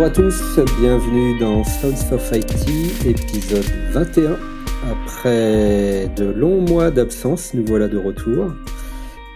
Bonjour 0.00 0.12
à 0.12 0.30
tous, 0.30 0.60
bienvenue 0.78 1.36
dans 1.40 1.64
Sounds 1.64 2.12
of 2.12 2.30
IT, 2.32 3.04
épisode 3.04 3.64
21. 3.90 4.38
Après 4.88 6.08
de 6.14 6.26
longs 6.26 6.60
mois 6.60 6.92
d'absence, 6.92 7.52
nous 7.52 7.66
voilà 7.66 7.88
de 7.88 7.98
retour. 7.98 8.52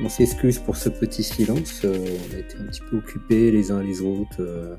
On 0.05 0.09
s'excuse 0.09 0.61
pour 0.61 0.77
ce 0.77 0.89
petit 0.89 1.25
silence, 1.25 1.81
euh, 1.85 1.97
on 1.97 2.37
a 2.37 2.39
été 2.39 2.59
un 2.59 2.67
petit 2.67 2.81
peu 2.89 2.99
occupés 2.99 3.51
les 3.51 3.73
uns 3.73 3.83
les 3.83 4.03
autres. 4.03 4.37
euh. 4.39 4.77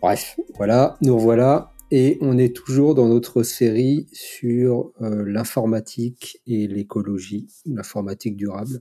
Bref, 0.00 0.36
voilà, 0.54 0.96
nous 1.02 1.16
revoilà. 1.16 1.72
Et 1.90 2.16
on 2.20 2.38
est 2.38 2.54
toujours 2.54 2.94
dans 2.94 3.08
notre 3.08 3.42
série 3.42 4.06
sur 4.12 4.92
euh, 5.02 5.24
l'informatique 5.26 6.38
et 6.46 6.68
l'écologie, 6.68 7.48
l'informatique 7.66 8.36
durable. 8.36 8.80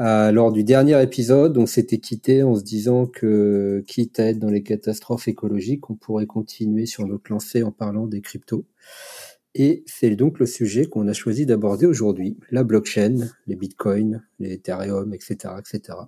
Euh, 0.00 0.32
lors 0.32 0.50
du 0.50 0.64
dernier 0.64 1.00
épisode, 1.02 1.58
on 1.58 1.66
s'était 1.66 1.98
quitté 1.98 2.42
en 2.42 2.54
se 2.54 2.62
disant 2.62 3.06
que, 3.06 3.84
quitte 3.86 4.18
à 4.18 4.28
être 4.28 4.38
dans 4.38 4.48
les 4.48 4.62
catastrophes 4.62 5.28
écologiques, 5.28 5.90
on 5.90 5.94
pourrait 5.94 6.26
continuer 6.26 6.86
sur 6.86 7.06
notre 7.06 7.30
lancée 7.30 7.62
en 7.62 7.70
parlant 7.70 8.06
des 8.06 8.22
cryptos. 8.22 8.64
Et 9.54 9.82
c'est 9.86 10.16
donc 10.16 10.38
le 10.38 10.46
sujet 10.46 10.86
qu'on 10.86 11.06
a 11.06 11.12
choisi 11.12 11.44
d'aborder 11.44 11.84
aujourd'hui, 11.84 12.38
la 12.50 12.64
blockchain, 12.64 13.28
les 13.46 13.56
bitcoins, 13.56 14.22
les 14.38 14.54
Ethereum, 14.54 15.12
etc., 15.12 15.54
etc. 15.58 15.98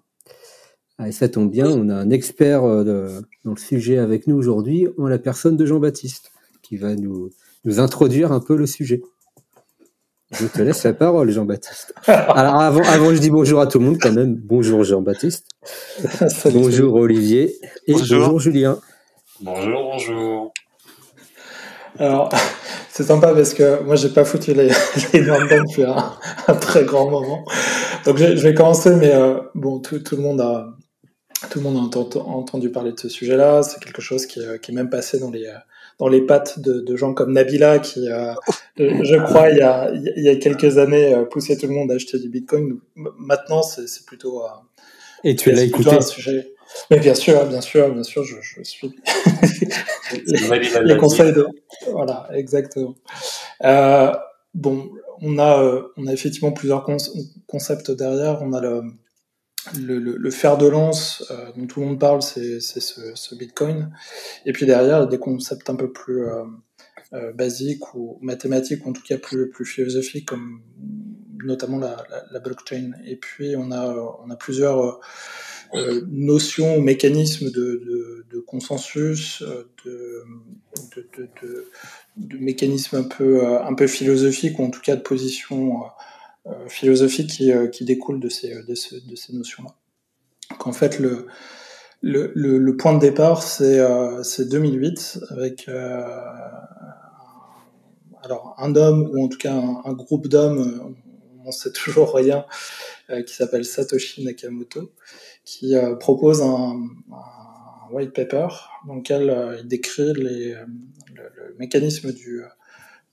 Ah, 0.96 1.08
et 1.08 1.12
ça 1.12 1.28
tombe 1.28 1.50
bien, 1.50 1.68
on 1.68 1.90
a 1.90 1.94
un 1.94 2.10
expert 2.10 2.64
euh, 2.64 3.20
dans 3.44 3.52
le 3.52 3.60
sujet 3.60 3.98
avec 3.98 4.26
nous 4.26 4.36
aujourd'hui, 4.36 4.88
en 4.96 5.06
la 5.06 5.18
personne 5.18 5.56
de 5.56 5.66
Jean-Baptiste, 5.66 6.30
qui 6.62 6.78
va 6.78 6.94
nous, 6.94 7.30
nous 7.64 7.78
introduire 7.78 8.32
un 8.32 8.40
peu 8.40 8.56
le 8.56 8.66
sujet. 8.66 9.02
Je 10.32 10.46
te 10.46 10.62
laisse 10.62 10.82
la 10.84 10.94
parole, 10.94 11.30
Jean-Baptiste. 11.30 11.94
Alors 12.06 12.56
avant, 12.60 12.82
avant, 12.84 13.14
je 13.14 13.18
dis 13.18 13.30
bonjour 13.30 13.60
à 13.60 13.66
tout 13.66 13.78
le 13.78 13.84
monde 13.84 13.98
quand 14.00 14.12
même. 14.12 14.34
Bonjour 14.34 14.82
Jean-Baptiste. 14.82 15.46
Bonjour 16.52 16.94
Olivier. 16.94 17.54
Et 17.86 17.92
Bonjour. 17.92 18.20
bonjour 18.20 18.40
Julien. 18.40 18.78
Bonjour, 19.40 19.82
bonjour. 19.82 20.52
Alors, 21.98 22.30
c'est 22.88 23.02
sympa 23.04 23.34
parce 23.34 23.52
que 23.54 23.82
moi, 23.82 23.96
j'ai 23.96 24.08
pas 24.08 24.24
foutu 24.24 24.54
les, 24.54 24.70
les 25.12 25.20
normes 25.20 25.48
depuis 25.48 25.84
un, 25.84 26.12
un 26.48 26.54
très 26.54 26.84
grand 26.84 27.10
moment. 27.10 27.44
Donc, 28.06 28.16
je, 28.16 28.34
je 28.34 28.42
vais 28.42 28.54
commencer, 28.54 28.96
mais 28.96 29.12
euh, 29.14 29.38
bon, 29.54 29.80
tout, 29.80 29.98
tout 29.98 30.16
le 30.16 30.22
monde 30.22 30.40
a 30.40 30.68
tout 31.50 31.58
le 31.58 31.64
monde 31.64 31.76
a 31.76 31.80
entendu, 31.80 32.18
entendu 32.18 32.70
parler 32.70 32.92
de 32.92 33.00
ce 33.00 33.08
sujet-là. 33.08 33.62
C'est 33.62 33.80
quelque 33.82 34.00
chose 34.00 34.26
qui, 34.26 34.40
euh, 34.40 34.58
qui 34.58 34.70
est 34.70 34.74
même 34.74 34.90
passé 34.90 35.18
dans 35.18 35.30
les 35.30 35.46
euh, 35.46 35.58
dans 35.98 36.08
les 36.08 36.22
pattes 36.22 36.58
de, 36.60 36.80
de 36.80 36.96
gens 36.96 37.14
comme 37.14 37.32
Nabila, 37.32 37.78
qui, 37.78 38.08
euh, 38.10 38.32
je 38.76 39.22
crois, 39.24 39.50
il 39.50 39.58
y 39.58 39.62
a 39.62 39.90
il 39.92 40.22
y 40.22 40.28
a 40.28 40.36
quelques 40.36 40.78
années, 40.78 41.14
euh, 41.14 41.24
poussait 41.24 41.56
tout 41.56 41.66
le 41.66 41.74
monde 41.74 41.90
à 41.92 41.94
acheter 41.94 42.18
du 42.18 42.28
Bitcoin. 42.28 42.78
Maintenant, 42.96 43.62
c'est 43.62 43.86
c'est 43.88 44.04
plutôt 44.06 44.42
euh, 44.42 44.48
Et 45.24 45.36
tu 45.36 45.50
l'as 45.50 45.58
c'est 45.58 45.70
plutôt 45.70 45.90
écouté. 45.90 45.96
un 45.96 46.00
sujet. 46.00 46.54
Mais 46.90 46.98
bien 46.98 47.14
sûr, 47.14 47.44
bien 47.46 47.60
sûr, 47.60 47.92
bien 47.92 48.02
sûr, 48.02 48.24
je, 48.24 48.36
je 48.40 48.62
suis 48.62 48.90
C'est 50.26 50.48
Nabila 50.48 50.80
les 50.82 50.94
Lati. 50.94 51.00
conseils 51.00 51.32
de 51.32 51.46
voilà 51.92 52.28
exactement 52.34 52.94
Euh, 53.64 54.12
bon 54.54 54.90
on 55.20 55.38
a 55.38 55.62
euh, 55.62 55.82
on 55.96 56.06
a 56.06 56.12
effectivement 56.12 56.52
plusieurs 56.52 56.82
con- 56.84 56.96
concepts 57.46 57.90
derrière 57.90 58.40
on 58.42 58.52
a 58.54 58.60
le 58.60 58.82
le, 59.80 59.98
le, 59.98 60.16
le 60.16 60.30
fer 60.30 60.58
de 60.58 60.66
lance 60.66 61.24
euh, 61.30 61.50
dont 61.56 61.66
tout 61.66 61.80
le 61.80 61.86
monde 61.86 62.00
parle 62.00 62.22
c'est 62.22 62.60
ce, 62.60 63.12
ce 63.14 63.34
bitcoin. 63.34 63.92
Et 64.46 64.52
puis 64.52 64.66
derrière 64.66 65.06
des 65.08 65.18
concepts 65.18 65.70
un 65.70 65.76
peu 65.76 65.92
plus 65.92 66.26
euh, 66.26 66.44
euh, 67.14 67.32
basiques 67.32 67.94
ou 67.94 68.18
mathématiques 68.22 68.86
ou 68.86 68.90
en 68.90 68.92
tout 68.92 69.02
cas 69.02 69.18
plus 69.18 69.50
plus 69.50 69.64
philosophiques 69.64 70.28
comme 70.28 70.62
notamment 71.44 71.78
la, 71.78 72.04
la, 72.10 72.24
la 72.30 72.40
blockchain. 72.40 72.92
Et 73.06 73.16
puis 73.16 73.54
on 73.56 73.70
a 73.72 73.94
on 74.24 74.30
a 74.30 74.36
plusieurs 74.36 75.00
euh, 75.74 76.02
notions, 76.10 76.82
mécanismes 76.82 77.50
de, 77.50 77.82
de, 77.86 78.26
de 78.30 78.40
consensus, 78.40 79.42
euh, 79.42 79.70
de, 79.86 80.24
de, 82.16 82.38
mécanismes 82.38 82.96
un 82.96 83.04
peu, 83.04 83.46
un 83.46 83.72
peu 83.72 83.86
philosophiques, 83.86 84.58
ou 84.58 84.64
en 84.64 84.70
tout 84.70 84.82
cas 84.82 84.96
de 84.96 85.00
positions 85.00 85.80
euh, 86.46 86.68
philosophiques 86.68 87.30
qui, 87.30 87.52
euh, 87.52 87.68
qui 87.68 87.84
découlent 87.84 88.20
de 88.20 88.28
ces, 88.28 88.62
de 88.64 88.74
ce- 88.74 88.96
de 88.96 89.16
ces 89.16 89.32
notions-là. 89.32 89.74
Donc, 90.50 90.66
en 90.66 90.72
fait, 90.72 90.98
le, 90.98 91.26
le, 92.02 92.32
le, 92.34 92.58
le 92.58 92.76
point 92.76 92.94
de 92.94 93.00
départ, 93.00 93.42
c'est 93.42 93.78
euh, 93.80 94.22
c'est 94.22 94.48
2008, 94.48 95.20
avec 95.30 95.68
euh, 95.68 96.02
alors, 98.22 98.54
un 98.58 98.74
homme, 98.76 99.10
ou 99.12 99.24
en 99.24 99.28
tout 99.28 99.38
cas 99.38 99.54
un, 99.54 99.92
groupe 99.92 100.28
d'hommes, 100.28 100.94
on 101.40 101.44
n'en 101.44 101.52
sait 101.52 101.72
toujours 101.72 102.14
rien, 102.14 102.44
qui 103.26 103.34
s'appelle 103.34 103.64
Satoshi 103.64 104.24
Nakamoto, 104.24 104.92
qui 105.44 105.74
propose 105.98 106.40
un, 106.42 106.80
un 107.12 107.92
white 107.92 108.12
paper 108.14 108.46
dans 108.86 108.94
lequel 108.94 109.56
il 109.60 109.66
décrit 109.66 110.12
les, 110.14 110.54
le, 110.54 111.22
le 111.36 111.56
mécanisme 111.58 112.12
du, 112.12 112.42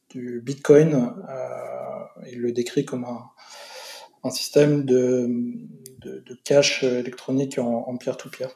du 0.10 0.42
Bitcoin. 0.42 1.14
Euh, 1.30 2.26
il 2.32 2.40
le 2.40 2.52
décrit 2.52 2.86
comme 2.86 3.06
un, 3.06 4.30
système 4.32 4.86
de, 4.86 5.28
de, 6.02 6.40
cash 6.44 6.84
électronique 6.84 7.58
en, 7.58 7.96
peer-to-peer. 7.98 8.50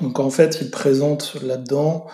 Donc 0.00 0.20
en 0.20 0.30
fait, 0.30 0.58
il 0.60 0.70
présente 0.70 1.36
là-dedans 1.42 2.06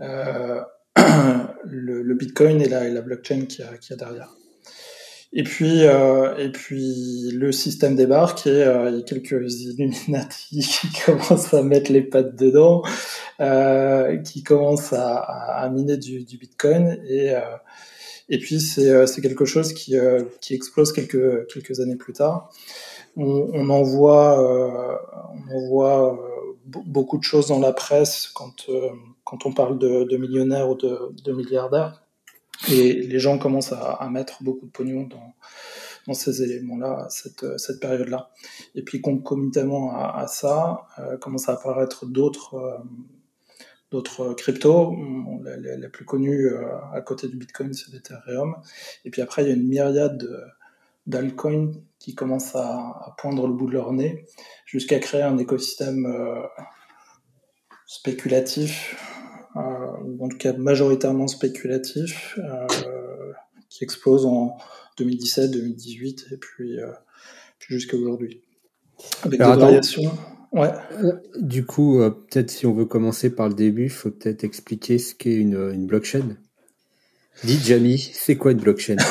euh, 0.00 0.60
le, 1.64 2.14
Bitcoin 2.14 2.60
et 2.60 2.68
la, 2.68 3.00
blockchain 3.00 3.46
qu'il 3.46 3.64
y, 3.64 3.92
a- 3.92 3.96
derrière. 3.96 4.34
Et 5.32 5.42
puis, 5.44 5.84
euh, 5.84 6.36
et 6.38 6.50
puis 6.50 7.30
le 7.32 7.52
système 7.52 7.94
débarque 7.94 8.46
et 8.46 8.62
il 8.88 8.96
y 8.96 9.00
a 9.00 9.02
quelques 9.02 9.30
Illuminati 9.30 10.60
qui 10.60 10.88
commencent 11.04 11.54
à 11.54 11.62
mettre 11.62 11.92
les 11.92 12.02
pattes 12.02 12.34
dedans, 12.34 12.82
qui 14.24 14.42
commencent 14.42 14.92
à, 14.92 15.70
miner 15.72 15.98
du, 15.98 16.24
du 16.24 16.36
Bitcoin 16.36 16.98
et 17.08 17.36
et 18.28 18.38
puis 18.38 18.60
c'est 18.60 18.90
euh, 18.90 19.06
c'est 19.06 19.20
quelque 19.20 19.44
chose 19.44 19.72
qui 19.72 19.96
euh, 19.96 20.24
qui 20.40 20.54
explose 20.54 20.92
quelques 20.92 21.46
quelques 21.52 21.80
années 21.80 21.96
plus 21.96 22.12
tard. 22.12 22.50
On, 23.16 23.50
on 23.52 23.68
en 23.70 23.82
voit 23.82 24.38
euh, 24.38 24.96
on 25.34 25.56
en 25.56 25.68
voit 25.68 26.18
be- 26.68 26.84
beaucoup 26.86 27.18
de 27.18 27.24
choses 27.24 27.48
dans 27.48 27.60
la 27.60 27.72
presse 27.72 28.28
quand 28.34 28.66
quand 29.24 29.46
on 29.46 29.52
parle 29.52 29.78
de, 29.78 30.04
de 30.04 30.16
millionnaires 30.16 30.68
ou 30.70 30.74
de, 30.74 30.98
de 31.24 31.32
milliardaires. 31.32 32.02
Et 32.68 32.92
les 32.92 33.20
gens 33.20 33.38
commencent 33.38 33.72
à, 33.72 33.92
à 33.92 34.10
mettre 34.10 34.42
beaucoup 34.42 34.66
de 34.66 34.72
pognon 34.72 35.06
dans, 35.06 35.32
dans 36.08 36.14
ces 36.14 36.42
éléments-là, 36.42 37.06
cette, 37.08 37.46
cette 37.56 37.78
période-là. 37.78 38.30
Et 38.74 38.82
puis 38.82 39.00
concomitamment 39.00 39.92
à, 39.94 40.18
à 40.18 40.26
ça, 40.26 40.86
euh, 40.98 41.16
commencent 41.18 41.48
à 41.48 41.52
apparaître 41.52 42.04
d'autres 42.06 42.54
euh, 42.54 42.78
d'autres 43.90 44.34
cryptos. 44.34 44.90
On- 44.92 45.42
La, 45.42 45.56
la- 45.56 45.76
la 45.76 45.88
plus 45.88 46.04
connue 46.04 46.46
euh, 46.46 46.62
à 46.92 47.00
côté 47.00 47.28
du 47.28 47.36
Bitcoin, 47.36 47.72
c'est 47.72 47.90
l'Ethereum. 47.92 48.56
Et 49.04 49.10
puis 49.10 49.22
après, 49.22 49.42
il 49.44 49.48
y 49.48 49.50
a 49.50 49.54
une 49.54 49.66
myriade 49.68 50.18
de- 50.18 50.42
d'altcoins 51.06 51.72
qui 51.98 52.14
commencent 52.14 52.54
à, 52.54 52.68
à 52.68 53.14
poindre 53.18 53.46
le 53.46 53.54
bout 53.54 53.66
de 53.66 53.72
leur 53.72 53.92
nez 53.92 54.26
jusqu'à 54.66 54.98
créer 54.98 55.22
un 55.22 55.38
écosystème 55.38 56.04
euh, 56.06 56.42
spéculatif, 57.86 58.96
euh, 59.56 59.60
ou 60.04 60.24
en 60.24 60.28
tout 60.28 60.36
cas 60.38 60.52
majoritairement 60.52 61.28
spéculatif, 61.28 62.38
euh, 62.38 63.32
qui 63.68 63.84
explose 63.84 64.26
en 64.26 64.56
2017, 64.98 65.50
2018 65.50 66.26
et 66.32 66.36
puis, 66.36 66.80
euh, 66.80 66.92
puis 67.58 67.74
jusqu'à 67.74 67.96
aujourd'hui. 67.96 68.42
Avec 69.22 69.40
Alors, 69.40 69.54
des 69.56 69.62
attends. 69.62 69.66
variations. 69.70 70.10
Ouais. 70.52 70.70
Euh, 71.02 71.12
Du 71.40 71.64
coup, 71.64 72.00
euh, 72.00 72.10
peut-être 72.10 72.50
si 72.50 72.66
on 72.66 72.72
veut 72.72 72.86
commencer 72.86 73.30
par 73.30 73.48
le 73.48 73.54
début, 73.54 73.84
il 73.84 73.90
faut 73.90 74.10
peut-être 74.10 74.44
expliquer 74.44 74.98
ce 74.98 75.14
qu'est 75.14 75.34
une, 75.34 75.70
une 75.72 75.86
blockchain. 75.86 76.36
Dis 77.44 77.58
Jamie, 77.64 78.10
c'est 78.14 78.36
quoi 78.36 78.52
une 78.52 78.58
blockchain? 78.58 78.96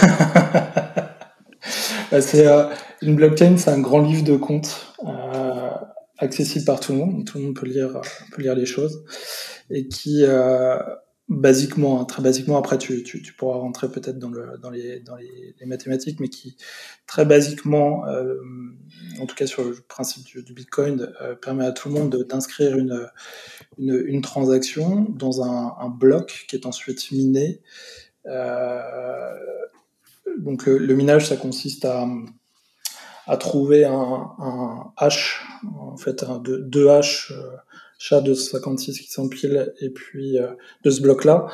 Bah, 2.12 2.22
c'est 2.22 2.48
euh, 2.48 2.64
une 3.02 3.16
blockchain, 3.16 3.58
c'est 3.58 3.70
un 3.70 3.80
grand 3.80 4.00
livre 4.00 4.24
de 4.24 4.38
comptes 4.38 4.94
euh, 5.06 5.70
accessible 6.18 6.66
par 6.66 6.80
tout 6.80 6.94
le 6.94 7.00
monde. 7.00 7.26
Tout 7.26 7.38
le 7.38 7.46
monde 7.46 7.56
peut 7.56 7.66
lire, 7.66 8.00
peut 8.32 8.42
lire 8.42 8.56
les 8.56 8.66
choses 8.66 9.04
et 9.70 9.88
qui, 9.90 10.24
euh, 10.24 10.78
basiquement, 11.30 12.00
hein, 12.00 12.06
très 12.06 12.22
basiquement, 12.22 12.58
après 12.58 12.78
tu, 12.78 13.04
tu, 13.04 13.34
pourras 13.34 13.58
rentrer 13.58 13.90
peut-être 13.90 14.18
dans, 14.18 14.30
le, 14.30 14.58
dans, 14.62 14.70
les, 14.70 15.02
dans 15.02 15.16
les, 15.18 15.56
mathématiques, 15.66 16.20
mais 16.22 16.30
qui 16.30 16.56
très 17.06 17.26
basiquement, 17.26 18.08
euh, 18.08 18.36
en 19.20 19.26
tout 19.26 19.36
cas 19.36 19.46
sur 19.46 19.66
le 19.66 19.74
principe 19.74 20.26
du, 20.26 20.54
Bitcoin, 20.54 21.12
euh, 21.22 21.36
permet 21.36 21.66
à 21.66 21.74
tout 21.74 21.90
le 21.90 21.96
monde 21.96 22.10
de- 22.12 22.24
d'inscrire 22.24 22.78
une, 22.78 23.10
une, 23.78 24.22
transaction 24.22 25.06
dans 25.10 25.42
un, 25.44 25.90
bloc 25.90 26.46
qui 26.48 26.56
est 26.56 26.66
ensuite 26.66 27.12
miné. 27.12 27.62
Euh, 28.26 29.34
donc 30.38 30.66
le, 30.66 30.94
minage, 30.96 31.28
ça 31.28 31.36
consiste 31.36 31.84
à, 31.84 32.08
à 33.26 33.36
trouver 33.36 33.84
un, 33.84 34.32
un 34.40 34.94
hash, 34.96 35.46
en 35.78 35.98
fait 35.98 36.24
un, 36.24 36.38
deux, 36.38 36.62
deux 36.62 36.88
euh, 36.88 37.02
SHA-256 38.00 39.00
qui 39.00 39.12
s'empile 39.12 39.74
et 39.82 39.90
puis 39.90 40.38
euh, 40.38 40.48
de 40.84 40.92
ce 40.92 41.02
bloc-là, 41.02 41.48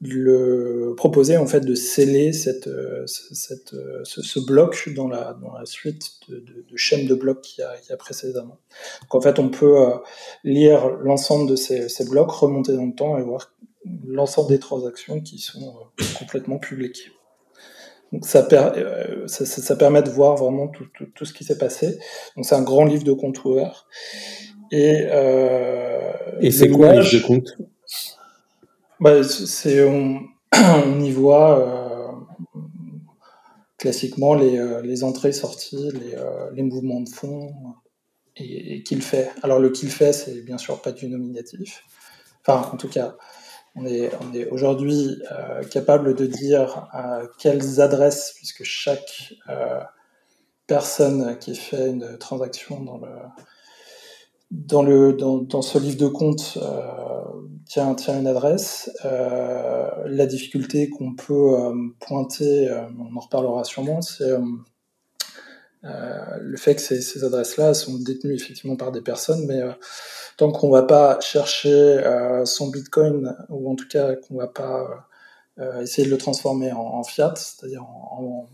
le 0.00 0.94
proposer 0.96 1.36
en 1.36 1.46
fait 1.46 1.60
de 1.60 1.74
sceller 1.74 2.32
cette, 2.32 2.66
euh, 2.66 3.04
cette, 3.06 3.74
euh, 3.74 4.00
ce, 4.04 4.22
ce, 4.22 4.40
bloc 4.40 4.88
dans 4.96 5.08
la, 5.08 5.34
dans 5.34 5.52
la 5.52 5.66
suite 5.66 6.10
de, 6.28 6.36
de, 6.36 6.64
de 6.68 6.76
chaînes 6.76 7.06
de 7.06 7.14
blocs 7.14 7.42
qu'il 7.42 7.62
y, 7.62 7.66
a, 7.66 7.74
y 7.90 7.92
a 7.92 7.96
précédemment. 7.96 8.58
Donc 9.02 9.14
en 9.14 9.20
fait, 9.20 9.38
on 9.38 9.50
peut 9.50 9.76
lire 10.44 10.88
l'ensemble 10.88 11.50
de 11.50 11.56
ces, 11.56 11.88
ces, 11.88 12.08
blocs, 12.08 12.30
remonter 12.30 12.72
dans 12.72 12.86
le 12.86 12.94
temps 12.94 13.18
et 13.18 13.22
voir 13.22 13.52
l'ensemble 14.06 14.48
des 14.48 14.58
transactions 14.58 15.20
qui 15.20 15.38
sont 15.38 15.74
complètement 16.18 16.58
publiques. 16.58 17.10
Donc 18.12 18.26
ça, 18.26 18.46
ça, 19.26 19.46
ça, 19.46 19.76
permet 19.76 20.02
de 20.02 20.10
voir 20.10 20.36
vraiment 20.36 20.68
tout, 20.68 20.84
tout, 20.94 21.06
tout 21.14 21.24
ce 21.24 21.32
qui 21.32 21.44
s'est 21.44 21.56
passé. 21.56 21.98
Donc 22.36 22.44
c'est 22.44 22.54
un 22.54 22.62
grand 22.62 22.84
livre 22.84 23.04
de 23.04 23.12
compte 23.12 23.42
ouvert. 23.44 23.86
Et, 24.72 25.06
euh, 25.10 26.12
Et 26.40 26.50
c'est 26.50 26.68
quoi 26.68 26.94
le 26.94 27.02
de 27.02 27.24
compte 27.24 27.56
bah, 28.98 29.22
c'est 29.24 29.84
on, 29.84 30.20
on, 30.54 31.00
y 31.00 31.10
voit 31.10 31.58
euh, 31.58 32.58
classiquement 33.78 34.34
les, 34.34 34.58
euh, 34.58 34.80
les 34.82 35.04
entrées 35.04 35.32
sorties, 35.32 35.90
les, 35.92 36.16
les 36.54 36.62
mouvements 36.62 37.00
de 37.00 37.08
fond 37.08 37.52
et, 38.36 38.74
et 38.76 38.82
qu'il 38.82 39.02
fait. 39.02 39.30
Alors 39.42 39.58
le 39.58 39.70
qu'il 39.70 39.90
fait, 39.90 40.12
c'est 40.12 40.42
bien 40.42 40.58
sûr 40.58 40.80
pas 40.82 40.92
du 40.92 41.08
nominatif. 41.08 41.84
Enfin, 42.44 42.68
en 42.72 42.76
tout 42.76 42.88
cas, 42.88 43.16
on 43.74 43.86
est, 43.86 44.10
on 44.20 44.34
est 44.34 44.46
aujourd'hui 44.48 45.22
euh, 45.32 45.62
capable 45.64 46.14
de 46.14 46.26
dire 46.26 46.88
euh, 46.94 47.26
quelles 47.38 47.80
adresses, 47.80 48.32
puisque 48.36 48.64
chaque 48.64 49.34
euh, 49.48 49.80
personne 50.66 51.38
qui 51.38 51.54
fait 51.54 51.88
une 51.88 52.18
transaction 52.18 52.80
dans 52.82 52.98
le, 52.98 53.08
dans, 54.52 54.82
le, 54.82 55.14
dans, 55.14 55.38
dans, 55.38 55.62
ce 55.62 55.78
livre 55.78 55.96
de 55.96 56.08
compte 56.08 56.58
euh, 56.60 57.22
tient, 57.66 57.94
tient 57.94 58.18
une 58.18 58.26
adresse. 58.26 58.90
Euh, 59.04 59.88
la 60.04 60.26
difficulté 60.26 60.90
qu'on 60.90 61.14
peut 61.14 61.54
euh, 61.58 61.72
pointer, 62.00 62.70
on 62.98 63.16
en 63.16 63.20
reparlera 63.20 63.64
sûrement, 63.64 64.02
c'est 64.02 64.30
le 65.84 66.56
fait 66.56 66.76
que 66.76 66.80
ces, 66.80 67.00
ces 67.00 67.24
adresses-là 67.24 67.74
sont 67.74 67.98
détenues 67.98 68.34
effectivement 68.34 68.76
par 68.76 68.92
des 68.92 69.00
personnes, 69.00 69.46
mais 69.46 69.60
tant 70.36 70.52
qu'on 70.52 70.70
va 70.70 70.82
pas 70.82 71.18
chercher 71.20 72.02
son 72.44 72.68
Bitcoin, 72.68 73.34
ou 73.48 73.70
en 73.70 73.74
tout 73.74 73.88
cas 73.88 74.14
qu'on 74.14 74.36
va 74.36 74.46
pas 74.46 75.08
essayer 75.80 76.06
de 76.06 76.12
le 76.12 76.18
transformer 76.18 76.72
en, 76.72 77.02
fiat, 77.02 77.34
c'est-à-dire 77.36 77.82
en, 77.82 78.48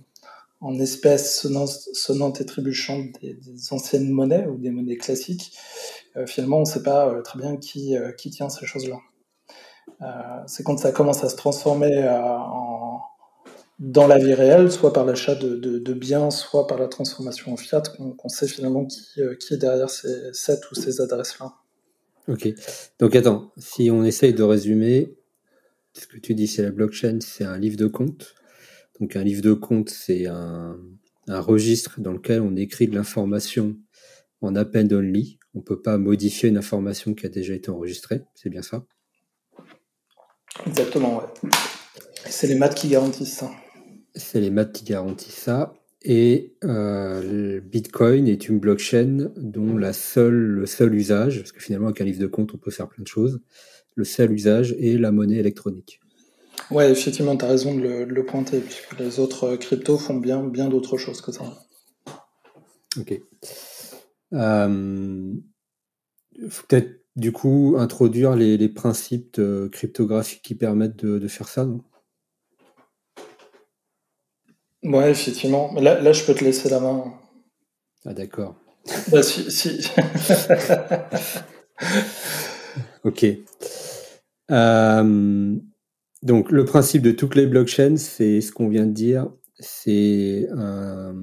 en 0.61 0.79
espèces 0.79 1.47
sonnantes, 1.93 2.41
et 2.41 2.47
trébuchantes 2.47 3.21
des, 3.23 3.39
anciennes 3.71 4.11
monnaies 4.11 4.47
ou 4.47 4.59
des 4.59 4.71
monnaies 4.71 4.97
classiques, 4.97 5.57
euh, 6.17 6.27
finalement, 6.27 6.59
on 6.59 6.61
ne 6.61 6.67
sait 6.67 6.83
pas 6.83 7.09
euh, 7.09 7.23
très 7.23 7.39
bien 7.39 7.57
qui, 7.57 7.97
euh, 7.97 8.13
qui 8.13 8.31
tient 8.31 8.49
ces 8.49 8.67
choses-là. 8.67 8.99
c'est 10.47 10.65
quand 10.65 10.79
ça 10.79 10.93
commence 10.93 11.25
à 11.25 11.29
se 11.29 11.37
transformer 11.37 12.07
dans 13.79 14.07
la 14.07 14.19
vie 14.19 14.35
réelle, 14.35 14.71
soit 14.71 14.93
par 14.93 15.05
l'achat 15.05 15.35
de, 15.35 15.93
biens, 15.95 16.31
soit 16.31 16.67
par 16.67 16.79
la 16.79 16.89
transformation 16.89 17.53
en 17.53 17.57
fiat, 17.57 17.83
qu'on 17.97 18.13
qu 18.13 18.29
sait 18.29 18.49
finalement 18.49 18.85
qui, 18.85 19.21
qui, 19.41 19.55
est 19.55 19.59
derrière 19.59 19.91
ces, 19.91 20.33
cette 20.33 20.71
ou 20.71 20.75
ces 20.75 21.01
adresses-là. 21.01 21.55
Ok. 22.29 22.49
Donc 22.99 23.17
attends, 23.17 23.53
si 23.57 23.91
on 23.91 24.05
essaye 24.05 24.35
de 24.35 24.43
résumer, 24.43 25.17
ce 25.95 26.07
que 26.07 26.19
tu 26.19 26.35
dis, 26.35 26.47
c'est 26.47 26.63
la 26.63 26.71
blockchain, 26.71 27.19
c'est 27.21 27.45
un 27.45 27.59
livre 27.59 27.77
de 27.77 27.87
compte. 27.87 28.35
Donc 29.01 29.17
un 29.17 29.23
livre 29.23 29.43
de 29.43 29.53
compte, 29.53 29.91
c'est 29.91 30.27
un, 30.27 30.79
un, 31.29 31.41
registre 31.41 32.01
dans 32.01 32.13
lequel 32.13 32.41
on 32.41 32.57
écrit 32.57 32.89
de 32.89 32.95
l'information 32.95 33.77
en 34.41 34.55
append 34.57 34.91
only. 34.93 35.39
On 35.55 35.59
ne 35.59 35.65
peut 35.65 35.81
pas 35.81 35.99
modifier 35.99 36.49
une 36.49 36.59
information 36.59 37.15
qui 37.15 37.27
a 37.27 37.29
déjà 37.29 37.55
été 37.55 37.71
enregistrée, 37.71 38.23
c'est 38.35 38.51
bien 38.51 38.63
ça? 38.63 38.85
Exactement, 40.67 41.19
ouais. 41.19 41.51
C'est 42.27 42.47
les 42.47 42.55
maths 42.55 42.75
qui 42.75 42.89
garantissent 42.89 43.37
ça. 43.37 43.51
C'est 44.15 44.41
les 44.41 44.51
maths 44.51 44.73
qui 44.73 44.85
garantissent 44.85 45.35
ça. 45.35 45.75
Et 46.03 46.55
euh, 46.65 47.23
le 47.23 47.61
Bitcoin 47.61 48.29
est 48.29 48.49
une 48.49 48.59
blockchain 48.61 49.31
dont 49.37 49.77
la 49.77 49.93
seule, 49.93 50.35
le 50.35 50.67
seul 50.67 50.95
usage, 50.95 51.39
parce 51.39 51.53
que 51.53 51.61
finalement 51.61 51.89
avec 51.89 52.01
un 52.01 52.05
livre 52.05 52.21
de 52.21 52.27
compte 52.27 52.55
on 52.55 52.59
peut 52.59 52.71
faire 52.71 52.89
plein 52.89 53.03
de 53.03 53.09
choses, 53.09 53.41
le 53.95 54.05
seul 54.05 54.33
usage 54.33 54.73
est 54.79 54.97
la 54.97 55.11
monnaie 55.11 55.39
électronique. 55.39 56.01
Ouais, 56.71 56.91
effectivement, 56.91 57.37
tu 57.37 57.45
as 57.45 57.49
raison 57.49 57.75
de 57.75 57.81
le, 57.81 58.07
de 58.07 58.13
le, 58.13 58.27
pointer, 58.27 58.61
puisque 58.61 58.99
les 58.99 59.21
autres 59.21 59.57
cryptos 59.57 59.99
font 59.99 60.17
bien, 60.17 60.43
bien 60.43 60.69
d'autres 60.69 60.99
choses 60.99 61.21
que 61.21 61.33
ça. 61.33 61.45
Ok. 62.99 63.21
Euh, 64.35 65.35
faut 66.49 66.67
peut-être 66.69 67.05
du 67.17 67.33
coup 67.33 67.77
introduire 67.79 68.37
les, 68.37 68.57
les 68.57 68.69
principes 68.69 69.41
cryptographiques 69.73 70.43
qui 70.43 70.55
permettent 70.55 71.05
de, 71.05 71.19
de, 71.19 71.29
faire 71.29 71.49
ça, 71.49 71.65
non? 71.65 71.83
Ouais, 74.85 75.11
effectivement. 75.11 75.73
Là, 75.75 76.01
là, 76.01 76.13
je 76.13 76.25
peux 76.25 76.35
te 76.35 76.45
laisser 76.45 76.69
la 76.69 76.81
main. 76.81 77.13
Ah, 78.05 78.15
d'accord. 78.15 78.55
Bah, 79.11 79.23
si. 79.23 79.51
si. 79.51 79.91
ok. 83.05 83.27
Euh, 84.51 85.57
donc, 86.23 86.51
le 86.51 86.65
principe 86.65 87.03
de 87.03 87.13
toutes 87.13 87.37
les 87.37 87.47
blockchains, 87.47 87.97
c'est 87.97 88.41
ce 88.41 88.51
qu'on 88.51 88.69
vient 88.69 88.87
de 88.87 88.93
dire, 88.93 89.31
c'est 89.61 90.49
un, 90.57 91.15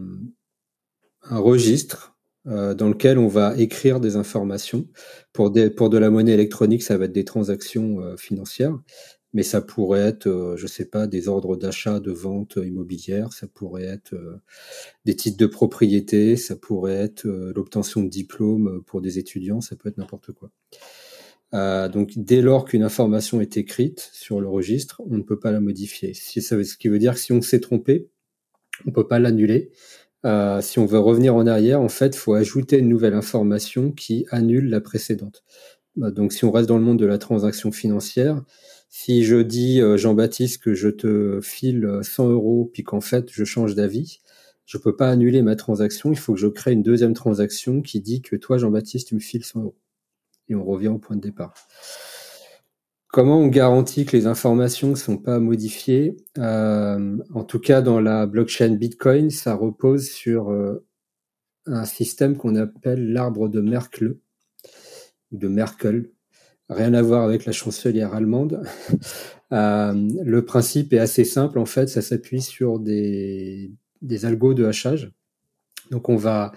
registre 1.30 2.16
euh, 2.48 2.74
dans 2.74 2.88
lequel 2.88 3.18
on 3.18 3.28
va 3.28 3.58
écrire 3.58 4.00
des 4.00 4.16
informations. 4.16 4.88
Pour, 5.34 5.52
pour 5.76 5.90
de 5.90 5.98
la 5.98 6.10
monnaie 6.10 6.34
électronique, 6.34 6.84
ça 6.84 6.98
va 6.98 7.06
être 7.06 7.12
des 7.12 7.26
transactions 7.26 8.00
euh, 8.00 8.16
financières, 8.16 8.78
mais 9.34 9.44
ça 9.44 9.62
pourrait 9.62 10.02
être, 10.02 10.28
euh, 10.28 10.56
je 10.56 10.68
sais 10.68 10.86
pas, 10.86 11.08
des 11.08 11.28
ordres 11.28 11.58
d'achat, 11.58 12.00
de 12.00 12.12
vente 12.12 12.58
immobilière, 12.64 13.34
ça 13.34 13.48
pourrait 13.48 13.86
être 13.86 14.16
des 15.04 15.16
titres 15.16 15.38
de 15.38 15.48
propriété, 15.48 16.38
ça 16.38 16.56
pourrait 16.56 16.94
être 16.94 17.26
l'obtention 17.26 18.02
de 18.02 18.10
diplômes 18.10 18.82
pour 18.86 19.02
des 19.02 19.20
étudiants, 19.20 19.60
ça 19.60 19.76
peut 19.76 19.90
être 19.90 19.98
n'importe 19.98 20.32
quoi. 20.32 20.52
Donc, 21.54 22.12
dès 22.18 22.42
lors 22.42 22.66
qu'une 22.66 22.84
information 22.84 23.40
est 23.40 23.56
écrite 23.58 24.10
sur 24.12 24.42
le 24.42 24.48
registre, 24.48 25.02
on 25.10 25.18
ne 25.18 25.24
peut 25.24 25.40
pas 25.40 25.52
la 25.52 25.62
modifier. 25.62 26.14
Ce 26.14 26.76
qui 26.78 26.88
veut 26.90 27.00
dire 27.00 27.14
que 27.14 27.20
si 27.20 27.32
on 27.32 27.42
s'est 27.42 27.62
trompé, 27.62 28.10
on 28.86 28.92
peut 28.92 29.08
pas 29.08 29.20
l'annuler 29.20 29.72
euh, 30.26 30.60
si 30.62 30.80
on 30.80 30.86
veut 30.86 31.00
revenir 31.00 31.36
en 31.36 31.46
arrière, 31.46 31.82
en 31.82 31.90
fait, 31.90 32.16
il 32.16 32.18
faut 32.18 32.34
ajouter 32.34 32.80
une 32.80 32.90
nouvelle 32.90 33.14
information 33.14 33.92
qui 33.92 34.26
annule 34.32 34.70
la 34.70 34.82
précédente. 34.82 35.44
Bah, 35.96 36.12
donc, 36.12 36.34
si 36.34 36.46
on 36.46 36.52
reste 36.52 36.68
dans 36.68 36.78
le 36.78 36.84
monde 36.84 37.00
de 37.00 37.06
la 37.06 37.20
transaction 37.20 37.72
financière, 37.72 38.44
si 38.90 39.24
je 39.24 39.38
dis 39.38 39.82
euh, 39.82 39.98
Jean-Baptiste 39.98 40.64
que 40.64 40.74
je 40.74 40.90
te 40.90 41.40
file 41.42 42.00
100 42.02 42.30
euros 42.30 42.70
puis 42.74 42.84
qu'en 42.84 43.02
fait 43.02 43.30
je 43.32 43.44
change 43.44 43.76
d'avis, 43.76 44.20
je 44.66 44.78
peux 44.78 44.96
pas 44.96 45.10
annuler 45.12 45.42
ma 45.44 45.56
transaction. 45.56 46.12
Il 46.12 46.18
faut 46.18 46.34
que 46.34 46.40
je 46.40 46.48
crée 46.48 46.74
une 46.74 46.84
deuxième 46.84 47.14
transaction 47.14 47.82
qui 47.82 48.02
dit 48.02 48.22
que 48.22 48.36
toi, 48.36 48.58
Jean-Baptiste, 48.58 49.10
tu 49.10 49.16
me 49.16 49.20
files 49.20 49.46
100 49.46 49.62
euros. 49.62 49.76
Et 50.50 50.56
on 50.56 50.64
revient 50.64 50.90
au 50.90 50.98
point 50.98 51.16
de 51.16 51.22
départ. 51.22 51.54
Comment 53.08 53.40
on 53.40 53.48
garantit 53.48 54.06
que 54.06 54.18
les 54.18 54.28
informations 54.28 54.90
ne 54.90 54.96
sont 54.96 55.18
pas 55.18 55.40
modifiées 55.40 56.18
euh, 56.38 57.18
En 57.34 57.44
tout 57.46 57.60
cas, 57.60 57.82
dans 57.82 58.02
la 58.02 58.26
blockchain 58.26 58.72
Bitcoin, 58.72 59.30
ça 59.30 59.56
repose 59.56 60.10
sur 60.10 60.52
euh, 60.52 60.86
un 61.66 61.86
système 61.86 62.36
qu'on 62.36 62.56
appelle 62.56 63.14
l'arbre 63.14 63.48
de 63.48 63.62
Merkle 63.62 64.18
de 65.32 65.48
Merkel. 65.48 66.10
Rien 66.70 66.94
à 66.94 67.02
voir 67.02 67.24
avec 67.24 67.46
la 67.46 67.52
chancelière 67.52 68.14
allemande. 68.14 68.64
euh, 69.54 69.94
le 70.24 70.46
principe 70.46 70.94
est 70.94 71.00
assez 71.00 71.24
simple. 71.24 71.60
En 71.60 71.66
fait, 71.66 71.88
ça 71.88 72.02
s'appuie 72.02 72.42
sur 72.42 72.80
des, 72.80 73.72
des 74.02 74.26
algos 74.26 74.54
de 74.54 74.66
hachage. 74.66 75.12
Donc, 75.92 76.10
on 76.10 76.16
va 76.16 76.52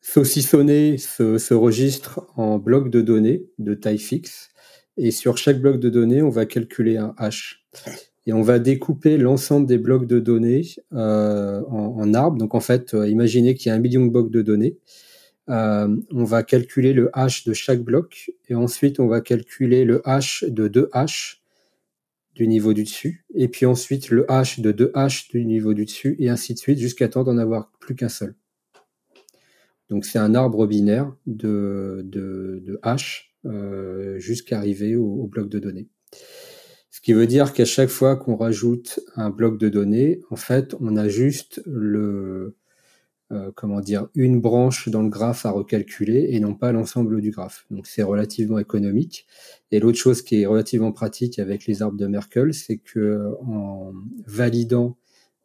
saucissonner 0.00 0.98
ce, 0.98 1.38
ce 1.38 1.54
registre 1.54 2.26
en 2.36 2.58
blocs 2.58 2.90
de 2.90 3.00
données 3.00 3.46
de 3.58 3.74
taille 3.74 3.98
fixe 3.98 4.50
et 4.96 5.10
sur 5.10 5.38
chaque 5.38 5.60
bloc 5.60 5.80
de 5.80 5.88
données, 5.88 6.22
on 6.22 6.30
va 6.30 6.46
calculer 6.46 6.96
un 6.96 7.14
hash. 7.16 7.64
Et 8.26 8.32
on 8.32 8.42
va 8.42 8.58
découper 8.58 9.16
l'ensemble 9.16 9.66
des 9.66 9.78
blocs 9.78 10.06
de 10.06 10.20
données 10.20 10.62
euh, 10.92 11.62
en, 11.68 11.96
en, 11.98 12.14
arbres. 12.14 12.36
Donc 12.36 12.54
en 12.54 12.60
fait, 12.60 12.92
euh, 12.92 13.08
imaginez 13.08 13.54
qu'il 13.54 13.70
y 13.70 13.72
a 13.72 13.74
un 13.74 13.78
million 13.78 14.04
de 14.04 14.10
blocs 14.10 14.30
de 14.30 14.42
données. 14.42 14.76
Euh, 15.48 15.96
on 16.12 16.24
va 16.24 16.42
calculer 16.42 16.92
le 16.92 17.10
hash 17.12 17.44
de 17.44 17.54
chaque 17.54 17.80
bloc 17.80 18.30
et 18.48 18.54
ensuite 18.54 19.00
on 19.00 19.08
va 19.08 19.20
calculer 19.20 19.84
le 19.84 20.06
hash 20.06 20.44
de 20.46 20.68
deux 20.68 20.90
hash 20.92 21.42
du 22.34 22.46
niveau 22.46 22.72
du 22.72 22.84
dessus 22.84 23.24
et 23.34 23.48
puis 23.48 23.66
ensuite 23.66 24.10
le 24.10 24.30
hash 24.30 24.60
de 24.60 24.70
deux 24.70 24.92
hash 24.94 25.28
du 25.28 25.44
niveau 25.44 25.74
du 25.74 25.86
dessus 25.86 26.14
et 26.20 26.28
ainsi 26.28 26.54
de 26.54 26.58
suite 26.58 26.78
jusqu'à 26.78 27.08
temps 27.08 27.24
d'en 27.24 27.36
avoir 27.36 27.72
plus 27.80 27.96
qu'un 27.96 28.08
seul. 28.08 28.36
Donc 29.90 30.04
c'est 30.04 30.18
un 30.18 30.34
arbre 30.34 30.66
binaire 30.66 31.14
de, 31.26 32.02
de, 32.04 32.62
de 32.64 32.78
hash 32.82 33.34
euh, 33.44 34.18
jusqu'à 34.18 34.58
arriver 34.58 34.96
au, 34.96 35.04
au, 35.04 35.26
bloc 35.26 35.48
de 35.48 35.58
données. 35.58 35.88
Ce 36.90 37.00
qui 37.00 37.12
veut 37.12 37.26
dire 37.26 37.52
qu'à 37.52 37.64
chaque 37.64 37.88
fois 37.88 38.16
qu'on 38.16 38.36
rajoute 38.36 39.00
un 39.16 39.30
bloc 39.30 39.58
de 39.58 39.68
données, 39.68 40.20
en 40.30 40.36
fait, 40.36 40.74
on 40.80 40.96
a 40.96 41.08
juste 41.08 41.62
le, 41.66 42.56
euh, 43.32 43.52
comment 43.54 43.80
dire, 43.80 44.08
une 44.16 44.40
branche 44.40 44.88
dans 44.88 45.02
le 45.02 45.08
graphe 45.08 45.46
à 45.46 45.52
recalculer 45.52 46.30
et 46.30 46.40
non 46.40 46.54
pas 46.54 46.72
l'ensemble 46.72 47.20
du 47.20 47.30
graphe. 47.30 47.64
Donc 47.70 47.86
c'est 47.86 48.02
relativement 48.02 48.58
économique. 48.58 49.24
Et 49.70 49.78
l'autre 49.78 49.98
chose 49.98 50.22
qui 50.22 50.42
est 50.42 50.46
relativement 50.46 50.90
pratique 50.90 51.38
avec 51.38 51.66
les 51.66 51.80
arbres 51.80 51.96
de 51.96 52.08
Merkel, 52.08 52.52
c'est 52.52 52.78
que 52.78 53.32
en 53.42 53.92
validant 54.26 54.98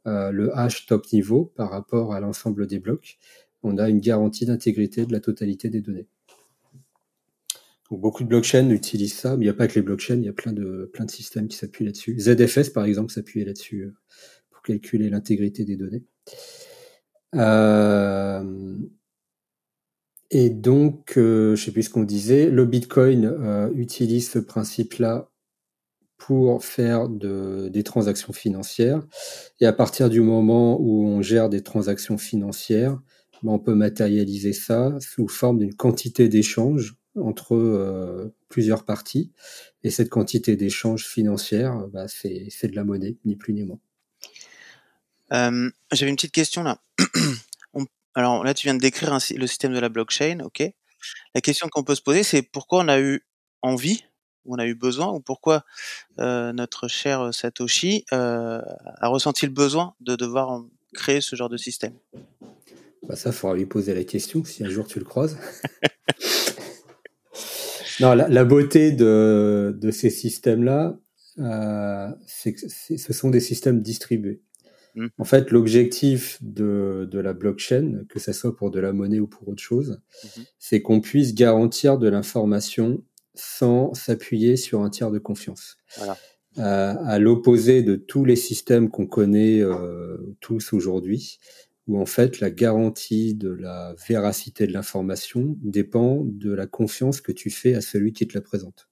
euh, 0.07 0.31
le 0.31 0.57
hash 0.57 0.87
top 0.87 1.05
niveau 1.13 1.53
par 1.55 1.69
rapport 1.69 2.13
à 2.13 2.19
l'ensemble 2.19 2.65
des 2.65 2.79
blocs, 2.79 3.19
on 3.65 3.77
a 3.77 3.89
une 3.89 3.99
garantie 3.99 4.45
d'intégrité 4.45 5.05
de 5.05 5.11
la 5.11 5.19
totalité 5.19 5.69
des 5.69 5.81
données. 5.81 6.07
Beaucoup 7.91 8.23
de 8.23 8.29
blockchains 8.29 8.69
utilisent 8.71 9.13
ça, 9.13 9.37
mais 9.37 9.45
il 9.45 9.47
n'y 9.47 9.51
a 9.51 9.53
pas 9.53 9.67
que 9.67 9.75
les 9.75 9.81
blockchains, 9.83 10.15
il 10.15 10.23
y 10.23 10.29
a 10.29 10.33
plein 10.33 10.53
de, 10.53 10.91
systèmes 11.07 11.47
qui 11.47 11.57
s'appuient 11.57 11.85
là-dessus. 11.85 12.19
ZFS, 12.19 12.71
par 12.71 12.85
exemple, 12.85 13.11
s'appuie 13.11 13.45
là-dessus 13.45 13.81
euh, 13.81 13.93
pour 14.49 14.63
calculer 14.63 15.09
l'intégrité 15.09 15.65
des 15.65 15.75
données. 15.75 16.03
Euh, 17.35 18.77
et 20.31 20.49
donc, 20.49 21.17
euh, 21.17 21.55
je 21.55 21.63
sais 21.63 21.71
plus 21.71 21.83
ce 21.83 21.89
qu'on 21.91 22.03
disait, 22.03 22.49
le 22.49 22.65
Bitcoin 22.65 23.71
utilise 23.75 24.31
ce 24.31 24.39
principe-là 24.39 25.29
pour 26.17 26.63
faire 26.63 27.07
de, 27.07 27.69
des 27.69 27.83
transactions 27.83 28.33
financières. 28.33 29.05
Et 29.59 29.67
à 29.67 29.73
partir 29.73 30.09
du 30.09 30.21
moment 30.21 30.79
où 30.81 31.05
on 31.05 31.21
gère 31.21 31.49
des 31.49 31.61
transactions 31.61 32.17
financières, 32.17 32.99
on 33.53 33.59
peut 33.59 33.75
matérialiser 33.75 34.53
ça 34.53 34.97
sous 34.99 35.27
forme 35.27 35.59
d'une 35.59 35.75
quantité 35.75 36.29
d'échanges 36.29 36.95
entre 37.19 37.55
euh, 37.55 38.33
plusieurs 38.49 38.83
parties. 38.85 39.31
Et 39.83 39.89
cette 39.89 40.09
quantité 40.09 40.55
d'échanges 40.55 41.05
financières, 41.05 41.87
bah, 41.87 42.07
c'est 42.07 42.67
de 42.67 42.75
la 42.75 42.83
monnaie, 42.83 43.17
ni 43.25 43.35
plus 43.35 43.53
ni 43.53 43.63
moins. 43.63 43.79
Euh, 45.33 45.69
J'avais 45.91 46.09
une 46.09 46.15
petite 46.15 46.31
question 46.31 46.63
là. 46.63 46.81
alors 48.15 48.43
là, 48.43 48.53
tu 48.53 48.67
viens 48.67 48.75
de 48.75 48.79
décrire 48.79 49.13
le 49.13 49.47
système 49.47 49.73
de 49.73 49.79
la 49.79 49.89
blockchain, 49.89 50.39
ok. 50.43 50.63
La 51.35 51.41
question 51.41 51.67
qu'on 51.69 51.83
peut 51.83 51.95
se 51.95 52.01
poser, 52.01 52.23
c'est 52.23 52.41
pourquoi 52.41 52.83
on 52.83 52.87
a 52.87 52.99
eu 52.99 53.25
envie, 53.61 54.05
on 54.45 54.57
a 54.57 54.65
eu 54.65 54.75
besoin, 54.75 55.11
ou 55.11 55.19
pourquoi 55.19 55.63
euh, 56.19 56.51
notre 56.51 56.87
cher 56.87 57.33
Satoshi 57.33 58.05
a 58.11 59.07
ressenti 59.07 59.45
le 59.45 59.51
besoin 59.51 59.93
de 59.99 60.15
devoir 60.15 60.63
créer 60.93 61.21
ce 61.21 61.35
genre 61.35 61.49
de 61.49 61.57
système? 61.57 61.93
Bah 63.07 63.15
Ça, 63.15 63.29
il 63.29 63.33
faudra 63.33 63.55
lui 63.55 63.65
poser 63.65 63.93
la 63.93 64.03
question 64.03 64.43
si 64.43 64.63
un 64.63 64.69
jour 64.69 64.87
tu 64.87 64.99
le 64.99 65.05
croises. 65.05 65.37
non, 67.99 68.13
la, 68.13 68.27
la, 68.27 68.45
beauté 68.45 68.91
de, 68.91 69.77
de 69.79 69.91
ces 69.91 70.09
systèmes-là, 70.09 70.97
euh, 71.39 72.09
c'est 72.25 72.53
que 72.53 72.61
ce 72.67 73.13
sont 73.13 73.29
des 73.29 73.39
systèmes 73.39 73.81
distribués. 73.81 74.41
Mmh. 74.95 75.07
En 75.17 75.25
fait, 75.25 75.51
l'objectif 75.51 76.37
de, 76.41 77.07
de, 77.11 77.19
la 77.19 77.33
blockchain, 77.33 78.05
que 78.07 78.19
ce 78.19 78.31
soit 78.31 78.55
pour 78.55 78.71
de 78.71 78.79
la 78.79 78.93
monnaie 78.93 79.19
ou 79.19 79.27
pour 79.27 79.49
autre 79.49 79.61
chose, 79.61 79.99
mmh. 80.23 80.41
c'est 80.59 80.81
qu'on 80.81 81.01
puisse 81.01 81.35
garantir 81.35 81.97
de 81.97 82.07
l'information 82.07 83.03
sans 83.33 83.93
s'appuyer 83.93 84.55
sur 84.55 84.81
un 84.81 84.89
tiers 84.89 85.11
de 85.11 85.19
confiance. 85.19 85.77
Voilà. 85.97 86.17
Euh, 86.57 86.95
à 87.03 87.19
l'opposé 87.19 87.83
de 87.83 87.95
tous 87.95 88.23
les 88.23 88.37
systèmes 88.37 88.89
qu'on 88.89 89.07
connaît 89.07 89.59
euh, 89.59 90.37
tous 90.39 90.71
aujourd'hui, 90.71 91.39
où 91.87 91.99
en 91.99 92.05
fait 92.05 92.39
la 92.39 92.49
garantie 92.49 93.35
de 93.35 93.49
la 93.49 93.95
véracité 94.07 94.67
de 94.67 94.73
l'information 94.73 95.55
dépend 95.61 96.21
de 96.23 96.53
la 96.53 96.67
confiance 96.67 97.21
que 97.21 97.31
tu 97.31 97.49
fais 97.49 97.75
à 97.75 97.81
celui 97.81 98.13
qui 98.13 98.27
te 98.27 98.33
la 98.35 98.41
présente. 98.41 98.87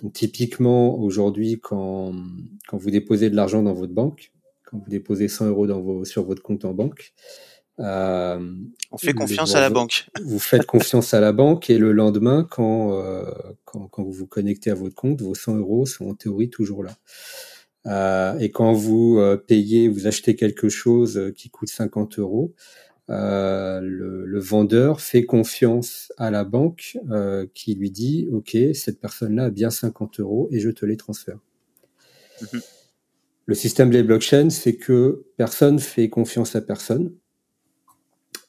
Donc 0.00 0.12
typiquement 0.12 0.98
aujourd'hui, 0.98 1.58
quand, 1.60 2.14
quand 2.68 2.76
vous 2.76 2.90
déposez 2.90 3.30
de 3.30 3.36
l'argent 3.36 3.62
dans 3.62 3.74
votre 3.74 3.92
banque, 3.92 4.32
quand 4.64 4.78
vous 4.78 4.90
déposez 4.90 5.28
100 5.28 5.46
euros 5.46 5.66
dans 5.66 5.80
vos, 5.80 6.04
sur 6.04 6.24
votre 6.24 6.42
compte 6.42 6.64
en 6.64 6.72
banque. 6.72 7.12
Euh, 7.80 8.54
on 8.90 8.98
fait 8.98 9.14
confiance 9.14 9.54
à 9.54 9.60
la 9.60 9.70
banque. 9.70 10.08
Vous 10.24 10.40
faites 10.40 10.66
confiance 10.66 11.14
à 11.14 11.20
la 11.20 11.30
banque 11.30 11.70
et 11.70 11.78
le 11.78 11.92
lendemain, 11.92 12.44
quand, 12.50 12.92
euh, 12.92 13.22
quand, 13.64 13.86
quand, 13.86 14.02
vous 14.02 14.10
vous 14.10 14.26
connectez 14.26 14.72
à 14.72 14.74
votre 14.74 14.96
compte, 14.96 15.22
vos 15.22 15.36
100 15.36 15.58
euros 15.58 15.86
sont 15.86 16.08
en 16.08 16.14
théorie 16.14 16.50
toujours 16.50 16.82
là. 16.82 16.96
Euh, 17.86 18.38
et 18.38 18.50
quand 18.50 18.72
vous 18.72 19.18
euh, 19.18 19.36
payez, 19.36 19.88
vous 19.88 20.06
achetez 20.06 20.36
quelque 20.36 20.68
chose 20.68 21.32
qui 21.36 21.50
coûte 21.50 21.68
50 21.68 22.18
euros, 22.18 22.54
euh, 23.10 23.80
le, 23.80 24.26
le, 24.26 24.40
vendeur 24.40 25.00
fait 25.00 25.24
confiance 25.24 26.12
à 26.18 26.30
la 26.30 26.44
banque 26.44 26.98
qui 27.54 27.74
lui 27.74 27.90
dit, 27.90 28.28
OK, 28.30 28.56
cette 28.74 29.00
personne-là 29.00 29.44
a 29.44 29.50
bien 29.50 29.70
50 29.70 30.20
euros 30.20 30.48
et 30.52 30.60
je 30.60 30.68
te 30.70 30.84
les 30.84 30.96
transfère. 30.98 31.38
Mmh 32.42 32.58
le 33.48 33.54
système 33.54 33.88
des 33.88 34.02
blockchains, 34.02 34.50
c'est 34.50 34.76
que 34.76 35.24
personne 35.38 35.78
fait 35.78 36.10
confiance 36.10 36.54
à 36.54 36.60
personne. 36.60 37.14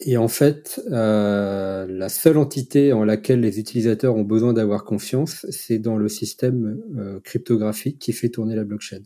Et 0.01 0.17
en 0.17 0.27
fait, 0.27 0.81
euh, 0.91 1.87
la 1.89 2.09
seule 2.09 2.37
entité 2.37 2.91
en 2.91 3.05
laquelle 3.05 3.39
les 3.39 3.59
utilisateurs 3.59 4.17
ont 4.17 4.23
besoin 4.23 4.51
d'avoir 4.51 4.83
confiance, 4.83 5.45
c'est 5.51 5.79
dans 5.79 5.95
le 5.95 6.09
système 6.09 6.81
euh, 6.97 7.21
cryptographique 7.21 7.97
qui 7.97 8.11
fait 8.11 8.27
tourner 8.27 8.57
la 8.57 8.65
blockchain. 8.65 8.99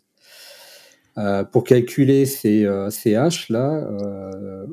Euh, 1.17 1.43
pour 1.43 1.63
calculer 1.63 2.25
ces, 2.25 2.65
euh, 2.65 2.89
ces 2.89 3.15
hash 3.15 3.50
là, 3.50 3.88
euh, 3.88 4.65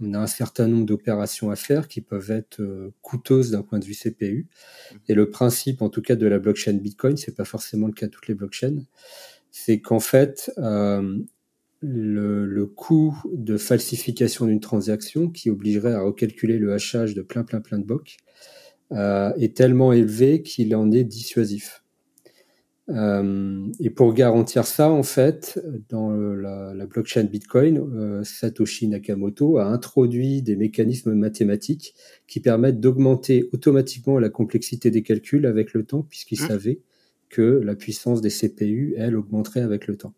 on, 0.00 0.06
on, 0.06 0.14
a 0.14 0.18
un 0.20 0.26
certain 0.28 0.68
nombre 0.68 0.86
d'opérations 0.86 1.50
à 1.50 1.56
faire 1.56 1.88
qui 1.88 2.00
peuvent 2.00 2.30
être 2.30 2.60
euh, 2.60 2.92
coûteuses 3.02 3.50
d'un 3.50 3.62
point 3.62 3.80
de 3.80 3.84
vue 3.84 3.94
CPU. 3.94 4.46
Et 5.08 5.14
le 5.14 5.30
principe, 5.30 5.82
en 5.82 5.88
tout 5.88 6.02
cas, 6.02 6.14
de 6.14 6.26
la 6.26 6.38
blockchain 6.38 6.74
Bitcoin, 6.74 7.16
c'est 7.16 7.34
pas 7.34 7.44
forcément 7.44 7.88
le 7.88 7.92
cas 7.92 8.06
de 8.06 8.12
toutes 8.12 8.28
les 8.28 8.34
blockchains 8.34 8.84
c'est 9.56 9.80
qu'en 9.80 10.00
fait, 10.00 10.50
euh, 10.58 11.16
le, 11.80 12.44
le, 12.44 12.66
coût 12.66 13.16
de 13.32 13.56
falsification 13.56 14.46
d'une 14.46 14.58
transaction 14.58 15.30
qui 15.30 15.48
obligerait 15.48 15.94
à 15.94 16.00
recalculer 16.00 16.58
le 16.58 16.72
hachage 16.72 17.14
de 17.14 17.22
plein, 17.22 17.44
plein, 17.44 17.60
plein 17.60 17.78
de 17.78 17.84
blocs 17.84 18.16
euh, 18.90 19.32
est 19.36 19.56
tellement 19.56 19.92
élevé 19.92 20.42
qu'il 20.42 20.74
en 20.74 20.90
est 20.90 21.04
dissuasif. 21.04 21.83
Euh, 22.90 23.66
et 23.80 23.88
pour 23.88 24.12
garantir 24.12 24.66
ça, 24.66 24.90
en 24.90 25.02
fait, 25.02 25.58
dans 25.88 26.10
la, 26.10 26.74
la 26.74 26.86
blockchain 26.86 27.24
Bitcoin, 27.24 27.78
euh, 27.78 28.24
Satoshi 28.24 28.88
Nakamoto 28.88 29.58
a 29.58 29.64
introduit 29.66 30.42
des 30.42 30.56
mécanismes 30.56 31.14
mathématiques 31.14 31.94
qui 32.26 32.40
permettent 32.40 32.80
d'augmenter 32.80 33.48
automatiquement 33.52 34.18
la 34.18 34.28
complexité 34.28 34.90
des 34.90 35.02
calculs 35.02 35.46
avec 35.46 35.72
le 35.72 35.84
temps, 35.84 36.02
puisqu'il 36.02 36.42
mmh. 36.42 36.48
savait 36.48 36.80
que 37.30 37.42
la 37.64 37.74
puissance 37.74 38.20
des 38.20 38.30
CPU, 38.30 38.94
elle, 38.98 39.16
augmenterait 39.16 39.62
avec 39.62 39.86
le 39.86 39.96
temps. 39.96 40.12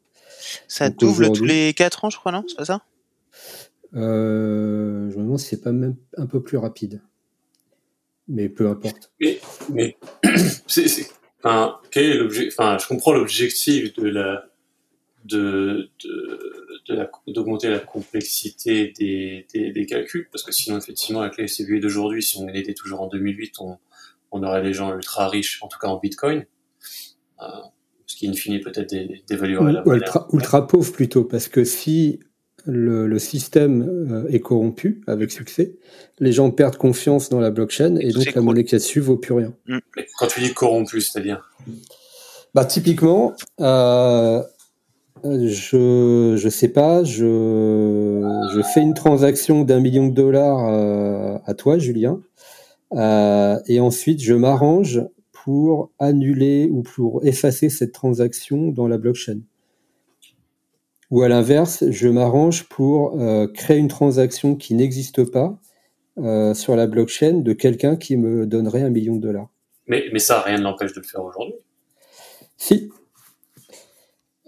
Ça 0.68 0.90
double 0.90 1.32
tous 1.32 1.44
les 1.44 1.72
4 1.72 2.04
ans, 2.04 2.10
je 2.10 2.18
crois, 2.18 2.32
non? 2.32 2.44
C'est 2.46 2.56
pas 2.56 2.64
ça? 2.64 2.82
Euh, 3.94 5.10
Je 5.10 5.16
me 5.16 5.22
demande 5.22 5.38
si 5.38 5.46
c'est 5.46 5.62
pas 5.62 5.72
même 5.72 5.96
un 6.16 6.26
peu 6.26 6.42
plus 6.42 6.58
rapide. 6.58 7.00
Mais 8.28 8.48
peu 8.48 8.68
importe. 8.68 9.12
Mais, 9.20 9.38
mais 9.72 9.96
c'est, 10.66 10.88
enfin, 11.46 11.80
quel 11.90 12.04
est 12.06 12.16
l'objet 12.18 12.48
Enfin, 12.48 12.78
je 12.78 12.86
comprends 12.86 13.12
l'objectif 13.12 13.94
de 13.94 14.08
la 14.08 14.44
de, 15.24 15.90
de, 16.04 17.08
d'augmenter 17.26 17.68
la, 17.68 17.80
complexité 17.80 18.92
des, 18.96 19.46
des, 19.52 19.72
des, 19.72 19.86
calculs, 19.86 20.28
parce 20.30 20.44
que 20.44 20.52
sinon, 20.52 20.78
effectivement, 20.78 21.22
avec 21.22 21.36
les 21.36 21.46
CPU 21.46 21.80
d'aujourd'hui, 21.80 22.22
si 22.22 22.38
on 22.38 22.48
était 22.48 22.74
toujours 22.74 23.00
en 23.00 23.08
2008, 23.08 23.54
on, 23.58 23.78
on 24.30 24.42
aurait 24.44 24.62
des 24.62 24.72
gens 24.72 24.94
ultra 24.94 25.28
riches, 25.28 25.60
en 25.62 25.68
tout 25.68 25.78
cas 25.80 25.88
en 25.88 25.98
Bitcoin. 25.98 26.46
Euh, 27.42 27.46
ce 28.06 28.16
qui, 28.16 28.28
in 28.28 28.34
fine, 28.34 28.60
peut-être 28.60 28.94
d'évaluer 29.26 29.72
la 29.72 29.82
ultra, 29.84 30.28
ultra 30.32 30.66
pauvre 30.66 30.92
plutôt, 30.92 31.24
parce 31.24 31.48
que 31.48 31.64
si 31.64 32.20
le, 32.66 33.06
le, 33.06 33.18
système 33.18 33.82
euh, 33.82 34.28
est 34.28 34.40
corrompu 34.40 35.00
avec 35.06 35.30
succès, 35.30 35.76
les 36.18 36.32
gens 36.32 36.50
perdent 36.50 36.76
confiance 36.76 37.28
dans 37.28 37.40
la 37.40 37.50
blockchain 37.50 37.96
et, 37.96 38.10
donc 38.10 38.34
la 38.34 38.40
monnaie 38.40 38.64
qui 38.64 38.74
est 38.74 38.78
dessus 38.78 39.00
vaut 39.00 39.16
plus 39.16 39.34
rien. 39.34 39.52
Mm. 39.66 39.78
Mais 39.96 40.06
quand 40.18 40.26
tu 40.26 40.40
dis 40.40 40.52
corrompu, 40.52 41.00
c'est-à-dire 41.00 41.50
Bah 42.54 42.64
typiquement, 42.64 43.34
euh, 43.60 44.42
je 45.24 46.34
je 46.36 46.48
sais 46.48 46.68
pas, 46.68 47.04
je 47.04 48.22
je 48.54 48.62
fais 48.74 48.80
une 48.80 48.94
transaction 48.94 49.64
d'un 49.64 49.80
million 49.80 50.08
de 50.08 50.14
dollars 50.14 50.66
euh, 50.68 51.38
à 51.46 51.54
toi, 51.54 51.78
Julien, 51.78 52.20
euh, 52.94 53.58
et 53.66 53.80
ensuite 53.80 54.20
je 54.20 54.34
m'arrange 54.34 55.02
pour 55.32 55.90
annuler 55.98 56.68
ou 56.72 56.82
pour 56.82 57.24
effacer 57.24 57.68
cette 57.68 57.92
transaction 57.92 58.68
dans 58.68 58.88
la 58.88 58.98
blockchain. 58.98 59.38
Ou 61.10 61.22
à 61.22 61.28
l'inverse, 61.28 61.84
je 61.90 62.08
m'arrange 62.08 62.68
pour 62.68 63.20
euh, 63.20 63.46
créer 63.46 63.78
une 63.78 63.88
transaction 63.88 64.56
qui 64.56 64.74
n'existe 64.74 65.30
pas 65.30 65.58
euh, 66.18 66.54
sur 66.54 66.74
la 66.76 66.86
blockchain 66.86 67.34
de 67.34 67.52
quelqu'un 67.52 67.96
qui 67.96 68.16
me 68.16 68.46
donnerait 68.46 68.82
un 68.82 68.90
million 68.90 69.16
de 69.16 69.20
dollars. 69.20 69.48
Mais, 69.86 70.04
mais 70.12 70.18
ça, 70.18 70.40
rien 70.40 70.58
ne 70.58 70.62
l'empêche 70.62 70.92
de 70.92 71.00
le 71.00 71.06
faire 71.06 71.22
aujourd'hui. 71.22 71.54
Si. 72.56 72.90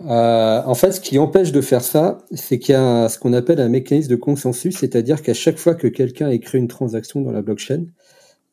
Euh, 0.00 0.62
en 0.64 0.74
fait, 0.74 0.92
ce 0.92 1.00
qui 1.00 1.18
empêche 1.18 1.52
de 1.52 1.60
faire 1.60 1.82
ça, 1.82 2.18
c'est 2.32 2.58
qu'il 2.58 2.72
y 2.72 2.76
a 2.76 3.08
ce 3.08 3.18
qu'on 3.18 3.32
appelle 3.32 3.60
un 3.60 3.68
mécanisme 3.68 4.10
de 4.10 4.16
consensus, 4.16 4.78
c'est-à-dire 4.78 5.22
qu'à 5.22 5.34
chaque 5.34 5.58
fois 5.58 5.74
que 5.74 5.88
quelqu'un 5.88 6.30
écrit 6.30 6.58
une 6.58 6.68
transaction 6.68 7.20
dans 7.20 7.32
la 7.32 7.42
blockchain, 7.42 7.86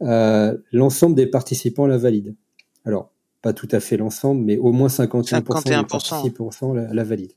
euh, 0.01 0.57
l'ensemble 0.71 1.15
des 1.15 1.27
participants 1.27 1.87
la 1.87 1.97
valide. 1.97 2.35
Alors, 2.83 3.11
pas 3.41 3.53
tout 3.53 3.69
à 3.71 3.79
fait 3.79 3.95
l'ensemble, 3.97 4.43
mais 4.43 4.57
au 4.57 4.71
moins 4.71 4.87
51%, 4.87 5.23
51%. 5.23 5.81
des 5.81 5.87
participants 5.87 6.73
la, 6.73 6.93
la 6.93 7.03
valident. 7.03 7.35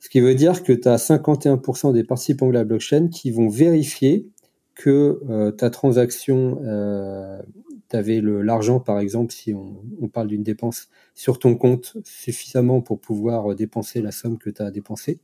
Ce 0.00 0.08
qui 0.08 0.20
veut 0.20 0.34
dire 0.34 0.62
que 0.62 0.72
tu 0.72 0.88
as 0.88 0.96
51% 0.96 1.92
des 1.92 2.04
participants 2.04 2.48
de 2.48 2.52
la 2.52 2.64
blockchain 2.64 3.08
qui 3.08 3.30
vont 3.30 3.48
vérifier 3.48 4.28
que 4.74 5.20
euh, 5.28 5.50
ta 5.50 5.70
transaction, 5.70 6.60
euh, 6.64 7.40
tu 7.88 7.96
avais 7.96 8.20
l'argent, 8.20 8.80
par 8.80 8.98
exemple, 8.98 9.32
si 9.32 9.54
on, 9.54 10.08
parle 10.08 10.28
d'une 10.28 10.42
dépense 10.42 10.88
sur 11.14 11.38
ton 11.38 11.56
compte 11.56 11.96
suffisamment 12.04 12.80
pour 12.80 13.00
pouvoir 13.00 13.54
dépenser 13.54 14.02
la 14.02 14.12
somme 14.12 14.38
que 14.38 14.50
tu 14.50 14.62
as 14.62 14.70
dépensée, 14.70 15.18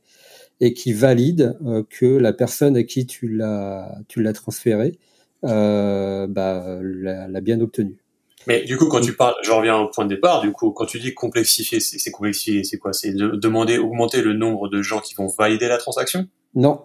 et 0.59 0.73
qui 0.73 0.93
valide 0.93 1.57
euh, 1.65 1.83
que 1.89 2.05
la 2.05 2.33
personne 2.33 2.75
à 2.77 2.83
qui 2.83 3.05
tu 3.05 3.27
l'as 3.27 4.33
transféré 4.33 4.97
euh, 5.43 6.27
bah, 6.27 6.79
l'a 6.81 7.41
bien 7.41 7.59
obtenu. 7.61 8.02
Mais 8.47 8.63
du 8.63 8.77
coup, 8.77 8.87
quand 8.87 9.01
tu 9.01 9.15
parles, 9.15 9.35
je 9.43 9.51
reviens 9.51 9.77
au 9.77 9.87
point 9.87 10.05
de 10.05 10.13
départ, 10.13 10.41
du 10.41 10.51
coup, 10.51 10.71
quand 10.71 10.85
tu 10.85 10.99
dis 10.99 11.13
complexifier, 11.13 11.79
c'est 11.79 12.11
complexifier, 12.11 12.63
c'est 12.63 12.77
quoi? 12.77 12.93
C'est 12.93 13.13
de, 13.13 13.29
demander, 13.29 13.77
augmenter 13.77 14.21
le 14.21 14.33
nombre 14.33 14.69
de 14.69 14.81
gens 14.81 14.99
qui 14.99 15.15
vont 15.15 15.27
valider 15.27 15.67
la 15.67 15.77
transaction? 15.77 16.27
Non, 16.55 16.81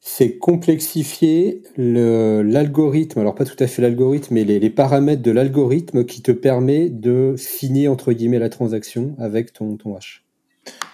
c'est 0.00 0.36
complexifier 0.38 1.62
l'algorithme, 1.76 3.20
alors 3.20 3.34
pas 3.34 3.44
tout 3.44 3.56
à 3.58 3.66
fait 3.66 3.82
l'algorithme, 3.82 4.34
mais 4.34 4.44
les, 4.44 4.58
les, 4.58 4.70
paramètres 4.70 5.22
de 5.22 5.30
l'algorithme 5.30 6.04
qui 6.04 6.22
te 6.22 6.32
permet 6.32 6.88
de 6.88 7.34
signer, 7.36 7.88
entre 7.88 8.12
guillemets, 8.12 8.38
la 8.38 8.48
transaction 8.48 9.14
avec 9.18 9.52
ton, 9.52 9.76
ton 9.76 9.96
hash. 9.96 10.24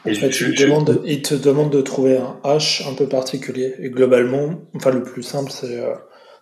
En 0.07 0.15
fait, 0.15 0.41
il, 0.41 0.55
demande, 0.55 1.03
il, 1.05 1.23
te 1.23 1.35
demande 1.35 1.71
de 1.71 1.81
trouver 1.83 2.17
un 2.17 2.39
hash 2.45 2.87
un 2.87 2.95
peu 2.95 3.09
particulier. 3.09 3.75
Et 3.81 3.91
globalement, 3.91 4.61
enfin, 4.75 4.91
le 4.91 5.03
plus 5.03 5.23
simple, 5.23 5.51
c'est... 5.51 5.81
Euh, 5.81 5.95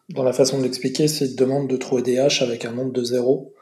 dans 0.09 0.23
la 0.23 0.33
façon 0.33 0.59
de 0.59 0.63
l'expliquer, 0.63 1.09
c'est 1.09 1.27
une 1.27 1.37
demande 1.37 1.69
de 1.69 1.77
trouver 1.77 2.03
des 2.03 2.19
haches 2.19 2.43
avec 2.43 2.65
un 2.65 2.73
nombre 2.73 2.93
de 2.93 3.03
zéros 3.03 3.55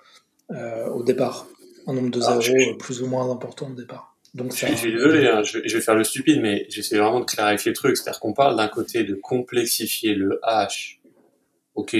euh, 0.50 0.88
au 0.88 1.02
départ. 1.02 1.46
Un 1.86 1.94
nombre 1.94 2.10
de 2.10 2.20
ah, 2.22 2.40
zéros 2.40 2.76
plus 2.78 3.02
ou 3.02 3.06
moins 3.06 3.30
important 3.30 3.70
au 3.70 3.74
départ. 3.74 4.16
Donc, 4.34 4.52
je, 4.52 4.66
suis 4.74 4.92
désolé, 4.92 5.28
hein, 5.28 5.42
je, 5.44 5.58
vais 5.60 5.80
faire 5.80 5.94
le 5.94 6.02
stupide, 6.02 6.40
mais 6.40 6.66
j'essaie 6.68 6.98
vraiment 6.98 7.20
de 7.20 7.24
clarifier 7.24 7.70
le 7.70 7.76
truc. 7.76 7.96
C'est-à-dire 7.96 8.18
qu'on 8.18 8.32
parle 8.32 8.56
d'un 8.56 8.66
côté 8.66 9.04
de 9.04 9.14
complexifier 9.14 10.14
le 10.14 10.40
hash. 10.42 11.00
Ok, 11.76 11.96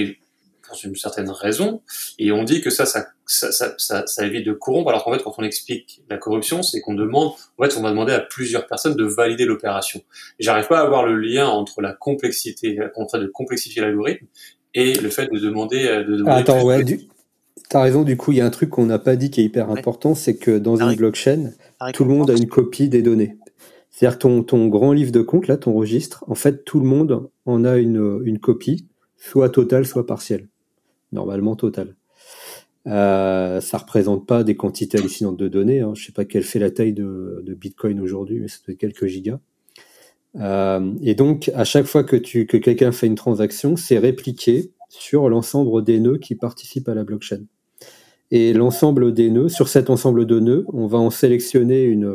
pour 0.67 0.77
une 0.83 0.95
certaine 0.95 1.29
raison, 1.29 1.81
et 2.19 2.31
on 2.31 2.43
dit 2.43 2.61
que 2.61 2.69
ça, 2.69 2.85
ça, 2.85 3.07
ça, 3.25 3.51
ça, 3.51 4.03
ça, 4.05 4.25
évite 4.25 4.45
de 4.45 4.53
corrompre, 4.53 4.89
alors 4.89 5.03
qu'en 5.03 5.13
fait, 5.13 5.23
quand 5.23 5.33
on 5.37 5.43
explique 5.43 6.01
la 6.09 6.17
corruption, 6.17 6.63
c'est 6.63 6.81
qu'on 6.81 6.93
demande, 6.93 7.31
en 7.57 7.63
fait, 7.63 7.77
on 7.77 7.81
va 7.81 7.89
demander 7.89 8.13
à 8.13 8.19
plusieurs 8.19 8.67
personnes 8.67 8.95
de 8.95 9.05
valider 9.05 9.45
l'opération. 9.45 10.01
J'arrive 10.39 10.67
pas 10.67 10.79
à 10.79 10.83
avoir 10.83 11.05
le 11.05 11.17
lien 11.17 11.47
entre 11.47 11.81
la 11.81 11.93
complexité, 11.93 12.79
en 12.95 13.05
train 13.05 13.19
de 13.19 13.27
complexifier 13.27 13.81
l'algorithme, 13.81 14.25
et 14.73 14.93
le 14.93 15.09
fait 15.09 15.31
de 15.31 15.39
demander, 15.39 15.87
euh, 15.87 16.03
de 16.03 16.17
demander 16.17 16.41
Attends, 16.41 16.63
ouais, 16.63 16.83
du... 16.83 16.99
T'as 17.69 17.81
raison, 17.81 18.03
du 18.03 18.15
coup, 18.15 18.31
il 18.31 18.37
y 18.37 18.41
a 18.41 18.45
un 18.45 18.51
truc 18.51 18.69
qu'on 18.69 18.85
n'a 18.85 18.99
pas 18.99 19.15
dit 19.15 19.31
qui 19.31 19.41
est 19.41 19.45
hyper 19.45 19.71
important, 19.71 20.13
c'est 20.13 20.35
que 20.35 20.57
dans 20.57 20.75
une 20.75 20.95
blockchain, 20.95 21.51
tout 21.93 22.03
le 22.03 22.13
monde 22.13 22.29
a 22.29 22.33
une 22.33 22.47
copie 22.47 22.89
des 22.89 23.01
données. 23.01 23.37
C'est-à-dire 23.89 24.19
ton, 24.19 24.43
ton 24.43 24.67
grand 24.67 24.91
livre 24.91 25.11
de 25.11 25.21
compte, 25.21 25.47
là, 25.47 25.57
ton 25.57 25.73
registre, 25.73 26.25
en 26.27 26.35
fait, 26.35 26.65
tout 26.65 26.79
le 26.79 26.85
monde 26.85 27.29
en 27.45 27.63
a 27.63 27.77
une, 27.77 28.21
une 28.25 28.39
copie, 28.39 28.87
soit 29.15 29.49
totale, 29.49 29.85
soit 29.85 30.05
partielle 30.05 30.49
normalement 31.11 31.55
total. 31.55 31.95
Euh, 32.87 33.61
ça 33.61 33.79
représente 33.79 34.27
pas 34.27 34.43
des 34.43 34.55
quantités 34.55 34.97
hallucinantes 34.97 35.37
de 35.37 35.47
données. 35.47 35.81
Hein. 35.81 35.93
Je 35.95 36.05
sais 36.05 36.11
pas 36.11 36.25
quelle 36.25 36.43
fait 36.43 36.59
la 36.59 36.71
taille 36.71 36.93
de, 36.93 37.43
Bitcoin 37.57 37.99
aujourd'hui, 37.99 38.39
mais 38.39 38.47
c'est 38.47 38.75
quelques 38.75 39.07
gigas. 39.07 39.39
Euh, 40.35 40.93
et 41.01 41.15
donc, 41.15 41.49
à 41.55 41.63
chaque 41.63 41.85
fois 41.85 42.03
que, 42.03 42.15
tu, 42.15 42.45
que 42.45 42.57
quelqu'un 42.57 42.91
fait 42.91 43.07
une 43.07 43.15
transaction, 43.15 43.75
c'est 43.75 43.97
répliqué 43.97 44.71
sur 44.89 45.29
l'ensemble 45.29 45.83
des 45.83 45.99
nœuds 45.99 46.17
qui 46.17 46.35
participent 46.35 46.89
à 46.89 46.93
la 46.93 47.03
blockchain. 47.03 47.43
Et 48.31 48.53
l'ensemble 48.53 49.13
des 49.13 49.29
nœuds, 49.29 49.49
sur 49.49 49.67
cet 49.67 49.89
ensemble 49.89 50.25
de 50.25 50.39
nœuds, 50.39 50.65
on 50.73 50.87
va 50.87 50.97
en 50.97 51.09
sélectionner 51.09 51.83
une, 51.83 52.11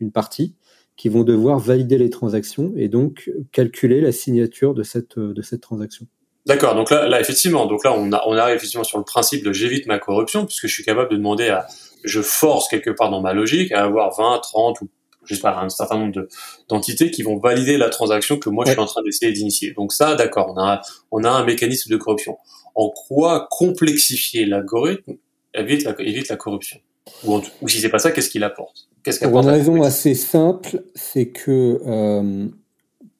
une 0.00 0.10
partie 0.10 0.56
qui 0.96 1.08
vont 1.08 1.24
devoir 1.24 1.58
valider 1.58 1.98
les 1.98 2.10
transactions 2.10 2.72
et 2.76 2.88
donc 2.88 3.30
calculer 3.52 4.00
la 4.00 4.12
signature 4.12 4.74
de 4.74 4.82
cette, 4.82 5.18
de 5.18 5.42
cette 5.42 5.60
transaction. 5.60 6.06
D'accord, 6.46 6.74
donc 6.74 6.90
là, 6.90 7.08
là, 7.08 7.20
effectivement, 7.20 7.66
donc 7.66 7.84
là, 7.84 7.94
on, 7.96 8.12
a, 8.12 8.22
on 8.26 8.36
arrive 8.36 8.56
effectivement 8.56 8.84
sur 8.84 8.98
le 8.98 9.04
principe 9.04 9.42
de 9.42 9.52
j'évite 9.52 9.86
ma 9.86 9.98
corruption, 9.98 10.44
puisque 10.44 10.66
je 10.66 10.72
suis 10.72 10.84
capable 10.84 11.10
de 11.10 11.16
demander 11.16 11.48
à, 11.48 11.66
je 12.04 12.20
force 12.20 12.68
quelque 12.68 12.90
part 12.90 13.10
dans 13.10 13.22
ma 13.22 13.32
logique 13.32 13.72
à 13.72 13.84
avoir 13.84 14.14
20, 14.14 14.40
30 14.40 14.80
ou 14.82 14.88
je 15.26 15.34
sais 15.34 15.40
pas, 15.40 15.58
un 15.58 15.68
certain 15.68 15.98
nombre 15.98 16.28
d'entités 16.68 17.10
qui 17.10 17.22
vont 17.22 17.38
valider 17.38 17.76
la 17.76 17.88
transaction 17.88 18.38
que 18.38 18.50
moi 18.50 18.64
je 18.66 18.72
suis 18.72 18.80
en 18.80 18.86
train 18.86 19.02
d'essayer 19.02 19.32
d'initier. 19.32 19.72
Donc 19.72 19.92
ça, 19.92 20.14
d'accord, 20.16 20.52
on 20.54 20.60
a, 20.60 20.82
on 21.10 21.24
a 21.24 21.30
un 21.30 21.44
mécanisme 21.44 21.90
de 21.90 21.96
corruption. 21.96 22.36
En 22.74 22.90
quoi 22.90 23.48
complexifier 23.50 24.44
l'algorithme 24.46 25.14
évite 25.54 25.84
la, 25.84 25.94
évite 25.98 26.28
la 26.28 26.36
corruption? 26.36 26.78
Ou, 27.24 27.40
ou 27.60 27.68
si 27.68 27.80
c'est 27.80 27.88
pas 27.88 27.98
ça, 27.98 28.12
qu'est-ce 28.12 28.30
qu'il 28.30 28.44
apporte? 28.44 28.88
Qu'est-ce 29.02 29.20
qu'apporte 29.20 29.44
Une 29.44 29.50
raison 29.50 29.82
assez 29.82 30.14
simple, 30.14 30.82
c'est 30.94 31.28
que 31.28 31.80
euh, 31.86 32.48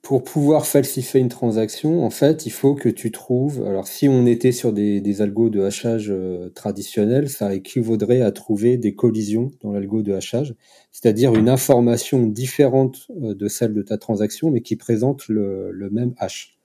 pour 0.04 0.22
pouvoir 0.22 0.66
falsifier 0.66 1.18
une 1.18 1.30
transaction, 1.30 2.04
en 2.04 2.10
fait, 2.10 2.44
il 2.44 2.50
faut 2.50 2.74
que 2.74 2.90
tu 2.90 3.10
trouves. 3.10 3.66
Alors, 3.66 3.88
si 3.88 4.06
on 4.06 4.26
était 4.26 4.52
sur 4.52 4.74
des, 4.74 5.00
des 5.00 5.22
algos 5.22 5.48
de 5.48 5.62
hachage 5.62 6.10
euh, 6.10 6.50
traditionnels, 6.50 7.30
ça 7.30 7.54
équivaudrait 7.54 8.20
à 8.20 8.30
trouver 8.30 8.76
des 8.76 8.94
collisions 8.94 9.50
dans 9.62 9.72
l'algo 9.72 10.02
de 10.02 10.12
hachage, 10.12 10.54
c'est-à-dire 10.92 11.34
une 11.34 11.48
information 11.48 12.26
différente 12.26 13.06
euh, 13.22 13.34
de 13.34 13.48
celle 13.48 13.72
de 13.72 13.80
ta 13.80 13.96
transaction, 13.96 14.50
mais 14.50 14.60
qui 14.60 14.76
présente 14.76 15.26
le, 15.28 15.70
le 15.72 15.88
même 15.88 16.12
hash. 16.18 16.58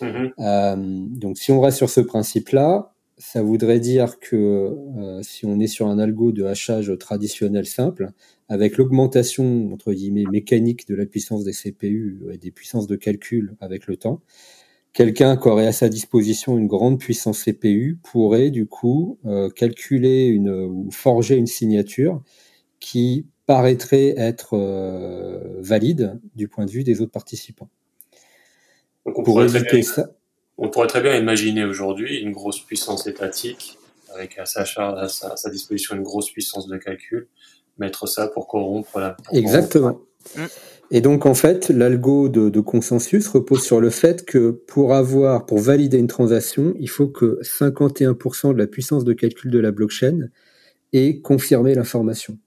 Mm-hmm. 0.00 0.32
Euh, 0.40 0.76
donc, 1.08 1.38
si 1.38 1.52
on 1.52 1.60
reste 1.60 1.76
sur 1.76 1.88
ce 1.88 2.00
principe-là, 2.00 2.92
ça 3.16 3.42
voudrait 3.42 3.78
dire 3.78 4.18
que 4.18 4.74
si 5.22 5.46
on 5.46 5.60
est 5.60 5.68
sur 5.68 5.86
un 5.86 6.00
algo 6.00 6.32
de 6.32 6.42
hachage 6.42 6.92
traditionnel 6.98 7.66
simple, 7.66 8.10
avec 8.52 8.76
l'augmentation 8.76 9.72
entre 9.72 9.94
guillemets 9.94 10.26
mécanique 10.30 10.86
de 10.86 10.94
la 10.94 11.06
puissance 11.06 11.42
des 11.42 11.52
CPU 11.52 12.20
et 12.30 12.36
des 12.36 12.50
puissances 12.50 12.86
de 12.86 12.96
calcul 12.96 13.56
avec 13.60 13.86
le 13.86 13.96
temps, 13.96 14.20
quelqu'un 14.92 15.38
qui 15.38 15.48
aurait 15.48 15.66
à 15.66 15.72
sa 15.72 15.88
disposition 15.88 16.58
une 16.58 16.66
grande 16.66 17.00
puissance 17.00 17.42
CPU 17.42 17.98
pourrait 18.02 18.50
du 18.50 18.66
coup 18.66 19.18
euh, 19.24 19.48
calculer 19.48 20.26
une 20.26 20.50
ou 20.50 20.90
forger 20.90 21.36
une 21.36 21.46
signature 21.46 22.22
qui 22.78 23.24
paraîtrait 23.46 24.12
être 24.18 24.50
euh, 24.52 25.56
valide 25.60 26.20
du 26.34 26.46
point 26.46 26.66
de 26.66 26.70
vue 26.70 26.84
des 26.84 27.00
autres 27.00 27.10
participants. 27.10 27.70
on 29.06 29.22
Pour 29.22 29.42
éviter 29.42 29.80
ça, 29.82 30.10
on 30.58 30.68
pourrait 30.68 30.88
très 30.88 31.00
bien 31.00 31.16
imaginer 31.16 31.64
aujourd'hui 31.64 32.18
une 32.18 32.32
grosse 32.32 32.60
puissance 32.60 33.06
étatique 33.06 33.78
avec 34.14 34.38
à 34.38 34.44
sa, 34.44 34.60
à 34.60 35.08
sa 35.08 35.50
disposition 35.50 35.96
une 35.96 36.02
grosse 36.02 36.30
puissance 36.30 36.66
de 36.66 36.76
calcul 36.76 37.28
mettre 37.78 38.06
ça 38.06 38.28
pour 38.28 38.46
corrompre 38.46 38.98
la. 38.98 39.16
Exactement. 39.32 40.00
Et 40.94 41.00
donc 41.00 41.24
en 41.24 41.34
fait, 41.34 41.70
l'algo 41.70 42.28
de, 42.28 42.60
consensus 42.60 43.26
repose 43.28 43.62
sur 43.62 43.80
le 43.80 43.88
fait 43.88 44.26
que 44.26 44.50
pour 44.50 44.94
avoir, 44.94 45.46
pour 45.46 45.58
valider 45.58 45.96
une 45.96 46.06
transaction, 46.06 46.74
il 46.78 46.90
faut 46.90 47.08
que 47.08 47.40
51% 47.42 48.52
de 48.52 48.58
la 48.58 48.66
puissance 48.66 49.04
de 49.04 49.14
calcul 49.14 49.50
de 49.50 49.58
la 49.58 49.70
blockchain 49.70 50.28
ait 50.92 51.20
confirmé 51.20 51.74
l'information. 51.74 52.38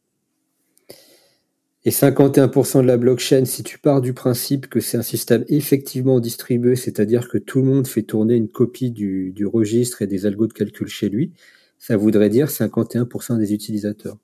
Et 1.85 1.91
51% 1.91 2.81
de 2.81 2.88
la 2.88 2.97
blockchain, 2.97 3.45
si 3.45 3.63
tu 3.63 3.79
pars 3.79 4.01
du 4.01 4.13
principe 4.13 4.67
que 4.67 4.79
c'est 4.79 4.97
un 4.97 5.03
système 5.03 5.43
effectivement 5.47 6.19
distribué, 6.19 6.75
c'est-à-dire 6.75 7.27
que 7.29 7.39
tout 7.39 7.59
le 7.59 7.65
monde 7.65 7.88
fait 7.88 8.03
tourner 8.03 8.35
une 8.35 8.49
copie 8.49 8.91
du, 8.91 9.31
du 9.31 9.47
registre 9.47 10.03
et 10.03 10.07
des 10.07 10.27
algos 10.27 10.47
de 10.47 10.53
calcul 10.53 10.88
chez 10.88 11.09
lui, 11.09 11.31
ça 11.79 11.97
voudrait 11.97 12.29
dire 12.29 12.47
51% 12.47 13.38
des 13.39 13.53
utilisateurs. 13.53 14.17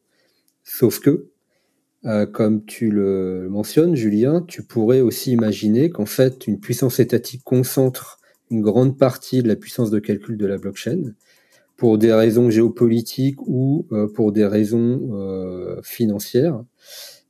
Sauf 0.63 1.00
que, 1.00 1.28
euh, 2.06 2.26
comme 2.26 2.65
tu 2.65 2.89
le 2.89 3.47
mentionnes, 3.50 3.95
Julien, 3.95 4.43
tu 4.47 4.63
pourrais 4.63 5.02
aussi 5.02 5.32
imaginer 5.32 5.89
qu'en 5.89 6.06
fait, 6.06 6.47
une 6.47 6.60
puissance 6.60 7.00
étatique 7.00 7.43
concentre 7.43 8.19
une 8.50 8.62
grande 8.62 8.97
partie 8.97 9.41
de 9.43 9.47
la 9.47 9.56
puissance 9.56 9.91
de 9.91 10.00
calcul 10.00 10.38
de 10.38 10.45
la 10.45 10.58
blockchain 10.58 11.13
pour 11.78 11.97
des 11.97 12.13
raisons 12.13 12.50
géopolitiques 12.50 13.41
ou 13.47 13.88
euh, 13.91 14.08
pour 14.08 14.32
des 14.32 14.45
raisons 14.45 15.10
euh, 15.13 15.80
financières. 15.84 16.63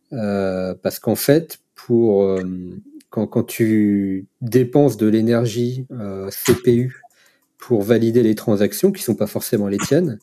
parce 0.10 1.00
qu'en 1.00 1.16
fait, 1.16 1.60
pour 1.76 2.40
quand, 3.10 3.28
quand, 3.28 3.44
tu 3.44 4.28
dépenses 4.42 4.98
de 4.98 5.08
l'énergie 5.08 5.88
CPU 6.30 7.02
pour 7.58 7.82
valider 7.82 8.24
les 8.24 8.36
transactions 8.36 8.92
qui 8.92 9.04
sont 9.04 9.16
pas 9.16 9.28
forcément 9.28 9.68
les 9.68 9.78
tiennes, 9.78 10.20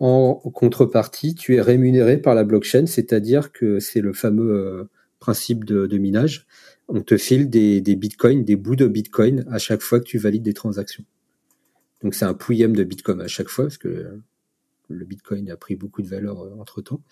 en 0.00 0.36
contrepartie, 0.36 1.34
tu 1.34 1.56
es 1.56 1.60
rémunéré 1.60 2.16
par 2.16 2.34
la 2.34 2.42
blockchain, 2.44 2.86
c'est-à-dire 2.86 3.52
que 3.52 3.80
c'est 3.80 4.00
le 4.00 4.14
fameux 4.14 4.50
euh, 4.50 4.84
principe 5.18 5.66
de, 5.66 5.98
minage. 5.98 6.46
On 6.88 7.02
te 7.02 7.18
file 7.18 7.50
des, 7.50 7.82
bitcoins, 7.82 8.42
des 8.42 8.56
bouts 8.56 8.76
de 8.76 8.88
bitcoin 8.88 9.44
à 9.50 9.58
chaque 9.58 9.82
fois 9.82 10.00
que 10.00 10.06
tu 10.06 10.16
valides 10.16 10.42
des 10.42 10.54
transactions. 10.54 11.04
Donc 12.02 12.14
c'est 12.14 12.24
un 12.24 12.32
pouillem 12.32 12.74
de 12.74 12.82
bitcoin 12.82 13.20
à 13.20 13.28
chaque 13.28 13.48
fois, 13.48 13.66
parce 13.66 13.76
que 13.76 14.18
le 14.88 15.04
bitcoin 15.04 15.50
a 15.50 15.56
pris 15.58 15.76
beaucoup 15.76 16.00
de 16.00 16.08
valeur 16.08 16.40
euh, 16.40 16.54
entre 16.58 16.80
temps. 16.80 17.02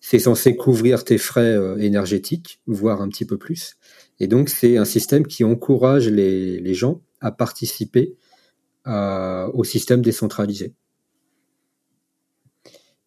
C'est 0.00 0.18
censé 0.18 0.56
couvrir 0.56 1.04
tes 1.04 1.18
frais 1.18 1.56
euh, 1.56 1.76
énergétiques, 1.76 2.60
voire 2.66 3.02
un 3.02 3.08
petit 3.08 3.24
peu 3.24 3.38
plus. 3.38 3.76
Et 4.18 4.26
donc 4.26 4.48
c'est 4.48 4.78
un 4.78 4.84
système 4.84 5.28
qui 5.28 5.44
encourage 5.44 6.08
les, 6.08 6.74
gens 6.74 7.00
à 7.20 7.30
participer 7.30 8.16
au 8.84 9.62
système 9.62 10.02
décentralisé. 10.02 10.74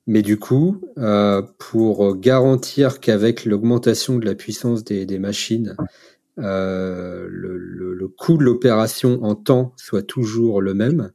Mais 0.08 0.22
du 0.22 0.38
coup, 0.38 0.82
euh, 0.98 1.42
pour 1.58 2.16
garantir 2.16 3.00
qu'avec 3.00 3.46
l'augmentation 3.46 4.18
de 4.18 4.26
la 4.26 4.36
puissance 4.36 4.84
des, 4.84 5.06
des 5.06 5.20
machines, 5.20 5.76
euh, 6.38 7.28
le, 7.30 7.58
le, 7.58 7.94
le, 7.94 8.08
coût 8.08 8.38
de 8.38 8.44
l'opération 8.44 9.24
en 9.24 9.36
temps 9.36 9.74
soit 9.78 10.04
toujours 10.04 10.62
le 10.62 10.74
même, 10.74 11.12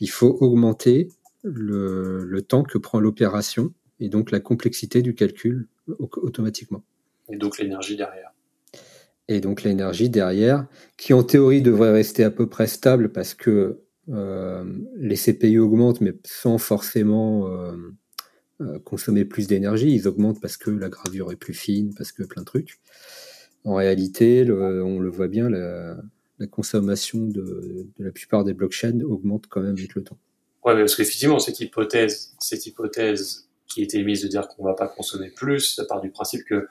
il 0.00 0.10
faut 0.10 0.36
augmenter 0.40 1.08
le, 1.42 2.24
le 2.24 2.42
temps 2.42 2.64
que 2.64 2.76
prend 2.76 3.00
l'opération 3.00 3.72
et 4.00 4.08
donc 4.08 4.30
la 4.30 4.40
complexité 4.40 5.00
du 5.00 5.14
calcul 5.14 5.68
automatiquement. 5.98 6.82
Et 7.30 7.36
donc 7.36 7.58
l'énergie 7.58 7.96
derrière. 7.96 8.32
Et 9.28 9.40
donc 9.40 9.62
l'énergie 9.62 10.10
derrière, 10.10 10.66
qui 10.96 11.14
en 11.14 11.22
théorie 11.22 11.62
devrait 11.62 11.92
rester 11.92 12.24
à 12.24 12.30
peu 12.30 12.46
près 12.46 12.66
stable 12.66 13.10
parce 13.10 13.32
que 13.34 13.80
euh, 14.10 14.64
les 14.96 15.16
CPU 15.16 15.58
augmentent, 15.58 16.02
mais 16.02 16.12
sans 16.24 16.58
forcément 16.58 17.48
euh, 17.48 17.72
euh, 17.72 17.76
consommer 18.84 19.24
plus 19.24 19.46
d'énergie. 19.46 19.92
Ils 19.92 20.06
augmentent 20.08 20.40
parce 20.40 20.56
que 20.56 20.70
la 20.70 20.88
gravure 20.88 21.32
est 21.32 21.36
plus 21.36 21.54
fine, 21.54 21.94
parce 21.94 22.12
que 22.12 22.22
plein 22.22 22.42
de 22.42 22.46
trucs. 22.46 22.80
En 23.64 23.74
réalité, 23.74 24.44
on 24.50 24.98
le 24.98 25.08
voit 25.08 25.28
bien, 25.28 25.48
la, 25.48 25.96
consommation 26.50 27.26
de, 27.26 27.86
la 27.98 28.12
plupart 28.12 28.44
des 28.44 28.52
blockchains 28.52 29.00
augmente 29.00 29.46
quand 29.48 29.62
même 29.62 29.76
avec 29.78 29.94
le 29.94 30.04
temps. 30.04 30.18
Ouais, 30.64 30.74
mais 30.74 30.80
parce 30.80 30.94
qu'effectivement, 30.96 31.38
cette 31.38 31.60
hypothèse, 31.60 32.34
cette 32.38 32.66
hypothèse 32.66 33.48
qui 33.66 33.82
était 33.82 33.98
émise 33.98 34.22
de 34.22 34.28
dire 34.28 34.48
qu'on 34.48 34.64
va 34.64 34.74
pas 34.74 34.88
consommer 34.88 35.30
plus, 35.30 35.74
ça 35.74 35.84
part 35.86 36.00
du 36.00 36.10
principe 36.10 36.44
que 36.44 36.66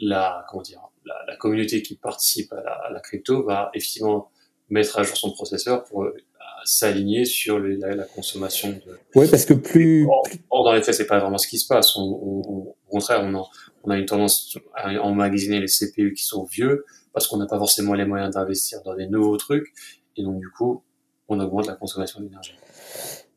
la, 0.00 0.44
comment 0.48 0.62
dire, 0.62 0.80
la, 1.04 1.36
communauté 1.36 1.82
qui 1.82 1.96
participe 1.96 2.52
à 2.52 2.90
la, 2.90 3.00
crypto 3.00 3.42
va 3.42 3.70
effectivement 3.74 4.30
mettre 4.70 4.98
à 4.98 5.02
jour 5.02 5.16
son 5.16 5.32
processeur 5.32 5.84
pour 5.84 6.04
euh, 6.04 6.16
s'aligner 6.64 7.24
sur 7.24 7.58
les, 7.58 7.76
la, 7.76 7.94
la, 7.94 8.04
consommation 8.04 8.70
de. 8.70 8.98
Oui, 9.14 9.26
parce 9.30 9.44
que 9.44 9.54
plus. 9.54 10.06
Or, 10.06 10.26
or, 10.50 10.64
dans 10.64 10.72
les 10.72 10.82
faits, 10.82 10.94
c'est 10.94 11.06
pas 11.06 11.18
vraiment 11.18 11.38
ce 11.38 11.48
qui 11.48 11.58
se 11.58 11.66
passe. 11.66 11.96
On, 11.96 12.02
on, 12.02 12.40
au 12.50 12.76
contraire, 12.88 13.20
on 13.22 13.34
a, 13.34 13.48
on 13.84 13.90
a 13.90 13.98
une 13.98 14.06
tendance 14.06 14.58
à 14.74 14.90
emmagasiner 15.02 15.60
les 15.60 15.66
CPU 15.66 16.12
qui 16.14 16.24
sont 16.24 16.44
vieux 16.44 16.84
parce 17.12 17.28
qu'on 17.28 17.36
n'a 17.36 17.46
pas 17.46 17.58
forcément 17.58 17.94
les 17.94 18.04
moyens 18.04 18.34
d'investir 18.34 18.80
dans 18.84 18.94
des 18.94 19.06
nouveaux 19.06 19.36
trucs 19.36 19.72
et 20.16 20.22
donc 20.22 20.40
du 20.40 20.48
coup, 20.50 20.82
on 21.28 21.40
augmente 21.40 21.66
la 21.66 21.74
consommation 21.74 22.20
d'énergie. 22.20 22.54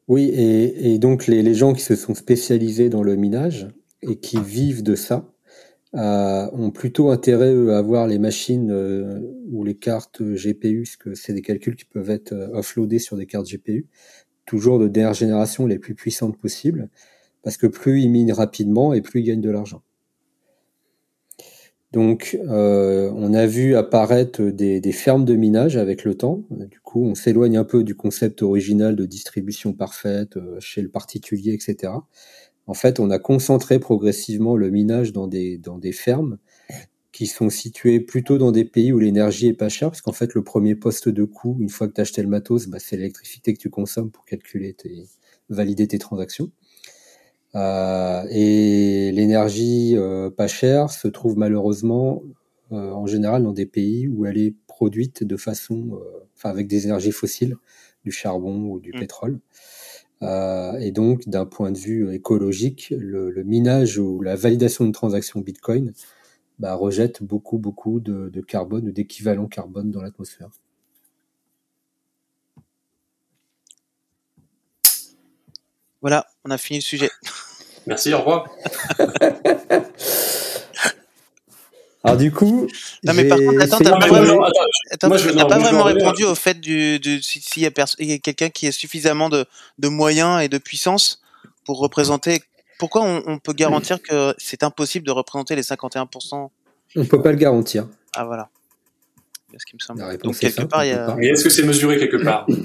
Oui, 0.07 0.29
et, 0.29 0.93
et 0.93 0.99
donc 0.99 1.27
les, 1.27 1.43
les 1.43 1.53
gens 1.53 1.73
qui 1.73 1.81
se 1.81 1.95
sont 1.95 2.15
spécialisés 2.15 2.89
dans 2.89 3.03
le 3.03 3.15
minage 3.15 3.67
et 4.01 4.19
qui 4.19 4.39
vivent 4.39 4.83
de 4.83 4.95
ça, 4.95 5.25
euh, 5.97 6.47
ont 6.53 6.71
plutôt 6.71 7.09
intérêt 7.09 7.53
eux, 7.53 7.73
à 7.73 7.79
avoir 7.79 8.07
les 8.07 8.19
machines 8.19 8.71
euh, 8.71 9.19
ou 9.51 9.63
les 9.63 9.75
cartes 9.75 10.21
GPU, 10.21 10.83
parce 10.83 10.95
que 10.95 11.15
c'est 11.15 11.33
des 11.33 11.41
calculs 11.41 11.75
qui 11.75 11.85
peuvent 11.85 12.09
être 12.09 12.33
euh, 12.33 12.49
offloadés 12.53 12.99
sur 12.99 13.17
des 13.17 13.25
cartes 13.25 13.47
GPU, 13.47 13.87
toujours 14.45 14.79
de 14.79 14.87
dernière 14.87 15.13
génération 15.13 15.65
les 15.65 15.79
plus 15.79 15.95
puissantes 15.95 16.37
possibles, 16.37 16.89
parce 17.43 17.57
que 17.57 17.67
plus 17.67 18.01
ils 18.01 18.09
minent 18.09 18.33
rapidement 18.33 18.93
et 18.93 19.01
plus 19.01 19.21
ils 19.21 19.25
gagnent 19.25 19.41
de 19.41 19.49
l'argent. 19.49 19.81
Donc, 21.93 22.37
euh, 22.47 23.11
on 23.15 23.33
a 23.33 23.45
vu 23.45 23.75
apparaître 23.75 24.41
des, 24.41 24.81
des, 24.81 24.91
fermes 24.91 25.23
de 25.23 25.35
minage 25.35 25.77
avec 25.77 26.03
le 26.03 26.15
temps. 26.15 26.43
Du 26.49 26.81
coup, 26.81 27.03
on 27.05 27.15
s'éloigne 27.15 27.57
un 27.57 27.63
peu 27.63 27.83
du 27.83 27.95
concept 27.95 28.41
original 28.41 28.95
de 28.95 29.05
distribution 29.05 29.71
parfaite 29.71 30.35
euh, 30.35 30.59
chez 30.59 30.81
le 30.81 30.89
particulier, 30.89 31.53
etc. 31.53 31.93
En 32.67 32.73
fait, 32.73 32.99
on 32.99 33.09
a 33.09 33.19
concentré 33.19 33.79
progressivement 33.79 34.55
le 34.55 34.69
minage 34.69 35.13
dans 35.13 35.27
des, 35.27 35.57
dans 35.57 35.77
des 35.77 35.93
fermes 35.93 36.37
qui 37.11 37.25
sont 37.25 37.49
situées 37.49 37.99
plutôt 37.99 38.37
dans 38.37 38.51
des 38.51 38.65
pays 38.65 38.91
où 38.91 38.99
l'énergie 38.99 39.47
est 39.47 39.53
pas 39.53 39.69
chère, 39.69 39.89
parce 39.89 40.01
qu'en 40.01 40.11
fait, 40.11 40.35
le 40.35 40.43
premier 40.43 40.75
poste 40.75 41.09
de 41.09 41.23
coût, 41.23 41.57
une 41.59 41.69
fois 41.69 41.87
que 41.87 41.93
tu 41.93 42.01
as 42.01 42.03
acheté 42.03 42.21
le 42.21 42.27
matos, 42.27 42.67
bah, 42.67 42.77
c'est 42.79 42.97
l'électricité 42.97 43.53
que 43.53 43.59
tu 43.59 43.69
consommes 43.69 44.11
pour 44.11 44.25
calculer 44.25 44.73
tes, 44.73 45.05
valider 45.49 45.87
tes 45.87 45.97
transactions. 45.97 46.51
Euh, 47.55 48.23
et 48.29 49.11
l'énergie 49.13 49.93
euh, 49.95 50.29
pas 50.29 50.47
chère 50.47 50.91
se 50.91 51.07
trouve 51.07 51.37
malheureusement 51.37 52.21
euh, 52.71 52.91
en 52.91 53.07
général 53.07 53.41
dans 53.41 53.53
des 53.53 53.65
pays 53.65 54.07
où 54.07 54.25
elle 54.25 54.37
est 54.37 54.53
produite 54.67 55.23
de 55.23 55.37
façon, 55.37 55.99
enfin 56.35 56.49
avec 56.49 56.67
des 56.67 56.85
énergies 56.85 57.11
fossiles, 57.11 57.55
du 58.03 58.11
charbon 58.11 58.69
ou 58.69 58.79
du 58.79 58.91
mmh. 58.91 58.99
pétrole. 58.99 59.39
Euh, 60.23 60.73
et 60.79 60.91
donc, 60.91 61.27
d'un 61.27 61.45
point 61.45 61.71
de 61.71 61.77
vue 61.77 62.13
écologique, 62.13 62.93
le, 62.97 63.29
le, 63.29 63.43
minage 63.43 63.99
ou 63.99 64.21
la 64.21 64.35
validation 64.35 64.83
d'une 64.83 64.93
transaction 64.93 65.41
Bitcoin 65.41 65.93
bah, 66.59 66.73
rejette 66.73 67.21
beaucoup, 67.21 67.57
beaucoup 67.59 67.99
de, 67.99 68.29
de 68.29 68.41
carbone 68.41 68.87
ou 68.87 68.91
d'équivalent 68.91 69.47
carbone 69.47 69.91
dans 69.91 70.01
l'atmosphère. 70.01 70.49
Voilà, 76.01 76.27
on 76.45 76.51
a 76.51 76.57
fini 76.57 76.79
le 76.79 76.83
sujet. 76.83 77.09
Merci, 77.85 78.13
au 78.13 78.19
revoir. 78.19 78.49
Alors 82.07 82.17
du 82.17 82.31
coup, 82.31 82.67
non 83.03 83.13
mais 83.13 83.25
par 83.25 83.37
contre, 83.37 83.61
attends, 83.61 83.77
t'as 83.79 83.97
pas, 83.97 84.07
vraiment, 84.07 84.45
attends, 84.91 85.07
moi, 85.09 85.17
je, 85.17 85.29
non, 85.29 85.45
pas 85.47 85.59
vraiment 85.59 85.83
répondu 85.83 86.23
au 86.23 86.35
fait 86.35 86.59
du, 86.59 86.99
du 86.99 87.21
s'il 87.21 87.63
y 87.63 87.65
a, 87.65 88.17
quelqu'un 88.19 88.49
qui 88.49 88.67
a 88.67 88.71
suffisamment 88.71 89.29
de, 89.29 89.45
de 89.77 89.87
moyens 89.89 90.41
et 90.41 90.47
de 90.47 90.57
puissance 90.57 91.21
pour 91.65 91.79
représenter. 91.79 92.41
Pourquoi 92.79 93.03
on, 93.03 93.23
on 93.25 93.39
peut 93.39 93.53
garantir 93.53 94.01
que 94.01 94.33
c'est 94.37 94.63
impossible 94.63 95.05
de 95.05 95.11
représenter 95.11 95.55
les 95.55 95.63
51% 95.63 96.49
On 96.95 97.05
peut 97.05 97.21
pas 97.21 97.31
le 97.31 97.37
garantir. 97.37 97.87
Ah 98.15 98.23
voilà. 98.23 98.49
C'est 99.51 99.59
ce 99.59 99.65
qui 99.65 99.75
me 99.75 99.79
semble. 99.79 100.17
Donc 100.19 100.37
quelque 100.37 100.63
part, 100.63 100.85
il 100.85 100.89
y 100.89 100.93
a. 100.93 101.13
Mais 101.17 101.27
est-ce 101.27 101.43
que 101.43 101.49
c'est 101.49 101.63
mesuré 101.63 101.97
quelque 101.97 102.23
part? 102.23 102.47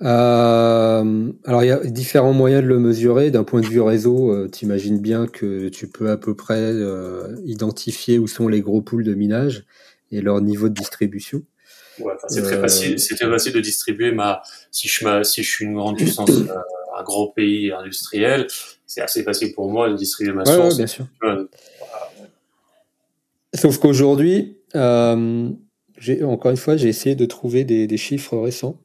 euh, 0.00 1.32
alors 1.44 1.64
il 1.64 1.66
y 1.66 1.72
a 1.72 1.78
différents 1.78 2.32
moyens 2.32 2.62
de 2.62 2.68
le 2.68 2.78
mesurer. 2.78 3.30
D'un 3.30 3.44
point 3.44 3.60
de 3.60 3.66
vue 3.66 3.80
réseau, 3.80 4.32
euh, 4.32 4.48
tu 4.48 4.64
imagines 4.64 5.00
bien 5.00 5.26
que 5.26 5.68
tu 5.68 5.88
peux 5.88 6.10
à 6.10 6.16
peu 6.16 6.34
près 6.34 6.60
euh, 6.60 7.36
identifier 7.44 8.18
où 8.18 8.28
sont 8.28 8.48
les 8.48 8.60
gros 8.60 8.80
pools 8.80 9.04
de 9.04 9.14
minage 9.14 9.64
et 10.12 10.20
leur 10.20 10.40
niveau 10.40 10.68
de 10.68 10.74
distribution. 10.74 11.42
Ouais, 11.98 12.12
c'est 12.28 12.42
très 12.42 12.60
facile. 12.60 13.00
C'est 13.00 13.16
très 13.16 13.28
facile 13.28 13.52
de 13.52 13.60
distribuer 13.60 14.12
ma. 14.12 14.42
Si 14.70 14.86
je 14.86 15.22
si 15.24 15.42
je 15.42 15.50
suis 15.50 15.64
une 15.64 15.74
grande 15.74 15.96
puissance, 15.96 16.30
euh, 16.30 16.54
un 16.96 17.02
gros 17.02 17.32
pays 17.32 17.72
industriel, 17.72 18.46
c'est 18.86 19.00
assez 19.00 19.24
facile 19.24 19.52
pour 19.52 19.70
moi 19.70 19.90
de 19.90 19.96
distribuer 19.96 20.32
ma 20.32 20.44
ouais, 20.44 20.54
source. 20.54 20.74
Ouais, 20.74 20.76
bien 20.76 20.86
sûr. 20.86 21.06
Sauf 23.52 23.78
qu'aujourd'hui, 23.78 24.58
j'ai 24.74 26.22
encore 26.22 26.52
une 26.52 26.56
fois, 26.56 26.76
j'ai 26.76 26.88
essayé 26.88 27.16
de 27.16 27.26
trouver 27.26 27.64
des, 27.64 27.88
des 27.88 27.96
chiffres 27.96 28.38
récents. 28.38 28.78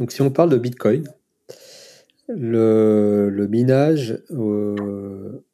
Donc 0.00 0.12
si 0.12 0.22
on 0.22 0.30
parle 0.30 0.48
de 0.48 0.56
Bitcoin, 0.56 1.04
le, 2.26 3.28
le 3.28 3.46
minage 3.48 4.18
euh, 4.30 5.44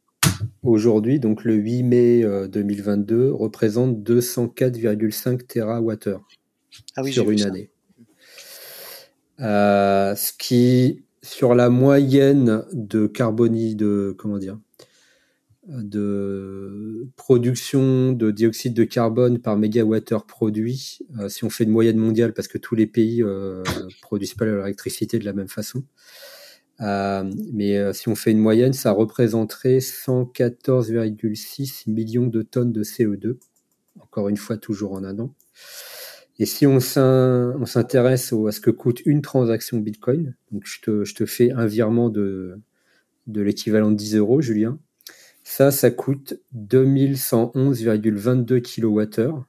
aujourd'hui, 0.62 1.18
donc 1.18 1.42
le 1.42 1.54
8 1.54 1.82
mai 1.82 2.22
euh, 2.22 2.46
2022, 2.46 3.32
représente 3.32 3.98
204,5 4.09 5.46
TWh 5.48 6.20
ah 6.94 7.02
oui, 7.02 7.12
sur 7.12 7.28
une 7.32 7.42
année. 7.42 7.70
Euh, 9.40 10.14
ce 10.14 10.32
qui, 10.32 11.02
sur 11.22 11.56
la 11.56 11.68
moyenne 11.68 12.62
de 12.72 13.09
carbonie, 13.09 13.74
de 13.74 14.14
comment 14.16 14.38
dire, 14.38 14.61
de 15.68 17.09
production 17.16 18.12
de 18.12 18.31
dioxyde 18.31 18.74
de 18.74 18.85
carbone 18.85 19.40
par 19.40 19.57
mégawattheure 19.57 20.26
produit, 20.26 20.98
euh, 21.18 21.29
si 21.29 21.42
on 21.44 21.50
fait 21.50 21.64
une 21.64 21.70
moyenne 21.70 21.96
mondiale, 21.96 22.33
parce 22.33 22.46
que 22.48 22.59
tous 22.59 22.76
les 22.76 22.87
pays 22.87 23.22
euh, 23.22 23.62
produisent 24.02 24.35
pas 24.35 24.44
leur 24.44 24.64
électricité 24.64 25.18
de 25.18 25.24
la 25.24 25.33
même 25.33 25.48
façon, 25.48 25.83
euh, 26.81 27.24
mais 27.52 27.92
si 27.94 28.09
on 28.09 28.14
fait 28.14 28.31
une 28.31 28.38
moyenne, 28.38 28.74
ça 28.74 28.92
représenterait 28.92 29.79
114,6 29.79 31.90
millions 31.90 32.26
de 32.26 32.42
tonnes 32.42 32.72
de 32.72 32.85
CO2, 32.85 33.38
encore 34.00 34.29
une 34.29 34.37
fois 34.37 34.59
toujours 34.59 34.92
en 34.92 35.02
un 35.02 35.18
an. 35.18 35.35
Et 36.38 36.44
si 36.44 36.66
on 36.66 36.81
s'intéresse 36.81 38.31
à 38.33 38.52
ce 38.52 38.61
que 38.61 38.70
coûte 38.70 39.00
une 39.07 39.22
transaction 39.22 39.79
Bitcoin, 39.79 40.37
donc 40.52 40.64
je 40.66 40.83
te, 40.83 41.05
je 41.05 41.14
te 41.14 41.24
fais 41.24 41.50
un 41.50 41.64
virement 41.64 42.11
de, 42.11 42.61
de 43.26 43.40
l'équivalent 43.40 43.90
de 43.90 43.96
10 43.96 44.16
euros, 44.16 44.42
Julien, 44.42 44.79
ça, 45.48 45.70
ça 45.70 45.92
coûte 45.92 46.35
2111,22 46.56 48.61
kWh, 48.61 49.44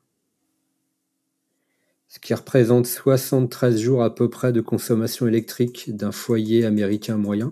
ce 2.08 2.20
qui 2.20 2.36
représente 2.36 2.86
73 2.86 3.80
jours 3.80 4.04
à 4.04 4.14
peu 4.14 4.30
près 4.30 4.54
de 4.54 4.62
consommation 4.62 5.28
électrique 5.28 5.96
d'un 5.96 6.12
foyer 6.12 6.66
américain 6.66 7.18
moyen. 7.18 7.52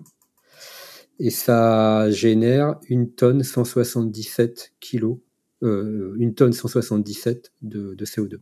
Et 1.18 1.30
ça 1.30 2.08
génère 2.12 2.78
une 2.88 3.10
tonne 3.10 3.42
177 3.42 4.74
kg, 4.80 5.16
euh, 5.64 6.14
une 6.16 6.36
tonne 6.36 6.52
177 6.52 7.52
de, 7.62 7.94
de 7.94 8.04
CO2 8.04 8.38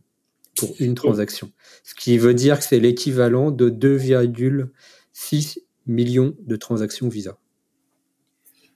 pour 0.55 0.75
une 0.79 0.93
transaction. 0.93 1.51
Ce 1.83 1.95
qui 1.95 2.19
veut 2.19 2.35
dire 2.35 2.59
que 2.59 2.65
c'est 2.65 2.79
l'équivalent 2.79 3.49
de 3.49 3.71
2,6 3.71 5.57
millions 5.87 6.35
de 6.45 6.55
transactions 6.57 7.09
Visa. 7.09 7.39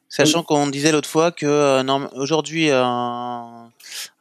Sachant 0.09 0.41
qu'on 0.41 0.67
disait 0.67 0.91
l'autre 0.91 1.07
fois 1.07 1.31
que 1.31 1.45
euh, 1.45 2.07
aujourd'hui 2.15 2.71
un, 2.71 3.71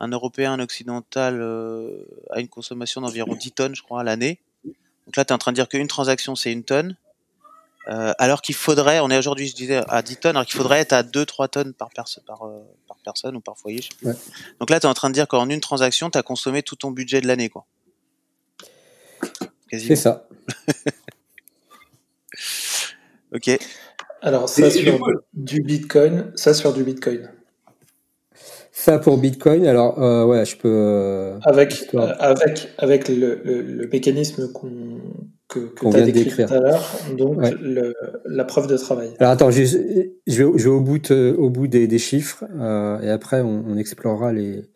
un, 0.01 0.09
Européen, 0.09 0.53
un 0.53 0.61
Occidental 0.61 1.41
euh, 1.41 2.05
a 2.31 2.41
une 2.41 2.49
consommation 2.49 3.01
d'environ 3.01 3.35
10 3.35 3.53
tonnes, 3.53 3.75
je 3.75 3.83
crois, 3.83 4.01
à 4.01 4.05
l'année. 4.05 4.39
Donc 4.65 5.17
là, 5.17 5.25
tu 5.25 5.31
es 5.31 5.35
en 5.35 5.39
train 5.39 5.53
de 5.53 5.57
dire 5.57 5.69
qu'une 5.69 5.89
transaction, 5.89 6.37
c'est 6.37 6.53
une 6.53 6.63
tonne. 6.63 6.95
Euh, 7.89 8.13
alors 8.19 8.43
qu'il 8.43 8.55
faudrait, 8.55 9.01
on 9.01 9.09
est 9.09 9.17
aujourd'hui, 9.17 9.49
je 9.49 9.55
disais, 9.55 9.81
à 9.89 10.03
10 10.03 10.17
tonnes, 10.19 10.37
alors 10.37 10.45
qu'il 10.45 10.59
faudrait 10.59 10.81
être 10.81 10.93
à 10.93 11.03
2-3 11.03 11.49
tonnes 11.49 11.73
par, 11.73 11.89
perso 11.89 12.21
par, 12.27 12.41
par 12.87 12.99
personne 13.03 13.35
ou 13.35 13.41
par 13.41 13.57
foyer. 13.57 13.79
Je 13.79 13.85
sais 13.85 13.95
plus. 13.97 14.09
Ouais. 14.09 14.15
Donc 14.61 14.69
là, 14.69 14.81
tu 14.81 14.87
es 14.87 14.91
en 14.91 14.95
train 14.95 15.09
de 15.09 15.15
dire 15.15 15.27
qu'en 15.27 15.49
une 15.49 15.61
transaction, 15.61 16.11
tu 16.11 16.19
as 16.19 16.23
consommé 16.23 16.63
tout 16.63 16.77
ton 16.77 16.91
budget 16.91 17.23
de 17.23 17.27
l'année. 17.27 17.49
quoi. 17.49 17.65
C'est 19.71 19.97
ça. 19.97 20.27
Ok. 23.35 23.51
Alors, 24.23 24.49
ça 24.49 24.71
sur 24.71 24.99
du 25.33 25.61
Bitcoin, 25.63 26.33
ça 26.35 26.55
sur 26.55 26.73
du 26.73 26.83
Bitcoin. 26.83 27.31
Ça 28.73 28.99
pour 28.99 29.19
Bitcoin. 29.19 29.67
Alors, 29.67 30.01
euh, 30.03 30.25
ouais, 30.25 30.45
je 30.45 30.57
peux. 30.57 30.69
euh, 30.71 31.39
Avec, 31.43 31.89
euh, 31.95 32.13
avec, 32.19 32.69
avec 32.79 33.09
le, 33.09 33.41
le, 33.45 33.63
le 33.63 33.89
mécanisme 33.89 34.53
qu'on 34.53 35.01
que, 35.49 35.61
que 35.61 35.81
tu 35.81 35.87
as 35.87 35.91
vient 35.91 36.01
de 36.01 36.07
décrit 36.07 36.25
décrire. 36.25 36.49
tout 36.49 36.55
à 36.55 36.61
l'heure, 36.61 36.85
donc 37.17 37.39
Ouais. 37.39 37.55
le, 37.61 37.95
la 38.27 38.45
preuve 38.45 38.67
de 38.67 38.77
travail. 38.77 39.15
Alors 39.19 39.33
attends, 39.33 39.51
je, 39.51 39.65
je 39.65 39.77
vais, 40.45 40.59
je 40.59 40.65
vais 40.65 40.69
au 40.69 40.81
bout, 40.81 40.99
de- 40.99 41.35
au 41.39 41.49
bout 41.51 41.67
des, 41.67 41.87
des 41.87 41.99
chiffres 41.99 42.45
euh, 42.61 43.01
et 43.01 43.09
après 43.11 43.41
on, 43.41 43.65
on 43.67 43.77
explorera 43.79 44.33
les, 44.35 44.67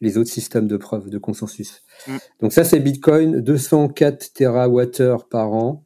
les 0.00 0.16
autres 0.16 0.30
systèmes 0.30 0.66
de 0.66 0.78
preuve 0.78 1.10
de 1.10 1.18
consensus. 1.18 1.82
Mm. 2.08 2.16
Donc 2.40 2.52
ça 2.54 2.64
c'est 2.64 2.80
Bitcoin, 2.80 3.40
204 3.42 4.32
TWh 4.32 5.18
par 5.30 5.52
an. 5.52 5.84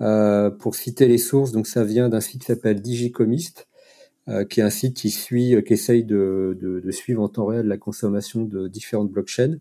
Euh, 0.00 0.50
pour 0.50 0.74
citer 0.76 1.08
les 1.08 1.18
sources, 1.18 1.50
donc 1.52 1.66
ça 1.66 1.84
vient 1.84 2.08
d'un 2.08 2.20
site 2.20 2.40
qui 2.42 2.46
s'appelle 2.46 2.80
Digicomist, 2.80 3.66
euh, 4.28 4.44
qui 4.44 4.60
est 4.60 4.62
un 4.62 4.70
site 4.70 4.96
qui 4.96 5.10
suit, 5.10 5.54
euh, 5.56 5.60
qui 5.60 5.72
essaye 5.72 6.04
de, 6.04 6.56
de, 6.60 6.80
de 6.80 6.90
suivre 6.92 7.22
en 7.22 7.28
temps 7.28 7.46
réel 7.46 7.66
la 7.66 7.78
consommation 7.78 8.42
de 8.44 8.68
différentes 8.68 9.10
blockchains. 9.10 9.56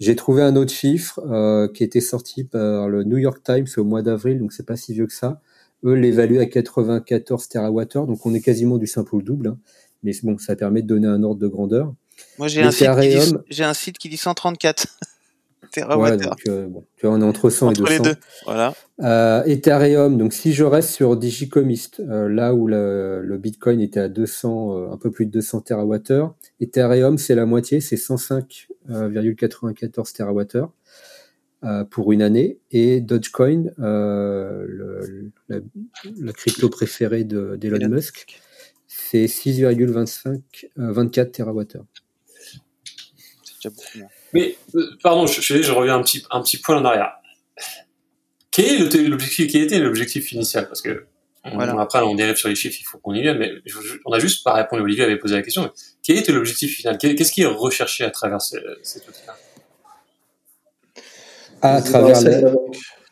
J'ai 0.00 0.14
trouvé 0.16 0.42
un 0.42 0.56
autre 0.56 0.72
chiffre 0.72 1.20
euh, 1.30 1.68
qui 1.68 1.82
était 1.84 2.00
sorti 2.00 2.44
par 2.44 2.88
le 2.88 3.04
New 3.04 3.16
York 3.18 3.42
Times 3.44 3.66
au 3.76 3.84
mois 3.84 4.02
d'avril, 4.02 4.38
donc 4.38 4.52
c'est 4.52 4.66
pas 4.66 4.76
si 4.76 4.92
vieux 4.92 5.06
que 5.06 5.12
ça. 5.12 5.40
Eux 5.84 5.94
l'évaluent 5.94 6.38
à 6.40 6.46
94 6.46 7.48
TWh, 7.48 8.06
donc 8.06 8.24
on 8.26 8.34
est 8.34 8.40
quasiment 8.40 8.78
du 8.78 8.86
simple 8.86 9.16
au 9.16 9.22
double. 9.22 9.48
hein. 9.48 9.58
Mais 10.02 10.12
bon, 10.22 10.36
ça 10.38 10.54
permet 10.56 10.82
de 10.82 10.86
donner 10.86 11.06
un 11.08 11.22
ordre 11.22 11.40
de 11.40 11.48
grandeur. 11.48 11.94
Moi, 12.38 12.48
j'ai 12.48 12.60
un, 12.62 12.68
un 12.68 13.74
site 13.74 13.98
qui 13.98 14.08
dit 14.08 14.16
134 14.16 14.86
Ouais, 15.96 16.10
donc 16.28 16.40
euh, 16.48 16.66
bon, 16.66 16.84
tu 16.96 17.06
vois, 17.06 17.14
on 17.16 17.20
est 17.20 17.24
entre 17.24 17.50
100 17.50 17.68
Entre 17.68 17.80
et 17.80 17.84
200. 17.98 18.02
les 18.04 18.10
deux. 18.10 18.16
Voilà. 18.44 18.74
Euh, 19.02 19.42
Ethereum, 19.44 20.18
donc 20.18 20.32
si 20.32 20.52
je 20.52 20.64
reste 20.64 20.90
sur 20.90 21.16
Digicomist, 21.16 22.00
euh, 22.00 22.28
là 22.28 22.54
où 22.54 22.66
le, 22.66 23.20
le 23.22 23.38
Bitcoin 23.38 23.80
était 23.80 24.00
à 24.00 24.08
200, 24.08 24.76
euh, 24.76 24.90
un 24.92 24.96
peu 24.96 25.10
plus 25.10 25.26
de 25.26 25.30
200 25.32 25.60
TWh, 25.62 26.30
Ethereum 26.60 27.18
c'est 27.18 27.34
la 27.34 27.46
moitié, 27.46 27.80
c'est 27.80 27.96
105,94 27.96 30.12
TWh 30.12 30.68
pour 31.90 32.12
une 32.12 32.20
année, 32.22 32.58
et 32.72 33.00
Dogecoin, 33.00 33.70
le, 33.78 35.30
la, 35.48 35.58
la 36.20 36.32
crypto 36.32 36.68
préférée 36.68 37.24
de- 37.24 37.56
d'Elon 37.56 37.76
Elon 37.78 37.88
Musk, 37.88 38.38
c'est 38.86 39.24
6,25 39.24 40.40
euh, 40.78 40.92
24 40.92 41.32
TWh. 41.32 41.64
C'est 42.34 42.58
déjà 43.56 43.70
beaucoup 43.70 43.98
moins. 43.98 44.08
Mais, 44.34 44.56
euh, 44.74 44.90
pardon, 45.02 45.26
je, 45.26 45.40
je, 45.40 45.62
je 45.62 45.72
reviens 45.72 45.94
un 45.96 46.02
petit, 46.02 46.22
un 46.30 46.42
petit 46.42 46.58
point 46.58 46.76
en 46.76 46.84
arrière. 46.84 47.12
Quel 48.50 48.64
est 48.82 49.08
l'objectif, 49.08 49.50
quel 49.50 49.62
était 49.62 49.78
l'objectif 49.78 50.30
initial? 50.32 50.66
Parce 50.68 50.82
que, 50.82 51.06
on- 51.44 51.54
Voilà. 51.54 51.74
après, 51.80 52.00
on 52.02 52.14
dérive 52.14 52.36
sur 52.36 52.48
les 52.48 52.54
chiffres, 52.54 52.76
il 52.80 52.84
faut 52.84 52.98
qu'on 52.98 53.14
y 53.14 53.22
vienne, 53.22 53.38
mais 53.38 53.50
je- 53.66 53.80
je- 53.80 53.98
on 54.04 54.12
a 54.12 54.18
juste 54.18 54.44
pas 54.44 54.52
répondu. 54.54 54.82
Olivier 54.82 55.04
avait 55.04 55.18
posé 55.18 55.34
la 55.34 55.42
question. 55.42 55.62
mais 55.62 55.70
Quel 56.02 56.18
était 56.18 56.32
l'objectif 56.32 56.76
final? 56.76 56.98
Qu'est- 56.98 57.14
Qu'est-ce 57.14 57.32
qui 57.32 57.42
est 57.42 57.46
recherché 57.46 58.04
à 58.04 58.10
travers 58.10 58.40
ce- 58.42 58.56
cet 58.82 59.08
outil-là? 59.08 59.34
À 61.62 61.80
travers 61.80 62.16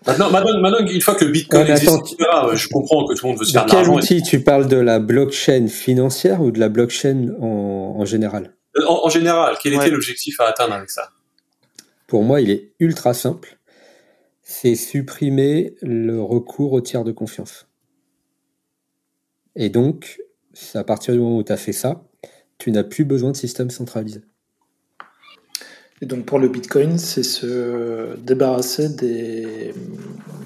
maintenant, 0.06 0.30
maintenant, 0.30 0.60
maintenant, 0.60 0.86
une 0.86 1.00
fois 1.00 1.14
que 1.14 1.24
le 1.24 1.30
Bitcoin 1.30 1.62
Ouais, 1.64 1.70
existe, 1.72 1.88
attends, 2.20 2.48
euh, 2.48 2.54
je 2.56 2.68
comprends 2.68 3.06
que 3.06 3.14
tout 3.14 3.24
le 3.26 3.30
monde 3.30 3.38
veut 3.40 3.46
se 3.46 3.52
faire 3.52 3.64
de 3.66 3.70
quel 3.70 3.84
et- 3.86 3.88
outil 3.88 4.22
tu 4.22 4.40
parles 4.42 4.68
de 4.68 4.76
la 4.76 4.98
blockchain 4.98 5.68
financière 5.68 6.42
ou 6.42 6.50
de 6.50 6.58
la 6.60 6.68
blockchain 6.68 7.28
en, 7.40 7.94
en 7.98 8.04
général? 8.04 8.54
En, 8.86 9.06
en 9.06 9.08
général, 9.08 9.56
quel 9.62 9.74
Ouais. 9.74 9.80
était 9.86 9.90
l'objectif 9.90 10.40
à 10.40 10.48
atteindre 10.48 10.74
avec 10.74 10.90
ça? 10.90 11.10
Pour 12.06 12.22
moi, 12.22 12.40
il 12.40 12.50
est 12.50 12.72
ultra 12.78 13.14
simple. 13.14 13.58
C'est 14.42 14.74
supprimer 14.74 15.76
le 15.82 16.20
recours 16.20 16.72
au 16.72 16.80
tiers 16.80 17.04
de 17.04 17.12
confiance. 17.12 17.68
Et 19.56 19.68
donc, 19.68 20.20
à 20.74 20.84
partir 20.84 21.14
du 21.14 21.20
moment 21.20 21.38
où 21.38 21.44
tu 21.44 21.52
as 21.52 21.56
fait 21.56 21.72
ça, 21.72 22.04
tu 22.58 22.70
n'as 22.70 22.84
plus 22.84 23.04
besoin 23.04 23.30
de 23.32 23.36
système 23.36 23.70
centralisé. 23.70 24.20
Et 26.00 26.06
donc 26.06 26.26
pour 26.26 26.38
le 26.38 26.48
Bitcoin, 26.48 26.98
c'est 26.98 27.22
se 27.22 28.16
débarrasser 28.16 28.88
des, 28.88 29.72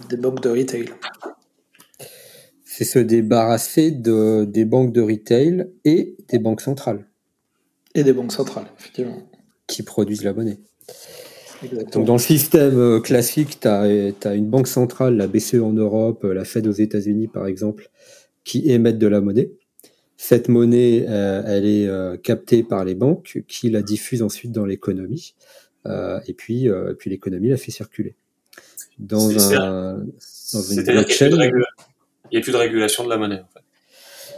des 0.08 0.16
banques 0.16 0.42
de 0.42 0.50
retail. 0.50 0.90
C'est 2.64 2.84
se 2.84 2.98
débarrasser 2.98 3.90
de, 3.90 4.44
des 4.44 4.64
banques 4.66 4.92
de 4.92 5.00
retail 5.00 5.70
et 5.84 6.16
des 6.28 6.38
banques 6.38 6.60
centrales 6.60 7.08
Et 7.96 8.04
des 8.04 8.12
banques 8.12 8.32
centrales, 8.32 8.66
effectivement. 8.78 9.18
qui 9.66 9.82
produisent 9.82 10.22
la 10.22 10.32
monnaie. 10.32 10.59
Exactement. 11.62 11.90
Donc, 11.92 12.04
dans 12.06 12.12
le 12.12 12.18
système 12.20 12.78
euh, 12.78 13.00
classique, 13.00 13.59
tu 13.61 13.68
as, 13.68 14.35
une 14.35 14.48
banque 14.48 14.68
centrale, 14.68 15.16
la 15.16 15.26
BCE 15.26 15.54
en 15.54 15.72
Europe, 15.72 16.24
euh, 16.24 16.35
la 16.35 16.44
Fed 16.44 16.66
aux 16.66 16.72
États-Unis 16.72 17.28
par 17.28 17.46
exemple, 17.46 17.90
qui 18.44 18.70
émettent 18.70 18.98
de 18.98 19.06
la 19.06 19.20
monnaie. 19.20 19.50
Cette 20.18 20.48
monnaie, 20.48 21.04
euh, 21.09 21.42
elle 21.46 21.66
est 21.66 21.87
euh, 21.87 22.16
captée 22.16 22.62
par 22.62 22.85
les 22.85 22.94
banques 22.94 23.42
qui 23.48 23.70
la 23.70 23.82
diffusent 23.82 24.22
ensuite 24.22 24.52
dans 24.52 24.64
l'économie. 24.64 25.35
Euh, 25.87 26.20
et 26.26 26.32
puis, 26.32 26.68
euh, 26.68 26.92
et 26.92 26.94
puis 26.94 27.11
l'économie 27.11 27.48
la 27.48 27.56
fait 27.56 27.70
circuler. 27.70 28.14
Dans, 28.98 29.28
un, 29.54 29.98
dans 29.98 30.62
une 30.62 30.74
C'est-à-dire 30.74 30.85
qu'il 30.85 30.92
n'y 30.94 31.00
a, 31.00 31.04
plus 31.04 31.30
de 31.30 31.37
blockchain. 31.37 31.37
régula- 31.37 31.66
il 32.32 32.37
y 32.37 32.38
a 32.38 32.40
plus 32.42 32.52
de 32.52 32.56
régulation 32.56 33.04
de 33.04 33.11
la 33.11 33.18
monnaie. 33.18 33.40
En 33.40 33.46
fait. 33.52 33.61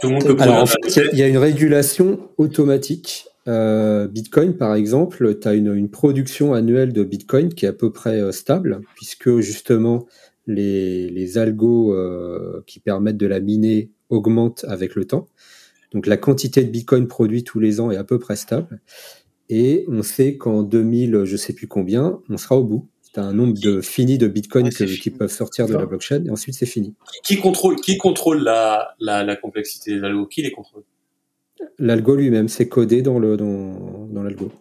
Tout 0.01 0.07
le 0.07 0.13
monde 0.13 0.25
peut 0.25 0.35
Alors 0.39 0.57
en 0.57 0.65
fait, 0.65 0.77
y 0.87 1.09
il 1.13 1.19
y, 1.19 1.23
a 1.23 1.27
une 1.27 1.37
régulation 1.37 2.29
automatique. 2.37 3.25
Euh, 3.47 4.07
Bitcoin, 4.07 4.57
par 4.57 4.75
exemple, 4.75 5.39
tu 5.39 5.47
as 5.47 5.53
une, 5.53 5.73
une 5.73 5.89
production 5.89 6.53
annuelle 6.53 6.93
de 6.93 7.03
Bitcoin 7.03 7.53
qui 7.53 7.65
est 7.65 7.69
à 7.69 7.73
peu 7.73 7.91
près 7.91 8.19
euh, 8.19 8.31
stable, 8.31 8.81
puisque 8.95 9.39
justement 9.39 10.05
les, 10.45 11.09
les 11.09 11.37
algos 11.37 11.93
euh, 11.93 12.63
qui 12.67 12.79
permettent 12.79 13.17
de 13.17 13.27
la 13.27 13.39
miner 13.39 13.91
augmentent 14.09 14.65
avec 14.67 14.95
le 14.95 15.05
temps. 15.05 15.27
Donc 15.91 16.05
la 16.05 16.17
quantité 16.17 16.63
de 16.63 16.69
Bitcoin 16.69 17.07
produit 17.07 17.43
tous 17.43 17.59
les 17.59 17.79
ans 17.79 17.89
est 17.91 17.97
à 17.97 18.03
peu 18.03 18.19
près 18.19 18.35
stable. 18.35 18.81
Et 19.49 19.85
on 19.87 20.03
sait 20.03 20.37
qu'en 20.37 20.61
2000, 20.61 21.23
je 21.23 21.35
sais 21.37 21.53
plus 21.53 21.67
combien, 21.67 22.19
on 22.29 22.37
sera 22.37 22.57
au 22.57 22.63
bout. 22.63 22.87
C'est 23.01 23.19
un 23.19 23.33
nombre 23.33 23.59
de 23.59 23.81
fini 23.81 24.19
de 24.19 24.27
Bitcoin 24.27 24.65
Ouais, 24.65 24.69
que- 24.69 24.85
c'est 24.85 24.99
qui 24.99 25.09
peuvent 25.09 25.31
sortir 25.31 25.65
de 25.67 25.73
la 25.73 25.87
blockchain, 25.87 26.23
et 26.25 26.29
ensuite 26.29 26.53
c'est 26.53 26.67
fini. 26.67 26.93
Qui 27.23 27.37
contrôle, 27.37 27.77
qui 27.77 27.97
contrôle 27.97 28.43
la, 28.43 28.93
la, 28.99 29.23
la 29.23 29.35
complexité 29.35 29.95
des 29.95 30.03
algos? 30.03 30.27
Qui 30.27 30.43
les 30.43 30.51
contrôle? 30.51 30.83
L'algo 31.77 32.15
lui-même, 32.15 32.49
c'est 32.49 32.67
codé 32.67 33.01
dans 33.01 33.19
le 33.19 33.37
dans, 33.37 34.23
l'algo. 34.23 34.51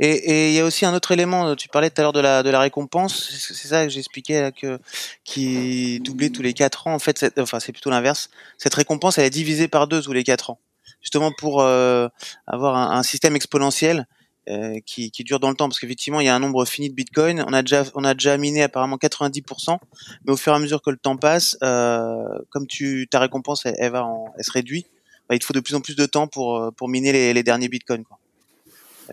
Et 0.00 0.50
il 0.50 0.54
y 0.54 0.60
a 0.60 0.64
aussi 0.64 0.86
un 0.86 0.94
autre 0.94 1.10
élément, 1.10 1.56
tu 1.56 1.68
parlais 1.68 1.90
tout 1.90 2.00
à 2.00 2.04
l'heure 2.04 2.12
de 2.12 2.20
la, 2.20 2.44
de 2.44 2.50
la 2.50 2.60
récompense, 2.60 3.30
c'est 3.30 3.66
ça 3.66 3.84
que 3.84 3.90
j'expliquais 3.90 4.52
que 4.52 4.78
qui 5.24 5.98
doublait 6.00 6.30
tous 6.30 6.42
les 6.42 6.52
4 6.52 6.86
ans. 6.86 6.94
En 6.94 7.00
fait, 7.00 7.18
c'est- 7.18 7.38
enfin 7.40 7.58
c'est 7.58 7.72
plutôt 7.72 7.90
l'inverse. 7.90 8.30
Cette 8.58 8.74
récompense, 8.74 9.18
elle 9.18 9.24
est 9.24 9.30
divisée 9.30 9.66
par 9.66 9.88
deux 9.88 10.00
tous 10.00 10.12
les 10.12 10.22
4 10.22 10.50
ans, 10.50 10.60
justement 11.00 11.32
pour 11.36 11.62
euh, 11.62 12.06
avoir 12.46 12.76
un, 12.76 13.02
système 13.02 13.34
exponentiel 13.34 14.06
euh, 14.48 14.78
qui, 14.86 15.10
qui 15.10 15.24
dure 15.24 15.40
dans 15.40 15.50
le 15.50 15.56
temps. 15.56 15.68
Parce 15.68 15.80
qu'effectivement, 15.80 16.20
il 16.20 16.26
y 16.26 16.28
a 16.28 16.34
un 16.34 16.38
nombre 16.38 16.64
fini 16.64 16.88
de 16.90 16.94
Bitcoin. 16.94 17.44
On 17.48 17.52
a 17.52 17.62
déjà 17.62 17.84
on 17.96 18.04
a 18.04 18.14
déjà 18.14 18.36
miné 18.38 18.62
apparemment 18.62 18.98
90%, 18.98 19.78
mais 20.24 20.32
au 20.32 20.36
fur 20.36 20.52
et 20.52 20.56
à 20.56 20.58
mesure 20.60 20.80
que 20.80 20.90
le 20.90 20.96
temps 20.96 21.16
passe, 21.16 21.56
euh, 21.64 22.22
comme 22.50 22.68
tu 22.68 23.08
ta 23.10 23.18
récompense 23.18 23.66
elle 23.66 23.90
va 23.90 24.04
en, 24.04 24.32
elle 24.38 24.44
se 24.44 24.52
réduit, 24.52 24.86
bah, 25.28 25.34
il 25.34 25.38
te 25.38 25.44
faut 25.44 25.52
de 25.54 25.60
plus 25.60 25.74
en 25.74 25.80
plus 25.80 25.96
de 25.96 26.06
temps 26.06 26.26
pour 26.26 26.56
euh, 26.58 26.70
pour 26.70 26.88
miner 26.88 27.12
les, 27.12 27.32
les 27.34 27.42
derniers 27.42 27.68
Bitcoins. 27.68 28.04
Quoi. 28.04 28.18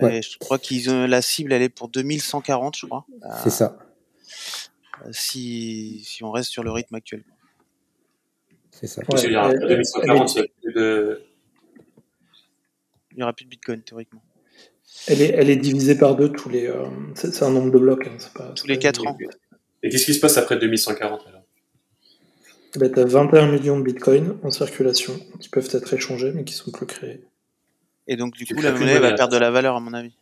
Ouais. 0.01 0.17
Et 0.17 0.21
je 0.21 0.37
crois 0.37 0.59
qu'ils 0.59 0.89
ont 0.89 1.07
la 1.07 1.21
cible, 1.21 1.53
elle 1.53 1.61
est 1.61 1.69
pour 1.69 1.87
2140, 1.89 2.75
je 2.77 2.85
crois. 2.85 3.05
euh, 3.23 3.27
C'est 3.43 3.49
ça. 3.49 3.77
Si, 5.11 6.01
si 6.05 6.23
on 6.23 6.31
reste 6.31 6.49
sur 6.49 6.63
le 6.63 6.71
rythme 6.71 6.95
actuel. 6.95 7.23
C'est 8.71 8.87
ça. 8.87 9.01
Parce 9.07 9.21
Ouais, 9.21 9.27
qu'il 9.27 9.33
y 9.33 9.37
a 9.37 9.49
elle- 9.49 9.59
2140, 9.59 10.35
il 10.35 10.37
y 10.37 10.41
a 10.41 10.45
plus 10.61 10.73
de. 10.73 11.21
Il 13.11 13.17
n'y 13.17 13.23
aura 13.23 13.33
plus 13.33 13.45
de 13.45 13.49
Bitcoin 13.49 13.81
théoriquement. 13.81 14.21
Elle 15.07 15.21
est, 15.21 15.29
elle 15.29 15.49
est 15.49 15.55
divisée 15.55 15.97
par 15.97 16.15
deux 16.15 16.31
tous 16.31 16.49
les. 16.49 16.67
euh, 16.67 16.85
c'est 17.15 17.43
un 17.43 17.49
nombre 17.51 17.71
de 17.71 17.77
blocs. 17.79 18.07
hein, 18.07 18.17
pas, 18.33 18.49
Tous 18.53 18.67
les 18.67 18.75
pas 18.75 18.81
quatre 18.81 19.03
une- 19.03 19.09
ans. 19.09 19.17
Et 19.83 19.89
qu'est-ce 19.89 20.05
qui 20.05 20.13
se 20.13 20.19
passe 20.19 20.37
après 20.37 20.57
2140 20.57 21.25
Bah, 22.77 22.89
tu 22.89 22.99
as 22.99 23.05
21 23.05 23.51
millions 23.51 23.79
de 23.79 23.83
bitcoins 23.83 24.37
en 24.43 24.51
circulation 24.51 25.13
qui 25.39 25.49
peuvent 25.49 25.69
être 25.71 25.93
échangés 25.93 26.31
mais 26.33 26.43
qui 26.43 26.53
sont 26.53 26.71
plus 26.71 26.85
créés. 26.85 27.21
Et 28.07 28.15
donc 28.17 28.33
du 28.33 28.45
Tu 28.45 28.55
coup, 28.55 28.61
la 28.61 28.71
monnaie 28.71 28.99
va 28.99 29.13
perdre 29.13 29.33
de 29.33 29.39
la 29.39 29.51
valeur 29.51 29.75
à 29.75 29.79
mon 29.79 29.93
avis. 29.93 30.13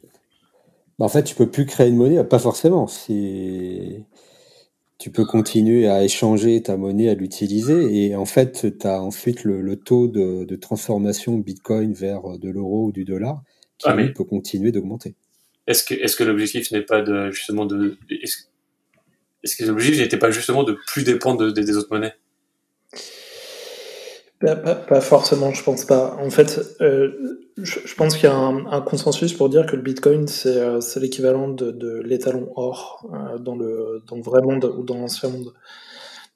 Bah, 0.99 1.05
en 1.05 1.09
fait, 1.09 1.23
tu 1.23 1.35
peux 1.35 1.49
plus 1.49 1.65
créer 1.65 1.89
une 1.89 1.97
monnaie, 1.97 2.23
pas 2.23 2.39
forcément. 2.39 2.87
Tu 4.99 5.11
peux 5.11 5.25
continuer 5.25 5.87
à 5.87 6.03
échanger 6.03 6.61
ta 6.63 6.77
monnaie, 6.77 7.09
à 7.09 7.15
l'utiliser, 7.15 8.05
et 8.05 8.15
en 8.15 8.25
fait, 8.25 8.77
tu 8.79 8.87
as 8.87 9.01
ensuite 9.01 9.43
le, 9.43 9.61
le 9.61 9.75
taux 9.75 10.07
de, 10.07 10.45
de 10.45 10.55
transformation 10.55 11.37
Bitcoin 11.37 11.93
vers 11.93 12.37
de 12.37 12.49
l'euro 12.49 12.85
ou 12.85 12.91
du 12.91 13.03
dollar 13.03 13.41
qui 13.79 13.89
Ah, 13.89 13.97
peut 14.15 14.23
continuer 14.23 14.71
d'augmenter. 14.71 15.15
Est-ce 15.67 15.83
que, 16.15 16.23
l'objectif 16.23 16.71
n'est 16.71 16.81
pas 16.81 17.01
de 17.01 17.31
justement 17.31 17.65
de. 17.65 17.97
Est-ce, 18.09 19.55
que 19.57 19.65
l'objectif 19.65 20.01
n'était 20.01 20.17
pas 20.17 20.31
justement 20.31 20.63
de 20.63 20.77
plus 20.87 21.03
dépendre 21.03 21.41
de- 21.41 21.51
des- 21.51 21.65
des 21.65 21.75
autres 21.75 21.91
monnaies? 21.91 22.13
Pas, 24.43 25.01
forcément, 25.01 25.51
je 25.51 25.63
pense 25.63 25.85
pas. 25.85 26.17
En 26.19 26.29
fait, 26.29 26.59
euh, 26.81 27.39
je, 27.57 27.95
pense 27.95 28.15
qu'il 28.15 28.29
y 28.29 28.31
a 28.31 28.35
un, 28.35 28.81
consensus 28.81 29.33
pour 29.33 29.49
dire 29.49 29.65
que 29.65 29.75
le 29.75 29.81
Bitcoin, 29.81 30.27
c'est 30.27 30.57
euh, 30.57 30.79
l'équivalent 30.97 31.49
de, 31.49 32.01
l'étalon 32.03 32.51
or 32.55 33.07
euh, 33.13 33.37
dans, 33.37 33.55
le, 33.55 34.01
dans 34.07 34.15
le 34.15 34.21
vrai 34.21 34.41
monde 34.41 34.65
ou 34.77 34.83
dans 34.83 34.97
l'ancien 34.97 35.29
monde. 35.29 35.53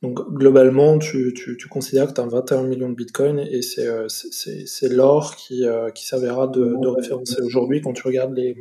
Donc 0.03 0.31
globalement, 0.31 0.99
tu, 0.99 1.33
tu, 1.33 1.57
tu 1.57 1.67
considères 1.67 2.07
que 2.07 2.13
tu 2.13 2.21
as 2.21 2.25
21 2.25 2.63
millions 2.63 2.89
de 2.89 2.95
Bitcoin 2.95 3.39
et 3.39 3.61
c'est 3.63 4.89
l'or 4.89 5.35
qui, 5.35 5.65
qui 5.95 6.05
servira 6.05 6.47
de, 6.47 6.75
de 6.79 6.87
référence. 6.87 7.35
Aujourd'hui, 7.41 7.81
quand 7.81 7.93
tu 7.93 8.03
regardes 8.05 8.35
les, 8.35 8.55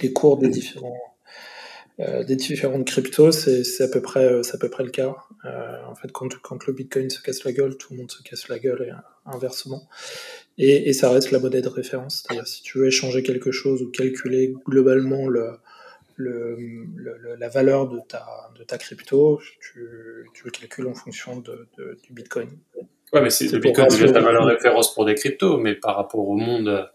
les 0.00 0.12
cours 0.12 0.38
des 0.38 0.48
différents 0.48 1.13
des 1.98 2.34
différentes 2.34 2.86
cryptos, 2.86 3.30
c'est 3.32 3.82
à 3.82 3.88
peu 3.88 4.02
près, 4.02 4.24
euh, 4.24 4.42
c'est 4.42 4.56
à 4.56 4.58
peu 4.58 4.68
près 4.68 4.82
le 4.82 4.90
cas. 4.90 5.14
Euh, 5.44 5.76
en 5.86 5.94
fait, 5.94 6.10
quand, 6.10 6.28
quand 6.42 6.66
le 6.66 6.72
Bitcoin 6.72 7.08
se 7.08 7.22
casse 7.22 7.44
la 7.44 7.52
gueule, 7.52 7.76
tout 7.76 7.92
le 7.92 7.98
monde 7.98 8.10
se 8.10 8.22
casse 8.22 8.48
la 8.48 8.58
gueule 8.58 8.82
et 8.88 8.92
inversement. 9.30 9.88
Et, 10.58 10.88
et 10.88 10.92
ça 10.92 11.10
reste 11.10 11.30
la 11.30 11.38
monnaie 11.38 11.62
de 11.62 11.68
référence. 11.68 12.22
C'est-à-dire, 12.22 12.48
si 12.48 12.62
tu 12.62 12.78
veux 12.78 12.86
échanger 12.88 13.22
quelque 13.22 13.52
chose 13.52 13.80
ou 13.82 13.90
calculer 13.90 14.54
globalement 14.66 15.28
le, 15.28 15.52
le, 16.16 16.56
la 17.38 17.48
valeur 17.48 17.88
de 17.88 18.00
ta, 18.08 18.26
de 18.58 18.64
ta 18.64 18.76
crypto, 18.76 19.40
tu, 19.60 19.86
tu 20.34 20.44
le 20.44 20.50
calcules 20.50 20.88
en 20.88 20.94
fonction 20.94 21.38
de, 21.38 21.68
de 21.78 21.96
du 22.02 22.12
Bitcoin. 22.12 22.48
Ouais, 23.12 23.20
mais 23.22 23.30
c'est 23.30 23.46
le 23.52 23.58
Bitcoin, 23.58 23.88
c'est 23.90 24.06
la 24.06 24.20
valeur 24.20 24.46
de 24.46 24.50
référence 24.52 24.92
pour 24.94 25.04
des 25.04 25.14
cryptos, 25.14 25.58
mais 25.58 25.76
par 25.76 25.94
rapport 25.96 26.28
au 26.28 26.34
monde. 26.34 26.88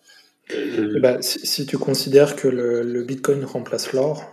Ben, 0.99 1.21
si, 1.21 1.45
si, 1.45 1.65
tu 1.65 1.77
considères 1.77 2.35
que 2.35 2.47
le, 2.47 2.81
le 2.81 3.03
Bitcoin 3.03 3.45
remplace 3.45 3.93
l'or, 3.93 4.29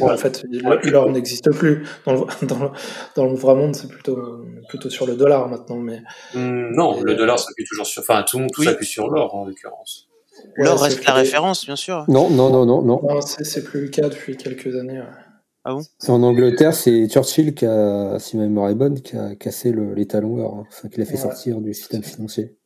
en 0.00 0.16
fait, 0.16 0.44
l'or 0.84 1.10
n'existe 1.10 1.50
plus. 1.50 1.86
Dans 2.04 2.12
le, 2.12 2.20
dans, 2.46 2.72
dans 3.16 3.26
le, 3.26 3.34
vrai 3.34 3.54
monde, 3.54 3.74
c'est 3.74 3.88
plutôt, 3.88 4.18
plutôt 4.68 4.90
sur 4.90 5.06
le 5.06 5.16
dollar 5.16 5.48
maintenant. 5.48 5.76
Mais, 5.76 6.02
hmm, 6.34 6.74
non, 6.74 7.00
le 7.02 7.14
dollar 7.14 7.38
s'appuie 7.38 7.64
toujours 7.64 7.86
sur. 7.86 8.02
Enfin, 8.02 8.24
tout 8.26 8.38
le 8.38 8.42
monde 8.44 8.54
s'appuie 8.56 8.86
sur 8.86 9.08
l'or 9.08 9.34
en 9.34 9.44
l'occurrence. 9.44 10.08
L'or 10.56 10.80
reste 10.80 11.04
la 11.04 11.14
référence, 11.14 11.66
bien 11.66 11.76
sûr. 11.76 12.04
Non, 12.08 12.30
non, 12.30 12.50
non, 12.50 12.64
non. 12.64 12.82
non. 12.82 13.00
non 13.02 13.20
c'est 13.20 13.64
plus 13.64 13.82
le 13.82 13.88
cas 13.88 14.08
depuis 14.08 14.36
quelques 14.36 14.74
années. 14.74 15.02
Ah 15.64 15.74
bon? 15.74 15.82
En 16.08 16.22
Angleterre, 16.22 16.74
c'est 16.74 17.06
Churchill 17.08 17.54
qui 17.54 17.66
a, 17.66 18.18
si 18.18 18.38
ma 18.38 18.44
mémoire 18.44 18.70
est 18.70 18.74
bonne, 18.74 19.02
qui 19.02 19.16
a 19.16 19.34
cassé 19.34 19.74
les 19.94 20.06
talons 20.06 20.38
or, 20.38 20.54
hein. 20.56 20.64
enfin, 20.68 20.88
qui 20.88 20.98
l'a 20.98 21.04
fait 21.04 21.18
sortir 21.18 21.60
du 21.60 21.74
système 21.74 22.02
financier. 22.02 22.56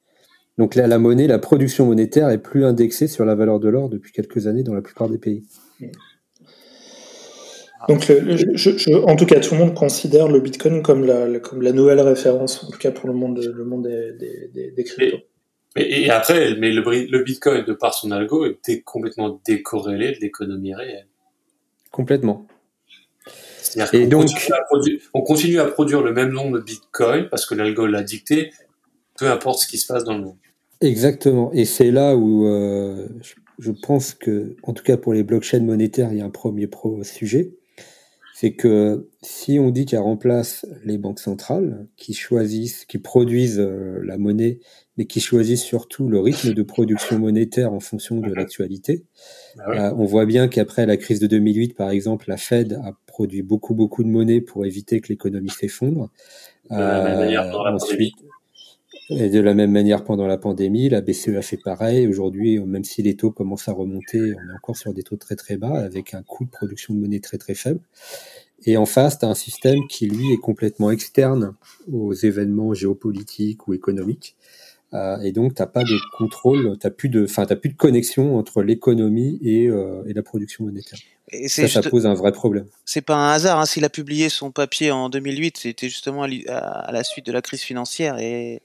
Donc 0.58 0.76
là, 0.76 0.86
la 0.86 0.98
monnaie, 0.98 1.26
la 1.26 1.40
production 1.40 1.86
monétaire 1.86 2.28
est 2.30 2.38
plus 2.38 2.64
indexée 2.64 3.08
sur 3.08 3.24
la 3.24 3.34
valeur 3.34 3.58
de 3.58 3.68
l'or 3.68 3.88
depuis 3.88 4.12
quelques 4.12 4.46
années 4.46 4.62
dans 4.62 4.74
la 4.74 4.82
plupart 4.82 5.08
des 5.08 5.18
pays. 5.18 5.42
Donc, 7.88 8.02
je, 8.04 9.04
en 9.04 9.16
tout 9.16 9.26
cas, 9.26 9.40
tout 9.40 9.54
le 9.54 9.60
monde 9.60 9.74
considère 9.74 10.28
le 10.28 10.40
Bitcoin 10.40 10.82
comme 10.82 11.04
la, 11.04 11.38
comme 11.38 11.62
la 11.62 11.72
nouvelle 11.72 12.00
référence, 12.00 12.64
en 12.64 12.70
tout 12.70 12.78
cas 12.78 12.90
pour 12.90 13.08
le 13.08 13.14
monde, 13.14 13.38
le 13.38 13.64
monde 13.64 13.86
des, 13.86 14.48
des, 14.52 14.70
des, 14.70 14.84
cryptos. 14.84 15.18
Et, 15.76 16.08
après, 16.10 16.54
mais 16.56 16.70
le, 16.70 16.82
le, 16.82 17.22
Bitcoin, 17.24 17.64
de 17.64 17.72
par 17.72 17.94
son 17.94 18.10
algo, 18.10 18.46
était 18.46 18.80
complètement 18.80 19.40
décorrélé 19.46 20.12
de 20.12 20.20
l'économie 20.20 20.74
réelle. 20.74 21.08
Complètement. 21.90 22.46
Et 23.92 24.06
donc, 24.06 24.28
continue 24.68 25.00
on 25.14 25.22
continue 25.22 25.58
à 25.58 25.64
produire 25.64 26.02
le 26.02 26.12
même 26.12 26.30
nombre 26.30 26.58
de 26.58 26.62
Bitcoin 26.62 27.28
parce 27.28 27.44
que 27.44 27.54
l'algo 27.54 27.86
l'a 27.86 28.02
dicté, 28.02 28.52
peu 29.18 29.28
importe 29.30 29.60
ce 29.60 29.66
qui 29.66 29.78
se 29.78 29.86
passe 29.86 30.04
dans 30.04 30.16
le 30.16 30.22
monde. 30.22 30.36
Exactement. 30.80 31.50
Et 31.52 31.64
c'est 31.64 31.90
là 31.90 32.14
où 32.14 32.46
euh, 32.46 33.08
je 33.58 33.72
pense 33.72 34.14
que, 34.14 34.56
en 34.62 34.74
tout 34.74 34.84
cas 34.84 34.96
pour 34.96 35.12
les 35.12 35.22
blockchains 35.22 35.60
monétaires, 35.60 36.12
il 36.12 36.18
y 36.18 36.20
a 36.20 36.24
un 36.24 36.30
premier 36.30 36.66
pro 36.66 37.02
sujet 37.02 37.52
c'est 38.36 38.54
que 38.54 39.08
si 39.22 39.60
on 39.60 39.70
dit 39.70 39.86
qu'elle 39.86 40.00
remplace 40.00 40.66
les 40.84 40.98
banques 40.98 41.20
centrales 41.20 41.86
qui 41.96 42.14
choisissent, 42.14 42.84
qui 42.84 42.98
produisent 42.98 43.60
euh, 43.60 44.00
la 44.02 44.18
monnaie, 44.18 44.58
mais 44.96 45.04
qui 45.04 45.20
choisissent 45.20 45.62
surtout 45.62 46.08
le 46.08 46.18
rythme 46.18 46.52
de 46.52 46.62
production 46.64 47.20
monétaire 47.20 47.72
en 47.72 47.78
fonction 47.78 48.18
de 48.18 48.34
l'actualité, 48.34 49.04
bah 49.56 49.64
euh, 49.68 49.94
on 49.96 50.04
voit 50.04 50.26
bien 50.26 50.48
qu'après 50.48 50.84
la 50.84 50.96
crise 50.96 51.20
de 51.20 51.28
2008, 51.28 51.76
par 51.76 51.90
exemple, 51.90 52.24
la 52.28 52.36
Fed 52.36 52.72
a 52.72 52.98
produit 53.06 53.42
beaucoup 53.42 53.74
beaucoup 53.74 54.02
de 54.02 54.08
monnaie 54.08 54.40
pour 54.40 54.66
éviter 54.66 55.00
que 55.00 55.10
l'économie 55.10 55.50
s'effondre. 55.50 56.10
ensuite, 57.68 58.16
et 59.10 59.28
de 59.28 59.40
la 59.40 59.54
même 59.54 59.70
manière 59.70 60.04
pendant 60.04 60.26
la 60.26 60.38
pandémie, 60.38 60.88
la 60.88 61.00
BCE 61.00 61.36
a 61.36 61.42
fait 61.42 61.56
pareil. 61.56 62.06
Aujourd'hui, 62.06 62.58
même 62.58 62.84
si 62.84 63.02
les 63.02 63.16
taux 63.16 63.30
commencent 63.30 63.68
à 63.68 63.72
remonter, 63.72 64.20
on 64.20 64.50
est 64.50 64.56
encore 64.56 64.76
sur 64.76 64.94
des 64.94 65.02
taux 65.02 65.16
très 65.16 65.36
très 65.36 65.56
bas 65.56 65.78
avec 65.80 66.14
un 66.14 66.22
coût 66.22 66.44
de 66.44 66.50
production 66.50 66.94
de 66.94 67.00
monnaie 67.00 67.20
très 67.20 67.38
très 67.38 67.54
faible. 67.54 67.80
Et 68.66 68.76
en 68.76 68.86
face, 68.86 69.18
tu 69.18 69.26
as 69.26 69.28
un 69.28 69.34
système 69.34 69.86
qui, 69.88 70.06
lui, 70.06 70.32
est 70.32 70.38
complètement 70.38 70.90
externe 70.90 71.54
aux 71.92 72.14
événements 72.14 72.72
géopolitiques 72.72 73.68
ou 73.68 73.74
économiques. 73.74 74.36
Euh, 74.94 75.18
et 75.20 75.32
donc, 75.32 75.54
tu 75.54 75.60
n'as 75.60 75.66
pas 75.66 75.82
de 75.82 75.98
contrôle, 76.16 76.78
tu 76.78 76.86
n'as 76.86 76.90
plus, 76.90 77.08
de, 77.08 77.26
as 77.36 77.56
plus 77.56 77.70
de 77.70 77.76
connexion 77.76 78.38
entre 78.38 78.62
l'économie 78.62 79.38
et, 79.42 79.66
euh, 79.66 80.04
et, 80.06 80.14
la 80.14 80.22
production 80.22 80.64
monétaire. 80.64 80.98
Et 81.30 81.48
ça, 81.48 81.66
ça 81.66 81.82
pose 81.82 82.06
un 82.06 82.14
vrai 82.14 82.32
problème. 82.32 82.66
C'est 82.84 83.02
pas 83.02 83.16
un 83.16 83.32
hasard. 83.32 83.58
Hein, 83.58 83.66
S'il 83.66 83.84
a 83.84 83.90
publié 83.90 84.28
son 84.28 84.50
papier 84.50 84.92
en 84.92 85.10
2008, 85.10 85.58
c'était 85.58 85.88
justement 85.88 86.22
à 86.22 86.92
la 86.92 87.04
suite 87.04 87.26
de 87.26 87.32
la 87.32 87.42
crise 87.42 87.62
financière 87.62 88.18
et 88.18 88.62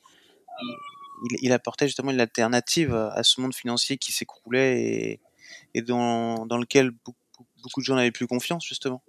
il, 1.41 1.51
apportait 1.51 1.87
justement 1.87 2.11
une 2.11 2.21
alternative 2.21 2.93
à 2.93 3.23
ce 3.23 3.41
monde 3.41 3.53
financier 3.53 3.97
qui 3.97 4.11
s'écroulait 4.11 5.19
et, 5.73 5.81
dans, 5.81 6.45
lequel 6.57 6.91
beaucoup, 6.91 7.81
de 7.81 7.85
gens 7.85 7.95
n'avaient 7.95 8.11
plus 8.11 8.27
confiance 8.27 8.65
justement. 8.65 9.03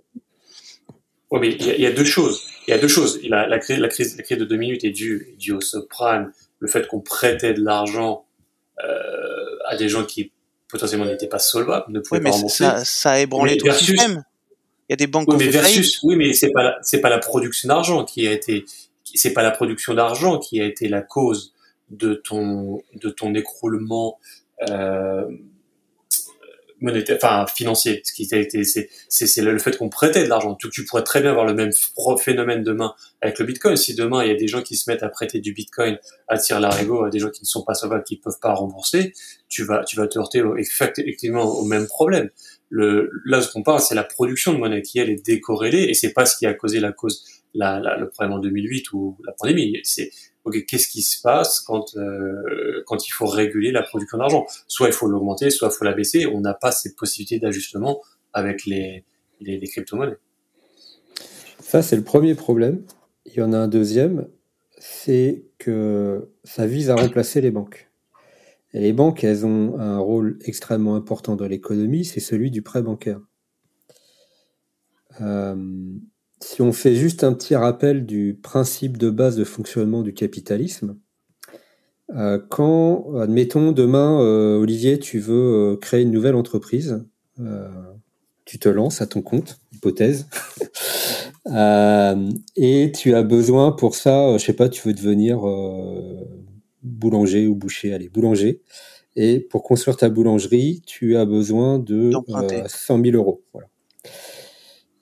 Oui, 1.30 1.38
mais 1.40 1.52
il 1.52 1.80
y, 1.80 1.86
a, 1.86 1.92
deux 1.92 2.04
choses. 2.04 2.42
Il 2.66 2.72
y 2.72 2.74
a 2.74 2.78
deux 2.78 2.88
choses. 2.88 3.20
La, 3.22 3.46
la, 3.46 3.60
crise, 3.60 3.78
la, 3.78 3.86
crise, 3.86 4.16
la 4.16 4.24
crise 4.24 4.38
de 4.38 4.44
deux 4.44 4.56
minutes 4.56 4.82
est 4.82 4.90
due, 4.90 5.36
due 5.38 5.52
au 5.52 5.60
subprime, 5.60 6.32
le 6.58 6.68
fait 6.68 6.88
qu'on 6.88 7.00
prêtait 7.00 7.54
de 7.54 7.62
l'argent 7.62 8.26
euh, 8.82 9.56
à 9.66 9.76
des 9.76 9.88
gens 9.88 10.04
qui 10.04 10.32
potentiellement 10.66 11.04
n'étaient 11.04 11.28
pas 11.28 11.38
solvables, 11.38 11.92
ne 11.92 12.00
pouvaient 12.00 12.20
pas 12.20 12.30
rembourser. 12.30 12.64
Ça, 12.64 12.84
ça 12.84 13.10
a 13.12 13.18
ébranlé 13.20 13.56
tout 13.56 13.66
le 13.66 13.72
système. 13.72 14.24
Il 14.88 14.92
y 14.92 14.94
a 14.94 14.96
des 14.96 15.06
banques 15.06 15.28
oui, 15.28 15.36
mais 15.38 15.46
versus, 15.46 16.00
oui, 16.02 16.16
mais 16.16 16.32
c'est 16.32 16.50
pas 16.50 16.76
c'est 16.82 17.00
pas 17.00 17.10
la 17.10 17.18
production 17.18 17.68
d'argent 17.68 18.04
qui 18.04 18.26
a 18.26 18.32
été 18.32 18.64
c'est 19.14 19.32
pas 19.32 19.42
la 19.42 19.50
production 19.50 19.94
d'argent 19.94 20.38
qui 20.38 20.60
a 20.60 20.64
été 20.64 20.88
la 20.88 21.02
cause 21.02 21.54
de 21.90 22.14
ton 22.14 22.82
de 22.94 23.10
ton 23.10 23.34
écroulement 23.34 24.18
euh, 24.68 25.24
monétaire, 26.80 27.16
enfin 27.16 27.46
financier. 27.46 28.00
Ce 28.04 28.12
qui 28.12 28.26
a 28.34 28.38
été, 28.38 28.64
c'est 28.64 28.88
c'est 29.08 29.42
le 29.42 29.58
fait 29.58 29.76
qu'on 29.76 29.88
prêtait 29.88 30.24
de 30.24 30.28
l'argent. 30.28 30.54
Tu, 30.54 30.70
tu 30.70 30.84
pourrais 30.84 31.02
très 31.02 31.20
bien 31.20 31.30
avoir 31.30 31.46
le 31.46 31.54
même 31.54 31.72
phénomène 32.18 32.62
demain 32.62 32.94
avec 33.20 33.38
le 33.38 33.44
Bitcoin. 33.44 33.76
Si 33.76 33.94
demain 33.94 34.22
il 34.24 34.28
y 34.28 34.32
a 34.32 34.36
des 34.36 34.48
gens 34.48 34.62
qui 34.62 34.76
se 34.76 34.90
mettent 34.90 35.02
à 35.02 35.08
prêter 35.08 35.40
du 35.40 35.52
Bitcoin, 35.52 35.98
à 36.28 36.38
tirer 36.38 36.60
l'arigot 36.60 37.04
à 37.04 37.10
des 37.10 37.18
gens 37.18 37.30
qui 37.30 37.42
ne 37.42 37.46
sont 37.46 37.62
pas 37.62 37.74
sauvables, 37.74 38.04
qui 38.04 38.16
peuvent 38.16 38.38
pas 38.40 38.54
rembourser, 38.54 39.12
tu 39.48 39.64
vas 39.64 39.84
tu 39.84 39.96
vas 39.96 40.06
te 40.06 40.18
heurter 40.18 40.42
effectivement 40.58 41.44
au 41.44 41.64
même 41.64 41.86
problème. 41.86 42.30
Le, 42.72 43.10
là, 43.24 43.42
ce 43.42 43.50
qu'on 43.50 43.64
parle, 43.64 43.80
c'est 43.80 43.96
la 43.96 44.04
production 44.04 44.52
de 44.52 44.58
monnaie 44.58 44.82
qui 44.82 45.00
elle 45.00 45.10
est 45.10 45.26
décorrélée 45.26 45.86
et 45.88 45.94
c'est 45.94 46.12
pas 46.12 46.24
ce 46.24 46.36
qui 46.36 46.46
a 46.46 46.54
causé 46.54 46.78
la 46.78 46.92
cause 46.92 47.24
le 47.54 48.08
problème 48.08 48.32
en 48.32 48.38
2008 48.38 48.92
ou 48.92 49.16
la 49.24 49.32
pandémie. 49.32 49.78
C'est 49.82 50.10
qu'est-ce 50.66 50.88
qui 50.88 51.02
se 51.02 51.20
passe 51.20 51.60
quand 51.60 51.96
euh, 51.96 52.82
quand 52.86 53.06
il 53.06 53.10
faut 53.10 53.26
réguler 53.26 53.72
la 53.72 53.82
production 53.82 54.18
d'argent? 54.18 54.46
Soit 54.66 54.88
il 54.88 54.92
faut 54.92 55.06
l'augmenter, 55.06 55.50
soit 55.50 55.68
il 55.72 55.76
faut 55.76 55.84
la 55.84 55.92
baisser. 55.92 56.26
On 56.26 56.40
n'a 56.40 56.54
pas 56.54 56.72
cette 56.72 56.96
possibilité 56.96 57.38
d'ajustement 57.38 58.00
avec 58.32 58.64
les, 58.66 59.04
crypto-monnaies. 59.40 60.18
Ça, 61.60 61.82
c'est 61.82 61.96
le 61.96 62.04
premier 62.04 62.34
problème. 62.34 62.84
Il 63.26 63.34
y 63.34 63.42
en 63.42 63.52
a 63.52 63.58
un 63.58 63.68
deuxième, 63.68 64.28
c'est 64.78 65.44
que 65.58 66.30
ça 66.42 66.66
vise 66.66 66.90
à 66.90 66.96
remplacer 66.96 67.40
les 67.40 67.50
banques. 67.50 67.90
Les 68.72 68.92
banques, 68.92 69.24
elles 69.24 69.44
ont 69.44 69.78
un 69.78 69.98
rôle 69.98 70.38
extrêmement 70.44 70.94
important 70.94 71.36
dans 71.36 71.46
l'économie, 71.46 72.04
c'est 72.04 72.20
celui 72.20 72.50
du 72.50 72.62
prêt 72.62 72.82
bancaire. 72.82 73.20
Euh, 75.20 75.56
si 76.42 76.62
on 76.62 76.72
fait 76.72 76.94
juste 76.94 77.22
un 77.24 77.32
petit 77.32 77.54
rappel 77.54 78.06
du 78.06 78.38
principe 78.42 78.96
de 78.96 79.10
base 79.10 79.36
de 79.36 79.44
fonctionnement 79.44 80.02
du 80.02 80.14
capitalisme, 80.14 80.96
euh, 82.16 82.40
quand, 82.48 83.14
admettons, 83.16 83.72
demain, 83.72 84.20
euh, 84.20 84.58
Olivier, 84.58 84.98
tu 84.98 85.18
veux 85.18 85.72
euh, 85.72 85.76
créer 85.76 86.02
une 86.02 86.10
nouvelle 86.10 86.34
entreprise, 86.34 87.04
tu 88.44 88.58
te 88.58 88.68
lances 88.68 89.00
à 89.00 89.06
ton 89.06 89.22
compte, 89.22 89.60
hypothèse, 89.72 90.26
et 92.56 92.92
tu 92.94 93.14
as 93.14 93.22
besoin 93.22 93.72
pour 93.72 93.94
ça, 93.94 94.36
je 94.36 94.44
sais 94.44 94.52
pas, 94.52 94.68
tu 94.68 94.86
veux 94.86 94.92
devenir 94.92 95.40
boulanger 96.82 97.46
ou 97.46 97.54
boucher, 97.54 97.94
allez, 97.94 98.08
boulanger. 98.08 98.60
Et 99.16 99.40
pour 99.40 99.62
construire 99.62 99.96
ta 99.96 100.08
boulangerie, 100.08 100.82
tu 100.86 101.16
as 101.16 101.24
besoin 101.24 101.78
de 101.78 102.12
100 102.66 103.02
000 103.02 103.16
euros. 103.16 103.42
Voilà. 103.52 103.68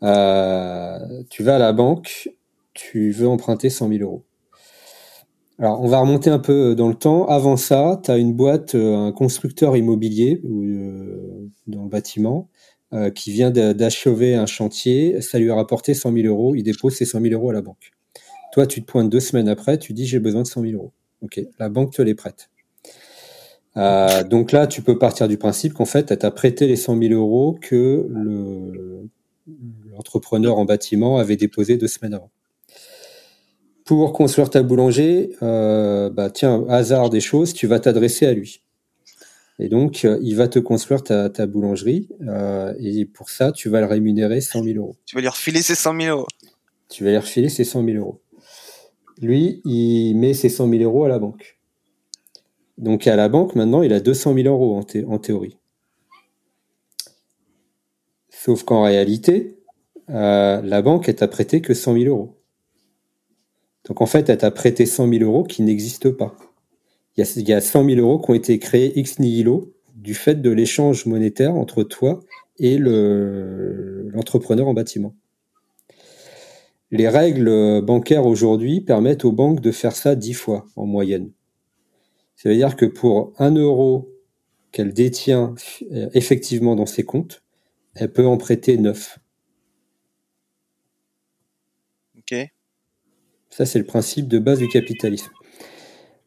Euh, 0.02 0.98
tu 1.30 1.42
vas 1.42 1.56
à 1.56 1.58
la 1.58 1.72
banque, 1.72 2.30
tu 2.74 3.10
veux 3.10 3.28
emprunter 3.28 3.70
100 3.70 3.88
000 3.88 4.02
euros. 4.02 4.24
Alors, 5.58 5.82
on 5.82 5.88
va 5.88 5.98
remonter 5.98 6.30
un 6.30 6.38
peu 6.38 6.76
dans 6.76 6.88
le 6.88 6.94
temps. 6.94 7.26
Avant 7.26 7.56
ça, 7.56 8.00
tu 8.04 8.10
as 8.10 8.16
une 8.16 8.32
boîte, 8.32 8.76
euh, 8.76 8.96
un 8.96 9.12
constructeur 9.12 9.76
immobilier 9.76 10.40
euh, 10.44 11.48
dans 11.66 11.82
le 11.82 11.88
bâtiment 11.88 12.48
qui 13.14 13.32
vient 13.32 13.50
d'achever 13.50 14.34
un 14.34 14.46
chantier. 14.46 15.20
Ça 15.20 15.38
lui 15.38 15.50
a 15.50 15.54
rapporté 15.54 15.92
100 15.92 16.10
000 16.10 16.26
euros. 16.26 16.54
Il 16.54 16.62
dépose 16.62 16.94
ses 16.94 17.04
100 17.04 17.20
000 17.20 17.34
euros 17.34 17.50
à 17.50 17.52
la 17.52 17.60
banque. 17.60 17.90
Toi, 18.54 18.66
tu 18.66 18.80
te 18.80 18.90
pointes 18.90 19.10
deux 19.10 19.20
semaines 19.20 19.50
après, 19.50 19.76
tu 19.76 19.92
dis 19.92 20.06
j'ai 20.06 20.20
besoin 20.20 20.40
de 20.40 20.46
100 20.46 20.62
000 20.62 20.72
euros. 20.72 20.92
Ok, 21.20 21.38
la 21.58 21.68
banque 21.68 21.92
te 21.92 22.00
les 22.00 22.14
prête. 22.14 22.48
Euh, 23.76 24.24
donc 24.24 24.52
là, 24.52 24.66
tu 24.66 24.82
peux 24.82 24.98
partir 24.98 25.28
du 25.28 25.36
principe 25.36 25.74
qu'en 25.74 25.84
fait, 25.84 26.10
elle 26.10 26.18
t'a 26.18 26.30
prêté 26.30 26.66
les 26.66 26.76
100 26.76 26.98
000 26.98 27.14
euros 27.14 27.58
que 27.60 28.08
l'entrepreneur 29.98 30.56
en 30.58 30.64
bâtiment 30.64 31.18
avait 31.18 31.36
déposé 31.36 31.76
deux 31.76 31.88
semaines 31.88 32.14
avant. 32.14 32.30
Pour 33.84 34.12
construire 34.12 34.48
ta 34.48 34.62
boulanger, 34.62 35.36
euh, 35.42 36.08
bah 36.08 36.30
tiens, 36.30 36.64
hasard 36.68 37.10
des 37.10 37.20
choses, 37.20 37.52
tu 37.52 37.66
vas 37.66 37.80
t'adresser 37.80 38.26
à 38.26 38.32
lui. 38.32 38.62
Et 39.58 39.68
donc, 39.68 40.04
euh, 40.04 40.18
il 40.22 40.36
va 40.36 40.46
te 40.46 40.60
construire 40.60 41.02
ta, 41.02 41.46
boulangerie. 41.46 42.08
Euh, 42.28 42.74
et 42.78 43.06
pour 43.06 43.28
ça, 43.28 43.50
tu 43.50 43.68
vas 43.68 43.80
le 43.80 43.86
rémunérer 43.86 44.40
100 44.40 44.62
000 44.62 44.76
euros. 44.76 44.96
Tu 45.04 45.16
vas 45.16 45.20
lui 45.20 45.28
refiler 45.28 45.62
ses 45.62 45.74
100 45.74 46.00
000 46.00 46.16
euros. 46.16 46.28
Tu 46.88 47.02
vas 47.02 47.10
lui 47.10 47.18
refiler 47.18 47.48
ses 47.48 47.64
100 47.64 47.84
000 47.84 47.96
euros. 47.96 48.20
Lui, 49.20 49.60
il 49.64 50.14
met 50.14 50.32
ses 50.32 50.48
100 50.48 50.68
000 50.68 50.82
euros 50.84 51.04
à 51.04 51.08
la 51.08 51.18
banque. 51.18 51.58
Donc, 52.76 53.08
à 53.08 53.16
la 53.16 53.28
banque, 53.28 53.56
maintenant, 53.56 53.82
il 53.82 53.92
a 53.92 53.98
200 53.98 54.34
000 54.34 54.46
euros 54.46 54.76
en, 54.76 55.12
en 55.12 55.18
théorie. 55.18 55.56
Sauf 58.28 58.62
qu'en 58.62 58.84
réalité, 58.84 59.57
euh, 60.10 60.60
la 60.62 60.82
banque, 60.82 61.08
elle 61.08 61.16
t'a 61.16 61.28
prêté 61.28 61.60
que 61.60 61.74
100 61.74 61.94
000 61.94 62.04
euros. 62.06 62.36
Donc, 63.86 64.00
en 64.00 64.06
fait, 64.06 64.28
elle 64.28 64.38
t'a 64.38 64.50
prêté 64.50 64.86
100 64.86 65.08
000 65.08 65.24
euros 65.24 65.44
qui 65.44 65.62
n'existent 65.62 66.12
pas 66.12 66.36
il 67.18 67.48
y, 67.48 67.52
a, 67.52 67.60
100 67.60 67.84
000 67.84 68.00
euros 68.00 68.20
qui 68.20 68.30
ont 68.30 68.34
été 68.34 68.58
créés 68.60 68.96
ex 68.98 69.18
nihilo 69.18 69.74
du 69.96 70.14
fait 70.14 70.36
de 70.36 70.50
l'échange 70.50 71.06
monétaire 71.06 71.54
entre 71.56 71.82
toi 71.82 72.20
et 72.58 72.78
l'entrepreneur 72.78 74.68
en 74.68 74.74
bâtiment. 74.74 75.14
Les 76.92 77.08
règles 77.08 77.82
bancaires 77.82 78.24
aujourd'hui 78.24 78.80
permettent 78.80 79.24
aux 79.24 79.32
banques 79.32 79.60
de 79.60 79.72
faire 79.72 79.96
ça 79.96 80.14
10 80.14 80.32
fois 80.34 80.66
en 80.76 80.86
moyenne. 80.86 81.32
Ça 82.36 82.48
veut 82.48 82.54
dire 82.54 82.76
que 82.76 82.86
pour 82.86 83.32
1 83.38 83.56
euro 83.56 84.12
qu'elle 84.70 84.92
détient 84.92 85.54
euh, 85.92 86.08
effectivement 86.14 86.76
dans 86.76 86.86
ses 86.86 87.02
comptes, 87.02 87.42
elle 87.94 88.12
peut 88.12 88.26
en 88.26 88.36
prêter 88.36 88.76
9. 88.76 89.18
Ça, 93.50 93.66
c'est 93.66 93.78
le 93.78 93.84
principe 93.84 94.28
de 94.28 94.38
base 94.38 94.58
du 94.58 94.68
capitalisme. 94.68 95.30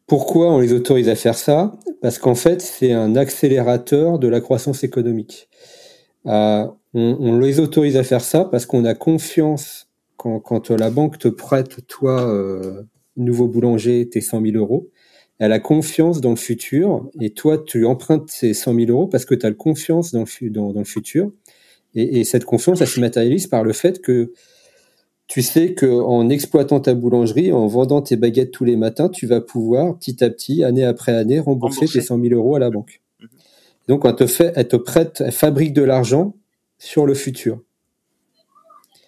Pourquoi 0.07 0.51
on 0.53 0.59
les 0.59 0.73
autorise 0.73 1.07
à 1.07 1.15
faire 1.15 1.35
ça? 1.37 1.71
Parce 2.01 2.19
qu'en 2.19 2.35
fait, 2.35 2.61
c'est 2.61 2.91
un 2.91 3.15
accélérateur 3.15 4.19
de 4.19 4.27
la 4.27 4.41
croissance 4.41 4.83
économique. 4.83 5.47
Euh, 6.25 6.67
on, 6.93 7.39
les 7.39 7.59
autorise 7.59 7.95
à 7.95 8.03
faire 8.03 8.21
ça 8.21 8.45
parce 8.45 8.65
qu'on 8.65 8.83
a 8.85 8.93
confiance 8.93 9.87
quand, 10.17 10.69
la 10.69 10.89
banque 10.89 11.17
te 11.17 11.29
prête, 11.29 11.87
toi, 11.87 12.27
euh, 12.27 12.83
nouveau 13.15 13.47
boulanger, 13.47 14.07
tes 14.09 14.21
100 14.21 14.41
000 14.41 14.57
euros. 14.57 14.89
Elle 15.39 15.53
a 15.53 15.59
confiance 15.59 16.21
dans 16.21 16.29
le 16.31 16.35
futur 16.35 17.09
et 17.19 17.31
toi, 17.31 17.57
tu 17.57 17.85
empruntes 17.85 18.29
ces 18.29 18.53
100 18.53 18.75
000 18.75 18.91
euros 18.91 19.07
parce 19.07 19.25
que 19.25 19.33
tu 19.33 19.45
as 19.45 19.51
confiance 19.53 20.11
dans 20.11 20.25
le, 20.25 20.49
dans, 20.49 20.73
le 20.73 20.83
futur. 20.83 21.31
Et, 21.95 22.19
et, 22.19 22.23
cette 22.23 22.45
confiance, 22.45 22.81
elle 22.81 22.87
se 22.87 22.99
matérialise 22.99 23.47
par 23.47 23.63
le 23.63 23.73
fait 23.73 24.01
que 24.01 24.33
tu 25.31 25.41
sais 25.41 25.75
qu'en 25.75 26.27
exploitant 26.27 26.81
ta 26.81 26.93
boulangerie, 26.93 27.53
en 27.53 27.65
vendant 27.65 28.01
tes 28.01 28.17
baguettes 28.17 28.51
tous 28.51 28.65
les 28.65 28.75
matins, 28.75 29.07
tu 29.07 29.27
vas 29.27 29.39
pouvoir 29.39 29.97
petit 29.97 30.21
à 30.25 30.29
petit, 30.29 30.61
année 30.65 30.83
après 30.83 31.13
année, 31.13 31.39
rembourser, 31.39 31.85
tes 31.85 32.01
100 32.01 32.21
000 32.21 32.33
euros 32.33 32.57
à 32.57 32.59
la 32.59 32.69
banque. 32.69 33.01
Mhm. 33.21 33.27
Donc, 33.87 34.01
elle 34.03 34.15
te, 34.15 34.27
fait, 34.27 34.51
elle 34.57 34.67
te 34.67 34.75
prête, 34.75 35.23
elle 35.25 35.31
fabrique 35.31 35.71
de 35.71 35.83
l'argent 35.83 36.35
sur 36.79 37.05
le 37.05 37.13
futur. 37.13 37.61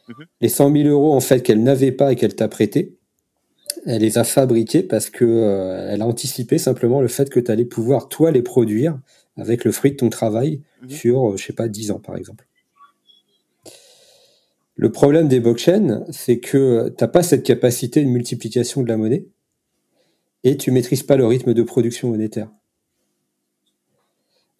Mhm. 0.08 0.26
Les 0.40 0.48
100 0.48 0.72
000 0.72 0.88
euros, 0.88 1.14
en 1.14 1.20
fait, 1.20 1.42
qu'elle 1.42 1.62
n'avait 1.62 1.92
pas 1.92 2.14
et 2.14 2.16
qu'elle 2.16 2.36
t'a 2.36 2.48
prêté, 2.48 2.96
elle 3.86 4.02
les 4.02 4.18
a 4.18 4.24
fabriqués 4.24 4.84
parce 4.84 5.10
que 5.10 5.26
euh, 5.26 5.90
elle 5.92 6.02
a 6.02 6.08
anticipé 6.08 6.58
simplement 6.58 7.02
le 7.02 7.10
fait 7.10 7.30
que 7.30 7.42
tu 7.42 7.52
allais 7.52 7.66
pouvoir, 7.66 8.08
toi, 8.08 8.32
les 8.32 8.44
produire 8.44 8.98
avec 9.36 9.66
le 9.66 9.74
fruit 9.74 9.92
de 9.92 9.98
ton 9.98 10.10
travail 10.10 10.62
mhm. 10.84 10.90
sur, 10.90 11.28
je 11.28 11.34
euh, 11.34 11.38
je 11.38 11.46
sais 11.48 11.54
pas, 11.54 11.68
10 11.68 11.92
ans, 11.92 12.00
par 12.00 12.16
exemple. 12.16 12.48
Le 14.76 14.92
problème 14.92 15.28
des 15.28 15.40
blockchains, 15.40 16.04
c'est 16.12 16.40
que 16.40 16.90
tu 16.90 16.96
n'as 17.00 17.08
pas 17.08 17.24
cette 17.24 17.44
capacité 17.44 18.04
de 18.04 18.10
multiplication 18.10 18.82
de 18.82 18.88
la 18.88 18.98
monnaie 18.98 19.28
et 20.44 20.58
tu 20.58 20.72
maîtrises 20.72 21.04
pas 21.04 21.16
le 21.16 21.26
rythme 21.26 21.54
de 21.54 21.64
production 21.64 22.10
monétaire. 22.10 22.50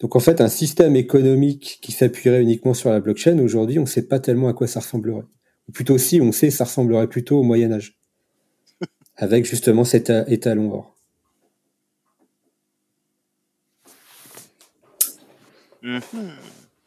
Donc 0.00 0.16
en 0.16 0.20
fait, 0.20 0.40
un 0.40 0.48
système 0.48 0.96
économique 0.96 1.78
qui 1.82 1.92
s'appuierait 1.92 2.42
uniquement 2.42 2.74
sur 2.74 2.90
la 2.90 3.00
blockchain, 3.00 3.38
aujourd'hui, 3.38 3.78
on 3.78 3.82
ne 3.82 3.86
sait 3.86 4.06
pas 4.06 4.20
tellement 4.20 4.48
à 4.48 4.52
quoi 4.52 4.66
ça 4.66 4.80
ressemblerait. 4.80 5.24
Ou 5.68 5.72
plutôt 5.72 5.98
si, 5.98 6.20
on 6.20 6.30
sait, 6.30 6.50
ça 6.50 6.64
ressemblerait 6.64 7.08
plutôt 7.08 7.38
au 7.38 7.42
Moyen 7.42 7.72
Âge, 7.72 7.98
avec 9.16 9.46
justement 9.46 9.84
cet 9.84 10.10
étalon 10.28 10.72
or. 10.72 10.94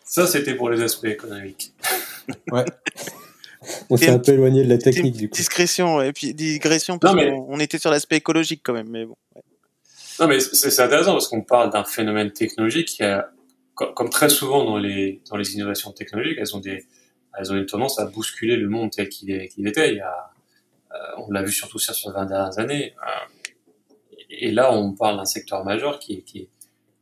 Ça, 0.04 0.26
c'était 0.26 0.56
pour 0.56 0.70
les 0.70 0.82
aspects 0.82 1.06
économiques. 1.06 1.74
Ouais. 2.52 2.66
On 3.90 3.98
s'est 3.98 4.10
un 4.10 4.20
peu 4.20 4.34
éloigné 4.34 4.64
de 4.64 4.70
la 4.70 4.78
technique 4.78 5.18
du 5.18 5.30
coup. 5.30 5.36
Discrétion 5.36 6.02
et 6.02 6.14
puis 6.14 6.34
digression 6.34 7.00
parce 7.00 7.16
qu'on 7.16 7.60
était 7.60 7.80
sur 7.80 7.90
l'aspect 7.90 8.18
écologique 8.18 8.62
quand 8.64 8.74
même, 8.74 8.90
mais 8.90 9.06
bon. 9.06 9.16
Non 10.20 10.28
mais 10.28 10.40
c'est 10.40 10.80
intéressant 10.80 11.14
parce 11.14 11.28
qu'on 11.28 11.42
parle 11.42 11.72
d'un 11.72 11.84
phénomène 11.84 12.32
technologique 12.32 12.88
qui 12.88 13.04
a, 13.04 13.30
comme 13.76 14.10
très 14.10 14.30
souvent 14.30 14.64
dans 14.64 14.78
les 14.78 15.22
dans 15.30 15.38
les 15.38 15.56
innovations 15.56 15.92
technologiques, 15.92 16.38
elles 16.40 16.56
ont 16.56 16.60
des 16.60 16.86
elles 17.38 17.52
ont 17.52 17.56
une 17.56 17.66
tendance 17.66 18.00
à 18.00 18.06
bousculer 18.06 18.56
le 18.56 18.68
monde 18.68 18.92
tel 18.92 19.10
qu'il 19.10 19.32
était. 19.32 19.92
Il 19.92 19.98
y 19.98 20.02
a, 20.02 20.32
euh, 20.92 20.98
on 21.18 21.32
l'a 21.32 21.44
vu 21.44 21.52
surtout 21.52 21.80
sur 21.80 21.94
les 22.10 22.14
20 22.14 22.26
dernières 22.26 22.60
années. 22.60 22.96
Euh, 23.06 23.52
et 24.30 24.52
là, 24.52 24.74
on 24.74 24.94
parle 24.94 25.18
d'un 25.18 25.26
secteur 25.26 25.64
majeur 25.64 26.00
qui 26.00 26.16
est, 26.16 26.22
qui, 26.22 26.40
est, 26.40 26.50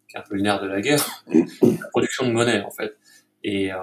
qui 0.09 0.15
est 0.15 0.19
un 0.19 0.23
peu 0.23 0.35
le 0.35 0.41
nerf 0.41 0.61
de 0.61 0.67
la 0.67 0.81
guerre, 0.81 1.05
la 1.27 1.87
production 1.89 2.27
de 2.27 2.31
monnaie 2.31 2.61
en 2.61 2.71
fait. 2.71 2.97
Et 3.43 3.71
euh, 3.71 3.77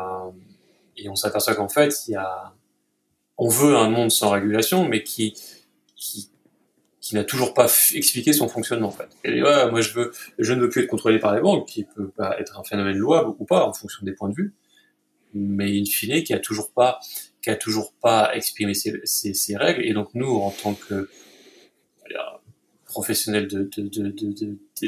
et 1.03 1.09
on 1.09 1.16
s'aperçoit 1.16 1.55
qu'en 1.55 1.68
fait, 1.68 2.07
il 2.09 2.12
y 2.12 2.16
a, 2.16 2.53
on 3.38 3.48
veut 3.48 3.76
un 3.76 3.88
monde 3.88 4.11
sans 4.11 4.30
régulation, 4.30 4.88
mais 4.88 5.03
qui, 5.03 5.34
qui, 5.96 6.30
qui 7.00 7.16
n'a 7.16 7.24
toujours 7.24 7.53
pas 7.53 7.66
expliqué 7.94 8.32
son 8.32 8.48
fonctionnement, 8.48 8.88
en 8.88 8.92
fait. 8.92 9.09
Et 9.24 9.42
ouais, 9.42 9.70
moi, 9.70 9.80
je 9.80 9.92
veux, 9.92 10.12
ne 10.38 10.61
veux 10.61 10.68
plus 10.68 10.82
être 10.82 10.88
contrôlé 10.88 11.18
par 11.18 11.34
les 11.34 11.40
banques, 11.40 11.68
qui 11.68 11.84
peut 11.84 12.12
être 12.38 12.59
un 12.59 12.64
phénomène 12.64 12.96
louable 12.96 13.34
ou 13.38 13.44
pas, 13.44 13.66
en 13.66 13.72
fonction 13.72 14.07
des 14.07 14.12
points 14.12 14.28
de 14.28 14.34
vue, 14.34 14.55
mais 15.34 15.78
in 15.78 15.84
fine, 15.84 16.22
qui 16.22 16.32
a 16.32 16.38
toujours 16.38 16.70
pas, 16.72 17.00
qui 17.42 17.50
a 17.50 17.57
toujours 17.57 17.92
pas 18.00 18.30
exprimé 18.34 18.74
ses, 18.74 19.57
règles. 19.57 19.84
Et 19.84 19.92
donc, 19.92 20.11
nous, 20.14 20.36
en 20.36 20.50
tant 20.50 20.74
que 20.74 21.09
professionnels 22.84 23.48
de, 23.48 23.68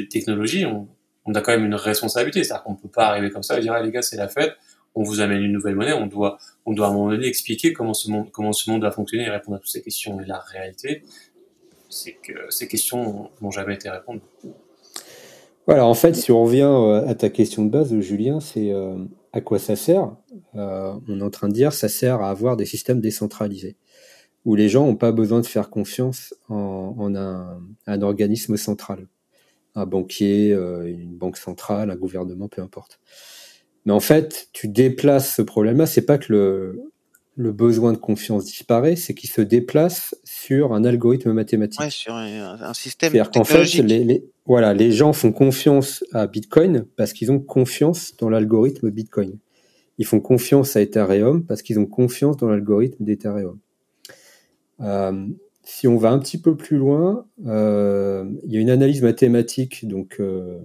technologie, 0.09 0.65
on, 0.65 0.87
a 1.33 1.41
quand 1.41 1.51
même 1.51 1.65
une 1.65 1.75
responsabilité. 1.75 2.43
C'est-à-dire 2.43 2.63
qu'on 2.63 2.75
peut 2.75 2.87
pas 2.87 3.07
arriver 3.07 3.29
comme 3.29 3.43
ça 3.43 3.57
et 3.57 3.61
dire, 3.61 3.73
ah, 3.73 3.81
les 3.81 3.91
gars, 3.91 4.03
c'est 4.03 4.15
la 4.15 4.29
fête, 4.29 4.55
on 4.95 5.03
vous 5.03 5.19
amène 5.19 5.43
une 5.43 5.51
nouvelle 5.51 5.75
monnaie, 5.75 5.93
on 5.93 6.07
doit, 6.07 6.37
à 6.65 6.69
un 6.69 6.93
moment 6.93 7.09
donné 7.09 7.27
expliquer 7.27 7.73
comment 7.73 7.93
ce 7.93 8.09
monde, 8.09 8.31
comment 8.31 8.51
va 8.79 8.91
fonctionner 8.91 9.25
et 9.25 9.29
répondre 9.29 9.57
à 9.57 9.59
toutes 9.59 9.69
ces 9.69 9.81
questions. 9.81 10.19
Et 10.21 10.25
la 10.25 10.39
réalité, 10.39 11.03
c'est 11.89 12.13
que 12.13 12.33
ces 12.49 12.67
questions 12.67 13.29
n'ont 13.41 13.51
jamais 13.51 13.75
été 13.75 13.89
répondues. 13.89 14.21
Voilà, 15.67 15.85
en 15.85 15.95
fait, 15.95 16.15
si 16.15 16.31
on 16.31 16.43
revient 16.43 16.61
euh, 16.61 17.07
à 17.07 17.15
ta 17.15 17.29
question 17.29 17.65
de 17.65 17.71
base, 17.71 17.99
Julien, 17.99 18.39
c'est 18.39 18.71
euh, 18.71 18.95
à 19.33 19.41
quoi 19.41 19.59
ça 19.59 19.75
sert? 19.75 20.15
Euh, 20.55 20.93
On 21.07 21.19
est 21.19 21.23
en 21.23 21.29
train 21.29 21.49
de 21.49 21.53
dire 21.53 21.73
ça 21.73 21.89
sert 21.89 22.21
à 22.21 22.29
avoir 22.29 22.55
des 22.55 22.65
systèmes 22.65 23.01
décentralisés 23.01 23.75
où 24.45 24.53
les 24.53 24.69
gens 24.69 24.85
n'ont 24.85 24.95
pas 24.95 25.11
besoin 25.11 25.41
de 25.41 25.47
faire 25.47 25.71
confiance 25.71 26.35
en, 26.49 27.15
un, 27.15 28.01
organisme 28.03 28.57
central, 28.57 29.07
un 29.73 29.87
banquier, 29.87 30.51
une 30.51 31.17
banque 31.17 31.37
centrale, 31.37 31.89
un 31.89 31.95
gouvernement, 31.95 32.47
peu 32.47 32.61
importe. 32.61 32.99
Mais 33.85 33.93
en 33.93 33.99
fait, 33.99 34.47
tu 34.53 34.67
déplaces 34.67 35.35
ce 35.35 35.41
problème-là. 35.41 35.85
C'est 35.85 36.05
pas 36.05 36.17
que 36.17 36.33
le, 36.33 36.91
le 37.35 37.51
besoin 37.51 37.91
de 37.93 37.97
confiance 37.97 38.45
disparaît, 38.45 38.95
c'est 38.95 39.13
qu'il 39.13 39.29
se 39.29 39.41
déplace 39.41 40.15
sur 40.23 40.73
un 40.73 40.85
algorithme 40.85 41.33
mathématique. 41.33 41.81
Ouais, 41.81 41.89
sur 41.89 42.13
un, 42.13 42.73
système 42.73 43.11
C'est-à-dire 43.11 43.31
qu'en 43.31 43.43
fait, 43.43 43.65
les, 43.83 44.23
voilà, 44.45 44.73
les 44.73 44.91
gens 44.91 45.13
font 45.13 45.31
confiance 45.31 46.03
à 46.13 46.27
Bitcoin 46.27 46.85
parce 46.95 47.13
qu'ils 47.13 47.31
ont 47.31 47.39
confiance 47.39 48.15
dans 48.17 48.29
l'algorithme 48.29 48.89
Bitcoin. 48.89 49.37
Ils 49.97 50.05
font 50.05 50.19
confiance 50.19 50.75
à 50.75 50.81
Ethereum 50.81 51.45
parce 51.45 51.61
qu'ils 51.61 51.79
ont 51.79 51.85
confiance 51.85 52.37
dans 52.37 52.47
l'algorithme 52.47 53.03
d'Ethereum. 53.03 53.59
Euh, 54.81 55.27
si 55.63 55.87
on 55.87 55.97
va 55.97 56.11
un 56.11 56.19
petit 56.19 56.37
peu 56.37 56.55
plus 56.55 56.77
loin, 56.77 57.25
euh, 57.47 58.29
il 58.43 58.53
y 58.53 58.57
a 58.57 58.59
une 58.59 58.69
analyse 58.69 59.01
mathématique 59.01 59.87
donc 59.87 60.17
euh, 60.19 60.59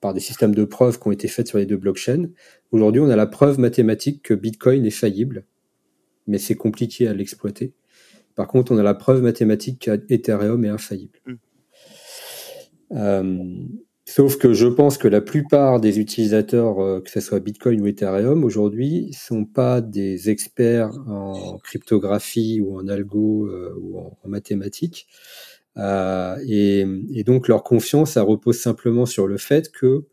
par 0.00 0.14
des 0.14 0.20
systèmes 0.20 0.54
de 0.54 0.64
preuves 0.64 0.98
qui 0.98 1.08
ont 1.08 1.12
été 1.12 1.28
faites 1.28 1.48
sur 1.48 1.58
les 1.58 1.66
deux 1.66 1.76
blockchains. 1.76 2.30
Aujourd'hui, 2.70 3.00
on 3.00 3.10
a 3.10 3.16
la 3.16 3.26
preuve 3.26 3.58
mathématique 3.58 4.22
que 4.22 4.34
Bitcoin 4.34 4.86
est 4.86 4.90
faillible, 4.90 5.44
mais 6.26 6.38
c'est 6.38 6.54
compliqué 6.54 7.08
à 7.08 7.14
l'exploiter. 7.14 7.74
Par 8.34 8.48
contre, 8.48 8.72
on 8.72 8.78
a 8.78 8.82
la 8.82 8.94
preuve 8.94 9.22
mathématique 9.22 9.78
qu'Ethereum 9.80 10.64
est 10.64 10.68
infaillible. 10.68 11.18
Mm. 11.26 11.34
Euh, 12.92 13.44
Sauf 14.10 14.38
que 14.38 14.54
je 14.54 14.66
pense 14.66 14.98
que 14.98 15.06
la 15.06 15.20
plupart 15.20 15.78
des 15.78 16.00
utilisateurs, 16.00 16.80
euh, 16.80 17.00
que 17.00 17.08
ce 17.08 17.20
soit 17.20 17.38
Bitcoin 17.38 17.80
ou 17.80 17.86
Ethereum, 17.86 18.42
aujourd'hui, 18.42 19.12
sont 19.12 19.44
pas 19.44 19.80
des 19.80 20.30
experts 20.30 20.90
en 21.06 21.58
cryptographie 21.58 22.60
ou 22.60 22.76
en 22.76 22.88
algo 22.88 23.46
euh, 23.46 23.72
ou 23.80 23.98
en, 23.98 24.16
mathématiques. 24.24 25.06
Euh, 25.76 26.36
et, 26.46 26.84
et, 27.14 27.24
donc 27.24 27.48
leur 27.48 27.62
confiance, 27.62 28.12
ça 28.12 28.22
repose 28.22 28.58
simplement 28.58 29.06
sur 29.06 29.26
le 29.26 29.38
fait 29.38 29.70
que 29.70 30.06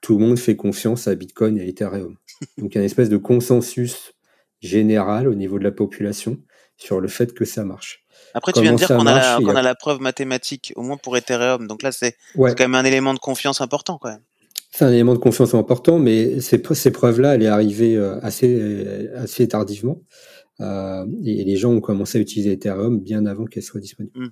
tout 0.00 0.18
le 0.18 0.24
monde 0.24 0.38
fait 0.38 0.56
confiance 0.56 1.08
à 1.08 1.14
Bitcoin 1.14 1.58
et 1.58 1.68
Ethereum. 1.68 2.16
Donc 2.58 2.72
il 2.72 2.74
y 2.74 2.78
a 2.78 2.80
une 2.80 2.86
espèce 2.86 3.08
de 3.08 3.16
consensus 3.16 4.12
général 4.60 5.28
au 5.28 5.34
niveau 5.34 5.58
de 5.58 5.64
la 5.64 5.72
population 5.72 6.38
sur 6.76 7.00
le 7.00 7.08
fait 7.08 7.32
que 7.32 7.44
ça 7.44 7.64
marche. 7.64 8.04
Après, 8.34 8.52
tu 8.52 8.60
viens 8.60 8.72
de 8.72 8.76
dire 8.76 8.88
qu'on 8.88 9.06
a, 9.06 9.36
a, 9.36 9.62
la 9.62 9.74
preuve 9.74 10.00
mathématique, 10.00 10.72
au 10.76 10.82
moins 10.82 10.96
pour 10.96 11.16
Ethereum. 11.16 11.66
Donc 11.66 11.82
là, 11.82 11.92
c'est 11.92 12.16
quand 12.36 12.58
même 12.60 12.74
un 12.74 12.84
élément 12.84 13.14
de 13.14 13.18
confiance 13.18 13.60
important, 13.60 13.98
quand 13.98 14.10
même. 14.10 14.22
C'est 14.70 14.84
un 14.84 14.92
élément 14.92 15.14
de 15.14 15.18
confiance 15.18 15.54
important, 15.54 15.98
mais 15.98 16.40
ces, 16.40 16.62
ces 16.74 16.90
preuves-là, 16.90 17.34
elle 17.34 17.42
est 17.42 17.48
arrivée 17.48 17.96
euh, 17.96 18.20
assez, 18.20 18.54
euh, 18.60 19.10
assez 19.16 19.48
tardivement. 19.48 20.02
Euh, 20.60 21.06
et 21.24 21.44
les 21.44 21.56
gens 21.56 21.72
ont 21.72 21.80
commencé 21.80 22.18
à 22.18 22.20
utiliser 22.20 22.52
Ethereum 22.52 23.00
bien 23.00 23.24
avant 23.26 23.46
qu'elle 23.46 23.62
soit 23.62 23.80
disponible. 23.80 24.18
Hmm. 24.18 24.28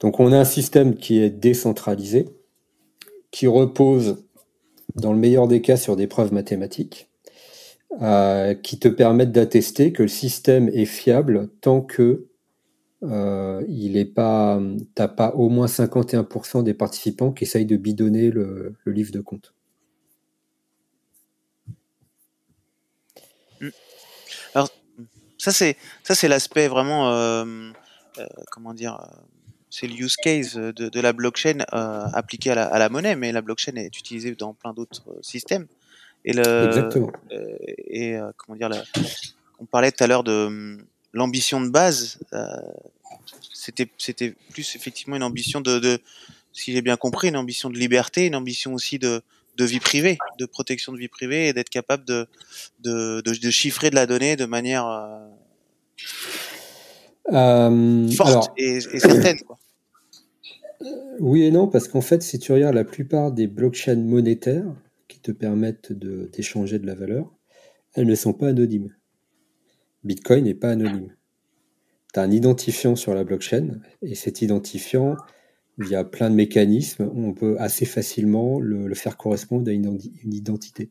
Donc 0.00 0.18
on 0.18 0.32
a 0.32 0.38
un 0.38 0.44
système 0.44 0.96
qui 0.96 1.20
est 1.20 1.30
décentralisé, 1.30 2.28
qui 3.30 3.46
repose 3.46 4.24
dans 4.96 5.12
le 5.12 5.18
meilleur 5.18 5.46
des 5.46 5.60
cas 5.60 5.76
sur 5.76 5.94
des 5.94 6.06
preuves 6.06 6.32
mathématiques, 6.32 7.08
euh, 8.00 8.54
qui 8.54 8.78
te 8.78 8.88
permettent 8.88 9.32
d'attester 9.32 9.92
que 9.92 10.02
le 10.02 10.08
système 10.08 10.68
est 10.68 10.86
fiable 10.86 11.48
tant 11.60 11.82
que 11.82 12.26
euh, 13.02 13.64
il 13.68 14.12
pas, 14.12 14.60
au 15.34 15.48
moins 15.48 15.66
51% 15.66 16.62
des 16.62 16.74
participants 16.74 17.32
qui 17.32 17.44
essayent 17.44 17.66
de 17.66 17.76
bidonner 17.76 18.30
le, 18.30 18.76
livre 18.86 19.12
de 19.12 19.20
compte. 19.20 19.54
Hmm. 23.60 23.68
Alors 24.54 24.70
ça 25.38 25.52
c'est 25.52 25.76
ça 26.02 26.14
c'est 26.14 26.28
l'aspect 26.28 26.68
vraiment 26.68 27.10
euh, 27.10 27.72
comment 28.50 28.74
dire 28.74 28.98
c'est 29.70 29.86
le 29.86 29.94
use 29.94 30.16
case 30.16 30.54
de, 30.54 31.00
la 31.00 31.12
blockchain 31.12 31.60
euh, 31.72 32.04
appliqué 32.12 32.50
à 32.50 32.78
la, 32.78 32.88
monnaie, 32.88 33.14
mais 33.14 33.30
la 33.30 33.40
blockchain 33.40 33.76
est 33.76 33.96
utilisée 33.96 34.34
dans 34.34 34.52
plein 34.52 34.74
d'autres 34.74 35.02
euh, 35.08 35.18
systèmes. 35.22 35.66
Et 36.24 36.32
le, 36.32 36.66
Exactement. 36.66 37.12
Euh, 37.32 37.56
et 37.66 38.18
comment 38.36 38.58
dire, 38.58 38.70
on 39.60 39.64
parlait 39.64 39.92
tout 39.92 40.02
à 40.02 40.06
l'heure 40.08 40.24
de 40.24 40.46
hum, 40.46 40.82
l'ambition 41.12 41.60
de 41.60 41.70
base. 41.70 42.18
c'était 43.54 43.88
c'était 43.96 44.34
plus 44.50 44.74
effectivement 44.74 45.16
une 45.16 45.22
ambition 45.22 45.60
de, 45.60 45.78
de 45.78 46.00
si 46.52 46.72
j'ai 46.72 46.82
bien 46.82 46.96
compris, 46.96 47.28
une 47.28 47.36
ambition 47.36 47.70
de 47.70 47.78
liberté, 47.78 48.26
une 48.26 48.34
ambition 48.34 48.74
aussi 48.74 48.98
de, 48.98 49.22
de 49.56 49.64
vie 49.64 49.80
privée, 49.80 50.18
de 50.38 50.46
protection 50.46 50.92
de 50.92 50.98
vie 50.98 51.08
privée 51.08 51.46
et 51.46 51.52
d'être 51.52 51.70
capable 51.70 52.04
de, 52.04 52.26
de, 52.80 53.20
de, 53.20 53.50
chiffrer 53.50 53.88
de 53.90 53.94
la 53.94 54.06
donnée 54.06 54.34
de 54.34 54.46
manière 54.46 54.84
forte 57.30 58.50
et, 58.56 58.76
et, 58.76 58.98
certaine. 58.98 59.40
Quoi. 59.42 59.59
Oui 61.18 61.42
et 61.42 61.50
non, 61.50 61.68
parce 61.68 61.88
qu'en 61.88 62.00
fait, 62.00 62.22
si 62.22 62.38
tu 62.38 62.52
regardes 62.52 62.74
la 62.74 62.84
plupart 62.84 63.32
des 63.32 63.46
blockchains 63.46 63.96
monétaires 63.96 64.74
qui 65.08 65.20
te 65.20 65.32
permettent 65.32 65.92
d'échanger 65.92 66.78
de, 66.78 66.86
la 66.86 66.94
valeur, 66.94 67.34
elles 67.94 68.06
ne 68.06 68.14
sont 68.14 68.32
pas 68.32 68.48
anonymes. 68.48 68.94
Bitcoin 70.04 70.44
n'est 70.44 70.54
pas 70.54 70.70
anonyme. 70.70 71.14
Tu 72.14 72.20
as 72.20 72.22
un 72.22 72.30
identifiant 72.30 72.96
sur 72.96 73.14
la 73.14 73.24
blockchain, 73.24 73.80
et 74.02 74.14
cet 74.14 74.40
identifiant, 74.40 75.16
il 75.78 75.88
y 75.88 75.94
a 75.94 76.04
plein 76.04 76.30
de 76.30 76.34
mécanismes, 76.34 77.10
on 77.14 77.34
peut 77.34 77.56
assez 77.58 77.84
facilement 77.84 78.58
le, 78.58 78.92
faire 78.94 79.16
correspondre 79.16 79.68
à 79.68 79.72
une, 79.72 79.98
une 80.24 80.34
identité. 80.34 80.90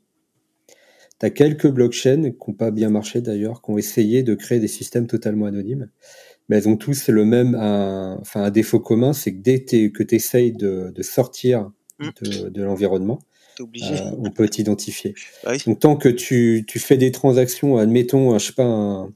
Tu 1.19 1.25
as 1.25 1.31
quelques 1.31 1.67
blockchains 1.67 2.31
qui 2.31 2.37
n'ont 2.47 2.53
pas 2.53 2.71
bien 2.71 2.89
marché 2.89 3.21
d'ailleurs, 3.21 3.61
qui 3.61 3.71
ont 3.71 3.77
essayé 3.77 4.21
de 4.23 4.35
créer 4.35 4.59
des 4.59 4.67
systèmes 4.67 5.07
totalement 5.07 5.47
anonymes 5.47 5.89
mais 6.49 6.57
elles 6.57 6.67
ont 6.67 6.77
tous 6.77 7.07
le 7.07 7.23
même, 7.23 7.55
un, 7.55 8.17
enfin 8.19 8.43
un 8.43 8.49
défaut 8.49 8.79
commun, 8.79 9.13
c'est 9.13 9.33
que 9.33 9.39
dès 9.39 9.63
que 9.63 10.03
tu 10.03 10.15
essayes 10.15 10.51
de, 10.51 10.91
de, 10.93 11.03
sortir 11.03 11.71
mmh. 11.99 12.09
de, 12.21 12.49
de 12.49 12.63
l'environnement, 12.63 13.19
euh, 13.61 14.11
on 14.17 14.31
peut 14.31 14.47
t'identifier. 14.47 15.15
Bah 15.43 15.53
Donc 15.65 15.79
tant 15.79 15.95
que 15.95 16.09
tu, 16.09 16.65
tu, 16.67 16.79
fais 16.79 16.97
des 16.97 17.11
transactions, 17.11 17.77
admettons, 17.77 18.37
je 18.37 18.47
sais 18.47 18.53
pas, 18.53 18.63
un, 18.63 19.13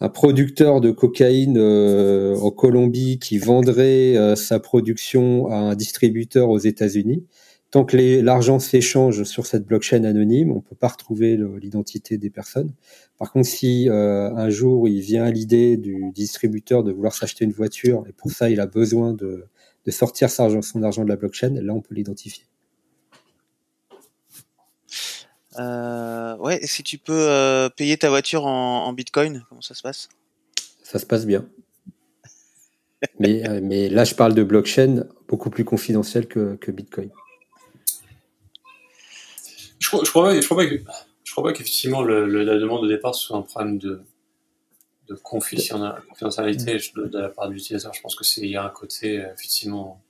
un 0.00 0.08
producteur 0.08 0.80
de 0.80 0.90
cocaïne 0.90 1.56
euh, 1.58 2.36
en 2.36 2.50
Colombie 2.50 3.18
qui 3.18 3.38
vendrait 3.38 4.16
euh, 4.16 4.36
sa 4.36 4.60
production 4.60 5.48
à 5.48 5.56
un 5.56 5.74
distributeur 5.74 6.50
aux 6.50 6.58
États-Unis, 6.58 7.24
tant 7.70 7.84
que 7.84 7.96
l'argent 8.20 8.58
s'échange 8.58 9.24
sur 9.24 9.46
cette 9.46 9.66
blockchain 9.66 10.04
anonyme, 10.04 10.52
on 10.52 10.60
peut 10.60 10.76
pas 10.76 10.88
retrouver 10.88 11.36
l'identité 11.60 12.18
des 12.18 12.30
personnes. 12.30 12.72
Par 13.18 13.32
contre, 13.32 13.48
si 13.48 13.88
euh, 13.88 14.30
un 14.34 14.50
jour 14.50 14.88
il 14.88 15.00
vient 15.00 15.24
à 15.24 15.30
l'idée 15.30 15.76
du 15.76 16.10
distributeur 16.12 16.84
de 16.84 16.92
vouloir 16.92 17.14
s'acheter 17.14 17.44
une 17.44 17.52
voiture 17.52 18.04
et 18.08 18.12
pour 18.12 18.30
ça 18.30 18.50
il 18.50 18.60
a 18.60 18.66
besoin 18.66 19.12
de, 19.14 19.46
sortir 19.88 20.30
son 20.30 20.82
argent 20.82 21.04
de 21.04 21.08
la 21.08 21.16
blockchain, 21.16 21.54
là 21.60 21.72
on 21.72 21.80
peut 21.80 21.94
l'identifier. 21.94 22.44
Euh, 25.58 26.36
ouais, 26.36 26.62
et 26.62 26.66
si 26.66 26.82
tu 26.82 26.98
peux 26.98 27.28
euh, 27.28 27.70
payer 27.70 27.96
ta 27.96 28.10
voiture 28.10 28.44
en, 28.44 28.92
Bitcoin, 28.92 29.44
comment 29.48 29.62
ça 29.62 29.74
se 29.74 29.82
passe? 29.82 30.08
Ça 30.82 30.98
se 30.98 31.06
passe 31.06 31.24
bien. 31.24 31.48
mais, 33.18 33.42
mais 33.62 33.88
là, 33.88 34.04
je 34.04 34.14
parle 34.14 34.34
de 34.34 34.42
blockchain 34.42 35.04
beaucoup 35.28 35.48
plus 35.48 35.64
confidentiel 35.64 36.26
que, 36.26 36.70
Bitcoin. 36.70 37.10
Je 39.78 39.88
crois, 39.88 40.04
je 40.04 40.10
crois, 40.10 40.40
je 40.40 40.44
crois 40.44 40.56
pas 40.56 40.66
que 40.66 40.76
crois 41.36 41.50
pas 41.50 41.52
qu'effectivement 41.52 42.02
la 42.02 42.58
demande 42.58 42.84
de 42.84 42.88
départ 42.88 43.14
soit 43.14 43.36
un 43.36 43.42
problème 43.42 43.76
de, 43.76 44.00
de 45.08 45.14
confidentialité 45.14 46.78
de, 46.96 47.18
la 47.18 47.28
part 47.28 47.48
de 47.48 47.52
l'utilisateur. 47.52 47.92
Je 47.92 48.00
pense 48.00 48.16
que 48.16 48.24
c'est 48.24 48.40
il 48.40 48.50
y 48.50 48.56
a 48.56 48.64
un 48.64 48.70
côté 48.70 49.16
effectivement 49.34 50.02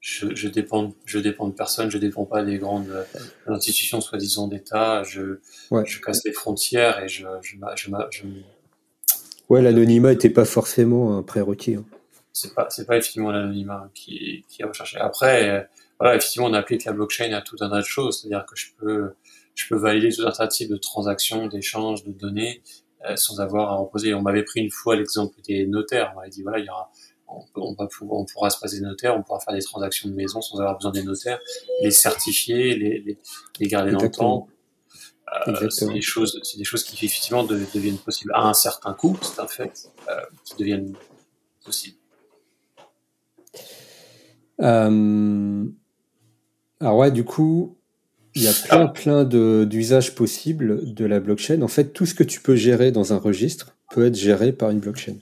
je, 0.00 0.34
je, 0.34 0.48
dépends 0.48 0.94
je 1.04 1.18
dépends 1.18 1.48
de 1.48 1.52
personne, 1.52 1.90
je 1.90 1.98
dépends 1.98 2.24
pas 2.24 2.44
des 2.44 2.56
grandes 2.56 3.06
institutions 3.46 4.00
soi-disant 4.00 4.48
d'État, 4.48 5.02
je, 5.02 5.40
je 5.84 6.00
casse 6.00 6.24
les 6.24 6.32
frontières 6.32 7.02
et 7.02 7.08
je 7.08 7.26
je, 7.42 7.56
je, 7.74 7.90
je 8.10 8.22
Ouais, 9.48 9.62
l'anonymat 9.62 10.10
n'était 10.10 10.30
pas 10.30 10.44
forcément 10.44 11.16
un 11.16 11.22
prérequis. 11.22 11.74
Hein. 11.74 11.84
C'est 12.32 12.54
pas 12.54 12.68
c'est 12.70 12.86
pas 12.86 12.96
effectivement 12.96 13.30
l'anonymat 13.30 13.90
qui 13.94 14.44
qui 14.48 14.62
est 14.62 14.64
recherché. 14.64 14.96
Après 14.98 15.68
voilà, 15.98 16.16
effectivement 16.16 16.48
on 16.48 16.54
applique 16.54 16.84
la 16.84 16.92
blockchain 16.92 17.32
à 17.32 17.42
tout 17.42 17.56
un 17.60 17.70
tas 17.70 17.80
de 17.80 17.86
choses, 17.86 18.20
c'est-à-dire 18.20 18.44
que 18.46 18.56
je 18.56 18.68
peux 18.78 19.12
je 19.56 19.66
peux 19.68 19.76
valider 19.76 20.14
tout 20.14 20.26
un 20.26 20.30
tas 20.30 20.46
de 20.46 20.50
types 20.50 20.70
de 20.70 20.76
transactions, 20.76 21.46
d'échanges, 21.46 22.04
de 22.04 22.12
données, 22.12 22.62
euh, 23.08 23.16
sans 23.16 23.40
avoir 23.40 23.72
à 23.72 23.76
reposer. 23.76 24.14
On 24.14 24.22
m'avait 24.22 24.44
pris 24.44 24.60
une 24.60 24.70
fois 24.70 24.96
l'exemple 24.96 25.40
des 25.48 25.66
notaires. 25.66 26.12
On 26.12 26.18
m'avait 26.18 26.30
dit 26.30 26.42
voilà, 26.42 26.58
il 26.58 26.66
y 26.66 26.68
aura, 26.68 26.90
on, 27.26 27.74
va 27.74 27.86
pouvoir, 27.86 28.20
on 28.20 28.26
pourra 28.26 28.50
se 28.50 28.60
passer 28.60 28.80
des 28.80 28.86
notaires, 28.86 29.16
on 29.16 29.22
pourra 29.22 29.40
faire 29.40 29.54
des 29.54 29.62
transactions 29.62 30.08
de 30.08 30.14
maison 30.14 30.42
sans 30.42 30.60
avoir 30.60 30.76
besoin 30.76 30.92
des 30.92 31.02
notaires, 31.02 31.40
les 31.82 31.90
certifier, 31.90 32.76
les, 32.76 33.18
les, 33.58 33.66
garder 33.66 33.92
dans 33.92 34.02
le 34.02 34.10
temps. 34.10 34.48
Euh, 35.48 35.68
c'est 35.70 35.92
des 35.92 36.02
choses, 36.02 36.38
c'est 36.44 36.56
des 36.58 36.64
choses 36.64 36.84
qui 36.84 37.04
effectivement 37.04 37.42
deviennent 37.42 37.98
possibles 37.98 38.32
à 38.34 38.42
un 38.42 38.54
certain 38.54 38.94
coût, 38.94 39.18
c'est 39.22 39.40
un 39.40 39.48
fait, 39.48 39.90
euh, 40.08 40.20
qui 40.44 40.54
deviennent 40.56 40.94
possibles. 41.64 41.96
Euh... 44.60 45.66
Alors 46.80 46.96
ouais, 46.96 47.10
du 47.10 47.24
coup, 47.24 47.76
il 48.34 48.42
y 48.42 48.48
a 48.48 48.52
plein, 48.52 48.86
plein 48.86 49.24
d'usages 49.24 50.14
possibles 50.14 50.92
de 50.92 51.04
la 51.06 51.20
blockchain. 51.20 51.62
En 51.62 51.68
fait, 51.68 51.92
tout 51.92 52.04
ce 52.04 52.14
que 52.14 52.22
tu 52.22 52.40
peux 52.40 52.54
gérer 52.54 52.92
dans 52.92 53.12
un 53.14 53.18
registre 53.18 53.74
peut 53.90 54.06
être 54.06 54.14
géré 54.14 54.52
par 54.52 54.70
une 54.70 54.80
blockchain. 54.80 55.16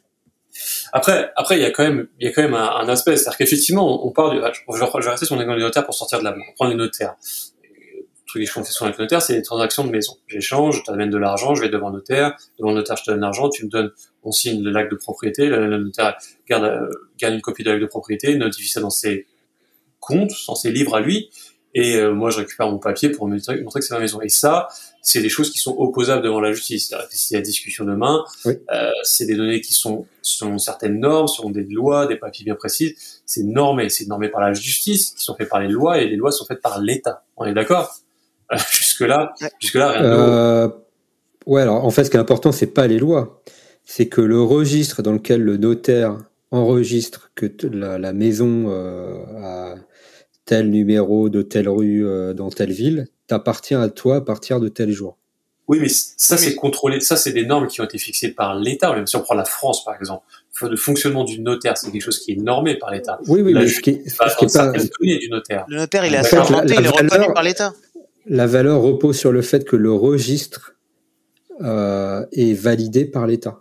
Après, 0.92 1.30
après, 1.36 1.58
il 1.58 1.62
y 1.62 1.64
a 1.64 1.70
quand 1.70 1.84
même, 1.84 2.08
il 2.20 2.26
y 2.26 2.30
a 2.30 2.32
quand 2.32 2.42
même 2.42 2.54
un, 2.54 2.88
aspect, 2.88 3.16
c'est-à-dire 3.16 3.38
qu'effectivement, 3.38 4.06
on 4.06 4.10
part 4.10 4.30
du, 4.30 4.38
je, 4.38 4.78
vais 4.78 5.10
rester 5.10 5.26
sur 5.26 5.36
l'exemple 5.36 5.58
du 5.58 5.64
notaire 5.64 5.84
pour 5.84 5.94
sortir 5.94 6.18
de 6.20 6.24
la, 6.24 6.32
on 6.32 6.54
prend 6.54 6.68
le 6.68 6.74
notaire. 6.74 7.14
Le 7.22 8.06
truc 8.26 8.42
que 8.44 8.68
je 8.68 8.76
fais 8.76 8.84
avec 8.84 8.98
le 8.98 9.04
notaire, 9.04 9.22
c'est 9.22 9.34
les 9.34 9.42
transactions 9.42 9.84
de 9.84 9.90
maison. 9.90 10.16
J'échange, 10.26 10.78
je 10.78 10.82
t'amène 10.82 11.10
de 11.10 11.18
l'argent, 11.18 11.54
je 11.54 11.62
vais 11.62 11.68
devant 11.68 11.88
le 11.90 11.96
notaire, 11.96 12.36
devant 12.58 12.70
le 12.70 12.76
notaire, 12.76 12.96
je 12.96 13.04
te 13.04 13.10
donne 13.10 13.20
l'argent, 13.20 13.48
tu 13.48 13.64
me 13.64 13.70
donnes, 13.70 13.92
on 14.24 14.32
signe 14.32 14.62
le 14.62 14.70
l'acte 14.70 14.90
de 14.90 14.96
propriété, 14.96 15.46
le, 15.46 15.78
notaire 15.78 16.16
garde, 16.48 16.88
garde 17.18 17.34
une 17.34 17.40
copie 17.40 17.62
de 17.62 17.70
l'acte 17.70 17.82
de 17.82 17.86
propriété, 17.86 18.36
notifie 18.36 18.68
ça 18.68 18.80
dans 18.80 18.90
ses 18.90 19.26
comptes, 20.06 20.32
dans 20.46 20.54
ses 20.54 20.70
livres 20.70 20.94
à 20.94 21.00
lui, 21.00 21.30
et 21.74 21.96
euh, 21.96 22.14
moi 22.14 22.30
je 22.30 22.38
récupère 22.38 22.70
mon 22.70 22.78
papier 22.78 23.10
pour 23.10 23.26
montrer, 23.26 23.62
que 23.64 23.80
c'est 23.80 23.94
ma 23.94 24.00
maison. 24.00 24.20
Et 24.20 24.28
ça, 24.28 24.68
c'est 25.02 25.20
des 25.20 25.28
choses 25.28 25.50
qui 25.50 25.58
sont 25.58 25.74
opposables 25.76 26.22
devant 26.22 26.40
la 26.40 26.52
justice. 26.52 26.94
S'il 27.10 27.36
y 27.36 27.38
a 27.38 27.42
discussion 27.42 27.84
demain, 27.84 28.24
euh, 28.46 28.90
c'est 29.02 29.26
des 29.26 29.34
données 29.34 29.60
qui 29.60 29.74
sont 29.74 30.06
selon 30.22 30.58
certaines 30.58 31.00
normes, 31.00 31.26
selon 31.26 31.50
des 31.50 31.64
lois, 31.64 32.06
des 32.06 32.16
papiers 32.16 32.44
bien 32.44 32.54
précis. 32.54 32.94
C'est 33.26 33.42
normé, 33.42 33.88
c'est 33.88 34.06
normé 34.06 34.28
par 34.28 34.40
la 34.40 34.52
justice, 34.52 35.10
qui 35.10 35.24
sont 35.24 35.34
faits 35.34 35.48
par 35.48 35.60
les 35.60 35.68
lois, 35.68 35.98
et 35.98 36.06
les 36.06 36.16
lois 36.16 36.30
sont 36.30 36.46
faites 36.46 36.62
par 36.62 36.80
l'État. 36.80 37.24
On 37.36 37.44
est 37.44 37.54
d'accord? 37.54 37.92
Euh, 38.52 38.56
Jusque 38.70 39.00
là, 39.00 39.34
jusque 39.58 39.74
là, 39.74 39.90
rien 39.90 40.02
de 40.02 40.06
euh, 40.06 40.68
Ouais, 41.46 41.62
alors 41.62 41.84
en 41.84 41.90
fait, 41.90 42.04
ce 42.04 42.10
qui 42.10 42.16
est 42.16 42.20
important, 42.20 42.52
c'est 42.52 42.68
pas 42.68 42.86
les 42.86 42.98
lois, 42.98 43.42
c'est 43.84 44.06
que 44.06 44.20
le 44.20 44.40
registre 44.40 45.02
dans 45.02 45.12
lequel 45.12 45.42
le 45.42 45.56
notaire 45.56 46.16
enregistre 46.50 47.30
que 47.34 47.46
la, 47.66 47.98
la, 47.98 48.12
maison 48.12 48.70
a 48.70 49.74
tel 50.44 50.70
numéro 50.70 51.28
de 51.28 51.42
telle 51.42 51.68
rue 51.68 52.04
dans 52.34 52.50
telle 52.50 52.72
ville 52.72 53.06
t'appartient 53.26 53.74
à 53.74 53.88
toi 53.88 54.16
à 54.16 54.20
partir 54.20 54.60
de 54.60 54.68
tel 54.68 54.90
jour. 54.90 55.16
Oui, 55.66 55.78
mais 55.80 55.88
ça, 55.88 56.36
c'est 56.36 56.54
contrôlé. 56.54 57.00
Ça, 57.00 57.16
c'est 57.16 57.32
des 57.32 57.46
normes 57.46 57.68
qui 57.68 57.80
ont 57.80 57.84
été 57.84 57.96
fixées 57.96 58.28
par 58.28 58.54
l'État. 58.54 58.94
Même 58.94 59.06
si 59.06 59.16
on 59.16 59.22
prend 59.22 59.34
la 59.34 59.46
France, 59.46 59.82
par 59.82 59.96
exemple, 59.96 60.24
le 60.62 60.76
fonctionnement 60.76 61.24
du 61.24 61.40
notaire, 61.40 61.78
c'est 61.78 61.90
quelque 61.90 62.02
chose 62.02 62.18
qui 62.18 62.32
est 62.32 62.36
normé 62.36 62.76
par 62.76 62.90
l'État. 62.90 63.18
Oui, 63.28 63.40
oui, 63.40 63.54
mais 63.54 63.66
ce 63.68 63.80
qui 63.80 63.90
est, 63.90 64.16
pas, 64.18 64.28
ce 64.28 64.58
pas... 64.58 64.72
du 64.72 65.28
notaire. 65.30 65.64
Le 65.68 65.76
notaire, 65.76 66.04
il 66.04 66.14
est 66.14 66.18
assermenté, 66.18 66.74
il 66.78 66.84
est 66.84 66.88
reconnu 66.88 67.32
par 67.32 67.42
l'État. 67.42 67.72
La 68.26 68.46
valeur 68.46 68.82
repose 68.82 69.18
sur 69.18 69.32
le 69.32 69.42
fait 69.42 69.64
que 69.64 69.76
le 69.76 69.92
registre 69.92 70.74
euh, 71.62 72.26
est 72.32 72.52
validé 72.52 73.04
par 73.06 73.26
l'État. 73.26 73.60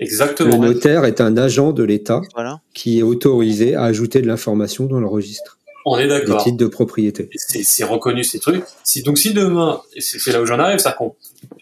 Exactement. 0.00 0.58
Le 0.58 0.68
notaire 0.68 1.04
est 1.04 1.20
un 1.20 1.36
agent 1.36 1.72
de 1.72 1.82
l'État 1.82 2.22
voilà. 2.34 2.60
qui 2.74 2.98
est 2.98 3.02
autorisé 3.02 3.74
à 3.74 3.84
ajouter 3.84 4.20
de 4.20 4.26
l'information 4.26 4.86
dans 4.86 5.00
le 5.00 5.06
registre. 5.06 5.58
On 5.84 5.98
est 5.98 6.06
d'accord. 6.06 6.38
Les 6.38 6.44
titres 6.44 6.58
de 6.58 6.66
propriété. 6.66 7.28
C'est 7.34 7.84
reconnu 7.84 8.22
ces 8.24 8.38
trucs. 8.38 8.64
Si, 8.84 9.02
donc 9.02 9.18
si 9.18 9.32
demain, 9.32 9.80
c'est 9.98 10.32
là 10.32 10.40
où 10.40 10.46
j'en 10.46 10.58
arrive, 10.58 10.78
ça 10.78 10.92
compte. 10.92 11.16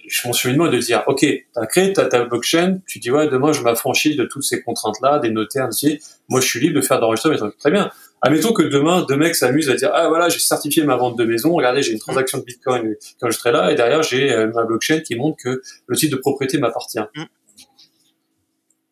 Je 0.07 0.27
mon 0.27 0.35
cheminement 0.35 0.69
de 0.69 0.77
dire, 0.79 1.05
ok, 1.07 1.25
t'as 1.55 1.67
créé 1.67 1.93
ta, 1.93 2.05
ta 2.05 2.25
blockchain, 2.25 2.81
tu 2.87 2.99
dis 2.99 3.11
ouais, 3.11 3.29
demain 3.29 3.53
je 3.53 3.63
m'affranchis 3.63 4.17
de 4.17 4.25
toutes 4.25 4.43
ces 4.43 4.61
contraintes-là, 4.61 5.21
des 5.21 5.31
notaires, 5.31 5.69
ici. 5.71 6.01
Moi, 6.29 6.41
je 6.41 6.47
suis 6.47 6.61
libre 6.61 6.77
de 6.77 6.83
faire 6.83 7.01
d'enregistrer 7.01 7.31
mes 7.31 7.37
trucs. 7.39 7.57
Très 7.59 7.71
bien. 7.71 7.91
Admettons 8.21 8.53
que 8.53 8.63
demain, 8.63 9.07
deux 9.09 9.17
mecs 9.17 9.35
s'amusent 9.35 9.71
à 9.71 9.75
dire, 9.75 9.91
ah 9.95 10.09
voilà, 10.09 10.29
j'ai 10.29 10.39
certifié 10.39 10.85
ma 10.85 10.97
vente 10.97 11.17
de 11.17 11.25
maison, 11.25 11.55
regardez, 11.55 11.83
j'ai 11.83 11.93
une 11.93 11.99
transaction 11.99 12.39
de 12.39 12.45
Bitcoin 12.45 12.83
qui 13.01 13.15
est 13.15 13.25
enregistrée 13.25 13.53
là, 13.53 13.73
et 13.73 13.75
derrière, 13.75 14.03
j'ai 14.03 14.31
euh, 14.31 14.51
ma 14.55 14.65
blockchain 14.65 15.01
qui 15.01 15.15
montre 15.15 15.39
que 15.43 15.63
le 15.87 15.97
titre 15.97 16.17
de 16.17 16.21
propriété 16.21 16.59
m'appartient. 16.59 16.99
Mm. 16.99 17.23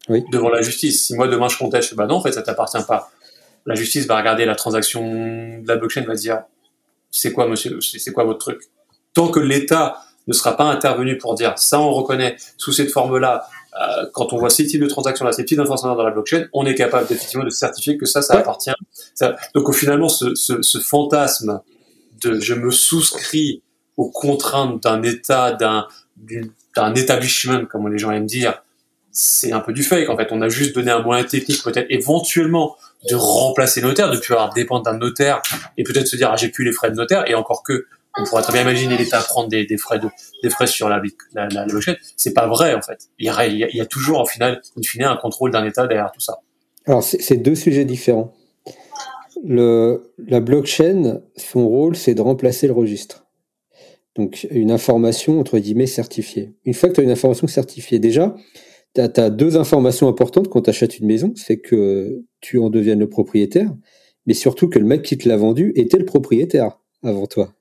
Oui. 0.09 0.25
Devant 0.33 0.49
la 0.49 0.63
justice. 0.63 1.05
Si 1.05 1.15
moi, 1.15 1.29
demain, 1.29 1.49
je 1.49 1.59
conteste, 1.59 1.95
bah 1.95 2.07
non, 2.07 2.15
en 2.15 2.23
fait, 2.23 2.33
ça 2.33 2.41
t'appartient 2.41 2.83
pas 2.87 3.11
la 3.67 3.75
justice 3.75 4.07
va 4.07 4.17
regarder 4.17 4.45
la 4.45 4.55
transaction 4.55 5.61
de 5.61 5.69
la 5.69 5.77
blockchain, 5.77 6.03
va 6.03 6.15
dire 6.15 6.43
c'est 7.11 7.33
quoi 7.33 7.49
monsieur, 7.49 7.79
c'est 7.81 8.13
quoi 8.13 8.25
votre 8.25 8.39
truc? 8.39 8.63
Tant 9.15 9.29
que 9.29 9.41
l'État 9.41 10.03
ne 10.27 10.33
sera 10.33 10.57
pas 10.57 10.65
intervenu 10.65 11.19
pour 11.19 11.35
dire 11.35 11.59
ça 11.59 11.81
on 11.81 11.93
reconnaît 11.93 12.37
sous 12.57 12.73
cette 12.73 12.91
forme-là, 12.91 13.49
euh, 13.81 14.07
quand 14.13 14.33
on 14.33 14.39
voit 14.39 14.51
ces 14.51 14.67
types 14.67 14.81
de 14.81 14.87
transactions-là, 14.87 15.33
ces 15.33 15.45
types 15.45 15.59
d'informations 15.59 15.95
dans 15.95 16.03
la 16.03 16.11
blockchain, 16.11 16.47
on 16.53 16.67
est 16.67 16.75
capable 16.75 17.05
effectivement 17.11 17.45
de 17.45 17.51
certifier 17.51 17.97
que 17.97 18.07
ça, 18.07 18.23
ça 18.23 18.35
appartient. 18.35 18.73
donc 19.55 19.75
finalement, 19.75 20.09
ce, 20.09 20.35
ce, 20.35 20.79
fantasme 20.79 21.61
de 22.23 22.41
je 22.41 22.55
me 22.55 22.71
souscris 22.71 23.63
aux 23.97 24.11
contraintes 24.11 24.83
d'un 24.83 25.03
État, 25.03 25.53
d'un 25.53 25.87
d'un 26.77 26.95
établissement, 26.95 27.67
comme 27.67 27.91
les 27.91 27.99
gens 27.99 28.11
aiment 28.11 28.27
dire, 28.27 28.63
c'est 29.11 29.53
un 29.53 29.61
peu 29.61 29.73
du 29.73 29.83
fake. 29.83 30.09
En 30.11 30.17
fait, 30.17 30.29
on 30.31 30.41
a 30.43 30.49
juste 30.49 30.75
donné 30.75 30.91
un 30.91 31.03
moyen 31.03 31.25
technique, 31.25 31.63
peut-être 31.63 31.87
éventuellement 31.91 32.77
de 33.09 33.15
remplacer 33.15 33.81
notaire, 33.81 34.11
de 34.11 34.19
plus 34.19 34.35
avoir 34.35 34.53
dépendre 34.53 34.85
d'un 34.85 34.97
notaire 34.97 35.41
et 35.77 35.85
peut-être 35.85 36.07
se 36.07 36.17
dire 36.17 36.31
ah 36.33 36.37
j'ai 36.37 36.49
plus 36.49 36.65
les 36.65 36.73
frais 36.73 36.91
de 36.91 36.97
notaire 36.97 37.29
et 37.31 37.35
encore 37.35 37.63
que 37.63 37.87
on 38.19 38.25
pourrait 38.25 38.43
très 38.43 38.53
bien 38.53 38.63
imaginer 38.63 38.97
l'État 38.97 39.21
prendre 39.21 39.49
des, 39.49 39.67
frais 39.77 40.01
de 40.01 40.09
des 40.43 40.51
frais 40.51 40.67
sur 40.67 40.89
la 40.89 41.01
la, 41.35 41.49
la, 41.49 41.65
blockchain. 41.67 41.95
C'est 42.17 42.35
pas 42.35 42.49
vrai 42.49 42.75
en 42.75 42.83
fait. 42.83 43.09
Il 43.19 43.27
y, 43.27 43.29
a, 43.29 43.47
il 43.47 43.77
y 43.77 43.81
a 43.81 43.87
toujours 43.87 44.19
en 44.19 44.27
final, 44.27 44.61
in 44.77 44.83
fine, 44.83 45.05
un 45.05 45.17
contrôle 45.17 45.53
d'un 45.53 45.65
État 45.65 45.87
derrière 45.87 46.11
tout 46.11 46.21
ça. 46.21 46.41
Alors 46.87 47.03
c'est 47.03 47.37
deux 47.37 47.55
sujets 47.55 47.85
différents. 47.85 48.35
Le, 49.45 50.13
la 50.19 50.41
blockchain, 50.41 51.21
son 51.37 51.69
rôle, 51.69 51.95
c'est 51.95 52.15
de 52.15 52.23
remplacer 52.23 52.67
le 52.67 52.73
registre. 52.73 53.27
Donc 54.17 54.49
une 54.51 54.73
information 54.73 55.39
entre 55.39 55.59
guillemets 55.59 55.87
certifiée. 55.87 56.55
Une 56.65 56.75
fois 56.75 56.89
que 56.89 56.95
tu 56.95 57.01
as 57.01 57.05
une 57.05 57.11
information 57.11 57.47
certifiée, 57.47 58.01
déjà, 58.01 58.35
tu 58.95 59.01
as, 59.01 59.31
deux 59.31 59.57
informations 59.57 60.09
importantes 60.09 60.49
quand 60.49 60.63
tu 60.63 60.71
achètes 60.71 60.99
une 60.99 61.07
maison, 61.07 61.33
c'est 61.37 61.59
que 61.59 62.25
tu 62.41 62.59
en 62.59 62.71
deviennes 62.71 63.01
le 63.01 63.09
propriétaire, 63.09 63.75
mais 64.27 64.35
surtout 64.35 64.69
que 64.69 64.79
le 64.79 64.85
mec 64.85 65.03
qui 65.03 65.19
te 65.19 65.29
l'a 65.29 65.37
vendu 65.37 65.73
était 65.77 65.99
le 65.99 66.05
propriétaire 66.05 66.79
avant 67.03 67.27
toi. 67.27 67.55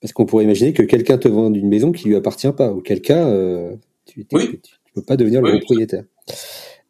Parce 0.00 0.12
qu'on 0.12 0.26
pourrait 0.26 0.44
imaginer 0.44 0.72
que 0.72 0.82
quelqu'un 0.82 1.18
te 1.18 1.28
vende 1.28 1.56
une 1.56 1.68
maison 1.68 1.92
qui 1.92 2.08
lui 2.08 2.16
appartient 2.16 2.52
pas, 2.56 2.72
auquel 2.72 3.00
cas 3.00 3.26
euh, 3.28 3.74
tu 4.06 4.20
ne 4.20 4.24
peux 4.94 5.02
pas 5.02 5.16
devenir 5.16 5.42
le 5.42 5.58
propriétaire. 5.58 6.04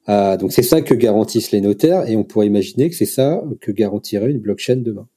Ah, 0.07 0.37
donc 0.37 0.53
c'est 0.53 0.63
ça 0.63 0.81
que 0.81 0.95
garantissent 0.95 1.53
les 1.53 1.61
notaires, 1.61 2.09
et 2.09 2.17
on 2.17 2.25
pourrait 2.25 2.47
imaginer 2.47 2.91
que 2.91 2.97
c'est 2.97 3.07
ça 3.07 3.43
que 3.61 3.71
garantirait 3.71 4.31
une 4.31 4.39
blockchain 4.39 4.77
demain. 4.77 5.09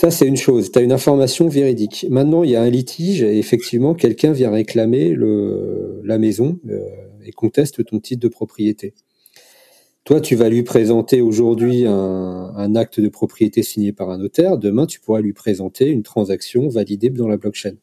Ça, 0.00 0.10
c'est 0.10 0.26
une 0.26 0.36
chose. 0.36 0.70
Tu 0.70 0.78
as 0.78 0.82
une 0.82 0.92
information 0.92 1.48
véridique. 1.48 2.06
Maintenant, 2.08 2.42
il 2.42 2.50
y 2.50 2.56
a 2.56 2.62
un 2.62 2.70
litige 2.70 3.22
et 3.22 3.38
effectivement, 3.38 3.94
quelqu'un 3.94 4.32
vient 4.32 4.50
réclamer 4.50 5.10
le, 5.10 6.00
la 6.04 6.16
maison 6.16 6.58
euh, 6.70 6.80
et 7.24 7.32
conteste 7.32 7.84
ton 7.84 7.98
titre 7.98 8.22
de 8.22 8.28
propriété. 8.28 8.94
Toi, 10.10 10.20
tu 10.20 10.34
vas 10.34 10.48
lui 10.48 10.64
présenter 10.64 11.20
aujourd'hui 11.20 11.86
un, 11.86 12.52
un, 12.56 12.74
acte 12.74 12.98
de 12.98 13.08
propriété 13.08 13.62
signé 13.62 13.92
par 13.92 14.10
un 14.10 14.18
notaire. 14.18 14.58
Demain, 14.58 14.86
tu 14.86 14.98
pourras 14.98 15.20
lui 15.20 15.32
présenter 15.32 15.86
une 15.86 16.02
transaction 16.02 16.68
validée 16.68 17.10
dans 17.10 17.28
la 17.28 17.36
blockchain. 17.36 17.74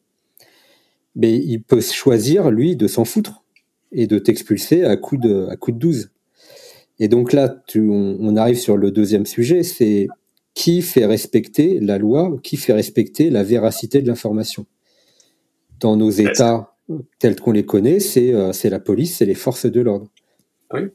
Mais 1.16 1.36
il 1.36 1.62
peut 1.62 1.80
choisir, 1.80 2.50
lui, 2.50 2.76
de 2.76 2.86
s'en 2.86 3.06
foutre 3.06 3.44
et 3.92 4.06
de 4.06 4.18
t'expulser 4.18 4.84
à 4.84 4.98
coup 4.98 5.16
de, 5.16 5.46
à 5.48 5.56
coup 5.56 5.72
de 5.72 5.78
12. 5.78 6.10
Et 6.98 7.08
donc 7.08 7.32
là, 7.32 7.62
tu, 7.66 7.80
on, 7.88 8.18
on 8.20 8.36
arrive 8.36 8.58
sur 8.58 8.76
le 8.76 8.90
deuxième 8.90 9.24
sujet, 9.24 9.62
c'est 9.62 10.06
qui 10.52 10.82
fait 10.82 11.06
respecter 11.06 11.80
la 11.80 11.96
loi, 11.96 12.38
qui 12.42 12.58
fait 12.58 12.74
respecter 12.74 13.30
la 13.30 13.42
véracité 13.42 14.02
de 14.02 14.06
l'information. 14.06 14.66
Dans 15.80 15.96
nos 15.96 16.10
États 16.10 16.76
tels 17.20 17.36
qu'on 17.36 17.52
les 17.52 17.64
connaît, 17.64 18.00
c'est 18.00 18.34
euh, 18.34 18.52
la 18.64 18.80
police, 18.80 19.16
c'est 19.16 19.24
les 19.24 19.34
forces 19.34 19.64
de 19.64 19.80
l'ordre. 19.80 20.08
Oui. 20.74 20.90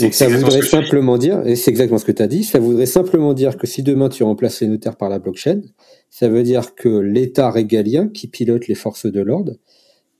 Donc 0.00 0.14
ça 0.14 0.28
voudrait 0.28 0.62
simplement 0.62 1.18
dire, 1.18 1.46
et 1.46 1.56
c'est 1.56 1.70
exactement 1.70 1.98
ce 1.98 2.06
que 2.06 2.12
tu 2.12 2.22
as 2.22 2.26
dit, 2.26 2.42
ça 2.42 2.58
voudrait 2.58 2.86
simplement 2.86 3.34
dire 3.34 3.58
que 3.58 3.66
si 3.66 3.82
demain 3.82 4.08
tu 4.08 4.22
remplaces 4.22 4.60
les 4.62 4.68
notaires 4.68 4.96
par 4.96 5.10
la 5.10 5.18
blockchain, 5.18 5.60
ça 6.08 6.28
veut 6.28 6.42
dire 6.42 6.74
que 6.74 6.88
l'État 6.88 7.50
régalien 7.50 8.08
qui 8.08 8.26
pilote 8.28 8.66
les 8.66 8.74
forces 8.74 9.06
de 9.06 9.20
l'ordre 9.20 9.52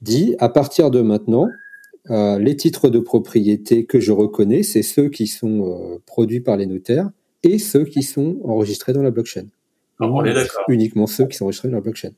dit 0.02 0.36
à 0.38 0.50
partir 0.50 0.90
de 0.90 1.00
maintenant, 1.00 1.48
euh, 2.10 2.38
les 2.38 2.56
titres 2.56 2.90
de 2.90 2.98
propriété 2.98 3.86
que 3.86 4.00
je 4.00 4.12
reconnais, 4.12 4.62
c'est 4.62 4.82
ceux 4.82 5.08
qui 5.08 5.26
sont 5.26 5.94
euh, 5.94 5.98
produits 6.04 6.40
par 6.40 6.58
les 6.58 6.66
notaires 6.66 7.08
et 7.42 7.58
ceux 7.58 7.84
qui 7.84 8.02
sont 8.02 8.38
enregistrés 8.44 8.92
dans 8.92 9.02
la 9.02 9.10
blockchain. 9.10 9.46
on 9.98 10.24
est 10.24 10.34
d'accord. 10.34 10.64
Uniquement 10.68 11.06
ceux 11.06 11.26
qui 11.26 11.38
sont 11.38 11.44
enregistrés 11.44 11.70
dans 11.70 11.76
la 11.76 11.80
blockchain. 11.80 12.10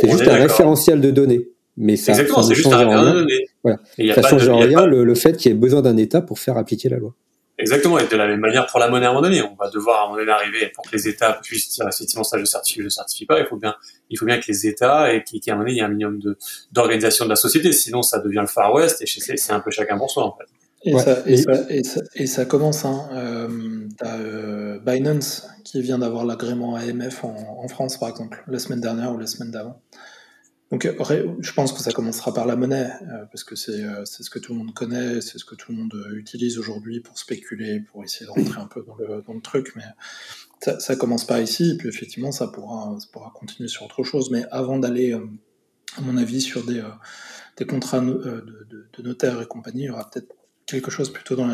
C'est 0.00 0.08
juste 0.08 0.28
un 0.28 0.36
référentiel 0.36 1.00
de 1.00 1.10
données. 1.10 1.48
Mais 1.76 1.96
ça, 1.96 2.12
Exactement, 2.12 2.42
ça 2.42 2.50
ne 2.50 2.54
change 2.54 2.74
rien. 2.74 3.26
Voilà. 3.62 3.78
Ça 4.14 4.20
ne 4.20 4.26
change 4.28 4.48
rien 4.48 4.86
le, 4.86 5.04
le, 5.04 5.14
fait 5.14 5.36
qu'il 5.36 5.50
y 5.50 5.54
ait 5.54 5.58
besoin 5.58 5.82
d'un 5.82 5.96
État 5.96 6.20
pour 6.20 6.38
faire 6.38 6.56
appliquer 6.56 6.88
la 6.88 6.98
loi. 6.98 7.14
Exactement, 7.56 7.98
et 8.00 8.08
de 8.08 8.16
la 8.16 8.26
même 8.26 8.40
manière 8.40 8.66
pour 8.66 8.80
la 8.80 8.88
monnaie 8.88 9.06
à 9.06 9.10
un 9.10 9.12
moment 9.12 9.22
donné, 9.22 9.40
on 9.42 9.54
va 9.54 9.70
devoir 9.70 10.00
à 10.00 10.02
un 10.02 10.06
moment 10.06 10.18
donné 10.18 10.32
arriver 10.32 10.72
pour 10.74 10.84
que 10.84 10.96
les 10.96 11.06
États 11.06 11.34
puissent 11.34 11.70
dire 11.70 11.86
effectivement 11.86 12.24
ça 12.24 12.36
je 12.36 12.44
certifie, 12.44 12.82
je 12.82 12.88
certifie 12.88 13.26
pas. 13.26 13.38
Il 13.38 13.46
faut 13.46 13.56
bien, 13.56 13.76
il 14.10 14.18
faut 14.18 14.26
bien 14.26 14.38
que 14.38 14.46
les 14.48 14.66
États 14.66 15.14
et 15.14 15.22
qu'à 15.22 15.52
un 15.52 15.54
moment 15.54 15.64
donné 15.64 15.72
il 15.72 15.76
y 15.76 15.80
ait 15.80 15.84
un 15.84 15.88
minimum 15.88 16.18
de 16.18 16.36
d'organisation 16.72 17.26
de 17.26 17.30
la 17.30 17.36
société. 17.36 17.70
Sinon 17.70 18.02
ça 18.02 18.18
devient 18.18 18.40
le 18.40 18.48
Far 18.48 18.74
West 18.74 19.02
et 19.02 19.06
c'est 19.06 19.52
un 19.52 19.60
peu 19.60 19.70
chacun 19.70 19.96
pour 19.96 20.10
soi 20.10 20.24
en 20.24 20.36
fait. 20.36 20.46
Et, 20.86 20.98
ça, 20.98 21.22
et, 21.26 21.36
Ça, 21.36 21.52
et, 21.70 21.84
ça, 21.84 22.00
et, 22.14 22.26
ça, 22.26 22.44
commence. 22.44 22.84
Hein. 22.84 23.08
Euh, 23.12 23.88
T'as 23.96 24.18
euh, 24.18 24.78
Binance 24.80 25.46
qui 25.64 25.80
vient 25.80 25.98
d'avoir 25.98 26.26
l'agrément 26.26 26.76
AMF 26.76 27.24
en, 27.24 27.34
en, 27.62 27.68
France, 27.68 27.96
par 27.96 28.10
exemple, 28.10 28.44
la 28.48 28.58
semaine 28.58 28.82
dernière 28.82 29.10
ou 29.14 29.18
la 29.18 29.26
semaine 29.26 29.50
d'avant. 29.50 29.80
Donc, 30.74 30.88
je 31.38 31.52
pense 31.52 31.72
que 31.72 31.78
ça 31.78 31.92
commencera 31.92 32.34
par 32.34 32.46
la 32.46 32.56
monnaie, 32.56 32.90
euh, 33.02 33.26
parce 33.30 33.44
que 33.44 33.54
euh, 33.54 34.04
c'est 34.04 34.24
ce 34.24 34.28
que 34.28 34.40
tout 34.40 34.54
le 34.54 34.58
monde 34.58 34.74
connaît, 34.74 35.20
c'est 35.20 35.38
ce 35.38 35.44
que 35.44 35.54
tout 35.54 35.70
le 35.70 35.78
monde 35.78 35.94
utilise 36.16 36.58
aujourd'hui 36.58 36.98
pour 36.98 37.16
spéculer, 37.16 37.78
pour 37.78 38.02
essayer 38.02 38.26
de 38.26 38.32
rentrer 38.32 38.60
un 38.60 38.66
peu 38.66 38.84
dans 38.84 38.96
le, 38.96 39.40
truc. 39.40 39.72
Mais 39.76 39.84
ça, 40.80 40.96
commence 40.96 41.24
par 41.24 41.38
ici, 41.38 41.70
et 41.70 41.76
puis 41.76 41.88
effectivement, 41.88 42.32
ça 42.32 42.48
pourra, 42.48 42.98
continuer 43.34 43.68
sur 43.68 43.84
autre 43.84 44.02
chose. 44.02 44.32
Mais 44.32 44.46
avant 44.50 44.80
d'aller, 44.80 45.12
euh, 45.12 45.24
à 45.96 46.00
mon 46.00 46.16
avis, 46.16 46.40
sur 46.40 46.66
des, 46.66 46.82
contrats 47.68 48.00
de, 48.00 48.44
de, 48.98 49.02
notaires 49.04 49.40
et 49.40 49.46
compagnie, 49.46 49.82
il 49.82 49.86
y 49.86 49.90
aura 49.90 50.10
peut-être 50.10 50.34
quelque 50.66 50.90
chose 50.90 51.12
plutôt 51.12 51.36
dans 51.36 51.46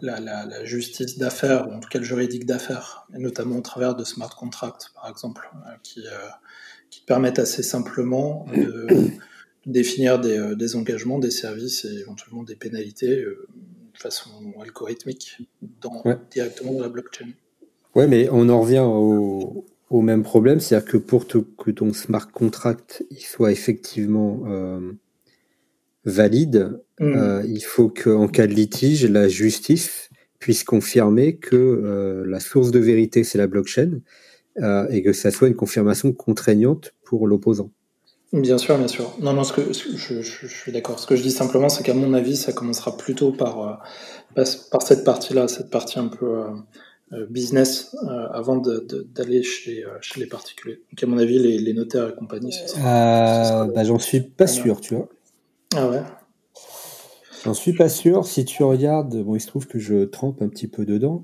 la, 0.00 0.64
justice 0.64 1.16
d'affaires, 1.16 1.68
ou 1.68 1.74
en 1.74 1.78
tout 1.78 1.88
cas 1.88 2.00
le 2.00 2.04
juridique 2.04 2.44
d'affaires, 2.44 3.06
notamment 3.10 3.58
au 3.58 3.62
travers 3.62 3.94
de 3.94 4.02
smart 4.02 4.34
contracts, 4.34 4.90
par 4.96 5.08
exemple, 5.08 5.48
euh, 5.54 5.76
qui, 5.84 6.04
euh, 6.08 6.28
qui 6.90 7.02
permettent 7.02 7.38
assez 7.38 7.62
simplement 7.62 8.46
de 8.54 8.86
définir 9.66 10.20
des, 10.20 10.38
euh, 10.38 10.54
des, 10.54 10.76
engagements, 10.76 11.18
des 11.18 11.30
services 11.30 11.84
et 11.84 12.00
éventuellement 12.00 12.42
des 12.42 12.56
pénalités 12.56 13.16
de 13.16 13.46
façon 13.98 14.30
algorithmique 14.60 15.38
dans, 15.80 16.02
ouais. 16.04 16.16
directement 16.30 16.72
dans 16.72 16.82
la 16.82 16.88
blockchain. 16.88 17.28
Ouais, 17.94 18.06
mais 18.06 18.28
on 18.30 18.48
en 18.48 18.60
revient 18.60 18.84
au, 18.84 19.64
au 19.90 20.02
même 20.02 20.22
problème, 20.22 20.60
c'est-à-dire 20.60 20.88
que 20.88 20.96
pour 20.96 21.26
te, 21.26 21.38
que 21.38 21.70
ton 21.70 21.92
smart 21.92 22.30
contract 22.30 23.04
il 23.10 23.20
soit 23.20 23.52
effectivement 23.52 24.42
euh, 24.46 24.92
valide, 26.04 26.80
mmh. 27.00 27.04
euh, 27.04 27.42
il 27.46 27.62
faut 27.62 27.88
qu'en 27.88 28.28
cas 28.28 28.46
de 28.46 28.52
litige, 28.52 29.04
la 29.06 29.28
justice 29.28 30.10
puisse 30.38 30.64
confirmer 30.64 31.36
que 31.36 31.56
euh, 31.56 32.24
la 32.26 32.40
source 32.40 32.70
de 32.70 32.78
vérité, 32.78 33.24
c'est 33.24 33.38
la 33.38 33.46
blockchain, 33.46 34.00
euh, 34.62 34.86
et 34.90 35.02
que 35.02 35.12
ça 35.12 35.30
soit 35.30 35.48
une 35.48 35.56
confirmation 35.56 36.12
contraignante 36.12 36.94
pour 37.04 37.26
l'opposant. 37.26 37.70
Bien 38.32 38.58
sûr, 38.58 38.76
bien 38.76 38.88
sûr. 38.88 39.14
Non, 39.20 39.32
non, 39.32 39.44
ce 39.44 39.52
que, 39.52 39.72
je, 39.72 40.46
suis 40.46 40.72
d'accord. 40.72 40.98
Ce 40.98 41.06
que 41.06 41.14
je 41.14 41.22
dis 41.22 41.30
simplement, 41.30 41.68
c'est 41.68 41.82
qu'à 41.82 41.94
mon 41.94 42.12
avis, 42.12 42.36
ça 42.36 42.52
commencera 42.52 42.96
plutôt 42.96 43.32
par, 43.32 43.80
euh, 44.36 44.44
par, 44.70 44.82
cette 44.82 45.04
partie-là, 45.04 45.46
cette 45.48 45.70
partie 45.70 45.98
un 45.98 46.08
peu 46.08 46.44
euh, 47.12 47.26
business, 47.30 47.94
avant 48.32 48.56
d'aller 48.56 49.42
chez, 49.42 49.84
chez 50.00 50.20
les 50.20 50.26
particuliers. 50.26 50.80
Donc, 50.90 51.02
à 51.02 51.06
mon 51.06 51.18
avis, 51.18 51.38
les, 51.38 51.72
notaires 51.72 52.08
et 52.08 52.14
compagnie, 52.14 52.54
bah, 52.76 53.84
J'en 53.84 53.98
suis 53.98 54.20
pas 54.20 54.46
sûr, 54.46 54.80
tu 54.80 54.94
vois. 54.94 55.08
Ah 55.76 55.88
ouais 55.88 56.02
J'en 57.44 57.54
suis 57.54 57.74
pas 57.74 57.88
sûr. 57.88 58.26
Si 58.26 58.44
tu 58.44 58.64
regardes, 58.64 59.22
bon, 59.22 59.36
il 59.36 59.40
se 59.40 59.46
trouve 59.46 59.68
que 59.68 59.78
je 59.78 60.04
trempe 60.04 60.42
un 60.42 60.48
petit 60.48 60.66
peu 60.66 60.84
dedans. 60.84 61.22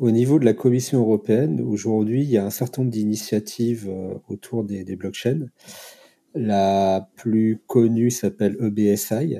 Euh, 0.00 0.06
au 0.06 0.10
niveau 0.10 0.38
de 0.38 0.44
la 0.44 0.54
Commission 0.54 1.00
européenne, 1.00 1.60
aujourd'hui, 1.60 2.22
il 2.22 2.30
y 2.30 2.38
a 2.38 2.44
un 2.44 2.50
certain 2.50 2.82
nombre 2.82 2.92
d'initiatives 2.92 3.88
euh, 3.88 4.14
autour 4.28 4.64
des, 4.64 4.84
blockchains. 4.96 5.46
La 6.34 7.08
plus 7.16 7.60
connue 7.66 8.10
s'appelle 8.10 8.56
EBSI, 8.60 9.38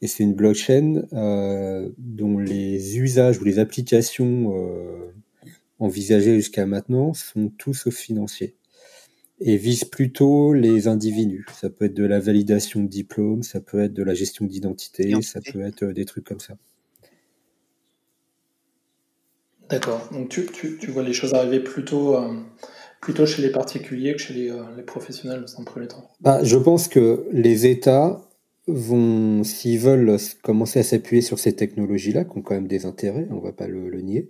et 0.00 0.06
c'est 0.06 0.22
une 0.22 0.34
blockchain 0.34 1.02
euh, 1.12 1.90
dont 1.98 2.38
les 2.38 2.98
usages 2.98 3.40
ou 3.40 3.44
les 3.44 3.58
applications 3.58 4.54
envisagées 5.80 6.36
jusqu'à 6.36 6.66
maintenant 6.66 7.14
sont 7.14 7.50
tous 7.58 7.74
sauf 7.74 7.94
financiers 7.94 8.58
et 9.40 9.56
vise 9.56 9.84
plutôt 9.84 10.52
les 10.52 10.88
individus. 10.88 11.46
Ça 11.54 11.70
peut 11.70 11.86
être 11.86 11.94
de 11.94 12.04
la 12.04 12.20
validation 12.20 12.82
de 12.82 12.88
diplôme, 12.88 13.42
ça 13.42 13.60
peut 13.60 13.80
être 13.80 13.94
de 13.94 14.02
la 14.02 14.14
gestion 14.14 14.46
d'identité, 14.46 15.22
ça 15.22 15.40
peut 15.40 15.60
être 15.62 15.84
euh, 15.84 15.92
des 15.92 16.04
trucs 16.04 16.24
comme 16.24 16.40
ça. 16.40 16.56
D'accord. 19.70 20.08
Donc 20.12 20.28
tu, 20.28 20.46
tu, 20.46 20.78
tu, 20.78 20.90
vois 20.90 21.02
les 21.02 21.12
choses 21.12 21.34
arriver 21.34 21.60
plutôt, 21.60 22.16
euh, 22.16 22.34
plutôt 23.00 23.26
chez 23.26 23.42
les 23.42 23.50
particuliers 23.50 24.14
que 24.14 24.18
chez 24.18 24.34
les, 24.34 24.50
euh, 24.50 24.62
les 24.76 24.82
professionnels 24.82 25.42
dans 25.42 25.60
un 25.60 25.64
premier 25.64 25.88
temps. 25.88 26.08
Bah, 26.20 26.42
je 26.42 26.56
pense 26.56 26.88
que 26.88 27.26
les 27.32 27.66
États 27.66 28.22
vont, 28.66 29.44
s'ils 29.44 29.78
veulent 29.78 30.16
commencer 30.42 30.78
à 30.78 30.82
s'appuyer 30.82 31.22
sur 31.22 31.38
ces 31.38 31.54
technologies-là, 31.54 32.24
qui 32.24 32.38
ont 32.38 32.42
quand 32.42 32.54
même 32.54 32.68
des 32.68 32.86
intérêts, 32.86 33.26
on 33.30 33.36
ne 33.36 33.40
va 33.40 33.52
pas 33.52 33.66
le, 33.66 33.88
le 33.88 34.00
nier, 34.00 34.28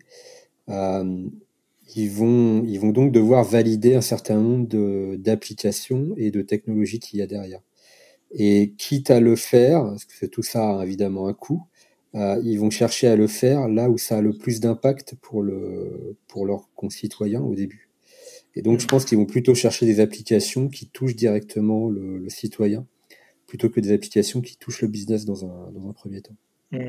euh, 0.69 1.25
ils 1.97 2.11
vont, 2.11 2.65
ils 2.65 2.79
vont 2.79 2.91
donc 2.91 3.13
devoir 3.13 3.45
valider 3.45 3.95
un 3.95 4.01
certain 4.01 4.37
nombre 4.37 5.17
d'applications 5.17 6.15
et 6.17 6.31
de 6.31 6.43
technologies 6.43 6.99
qu'il 6.99 7.19
y 7.19 7.23
a 7.23 7.27
derrière. 7.27 7.61
Et 8.31 8.75
quitte 8.77 9.11
à 9.11 9.21
le 9.21 9.37
faire, 9.37 9.85
parce 9.85 10.05
que 10.05 10.27
tout 10.27 10.43
ça 10.43 10.81
a 10.81 10.85
évidemment 10.85 11.29
un 11.29 11.33
coût, 11.33 11.63
euh, 12.15 12.41
ils 12.43 12.59
vont 12.59 12.71
chercher 12.71 13.07
à 13.09 13.17
le 13.17 13.27
faire 13.27 13.69
là 13.69 13.91
où 13.91 13.99
ça 13.99 14.19
a 14.19 14.21
le 14.21 14.33
plus 14.33 14.61
d'impact 14.61 15.15
pour, 15.21 15.43
le, 15.43 16.17
pour 16.27 16.47
leurs 16.47 16.69
concitoyens 16.75 17.43
au 17.43 17.55
début. 17.55 17.89
Et 18.55 18.63
donc, 18.63 18.81
je 18.81 18.87
pense 18.87 19.05
qu'ils 19.05 19.19
vont 19.19 19.27
plutôt 19.27 19.55
chercher 19.55 19.87
des 19.87 20.01
applications 20.01 20.69
qui 20.69 20.89
touchent 20.89 21.15
directement 21.15 21.89
le, 21.89 22.19
le, 22.19 22.29
citoyen, 22.29 22.87
plutôt 23.47 23.69
que 23.69 23.81
des 23.81 23.93
applications 23.93 24.41
qui 24.41 24.57
touchent 24.57 24.83
le 24.83 24.89
business 24.89 25.25
dans 25.25 25.45
un, 25.45 25.71
dans 25.71 25.89
un 25.89 25.93
premier 25.93 26.23
temps. 26.23 26.37
Mmh. 26.73 26.87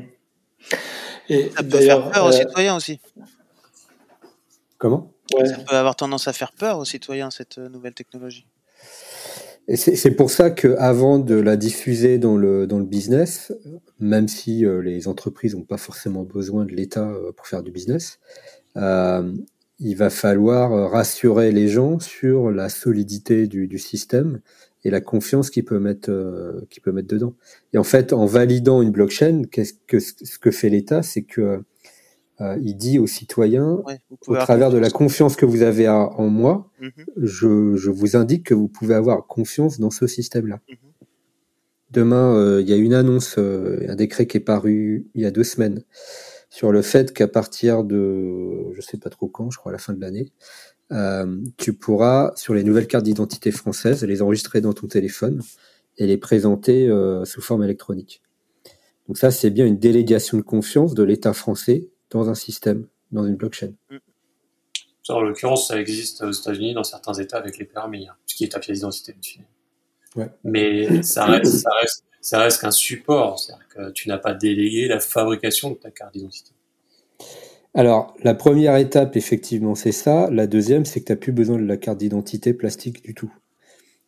Et 1.28 1.50
ça 1.50 1.62
peut 1.62 1.78
faire 1.78 2.10
peur 2.10 2.24
aux 2.24 2.28
euh, 2.28 2.32
citoyens 2.32 2.76
aussi. 2.76 3.00
Comment? 4.78 5.12
Ça 5.44 5.58
peut 5.58 5.76
avoir 5.76 5.94
tendance 5.94 6.26
à 6.26 6.32
faire 6.32 6.52
peur 6.52 6.78
aux 6.78 6.84
citoyens, 6.84 7.30
cette 7.30 7.58
euh, 7.58 7.68
nouvelle 7.68 7.94
technologie. 7.94 8.46
C'est 9.74 10.10
pour 10.12 10.30
ça 10.30 10.50
qu'avant 10.50 11.18
de 11.18 11.34
la 11.34 11.56
diffuser 11.56 12.18
dans 12.18 12.36
le, 12.36 12.66
dans 12.66 12.78
le 12.78 12.84
business, 12.84 13.52
même 14.00 14.26
si 14.26 14.64
euh, 14.64 14.82
les 14.82 15.06
entreprises 15.06 15.54
n'ont 15.54 15.62
pas 15.62 15.76
forcément 15.76 16.24
besoin 16.24 16.64
de 16.64 16.72
l'État 16.72 17.08
euh, 17.08 17.30
pour 17.32 17.46
faire 17.46 17.62
du 17.62 17.70
business, 17.70 18.18
il 18.76 19.96
va 19.96 20.10
falloir 20.10 20.90
rassurer 20.90 21.52
les 21.52 21.68
gens 21.68 21.98
sur 22.00 22.50
la 22.50 22.68
solidité 22.68 23.46
du, 23.46 23.66
du 23.66 23.78
système 23.78 24.40
et 24.84 24.90
la 24.90 25.00
confiance 25.00 25.50
qu'il 25.50 25.64
peut 25.64 25.78
mettre 25.78 26.10
peut 26.82 26.92
mettre 26.92 27.08
dedans. 27.08 27.34
Et 27.72 27.78
en 27.78 27.84
fait, 27.84 28.12
en 28.12 28.26
validant 28.26 28.82
une 28.82 28.90
blockchain, 28.90 29.42
qu'est-ce 29.50 29.74
que 29.86 29.98
ce 29.98 30.38
que 30.38 30.50
fait 30.50 30.68
l'État, 30.68 31.02
c'est 31.02 31.22
que 31.22 31.62
euh, 32.40 32.58
il 32.62 32.76
dit 32.76 32.98
aux 32.98 33.06
citoyens, 33.06 33.82
au 34.26 34.36
travers 34.36 34.70
de 34.70 34.78
la 34.78 34.88
confiance 34.88 35.36
que 35.36 35.44
vous 35.44 35.62
avez 35.62 35.88
en 35.88 36.28
moi, 36.28 36.70
mhm. 36.80 36.90
je, 37.16 37.90
vous 37.90 38.16
indique 38.16 38.46
que 38.46 38.54
vous 38.54 38.68
pouvez 38.68 38.94
avoir 38.94 39.26
confiance 39.26 39.78
dans 39.78 39.90
ce 39.90 40.06
système-là. 40.06 40.60
Mhm. 40.68 40.76
Demain, 41.90 42.36
euh, 42.36 42.60
il 42.62 42.68
y 42.68 42.72
a 42.72 42.76
une 42.76 42.94
annonce, 42.94 43.36
euh, 43.36 43.84
un 43.88 43.96
décret 43.96 44.26
qui 44.26 44.36
est 44.36 44.40
paru 44.40 45.08
il 45.14 45.22
y 45.22 45.26
a 45.26 45.30
deux 45.30 45.44
semaines 45.44 45.82
sur 46.48 46.72
le 46.72 46.82
fait 46.82 47.12
qu'à 47.12 47.28
partir 47.28 47.84
de, 47.84 48.72
je 48.72 48.80
sais 48.80 48.96
pas 48.96 49.10
trop 49.10 49.28
quand, 49.28 49.50
je 49.50 49.58
crois 49.58 49.70
à 49.70 49.74
la 49.74 49.78
fin 49.78 49.92
de 49.92 50.00
l'année, 50.00 50.32
tu 51.56 51.72
pourras, 51.74 52.32
sur 52.34 52.54
les 52.54 52.64
nouvelles 52.64 52.88
cartes 52.88 53.04
d'identité 53.04 53.52
françaises, 53.52 54.02
les 54.02 54.22
enregistrer 54.22 54.60
dans 54.60 54.72
ton 54.72 54.88
téléphone 54.88 55.40
et 55.98 56.06
les 56.06 56.16
présenter 56.16 56.90
sous 57.24 57.40
forme 57.40 57.62
électronique. 57.62 58.20
Donc 59.06 59.16
ça, 59.16 59.30
c'est 59.30 59.50
bien 59.50 59.64
une 59.64 59.78
délégation 59.78 60.36
de 60.36 60.42
confiance 60.42 60.94
de 60.94 61.04
l'État 61.04 61.32
français 61.32 61.90
dans 62.10 62.28
un 62.28 62.34
système, 62.34 62.86
dans 63.12 63.26
une 63.26 63.36
blockchain. 63.36 63.72
Mm. 63.90 63.96
en 65.08 65.20
l'occurrence, 65.20 65.68
ça 65.68 65.80
existe 65.80 66.22
aux 66.22 66.32
États-Unis 66.32 66.74
dans 66.74 66.84
certains 66.84 67.14
États 67.14 67.38
avec 67.38 67.58
les 67.58 67.64
permis, 67.64 68.08
hein, 68.08 68.14
ce 68.26 68.34
qui 68.34 68.44
est 68.44 68.48
ta 68.48 68.60
pièce 68.60 68.78
d'identité 68.78 69.14
ouais. 70.16 70.28
Mais 70.44 71.02
ça 71.02 71.24
reste, 71.24 71.66
ça 72.20 72.38
reste, 72.40 72.60
qu'un 72.60 72.70
support, 72.70 73.38
c'est-à-dire 73.38 73.68
que 73.68 73.90
tu 73.92 74.08
n'as 74.08 74.18
pas 74.18 74.34
délégué 74.34 74.88
la 74.88 75.00
fabrication 75.00 75.70
de 75.70 75.76
ta 75.76 75.90
carte 75.90 76.14
d'identité. 76.14 76.52
Alors, 77.74 78.16
la 78.22 78.34
première 78.34 78.76
étape, 78.76 79.16
effectivement, 79.16 79.76
c'est 79.76 79.92
ça. 79.92 80.28
La 80.30 80.48
deuxième, 80.48 80.84
c'est 80.84 81.00
que 81.00 81.06
tu 81.06 81.12
n'as 81.12 81.18
plus 81.18 81.32
besoin 81.32 81.56
de 81.56 81.66
la 81.66 81.76
carte 81.76 81.98
d'identité 81.98 82.52
plastique 82.52 83.04
du 83.04 83.14
tout. 83.14 83.32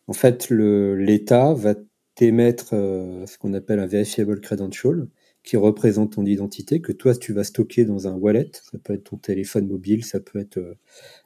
En 0.07 0.13
fait, 0.13 0.49
l'État 0.49 1.53
va 1.53 1.75
t'émettre 2.15 2.73
euh, 2.73 3.25
ce 3.25 3.37
qu'on 3.37 3.53
appelle 3.53 3.79
un 3.79 3.87
verifiable 3.87 4.41
credential, 4.41 5.07
qui 5.43 5.57
représente 5.57 6.13
ton 6.13 6.25
identité, 6.25 6.79
que 6.79 6.93
toi 6.93 7.15
tu 7.15 7.33
vas 7.33 7.43
stocker 7.43 7.83
dans 7.85 8.07
un 8.07 8.13
wallet, 8.13 8.49
ça 8.53 8.77
peut 8.81 8.93
être 8.93 9.03
ton 9.03 9.17
téléphone 9.17 9.67
mobile, 9.67 10.05
ça 10.05 10.19
peut 10.19 10.39
être 10.39 10.57
euh, 10.57 10.75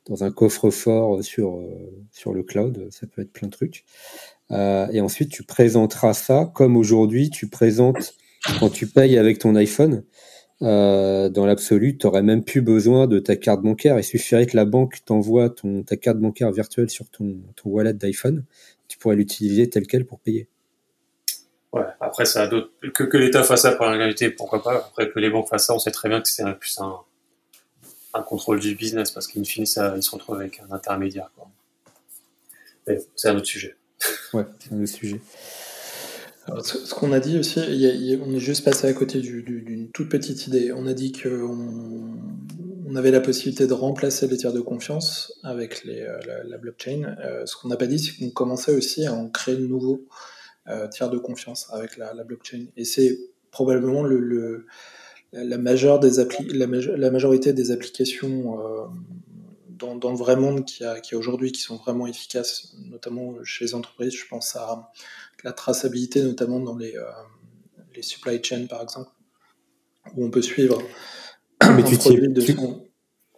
dans 0.06 0.24
un 0.24 0.32
coffre-fort 0.32 1.24
sur, 1.24 1.58
euh, 1.58 1.94
sur 2.12 2.34
le 2.34 2.44
cloud, 2.44 2.88
ça 2.90 3.06
peut 3.06 3.22
être 3.22 3.32
plein 3.32 3.48
de 3.48 3.54
trucs. 3.54 3.86
Euh, 4.52 4.88
et 4.92 5.02
ensuite 5.02 5.30
tu 5.30 5.44
présenteras 5.44 6.14
ça 6.14 6.52
comme 6.56 6.78
aujourd'hui 6.78 7.30
tu 7.30 7.48
présentes 7.48 8.16
quand 8.60 8.70
tu 8.70 8.88
payes 8.88 9.18
avec 9.18 9.40
ton 9.40 9.56
iPhone. 9.56 10.04
dans 10.62 11.46
l'absolu, 11.46 11.98
tu 11.98 12.08
n'aurais 12.08 12.24
même 12.24 12.44
plus 12.44 12.62
besoin 12.62 13.08
de 13.08 13.20
ta 13.20 13.36
carte 13.36 13.62
bancaire. 13.62 14.00
Il 14.00 14.04
suffirait 14.04 14.48
que 14.48 14.56
la 14.56 14.66
banque 14.66 15.04
t'envoie 15.06 15.54
ta 15.86 15.98
carte 15.98 16.18
bancaire 16.18 16.52
virtuelle 16.52 16.90
sur 16.90 17.10
ton, 17.10 17.38
ton 17.56 17.70
wallet 17.70 17.94
d'iPhone. 17.94 18.46
Tu 18.88 18.98
pourrais 18.98 19.16
l'utiliser 19.16 19.70
tel 19.70 19.86
quel 19.86 20.06
pour 20.06 20.20
payer. 20.20 20.48
Ouais, 21.74 21.84
après, 22.00 22.26
ça 22.26 22.44
a 22.44 22.48
d'autres. 22.48 22.70
Que, 22.94 23.04
que 23.04 23.18
l'État 23.18 23.44
fasse 23.44 23.64
ça 23.64 23.74
pour 23.74 23.86
la 23.86 23.92
réalité, 23.92 24.30
pourquoi 24.30 24.64
pas. 24.64 24.78
Après, 24.78 25.10
que 25.10 25.20
les 25.20 25.30
banques 25.30 25.50
fassent 25.50 25.68
ça, 25.68 25.74
on 25.74 25.80
sait 25.80 25.92
très 25.92 26.10
bien 26.10 26.22
que 26.22 26.30
c'est 26.30 26.44
plus 26.54 26.80
un, 26.80 26.96
un 28.14 28.22
contrôle 28.22 28.60
du 28.60 28.76
business, 28.76 29.12
parce 29.12 29.28
qu'in 29.28 29.44
fine, 29.44 29.66
ça, 29.66 29.94
ils 29.96 30.04
se 30.04 30.12
retrouvent 30.12 30.40
avec 30.40 30.62
un 30.68 30.74
intermédiaire. 30.74 31.30
C'est 33.16 33.30
un 33.30 33.36
autre 33.36 33.48
sujet. 33.48 33.76
Ouais, 34.34 34.46
c'est 34.60 34.74
un 34.74 34.82
autre 34.82 34.92
sujet. 34.92 35.22
ce, 36.64 36.94
qu'on 36.94 37.14
a 37.14 37.20
dit 37.20 37.40
aussi, 37.40 37.60
on 38.22 38.34
est 38.34 38.40
juste 38.40 38.64
passé 38.66 38.88
à 38.88 38.94
côté 38.94 39.22
d'une 39.22 39.90
toute 39.92 40.10
petite 40.10 40.48
idée. 40.48 40.74
On 40.74 40.86
a 40.86 40.94
dit 40.94 41.14
qu'on 41.14 42.18
on 42.90 42.96
avait 42.96 43.12
la 43.12 43.20
possibilité 43.20 43.68
de 43.68 43.74
remplacer 43.74 44.28
les 44.28 44.38
tiers 44.38 44.54
de 44.54 44.62
confiance 44.62 45.34
avec 45.44 45.84
les, 45.84 46.02
euh, 46.02 46.20
la, 46.46 46.58
blockchain. 46.58 47.16
Euh, 47.20 47.46
ce 47.46 47.56
qu'on 47.56 47.68
n'a 47.68 47.76
pas 47.76 47.88
dit, 47.88 48.00
c'est 48.00 48.18
qu'on 48.18 48.30
commençait 48.30 48.74
aussi 48.74 49.06
à 49.06 49.14
en 49.14 49.30
créer 49.30 49.56
de 49.56 49.68
nouveaux 49.68 50.06
euh, 50.06 50.37
tiers 50.92 51.10
de 51.10 51.18
confiance 51.18 51.70
avec 51.72 51.98
la, 51.98 52.14
blockchain. 52.24 52.66
Et 52.76 52.86
c'est 52.86 53.18
probablement 53.52 54.04
le, 54.04 54.66
la, 55.34 55.58
majeure 55.58 56.00
des 56.00 56.20
appli 56.20 56.46
la, 56.48 56.66
la, 56.66 57.12
majorité 57.12 57.54
des 57.54 57.72
applications 57.72 58.60
euh, 58.60 58.86
dans, 59.70 59.96
dans, 59.96 60.12
le 60.12 60.18
vrai 60.18 60.36
monde 60.36 60.66
qui 60.66 60.84
a, 60.84 61.00
qui 61.00 61.16
a 61.16 61.18
aujourd'hui 61.18 61.52
qui 61.52 61.62
sont 61.62 61.78
vraiment 61.78 62.08
efficaces, 62.08 62.76
notamment 62.90 63.36
chez 63.44 63.66
les 63.66 63.76
entreprises. 63.76 64.14
Je 64.14 64.28
pense 64.28 64.56
à 64.56 64.92
la 65.44 65.52
traçabilité, 65.52 66.24
notamment 66.24 66.60
dans 66.60 66.76
les, 66.76 66.96
euh, 66.96 67.04
les 67.96 68.02
supply 68.02 68.44
chains, 68.44 68.68
par 68.68 68.82
exemple, 68.82 69.10
où 70.16 70.26
on 70.26 70.32
peut 70.32 70.42
suivre. 70.42 70.82
Mais 71.76 71.84
tu, 71.84 71.98
tu, 71.98 72.56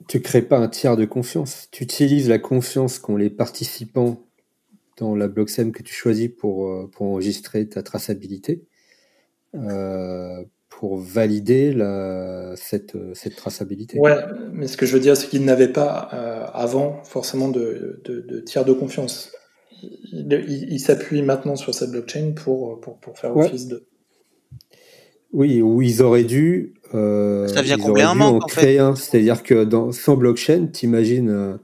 tu 0.07 0.21
crées 0.21 0.41
pas 0.41 0.57
un 0.57 0.67
tiers 0.67 0.97
de 0.97 1.05
confiance. 1.05 1.67
Tu 1.71 1.84
utilises 1.84 2.30
la 2.30 2.39
confiance 2.39 2.99
qu'ont 2.99 3.17
les 3.17 3.30
participants 3.30 4.28
dans 5.00 5.16
la 5.16 5.28
blockchain 5.28 5.72
que 5.72 5.84
tu 5.84 5.93
choisis 5.93 6.30
pour, 6.30 6.68
euh, 6.68 6.89
pour 6.91 7.08
enregistrer 7.08 7.68
ta 7.68 7.82
traçabilité, 7.82 8.64
euh, 9.56 10.43
pour 10.70 10.97
valider 10.97 11.72
la, 11.74 12.54
cette, 12.56 12.95
cette 13.14 13.36
traçabilité. 13.36 14.00
Ouais, 14.00 14.18
mais 14.54 14.68
ce 14.68 14.78
que 14.78 14.86
je 14.86 14.93
veux 14.93 15.00
dire, 15.00 15.18
c'est 15.18 15.28
qu'il 15.28 15.43
n'avait 15.45 15.72
pas 15.72 16.10
euh, 16.14 16.45
avant 16.54 17.04
forcément 17.04 17.50
de, 17.50 18.02
de, 18.06 18.39
tiers 18.41 18.66
de 18.66 18.74
confiance. 18.74 19.32
Il, 20.12 20.80
s'appuie 20.80 21.22
maintenant 21.22 21.56
sur 21.56 21.74
cette 21.74 21.91
blockchain 21.91 22.34
pour, 22.36 22.82
pour, 22.82 23.00
pour 23.00 23.18
faire 23.18 23.36
office 23.36 23.68
de. 23.68 23.88
Oui, 25.32 25.62
ou 25.62 25.82
ils 25.82 26.02
auraient 26.02 26.26
dû. 26.26 26.74
Ça 26.91 27.62
vient 27.62 27.78
combler 27.78 28.04
un 28.04 28.16
manque, 28.16 28.43
en, 28.43 28.47
créer 28.47 28.80
un. 28.80 28.95
C'est-à-dire 28.95 29.41
que 29.41 29.64
dans, 29.64 29.93
sans 29.93 30.18
blockchain, 30.18 30.68
t'imagines 30.68 31.60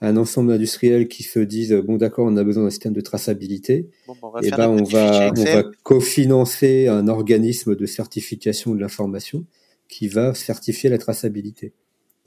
un 0.00 0.16
ensemble 0.16 0.50
d'industriels 0.50 1.08
qui 1.08 1.22
se 1.22 1.40
disent 1.40 1.72
bon 1.72 1.96
d'accord 1.96 2.26
on 2.26 2.36
a 2.36 2.44
besoin 2.44 2.64
d'un 2.64 2.70
système 2.70 2.92
de 2.92 3.00
traçabilité 3.00 3.90
Bon, 4.06 4.14
on 4.22 4.30
va 4.30 4.40
et 4.40 4.48
faire 4.48 4.58
ben 4.58 4.68
on 4.68 4.84
va 4.84 5.32
on 5.36 5.44
va 5.44 5.64
cofinancer 5.82 6.86
un 6.86 7.08
organisme 7.08 7.74
de 7.74 7.86
certification 7.86 8.74
de 8.74 8.80
l'information 8.80 9.44
qui 9.88 10.08
va 10.08 10.34
certifier 10.34 10.90
la 10.90 10.98
traçabilité. 10.98 11.72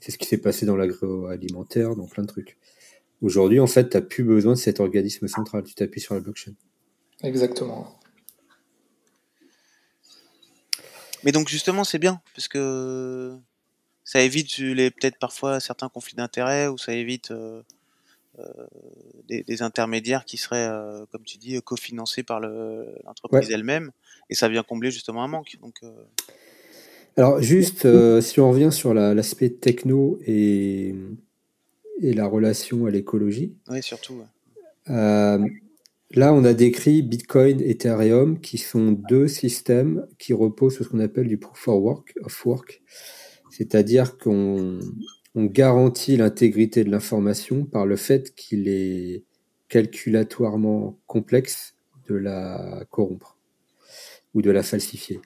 C'est 0.00 0.10
ce 0.10 0.18
qui 0.18 0.26
s'est 0.26 0.38
passé 0.38 0.66
dans 0.66 0.76
l'agroalimentaire, 0.76 1.94
dans 1.94 2.06
plein 2.06 2.24
de 2.24 2.28
trucs. 2.28 2.58
Aujourd'hui, 3.22 3.60
en 3.60 3.68
fait, 3.68 3.88
tu 3.88 3.96
n'as 3.96 4.02
plus 4.02 4.24
besoin 4.24 4.54
de 4.54 4.58
cet 4.58 4.80
organisme 4.80 5.28
central. 5.28 5.62
Tu 5.62 5.74
t'appuies 5.74 6.00
sur 6.00 6.14
la 6.14 6.20
blockchain. 6.20 6.54
Exactement. 7.22 8.00
Mais 11.22 11.30
donc 11.30 11.48
justement, 11.48 11.84
c'est 11.84 12.00
bien, 12.00 12.20
parce 12.34 12.48
que 12.48 13.38
ça 14.12 14.20
évite 14.20 14.58
les 14.58 14.90
peut-être 14.90 15.18
parfois 15.18 15.58
certains 15.58 15.88
conflits 15.88 16.16
d'intérêts 16.16 16.68
ou 16.68 16.76
ça 16.76 16.92
évite 16.92 17.30
euh, 17.30 17.62
euh, 18.38 18.44
des, 19.26 19.42
des 19.42 19.62
intermédiaires 19.62 20.26
qui 20.26 20.36
seraient, 20.36 20.68
euh, 20.68 21.06
comme 21.10 21.22
tu 21.22 21.38
dis, 21.38 21.58
cofinancés 21.62 22.22
par 22.22 22.38
le- 22.38 22.94
l'entreprise 23.06 23.50
elle-même, 23.50 23.90
et 24.28 24.34
ça 24.34 24.50
vient 24.50 24.62
combler 24.62 24.90
justement 24.90 25.24
un 25.24 25.28
manque. 25.28 25.56
Donc, 25.62 25.80
Alors, 27.16 27.40
juste, 27.40 27.86
euh, 27.86 28.20
si 28.20 28.38
on 28.38 28.50
revient 28.50 28.70
sur 28.70 28.92
la- 28.92 29.14
l'aspect 29.14 29.48
techno 29.48 30.18
et, 30.26 30.94
et 32.02 32.12
la 32.12 32.26
relation 32.26 32.84
à 32.84 32.90
l'écologie, 32.90 33.54
oui, 33.68 33.82
surtout. 33.82 34.16
ouais. 34.16 34.90
Euh, 34.90 35.38
là, 36.10 36.34
on 36.34 36.44
a 36.44 36.52
décrit 36.52 37.00
Bitcoin, 37.00 37.62
Ethereum, 37.62 38.40
qui 38.40 38.58
sont 38.58 38.92
deux 38.92 39.26
systèmes 39.26 40.06
qui 40.18 40.34
reposent 40.34 40.74
sur 40.74 40.84
ce 40.84 40.90
qu'on 40.90 41.00
appelle 41.00 41.28
du 41.28 41.38
proof 41.38 41.66
of 41.68 41.82
work, 41.82 42.14
of 42.22 42.44
work. 42.44 42.82
C'est-à-dire 43.52 44.16
qu'on 44.16 44.78
on 45.34 45.44
garantit 45.44 46.16
l'intégrité 46.16 46.84
de 46.84 46.90
l'information 46.90 47.64
par 47.66 47.84
le 47.84 47.96
fait 47.96 48.34
qu'il 48.34 48.66
est 48.66 49.24
calculatoirement 49.68 50.98
complexe 51.06 51.74
de 52.08 52.14
la 52.14 52.84
corrompre 52.90 53.36
ou 54.32 54.40
de 54.40 54.50
la 54.50 54.62
falsifier. 54.62 55.20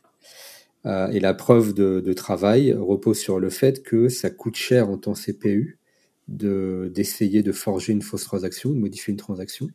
Euh, 0.87 1.09
et 1.11 1.21
la 1.21 1.35
preuve 1.35 1.73
de, 1.73 2.13
travail 2.13 2.73
repose 2.73 3.19
sur 3.19 3.39
le 3.39 3.49
fait 3.49 3.85
que 3.85 4.09
ça 4.09 4.29
coûte 4.31 4.57
cher 4.57 4.91
en 4.91 4.99
temps 4.99 5.15
CPU 5.15 5.79
de 6.27 6.91
d'essayer 6.93 7.45
de 7.45 7.53
forger 7.53 7.93
une 7.93 8.03
fausse 8.03 8.25
transaction, 8.25 8.71
de 8.71 8.79
modifier 8.79 9.13
une 9.13 9.19
transaction, 9.19 9.69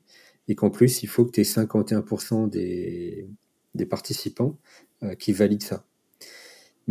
et 0.49 0.55
qu'en 0.55 0.69
plus, 0.69 1.03
il 1.03 1.07
faut 1.07 1.23
que 1.23 1.31
tu 1.31 1.39
aies 1.39 1.43
51% 1.43 2.49
des, 2.49 3.29
des 3.75 3.85
participants 3.85 4.57
euh, 5.03 5.15
qui 5.15 5.31
valident 5.31 5.63
ça. 5.63 5.85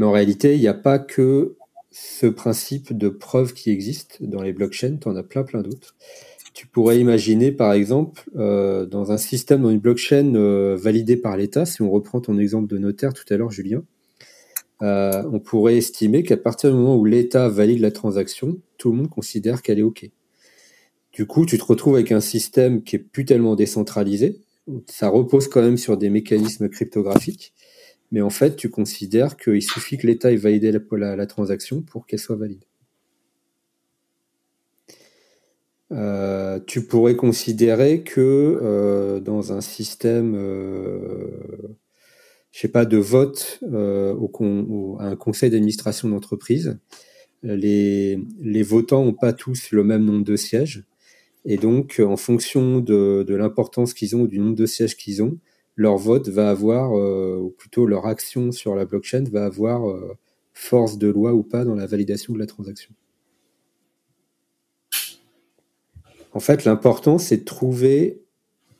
Mais 0.01 0.07
en 0.07 0.13
réalité, 0.13 0.55
il 0.55 0.61
n'y 0.61 0.67
a 0.67 0.73
pas 0.73 0.99
que 0.99 1.57
ce 1.91 2.25
principe 2.27 2.97
de 2.97 3.11
preuve 3.11 3.53
qui 3.53 3.71
existe 3.71 4.23
dans 4.23 4.41
les 4.41 4.55
blockchains, 4.55 4.97
tu 4.97 5.07
en 5.07 5.15
as 5.15 5.23
plein 5.23 5.43
plein 5.43 5.61
d'autres. 5.61 5.95
Tu 6.55 6.67
pourrais 6.67 6.99
imaginer, 6.99 7.53
par 7.53 7.75
exemple, 7.75 8.23
euh, 8.35 8.87
dans 8.87 9.13
un 9.13 9.19
système, 9.19 9.61
dans 9.61 9.69
une 9.69 9.79
blockchain 9.79 10.37
euh, 10.37 10.75
validée 10.75 11.19
par 11.19 11.37
l'État, 11.37 11.67
si 11.67 11.83
on 11.83 11.91
reprend 11.91 12.23
ton 12.23 12.39
exemple 12.39 12.67
de 12.67 12.79
notaire 12.79 13.13
tout 13.13 13.27
à 13.29 13.37
l'heure, 13.37 13.51
Julien, 13.51 13.83
euh, 14.81 15.23
on 15.31 15.39
pourrait 15.39 15.77
estimer 15.77 16.23
qu'à 16.23 16.39
partir 16.39 16.71
du 16.71 16.77
moment 16.77 16.97
où 16.97 17.05
l'État 17.05 17.51
valide 17.51 17.81
la 17.81 17.91
transaction, 17.91 18.57
tout 18.79 18.93
le 18.93 18.97
monde 18.97 19.11
considère 19.11 19.61
qu'elle 19.61 19.81
est 19.81 19.83
OK. 19.83 20.09
Du 21.13 21.27
coup, 21.27 21.45
tu 21.45 21.59
te 21.59 21.65
retrouves 21.65 21.97
avec 21.97 22.11
un 22.11 22.23
système 22.23 22.85
qui 22.85 22.97
est 22.97 23.01
plus 23.01 23.27
tellement 23.27 23.55
décentralisé. 23.55 24.41
Ça 24.87 25.11
repose 25.11 25.47
quand 25.47 25.61
même 25.61 25.77
sur 25.77 25.99
des 25.99 26.09
mécanismes 26.09 26.71
cryptographiques, 26.71 27.53
mais 28.11 28.21
en 28.21 28.31
fait, 28.31 28.57
tu 28.57 28.71
considères 28.71 29.37
qu'il 29.37 29.63
suffit 29.63 29.97
que 29.97 30.07
l'État 30.07 30.33
ait 30.33 30.37
validé 30.37 30.73
la, 30.73 31.27
transaction 31.27 31.83
pour 31.83 32.07
qu'elle 32.07 32.19
soit 32.19 32.37
valide. 32.37 32.65
Euh, 35.93 36.61
tu 36.67 36.87
pourrais 36.87 37.17
considérer 37.17 38.03
que 38.03 38.21
euh, 38.63 39.21
dans 39.21 39.53
un 39.53 39.61
système, 39.61 40.35
euh, 40.37 41.77
je 42.53 42.61
sais 42.61 42.69
pas, 42.69 42.85
de 42.85 42.97
vote 42.97 43.61
euh, 43.73 44.15
au, 44.15 44.97
à 45.01 45.05
un 45.05 45.17
conseil 45.17 45.51
d'administration 45.51 46.09
d'entreprise, 46.09 46.79
les, 47.43 48.19
les 48.41 48.63
votants 48.63 49.05
n'ont 49.05 49.15
pas 49.15 49.33
tous 49.33 49.71
le 49.73 49.83
même 49.83 50.05
nombre 50.05 50.25
de 50.25 50.37
sièges. 50.37 50.85
Et 51.45 51.57
donc, 51.57 52.03
en 52.05 52.17
fonction 52.17 52.81
de, 52.81 53.25
de 53.27 53.35
l'importance 53.35 53.95
qu'ils 53.95 54.15
ont 54.15 54.23
ou 54.23 54.29
du 54.29 54.39
nombre 54.39 54.57
de 54.57 54.67
sièges 54.67 54.97
qu'ils 54.97 55.23
ont, 55.23 55.39
leur 55.81 55.97
vote 55.97 56.29
va 56.29 56.51
avoir, 56.51 56.95
euh, 56.95 57.39
ou 57.39 57.49
plutôt 57.49 57.87
leur 57.87 58.05
action 58.05 58.53
sur 58.53 58.75
la 58.75 58.85
blockchain 58.85 59.25
va 59.33 59.47
avoir 59.47 59.89
euh, 59.89 60.15
force 60.53 60.99
de 60.99 61.09
loi 61.09 61.33
ou 61.33 61.43
pas 61.43 61.65
dans 61.65 61.75
la 61.75 61.87
validation 61.87 62.35
de 62.35 62.39
la 62.39 62.45
transaction. 62.45 62.93
En 66.35 66.41
fait, 66.41 66.67
l'important, 66.67 67.17
c'est 67.17 67.39
de 67.39 67.45
trouver 67.45 68.21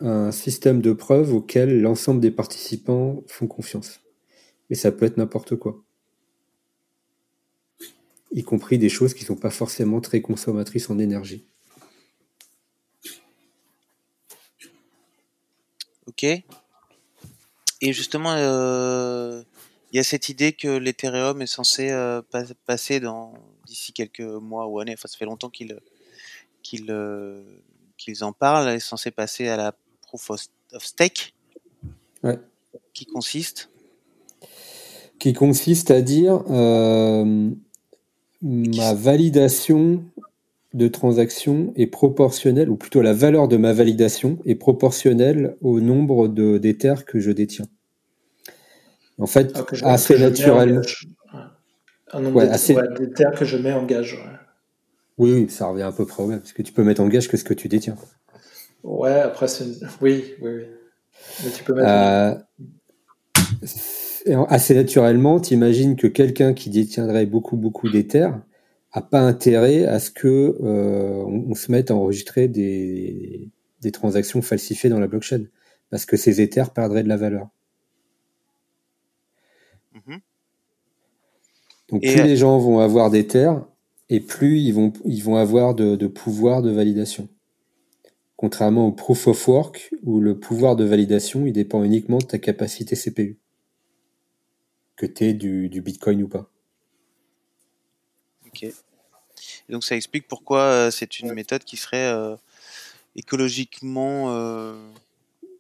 un 0.01 0.31
système 0.31 0.83
de 0.83 0.93
preuve 0.93 1.33
auquel 1.33 1.81
l'ensemble 1.81 2.21
des 2.21 2.31
participants 2.31 3.25
font 3.27 3.47
confiance. 3.47 4.03
Mais 4.69 4.77
ça 4.77 4.93
peut 4.93 5.07
être 5.07 5.17
n'importe 5.17 5.57
quoi. 5.57 5.83
Y 8.31 8.43
compris 8.43 8.77
des 8.77 8.91
choses 8.91 9.15
qui 9.15 9.25
ne 9.25 9.29
sont 9.29 9.37
pas 9.37 9.49
forcément 9.49 10.03
très 10.03 10.21
consommatrices 10.21 10.91
en 10.91 10.99
énergie. 10.99 11.47
Ok. 16.07 16.27
Et 17.81 17.93
justement, 17.93 18.35
il 18.35 18.43
euh, 18.43 19.43
y 19.93 19.99
a 19.99 20.03
cette 20.03 20.29
idée 20.29 20.53
que 20.53 20.69
l'Ethereum 20.69 21.41
est 21.41 21.47
censé 21.47 21.91
euh, 21.91 22.23
pas, 22.23 22.45
passer 22.67 23.01
dans 23.01 23.35
d'ici 23.67 23.93
quelques 23.93 24.21
mois 24.21 24.67
ou 24.67 24.81
années. 24.81 24.95
Enfin, 24.95 25.09
ça 25.09 25.17
fait 25.17 25.25
longtemps 25.25 25.51
qu'ils 25.51 25.79
qu'ils 26.63 26.91
euh, 26.91 27.43
qu'ils 27.97 28.23
en 28.25 28.33
parlent. 28.33 28.69
Est 28.69 28.81
censé 28.81 29.11
passer 29.11 29.49
à 29.49 29.57
la 29.57 29.75
proof 30.03 30.31
of, 30.31 30.41
of 30.75 30.85
stake. 30.85 31.35
Ouais. 32.23 32.39
Qui 32.93 33.07
consiste? 33.07 33.71
Qui 35.19 35.33
consiste 35.33 35.91
à 35.91 36.03
dire 36.03 36.43
euh, 36.51 37.51
ma 38.43 38.95
validation 38.95 40.05
de 40.73 40.89
transaction 40.89 41.73
est 41.77 41.87
proportionnelle, 41.87 42.71
ou 42.71 42.77
plutôt 42.77 43.03
la 43.03 43.13
valeur 43.13 43.49
de 43.49 43.57
ma 43.57 43.73
validation 43.73 44.39
est 44.47 44.55
proportionnelle 44.55 45.57
au 45.63 45.81
nombre 45.81 46.29
de 46.29 46.59
d'Ethers 46.59 47.05
que 47.05 47.19
je 47.21 47.31
détiens. 47.33 47.67
En 49.19 49.27
fait, 49.27 49.53
Ah, 49.55 49.65
je- 49.73 49.85
assez 49.85 50.19
naturellement. 50.19 50.81
Un 52.13 52.21
nombre 52.21 52.37
Ouais, 52.37 52.45
d'Eth- 52.47 52.55
assez- 52.55 52.75
ouais, 52.75 52.89
d'Ethers 52.99 53.33
que 53.33 53.45
je 53.45 53.57
mets 53.57 53.73
en 53.73 53.85
gage. 53.85 54.15
Ouais. 54.15 54.37
Oui, 55.19 55.33
oui, 55.33 55.51
ça 55.51 55.67
revient 55.67 55.83
à 55.83 55.93
peu 55.93 56.07
près 56.07 56.23
au 56.23 56.27
même, 56.27 56.41
parce 56.41 56.53
que 56.53 56.63
tu 56.63 56.73
peux 56.73 56.83
mettre 56.85 57.03
en 57.03 57.09
gage 57.09 57.29
que 57.29 57.37
ce 57.37 57.45
que 57.45 57.55
tu 57.55 57.69
détiens. 57.69 57.97
Ouais, 58.83 59.21
après, 59.21 59.49
c'est 59.49 59.65
une... 59.65 59.75
oui, 60.01 60.25
oui, 60.41 60.51
oui. 60.51 60.65
Mais 61.45 61.51
tu 61.51 61.63
peux 61.65 61.75
mettre. 61.75 61.89
Euh, 61.89 62.35
assez 64.49 64.75
naturellement, 64.75 65.41
t'imagines 65.41 65.97
que 65.97 66.07
quelqu'un 66.07 66.55
qui 66.55 66.71
détiendrait 66.71 67.27
beaucoup, 67.27 67.57
beaucoup 67.57 67.89
d'Ethers 67.89 68.39
a 68.93 69.03
pas 69.03 69.21
intérêt 69.21 69.85
à 69.85 70.01
ce 70.01 70.11
que 70.11 70.29
euh, 70.29 71.25
on, 71.27 71.51
on 71.51 71.55
se 71.55 71.71
mette 71.71 71.91
à 71.91 71.95
enregistrer 71.95 72.49
des, 72.49 73.51
des 73.81 73.93
transactions 73.93 74.43
falsifiées 74.43 74.91
dans 74.91 75.01
la 75.01 75.07
blockchain, 75.07 75.45
parce 75.91 76.05
que 76.05 76.17
ces 76.17 76.41
Ethers 76.41 76.73
perdraient 76.73 77.03
de 77.03 77.09
la 77.09 77.17
valeur. 77.17 77.49
Mhm. 79.95 80.21
Donc 81.89 82.05
Et, 82.05 82.13
plus 82.13 82.21
euh, 82.21 82.25
les 82.25 82.37
gens 82.37 82.59
vont 82.59 82.81
avoir 82.81 83.11
d'Ethers, 83.11 83.65
et 84.09 84.21
plus 84.21 84.59
ils 84.59 84.73
vont, 84.73 84.93
ils 85.05 85.23
vont 85.23 85.37
avoir 85.37 85.75
de, 85.75 85.97
de 85.97 86.07
pouvoir 86.07 86.63
de 86.63 86.71
validation. 86.71 87.29
Contrairement 88.37 88.87
au 88.89 88.93
proof 88.93 89.27
of 89.29 89.49
work, 89.49 89.91
où 90.03 90.21
le 90.21 90.39
pouvoir 90.39 90.75
de 90.75 90.85
validation, 90.85 91.47
il 91.47 91.53
dépend 91.53 91.85
uniquement 91.85 92.19
de 92.19 92.25
ta 92.25 92.39
capacité 92.39 92.97
CPU. 92.97 93.39
Que 94.97 95.07
tu 95.07 95.25
aies 95.25 95.35
du, 95.35 95.69
du 95.69 95.81
Bitcoin 95.81 96.23
ou 96.23 96.29
pas. 96.29 96.51
Ok. 98.53 98.65
Et 98.65 99.73
donc 99.73 99.85
ça 99.85 99.97
explique 99.97 100.29
pourquoi 100.29 100.61
euh, 100.63 100.91
c'est 100.91 101.21
une 101.21 101.33
méthode 101.33 101.65
qui 101.65 101.77
serait 101.77 102.11
euh, 102.13 102.37
écologiquement 103.17 104.27
euh, 104.29 104.75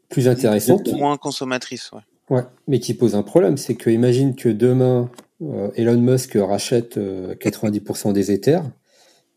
Plus 0.09 0.28
intéressante. 0.28 0.88
moins 0.93 1.16
consommatrice. 1.16 1.93
Ouais. 1.93 2.01
Ouais, 2.36 2.45
mais 2.68 2.78
qui 2.78 2.95
pose 2.95 3.16
un 3.16 3.22
problème, 3.22 3.57
c'est 3.57 3.74
que 3.74 3.91
imagine 3.91 4.36
que 4.36 4.49
demain 4.49 5.11
Elon 5.74 6.01
Musk 6.01 6.36
rachète 6.41 6.97
euh, 6.97 7.34
90% 7.34 8.12
des 8.12 8.30
Ethers, 8.30 8.64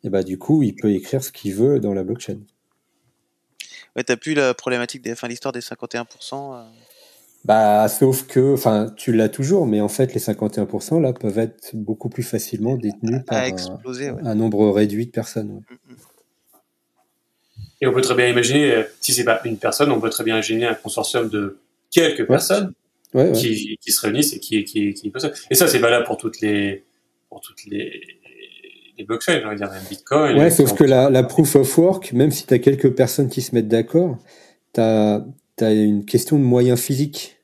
et 0.03 0.09
bah 0.09 0.21
du 0.21 0.37
coup 0.37 0.61
il 0.61 0.75
peut 0.75 0.91
écrire 0.91 1.23
ce 1.23 1.31
qu'il 1.31 1.55
veut 1.55 1.79
dans 1.79 1.93
la 1.93 2.03
blockchain. 2.03 2.37
Ouais, 3.95 4.03
t'as 4.03 4.17
plus 4.17 4.33
la 4.33 4.53
problématique 4.53 5.01
des, 5.01 5.13
enfin 5.13 5.27
l'histoire 5.27 5.51
des 5.51 5.61
51%. 5.61 6.65
Bah 7.45 7.87
sauf 7.89 8.25
que, 8.25 8.53
enfin 8.53 8.93
tu 8.95 9.11
l'as 9.11 9.29
toujours, 9.29 9.67
mais 9.67 9.81
en 9.81 9.89
fait 9.89 10.13
les 10.13 10.21
51% 10.21 11.01
là 11.01 11.11
peuvent 11.11 11.39
être 11.39 11.71
beaucoup 11.73 12.07
plus 12.07 12.23
facilement 12.23 12.75
détenus 12.77 13.21
par 13.27 13.39
a 13.39 13.41
un, 13.41 13.45
explosé. 13.45 14.11
Ouais. 14.11 14.21
un 14.23 14.35
nombre 14.35 14.69
réduit 14.69 15.07
de 15.07 15.11
personnes. 15.11 15.51
ouais. 15.51 15.59
Mm, 15.69 15.93
mm. 15.93 15.97
Et 17.81 17.87
on 17.87 17.91
peut 17.91 18.01
très 18.01 18.15
bien 18.15 18.29
imaginer, 18.29 18.71
euh, 18.71 18.83
si 19.01 19.11
c'est 19.11 19.25
pas 19.25 19.41
une 19.43 19.57
personne, 19.57 19.91
on 19.91 19.99
peut 19.99 20.09
très 20.09 20.23
bien 20.23 20.35
imaginer 20.35 20.67
un 20.67 20.73
consortium 20.73 21.27
de 21.27 21.57
quelques 21.91 22.25
personnes 22.25 22.73
Ouais, 23.13 23.29
ouais. 23.29 23.31
qui, 23.33 23.77
qui 23.79 23.91
se 23.91 24.01
réunissent 24.01 24.33
et 24.33 24.39
qui, 24.39 24.63
qui, 24.63 24.93
qui. 24.93 25.13
Et 25.51 25.55
ça, 25.55 25.67
c'est 25.67 25.77
valable 25.77 26.05
pour 26.05 26.17
toutes 26.17 26.41
les, 26.41 26.83
pour 27.29 27.41
toutes 27.41 27.65
les, 27.65 27.91
blockchains, 29.05 29.41
on 29.43 29.49
va 29.49 29.55
dire 29.55 29.69
même 29.69 29.83
Bitcoin. 29.89 30.37
Ouais, 30.37 30.49
sauf 30.49 30.73
que 30.73 30.83
la, 30.85 31.09
la 31.09 31.23
proof 31.23 31.57
of 31.57 31.77
work, 31.77 32.13
même 32.13 32.31
si 32.31 32.47
tu 32.47 32.53
as 32.53 32.59
quelques 32.59 32.95
personnes 32.95 33.29
qui 33.29 33.41
se 33.41 33.53
mettent 33.53 33.67
d'accord, 33.67 34.17
tu 34.73 34.79
as, 34.79 35.25
une 35.61 36.05
question 36.05 36.37
de 36.37 36.43
moyens 36.43 36.79
physiques. 36.79 37.37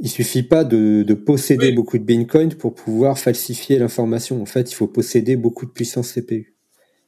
Il 0.00 0.10
suffit 0.10 0.42
pas 0.42 0.64
de, 0.64 1.02
de 1.02 1.14
posséder 1.14 1.72
beaucoup 1.72 1.98
de 1.98 2.02
Bitcoin 2.02 2.54
pour 2.54 2.74
pouvoir 2.74 3.18
falsifier 3.18 3.78
l'information. 3.78 4.42
En 4.42 4.46
fait, 4.46 4.70
il 4.70 4.74
faut 4.74 4.88
posséder 4.88 5.36
beaucoup 5.36 5.66
de 5.66 5.70
puissance 5.70 6.12
CPU. 6.12 6.54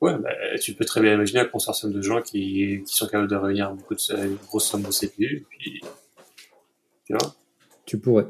Ouais, 0.01 0.17
bah, 0.19 0.31
tu 0.61 0.75
peux 0.75 0.85
très 0.85 1.01
bien 1.01 1.15
imaginer 1.15 1.41
un 1.41 1.47
consortium 1.47 1.93
de 1.93 2.01
gens 2.03 2.23
qui, 2.23 2.83
qui 2.87 2.97
sont 2.97 3.07
capables 3.07 3.29
de 3.29 3.37
réunir 3.37 3.73
beaucoup 3.73 3.95
de 3.95 4.25
une 4.25 4.37
grosse 4.47 4.67
somme 4.67 4.83
de 4.83 4.91
CPU. 4.91 5.47
Puis, 5.49 5.81
tu 7.07 7.15
vois 7.15 7.35
Tu 7.87 7.99
pourrais. 7.99 8.27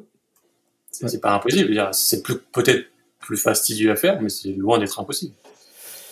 C'est 0.90 1.20
pas 1.20 1.34
impossible. 1.34 1.90
C'est 1.92 2.22
peut-être 2.22 2.86
plus 3.18 3.36
fastidieux 3.36 3.90
à 3.90 3.96
faire, 3.96 4.20
mais 4.22 4.28
c'est 4.28 4.52
loin 4.52 4.78
d'être 4.78 4.98
impossible. 5.00 5.34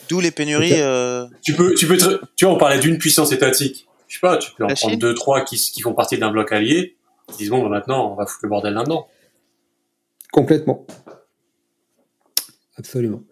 D'où 0.09 0.21
les 0.21 0.31
pénuries. 0.31 0.73
Euh... 0.75 1.27
Tu 1.41 1.55
peux, 1.55 1.75
tu 1.75 1.87
peux, 1.87 1.97
tu 2.37 2.45
vois, 2.45 2.55
on 2.55 2.59
parlait 2.59 2.79
d'une 2.81 2.99
puissance 2.99 3.33
étatique. 3.33 3.87
Je 4.15 4.21
sais 4.21 4.27
pas, 4.29 4.37
tu 4.37 4.53
peux 4.55 4.65
en 4.65 4.69
prendre 4.69 4.97
deux, 4.97 5.13
trois 5.13 5.45
qui, 5.45 5.57
qui 5.57 5.81
font 5.81 5.93
partie 5.93 6.17
d'un 6.17 6.31
bloc 6.31 6.53
allié. 6.53 6.97
Disons, 7.37 7.59
bon, 7.59 7.65
bah, 7.65 7.71
maintenant, 7.71 8.13
on 8.13 8.15
va 8.15 8.27
foutre 8.27 8.45
le 8.45 8.49
bordel 8.49 8.75
là-dedans. 8.75 9.09
Complètement. 10.31 10.87
Absolument. 12.77 13.25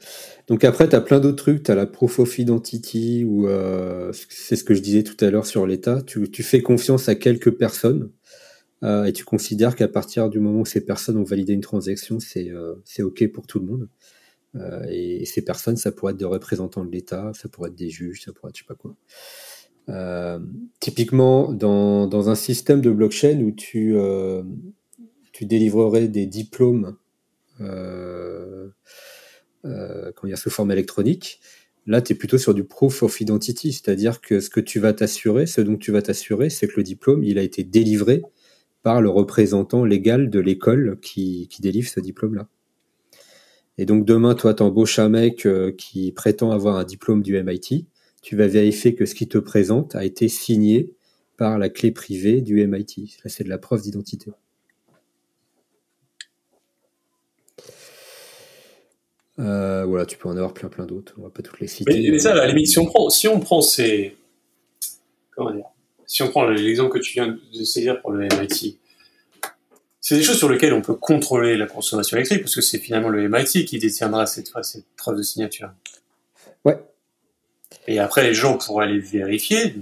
Donc 0.49 0.65
après, 0.65 0.89
tu 0.89 0.97
as 0.97 1.01
plein 1.01 1.21
d'autres 1.21 1.37
trucs. 1.37 1.63
Tu 1.63 1.71
as 1.71 1.77
la 1.77 1.87
proof 1.87 2.19
of 2.19 2.37
identity, 2.37 3.25
ou 3.25 3.47
euh, 3.47 4.11
c'est 4.29 4.57
ce 4.57 4.65
que 4.65 4.75
je 4.75 4.81
disais 4.81 5.05
tout 5.05 5.25
à 5.25 5.31
l'heure 5.31 5.47
sur 5.47 5.69
l'État. 5.69 6.03
Tu, 6.03 6.29
tu, 6.33 6.43
fais 6.43 6.63
confiance 6.63 7.09
à 7.09 7.15
quelques 7.15 7.53
personnes 7.53 8.11
euh, 8.83 9.05
et 9.05 9.13
tu 9.13 9.25
considères 9.25 9.77
qu'à 9.77 9.87
partir 9.87 10.31
du 10.31 10.41
moment 10.41 10.63
où 10.63 10.67
ces 10.67 10.85
personnes 10.85 11.17
ont 11.17 11.23
validé 11.23 11.53
une 11.53 11.61
transaction, 11.61 12.19
c'est 12.19 12.51
euh, 12.51 12.75
OK 12.99 13.25
pour 13.29 13.47
tout 13.47 13.61
le 13.61 13.67
monde. 13.67 13.89
Euh, 14.57 14.85
et, 14.89 15.25
ces 15.27 15.43
personnes, 15.43 15.77
ça 15.77 15.93
pourrait 15.93 16.13
être 16.13 16.19
des 16.19 16.25
représentants 16.25 16.85
de 16.85 16.91
l'État, 16.91 17.31
ça 17.35 17.49
pourrait 17.49 17.71
être 17.71 17.77
des 17.77 17.89
juges, 17.89 18.25
ça 18.25 18.33
pourrait 18.33 18.51
être 18.51 18.57
je 18.57 18.63
sais 18.63 18.67
pas 18.67 18.75
quoi. 18.75 18.97
Euh, 19.89 20.39
typiquement, 20.81 21.53
dans, 21.53 22.07
dans, 22.07 22.29
un 22.29 22.35
système 22.35 22.81
de 22.81 22.91
blockchain 22.91 23.41
où 23.41 23.51
tu, 23.51 23.97
euh, 23.97 24.43
tu 25.33 25.45
délivrerais 25.45 26.09
des 26.09 26.27
diplômes 26.27 26.97
euh, 27.61 28.69
quand 29.65 30.27
il 30.27 30.31
y 30.31 30.33
a 30.33 30.37
sous 30.37 30.51
forme 30.51 30.71
électronique, 30.71 31.41
là, 31.87 32.01
tu 32.01 32.13
es 32.13 32.17
plutôt 32.17 32.39
sur 32.39 32.55
du 32.55 32.65
proof 32.65 33.03
of 33.03 33.21
identity, 33.21 33.73
c'est-à-dire 33.73 34.21
que 34.21 34.41
ce 34.41 34.51
que 34.51 34.61
tu 34.61 34.79
vas 34.79 34.93
t'assurer, 34.93 35.47
ce 35.47 35.61
dont 35.61 35.77
tu 35.77 35.93
vas 35.93 36.03
t'assurer, 36.03 36.51
c'est 36.51 36.69
que 36.69 36.75
le 36.77 36.83
diplôme, 36.83 37.23
il 37.25 37.39
a 37.39 37.43
été 37.43 37.65
délivré 37.65 38.23
par 38.83 39.01
le 39.01 39.09
représentant 39.09 39.85
légal 39.85 40.31
de 40.31 40.41
l'école 40.41 40.99
qui, 41.01 41.49
qui, 41.49 41.63
délivre 41.63 41.89
ce 41.89 42.01
diplôme-là. 42.01 42.49
Et 43.79 43.87
donc 43.87 44.05
demain, 44.05 44.35
toi, 44.35 44.55
t'embauches 44.55 44.99
un 44.99 45.09
mec 45.09 45.47
euh, 45.47 45.73
qui 45.73 46.13
prétend 46.13 46.51
avoir 46.51 46.77
un 46.77 46.85
diplôme 46.85 47.23
du 47.23 47.41
MIT, 47.43 47.87
tu 48.23 48.37
vas 48.37 48.47
vérifier 48.47 48.95
que 48.95 49.05
ce 49.05 49.15
qu'il 49.15 49.29
te 49.29 49.39
présente 49.39 49.95
a 49.97 50.05
été 50.05 50.29
signé 50.29 50.91
par 51.37 51.59
la 51.59 51.69
clé 51.69 51.91
privée 51.91 52.41
du 52.41 52.65
MIT. 52.67 53.19
Là, 53.25 53.31
c'est 53.31 53.45
de 53.45 53.49
la 53.49 53.59
preuve 53.59 53.83
d'identité. 53.83 54.31
Euh, 59.39 59.85
voilà, 59.85 60.07
tu 60.07 60.17
peux 60.17 60.29
en 60.29 60.37
avoir 60.37 60.55
plein 60.55 60.69
plein 60.69 60.87
d'autres. 60.87 61.15
On 61.19 61.23
va 61.23 61.31
pas 61.31 61.43
toutes 61.43 61.59
les 61.59 61.67
citer. 61.67 62.11
Mais, 62.11 62.19
ça, 62.19 62.35
la 62.35 62.47
limite, 62.47 62.69
si 62.69 62.79
on 62.79 62.87
prend, 62.87 63.11
si 63.11 63.27
on 63.27 63.41
prend 63.41 63.61
ces, 63.61 64.17
comment 65.33 65.51
dire, 65.51 65.65
si 66.07 66.23
on 66.23 66.29
prend 66.29 66.45
l'exemple 66.45 66.93
que 66.93 67.03
tu 67.03 67.15
viens 67.15 67.27
de 67.29 67.65
saisir 67.65 68.01
pour 68.03 68.13
le 68.13 68.29
MIT, 68.29 68.79
c'est 70.01 70.17
des 70.17 70.23
choses 70.23 70.39
sur 70.39 70.49
lesquelles 70.49 70.75
on 70.75 70.83
peut 70.83 70.95
contrôler 70.95 71.57
la 71.57 71.67
consommation 71.67 72.17
électrique, 72.17 72.43
parce 72.43 72.55
que 72.55 72.61
c'est 72.61 72.79
finalement 72.79 73.09
le 73.09 73.29
MIT 73.29 73.65
qui 73.65 73.79
détiendra 73.79 74.27
cette 74.27 74.53
preuve 74.97 75.17
de 75.17 75.23
signature. 75.23 75.73
Et 77.87 77.99
après, 77.99 78.23
les 78.23 78.35
gens 78.35 78.59
pourraient 78.59 78.87
aller 78.87 78.99
vérifier, 78.99 79.75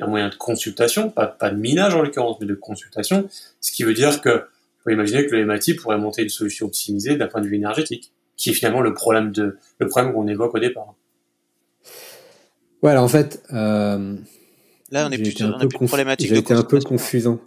un 0.00 0.06
moyen 0.06 0.28
de 0.28 0.34
consultation, 0.34 1.10
pas, 1.10 1.26
pas 1.26 1.50
de 1.50 1.56
minage 1.56 1.94
en 1.94 2.02
l'occurrence, 2.02 2.36
mais 2.40 2.46
de 2.46 2.54
consultation, 2.54 3.28
ce 3.60 3.72
qui 3.72 3.82
veut 3.82 3.94
dire 3.94 4.20
que, 4.20 4.44
faut 4.84 4.90
imaginer 4.90 5.26
que 5.26 5.34
le 5.34 5.46
MIT 5.46 5.76
pourrait 5.76 5.98
monter 5.98 6.22
une 6.22 6.28
solution 6.28 6.66
optimisée 6.66 7.16
d'un 7.16 7.28
point 7.28 7.40
de 7.40 7.46
vue 7.46 7.56
énergétique, 7.56 8.12
qui 8.36 8.50
est 8.50 8.52
finalement 8.52 8.82
le 8.82 8.92
problème 8.92 9.32
de, 9.32 9.56
le 9.78 9.88
problème 9.88 10.12
qu'on 10.12 10.28
évoque 10.28 10.54
au 10.54 10.58
départ. 10.58 10.94
Ouais, 12.82 12.90
alors 12.90 13.04
en 13.04 13.08
fait, 13.08 13.42
euh, 13.54 14.16
Là, 14.92 15.08
on 15.08 15.10
est 15.10 15.18
plus, 15.18 15.34
on 15.42 15.58
est 15.58 15.68
plus 15.68 15.86
problématique. 15.86 16.28
J'ai 16.28 16.38
été 16.38 16.54
un 16.54 16.62
peu 16.62 16.78
confusant. 16.80 17.40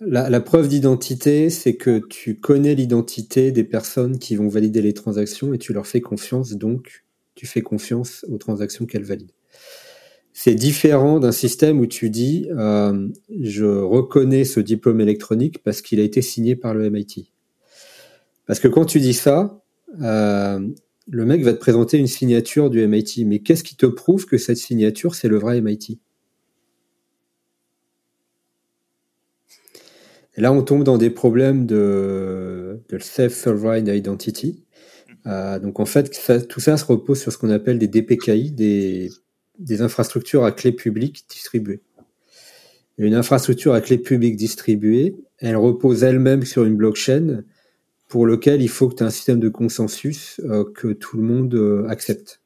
La, 0.00 0.28
la 0.30 0.40
preuve 0.40 0.68
d'identité, 0.68 1.50
c'est 1.50 1.74
que 1.74 2.00
tu 2.08 2.36
connais 2.36 2.74
l'identité 2.74 3.52
des 3.52 3.64
personnes 3.64 4.18
qui 4.18 4.36
vont 4.36 4.48
valider 4.48 4.82
les 4.82 4.92
transactions 4.92 5.54
et 5.54 5.58
tu 5.58 5.72
leur 5.72 5.86
fais 5.86 6.00
confiance, 6.00 6.52
donc 6.52 7.03
tu 7.34 7.46
fais 7.46 7.62
confiance 7.62 8.24
aux 8.28 8.38
transactions 8.38 8.86
qu'elles 8.86 9.04
valident. 9.04 9.34
C'est 10.32 10.54
différent 10.54 11.20
d'un 11.20 11.32
système 11.32 11.78
où 11.78 11.86
tu 11.86 12.10
dis 12.10 12.48
euh, 12.50 13.08
je 13.40 13.64
reconnais 13.64 14.44
ce 14.44 14.60
diplôme 14.60 15.00
électronique 15.00 15.62
parce 15.62 15.80
qu'il 15.80 16.00
a 16.00 16.02
été 16.02 16.22
signé 16.22 16.56
par 16.56 16.74
le 16.74 16.90
MIT. 16.90 17.30
Parce 18.46 18.58
que 18.58 18.68
quand 18.68 18.84
tu 18.84 18.98
dis 18.98 19.14
ça, 19.14 19.62
euh, 20.02 20.60
le 21.08 21.24
mec 21.24 21.42
va 21.42 21.52
te 21.52 21.58
présenter 21.58 21.98
une 21.98 22.08
signature 22.08 22.68
du 22.68 22.84
MIT. 22.86 23.24
Mais 23.26 23.38
qu'est-ce 23.38 23.62
qui 23.62 23.76
te 23.76 23.86
prouve 23.86 24.26
que 24.26 24.38
cette 24.38 24.56
signature, 24.56 25.14
c'est 25.14 25.28
le 25.28 25.38
vrai 25.38 25.60
MIT 25.60 26.00
là, 30.36 30.52
on 30.52 30.62
tombe 30.62 30.84
dans 30.84 30.98
des 30.98 31.10
problèmes 31.10 31.66
de, 31.66 32.80
de 32.88 32.98
self-sovereign 32.98 33.88
identity. 33.88 34.63
Euh, 35.26 35.58
donc 35.58 35.80
en 35.80 35.86
fait, 35.86 36.10
tout 36.48 36.60
ça 36.60 36.76
se 36.76 36.84
repose 36.84 37.20
sur 37.20 37.32
ce 37.32 37.38
qu'on 37.38 37.50
appelle 37.50 37.78
des 37.78 37.88
DPKI, 37.88 38.50
des, 38.50 39.10
infrastructures 39.80 40.44
à 40.44 40.52
clé 40.52 40.72
publique 40.72 41.24
distribuées. 41.28 41.80
Une 42.98 43.14
infrastructure 43.14 43.74
à 43.74 43.80
clé 43.80 43.98
publique 43.98 44.36
distribuée, 44.36 45.16
elle 45.38 45.56
repose 45.56 46.04
elle-même 46.04 46.44
sur 46.44 46.64
une 46.64 46.76
blockchain 46.76 47.42
pour 48.08 48.26
lequel 48.26 48.62
il 48.62 48.68
faut 48.68 48.88
que 48.88 48.94
tu 48.94 49.02
aies 49.02 49.06
un 49.06 49.10
système 49.10 49.40
de 49.40 49.48
consensus 49.48 50.40
euh, 50.44 50.64
que 50.74 50.92
tout 50.92 51.16
le 51.16 51.22
monde 51.22 51.54
euh, 51.54 51.86
accepte 51.88 52.40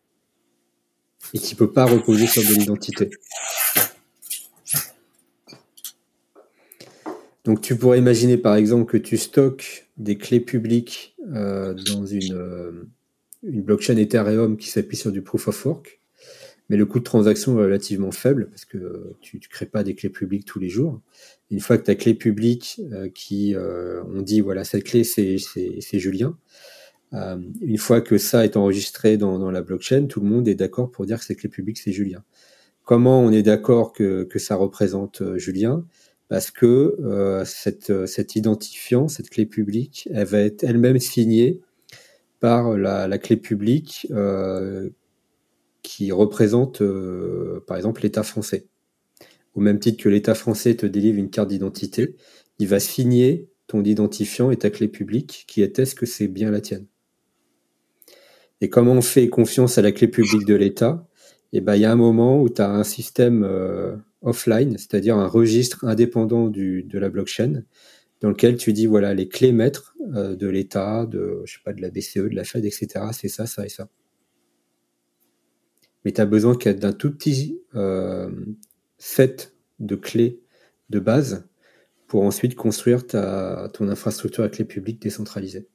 et 1.35 1.39
qui 1.39 1.55
peut 1.55 1.71
pas 1.71 1.85
reposer 1.85 2.27
sur 2.27 2.43
de 2.43 2.59
l'identité. 2.59 3.11
Donc 7.45 7.61
tu 7.61 7.77
pourrais 7.77 7.99
imaginer 7.99 8.37
par 8.37 8.57
exemple 8.57 8.91
que 8.91 8.97
tu 8.97 9.17
stockes 9.17 9.89
des 9.97 10.17
clés 10.17 10.41
publiques 10.41 11.17
euh, 11.35 11.75
dans 11.75 12.07
une, 12.07 12.33
euh, 12.33 12.89
une 13.43 13.63
blockchain 13.63 13.97
Ethereum 13.97 14.57
qui 14.57 14.69
s'appuie 14.69 14.97
sur 14.97 15.13
du 15.13 15.23
proof 15.23 15.49
of 15.49 15.67
work, 15.67 16.01
mais 16.69 16.77
le 16.77 16.87
coût 16.87 16.99
de 16.99 17.05
transaction 17.05 17.59
est 17.59 17.63
relativement 17.63 18.11
faible 18.11 18.49
parce 18.51 18.65
que 18.65 19.17
tu 19.21 19.37
ne 19.37 19.43
crées 19.49 19.67
pas 19.67 19.83
des 19.85 19.95
clés 19.95 20.11
publiques 20.11 20.45
tous 20.45 20.59
les 20.59 20.69
jours. 20.69 21.01
Une 21.51 21.61
fois 21.61 21.79
que 21.79 21.85
ta 21.85 21.95
clé 21.95 22.15
publique 22.15 22.81
euh, 22.93 23.09
qui 23.09 23.55
on 23.57 24.23
dit 24.23 24.41
voilà 24.41 24.65
cette 24.65 24.85
clé 24.85 25.05
c'est 25.05 25.99
Julien, 25.99 26.37
une 27.13 27.79
fois 27.79 28.01
que 28.01 28.19
ça 28.19 28.45
est 28.45 28.57
enregistré 28.57 29.17
dans, 29.17 29.39
dans, 29.39 29.51
la 29.51 29.63
blockchain, 29.63 30.07
tout 30.07 30.21
le 30.21 30.27
monde 30.27 30.47
est 30.47 30.55
d'accord 30.55 30.91
pour 30.91 31.07
dire 31.07 31.19
que 31.19 31.25
cette 31.25 31.39
clé 31.39 31.49
publique 31.49 31.79
c'est 31.79 31.93
Julien. 31.93 32.23
Comment 32.85 33.21
on 33.21 33.33
est 33.33 33.43
d'accord 33.43 33.93
que, 33.93 34.25
que 34.25 34.39
ça 34.39 34.57
représente 34.57 35.23
Julien? 35.37 35.87
Parce 36.29 36.51
que 36.51 36.97
euh, 37.01 37.45
cette, 37.45 38.07
cette 38.07 38.37
identifiant, 38.37 39.09
cette 39.09 39.31
clé 39.31 39.47
publique, 39.47 40.09
elle 40.13 40.27
va 40.27 40.41
être 40.41 40.63
elle-même 40.65 40.99
signée 40.99 41.61
par 42.41 42.77
la, 42.77 43.09
la 43.09 43.19
clé 43.19 43.37
publique 43.37 44.07
euh, 44.11 44.91
qui 45.83 46.13
représente, 46.13 46.83
euh, 46.83 47.65
par 47.67 47.77
exemple, 47.77 48.03
l'État 48.03 48.23
français. 48.23 48.67
Au 49.55 49.61
même 49.61 49.79
titre 49.79 50.03
que 50.03 50.09
l'État 50.09 50.35
français 50.35 50.75
te 50.77 50.87
délivre 50.87 51.19
une 51.19 51.31
carte 51.31 51.49
d'identité, 51.49 52.15
il 52.59 52.69
va 52.69 52.79
signer 52.79 53.49
ton 53.67 53.83
identifiant 53.83 54.51
et 54.51 54.57
ta 54.57 54.71
clé 54.71 54.89
publique 54.89 55.45
qui 55.49 55.63
atteste 55.63 55.99
que 55.99 56.07
c'est 56.07 56.29
bien 56.29 56.51
la 56.51 56.61
tienne. 56.61 56.87
Et 58.61 58.69
comment 58.69 58.93
on 58.93 59.03
fait 59.03 59.29
confiance 59.29 59.79
à 59.79 59.83
la 59.83 59.93
clé 59.93 60.09
publique 60.09 60.45
de 60.45 60.55
l'État? 60.55 61.07
Eh 61.53 61.61
ben, 61.61 61.77
il 61.77 61.83
y 61.83 61.85
a 61.85 61.93
un 61.93 61.97
moment 61.97 62.41
où 62.41 62.49
tu 62.49 62.61
as 62.61 62.71
un 62.71 62.85
système 62.85 63.45
euh, 63.45 63.97
offline, 64.23 64.77
c'est-à-dire 64.79 65.17
un 65.17 65.27
registre 65.27 65.85
indépendant 65.85 66.49
de 66.49 66.99
la 66.99 67.09
blockchain, 67.09 67.63
dans 68.21 68.31
lequel 68.31 68.57
tu 68.57 68.73
dis 68.73 68.87
voilà 68.87 69.15
les 69.15 69.29
clés 69.29 69.53
maîtres 69.53 69.95
euh, 70.15 70.35
de 70.35 70.49
l'État, 70.49 71.07
de 71.07 71.45
la 71.67 71.91
BCE, 71.91 72.17
de 72.17 72.35
la 72.35 72.45
Fed, 72.45 72.65
etc. 72.65 72.89
C'est 73.13 73.29
ça, 73.29 73.47
ça 73.47 73.65
et 73.65 73.69
ça. 73.69 73.89
Mais 76.05 76.13
tu 76.13 76.21
as 76.21 76.27
besoin 76.27 76.57
d'un 76.57 76.93
tout 76.93 77.13
petit 77.13 77.61
euh, 77.75 78.31
set 78.99 79.55
de 79.79 79.95
clés 79.95 80.41
de 80.91 80.99
base 80.99 81.49
pour 82.07 82.23
ensuite 82.23 82.55
construire 82.55 83.07
ton 83.07 83.89
infrastructure 83.89 84.43
à 84.43 84.49
clé 84.49 84.65
publique 84.65 85.01
décentralisée. 85.01 85.69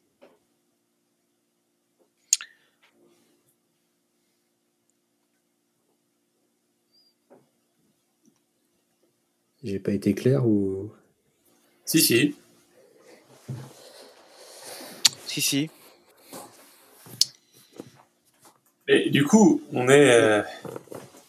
J'ai 9.63 9.79
pas 9.79 9.93
été 9.93 10.13
clair 10.13 10.45
ou? 10.45 10.91
Si, 11.85 12.01
si. 12.01 12.35
Si, 15.25 15.41
si. 15.41 15.69
Et 18.87 19.09
du 19.09 19.23
coup, 19.23 19.61
on 19.71 19.87
est. 19.87 20.11
Euh, 20.11 20.43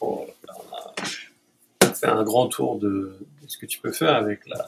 on 0.00 0.26
a 1.80 1.92
fait 1.92 2.06
un 2.06 2.24
grand 2.24 2.48
tour 2.48 2.78
de, 2.78 3.16
ce 3.46 3.56
que 3.56 3.66
tu 3.66 3.78
peux 3.78 3.92
faire 3.92 4.16
avec 4.16 4.46
la. 4.48 4.66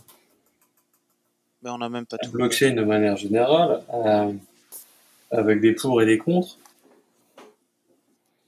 Ben, 1.63 1.73
on 1.73 1.81
a 1.81 1.89
même 1.89 2.07
pas 2.07 2.19
tout 2.19 2.31
blockchain 2.31 2.75
de 2.75 2.85
manière 2.85 3.17
générale, 3.17 3.83
euh, 3.93 4.33
avec 5.33 5.61
des 5.61 5.73
pour 5.73 6.01
et 6.01 6.07
des 6.07 6.19
contre. 6.19 6.59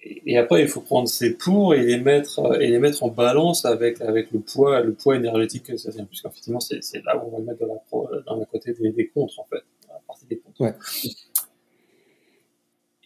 Et, 0.00 0.38
après, 0.38 0.62
il 0.62 0.68
faut 0.68 0.80
prendre 0.80 1.08
ces 1.08 1.34
pour 1.34 1.74
et 1.74 1.82
les 1.82 1.98
mettre 1.98 2.38
euh, 2.38 2.60
et 2.60 2.68
les 2.68 2.78
mettre 2.78 3.02
en 3.02 3.08
balance 3.08 3.64
avec 3.64 4.00
avec 4.00 4.30
le 4.30 4.38
poids 4.38 4.80
le 4.80 4.92
poids 4.92 5.16
énergétique 5.16 5.64
que 5.64 5.76
ça 5.76 5.90
tient, 5.90 6.04
puisqu'effectivement 6.04 6.60
c'est 6.60 6.82
c'est 6.84 7.04
là 7.04 7.16
où 7.16 7.26
on 7.26 7.30
va 7.32 7.38
le 7.38 7.44
mettre 7.44 7.60
dans 7.60 7.74
la 7.74 7.80
pro, 7.88 8.08
dans 8.26 8.36
la 8.36 8.44
côté 8.46 8.72
des, 8.72 8.90
des 8.90 9.08
contre 9.08 9.40
en 9.40 9.44
fait, 9.44 9.64
la 9.88 10.00
partie 10.06 10.26
des 10.26 10.38
contre. 10.38 10.60
Ouais. 10.60 10.74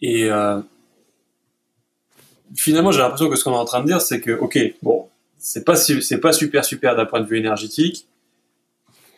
Et 0.03 0.29
euh, 0.29 0.59
finalement, 2.55 2.91
j'ai 2.91 2.99
l'impression 2.99 3.29
que 3.29 3.37
ce 3.37 3.43
qu'on 3.43 3.53
est 3.53 3.57
en 3.57 3.65
train 3.65 3.81
de 3.81 3.87
dire, 3.87 4.01
c'est 4.01 4.19
que, 4.19 4.31
ok, 4.31 4.59
bon, 4.83 5.07
c'est 5.37 5.63
pas, 5.63 5.75
c'est 5.75 6.19
pas 6.19 6.33
super 6.33 6.65
super 6.65 6.95
d'un 6.95 7.05
point 7.05 7.21
de 7.21 7.25
vue 7.25 7.37
énergétique, 7.37 8.07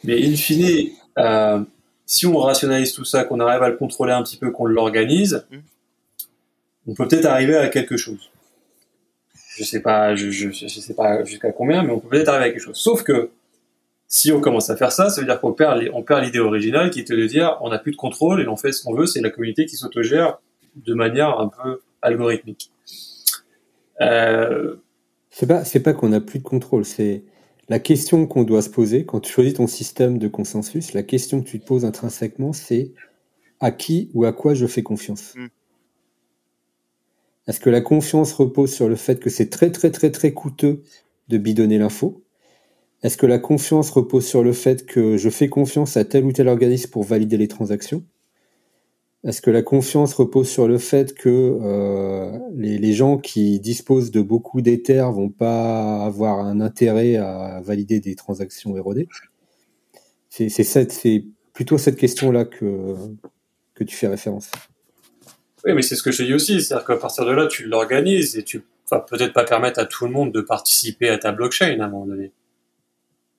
mais 0.03 0.23
in 0.23 0.35
fine, 0.35 0.89
euh, 1.17 1.59
si 2.05 2.27
on 2.27 2.37
rationalise 2.37 2.93
tout 2.93 3.03
ça, 3.03 3.23
qu'on 3.23 3.39
arrive 3.39 3.63
à 3.63 3.69
le 3.69 3.77
contrôler 3.77 4.13
un 4.13 4.21
petit 4.21 4.37
peu, 4.37 4.51
qu'on 4.51 4.65
l'organise, 4.65 5.45
mm. 5.49 5.57
On 6.87 6.93
peut 6.93 7.07
peut-être 7.07 7.25
arriver 7.25 7.55
à 7.55 7.69
quelque 7.69 7.97
chose. 7.97 8.29
Je 9.57 9.63
sais 9.63 9.81
pas, 9.81 10.15
je, 10.15 10.31
je, 10.31 10.49
je 10.51 10.67
sais 10.67 10.93
pas 10.93 11.23
jusqu'à 11.23 11.51
combien, 11.51 11.83
mais 11.83 11.91
on 11.91 11.99
peut 11.99 12.09
peut-être 12.09 12.29
arriver 12.29 12.45
à 12.45 12.51
quelque 12.51 12.61
chose. 12.61 12.77
Sauf 12.77 13.03
que 13.03 13.31
si 14.07 14.31
on 14.31 14.41
commence 14.41 14.69
à 14.69 14.75
faire 14.75 14.91
ça, 14.91 15.09
ça 15.09 15.21
veut 15.21 15.27
dire 15.27 15.39
qu'on 15.39 15.53
perd, 15.53 15.89
on 15.93 16.03
perd 16.03 16.23
l'idée 16.23 16.39
originale 16.39 16.89
qui 16.89 16.99
était 16.99 17.15
de 17.15 17.25
dire 17.25 17.57
on 17.61 17.69
n'a 17.69 17.79
plus 17.79 17.91
de 17.91 17.97
contrôle 17.97 18.41
et 18.41 18.47
on 18.47 18.57
fait 18.57 18.71
ce 18.71 18.83
qu'on 18.83 18.93
veut, 18.93 19.05
c'est 19.07 19.21
la 19.21 19.29
communauté 19.29 19.65
qui 19.65 19.77
s'autogère 19.77 20.39
de 20.75 20.93
manière 20.93 21.39
un 21.39 21.47
peu 21.47 21.81
algorithmique. 22.01 22.71
Euh... 24.01 24.75
C'est 25.29 25.47
pas, 25.47 25.65
c'est 25.65 25.81
pas 25.81 25.93
qu'on 25.93 26.09
n'a 26.09 26.21
plus 26.21 26.39
de 26.39 26.43
contrôle, 26.43 26.85
c'est 26.85 27.23
la 27.67 27.79
question 27.79 28.27
qu'on 28.27 28.43
doit 28.43 28.61
se 28.61 28.69
poser 28.69 29.05
quand 29.05 29.19
tu 29.19 29.31
choisis 29.31 29.55
ton 29.55 29.67
système 29.67 30.17
de 30.17 30.27
consensus. 30.27 30.93
La 30.93 31.03
question 31.03 31.41
que 31.41 31.49
tu 31.49 31.59
te 31.59 31.65
poses 31.65 31.83
intrinsèquement, 31.83 32.53
c'est 32.53 32.91
à 33.59 33.71
qui 33.71 34.11
ou 34.13 34.25
à 34.25 34.33
quoi 34.33 34.53
je 34.53 34.67
fais 34.67 34.83
confiance. 34.83 35.33
Mm. 35.35 35.47
Est-ce 37.47 37.59
que 37.59 37.69
la 37.69 37.81
confiance 37.81 38.33
repose 38.33 38.73
sur 38.73 38.89
le 38.89 38.95
fait 38.95 39.19
que 39.19 39.29
c'est 39.29 39.49
très 39.49 39.71
très 39.71 39.91
très 39.91 40.11
très 40.11 40.33
coûteux 40.33 40.81
de 41.27 41.37
bidonner 41.37 41.77
l'info. 41.77 42.23
Est-ce 43.03 43.17
que 43.17 43.25
la 43.25 43.39
confiance 43.39 43.89
repose 43.89 44.25
sur 44.25 44.43
le 44.43 44.53
fait 44.53 44.85
que 44.85 45.17
je 45.17 45.29
fais 45.29 45.47
confiance 45.47 45.97
à 45.97 46.05
tel 46.05 46.25
ou 46.25 46.31
tel 46.31 46.47
organisme 46.47 46.89
pour 46.89 47.03
valider 47.03 47.37
les 47.37 47.47
transactions? 47.47 48.03
Est-ce 49.23 49.41
que 49.41 49.49
la 49.49 49.63
confiance 49.63 50.13
repose 50.13 50.47
sur 50.47 50.67
le 50.67 50.77
fait 50.77 51.15
que 51.15 51.29
euh, 51.29 52.37
les, 52.53 52.93
gens 52.93 53.17
qui 53.17 53.59
disposent 53.59 54.11
de 54.11 54.21
beaucoup 54.21 54.61
d'éther 54.61 55.11
vont 55.11 55.29
pas 55.29 56.03
avoir 56.03 56.39
un 56.39 56.61
intérêt 56.61 57.15
à 57.15 57.59
valider 57.61 57.99
des 57.99 58.15
transactions 58.15 58.77
érodées? 58.77 59.07
C'est 60.29 61.25
plutôt 61.53 61.77
cette 61.77 61.95
question-là 61.95 62.45
que, 62.45 62.95
que 63.73 63.83
tu 63.83 63.95
fais 63.95 64.07
référence. 64.07 64.51
Oui, 65.65 65.73
mais 65.73 65.81
c'est 65.81 65.95
ce 65.95 66.03
que 66.03 66.11
je 66.11 66.19
te 66.19 66.23
dis 66.23 66.33
aussi, 66.33 66.61
c'est-à-dire 66.61 66.85
qu'à 66.85 66.97
partir 66.97 67.25
de 67.25 67.31
là, 67.31 67.47
tu 67.47 67.65
l'organises 67.65 68.37
et 68.37 68.43
tu 68.43 68.63
vas 68.91 68.99
peut-être 68.99 69.33
pas 69.33 69.43
permettre 69.43 69.79
à 69.79 69.85
tout 69.85 70.05
le 70.05 70.11
monde 70.11 70.31
de 70.31 70.41
participer 70.41 71.09
à 71.09 71.17
ta 71.17 71.31
blockchain 71.31 71.79
à 71.79 71.85
un 71.85 71.87
moment 71.87 72.05
donné. 72.05 72.31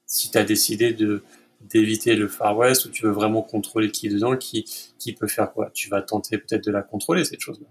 Si 0.07 0.31
tu 0.31 0.39
as 0.39 0.45
décidé 0.45 0.93
de, 0.93 1.23
d'éviter 1.61 2.17
le 2.17 2.29
Far 2.29 2.57
West 2.57 2.85
où 2.87 2.89
tu 2.89 3.05
veux 3.05 3.13
vraiment 3.13 3.43
contrôler 3.43 3.91
qui 3.91 4.09
est 4.09 4.11
dedans, 4.11 4.37
qui, 4.37 4.65
qui 4.99 5.13
peut 5.13 5.29
faire 5.29 5.53
quoi? 5.53 5.71
Tu 5.73 5.89
vas 5.89 6.03
tenter 6.03 6.39
peut-être 6.39 6.65
de 6.65 6.73
la 6.73 6.83
contrôler, 6.83 7.25
cette 7.25 7.41
chose-là. 7.41 7.69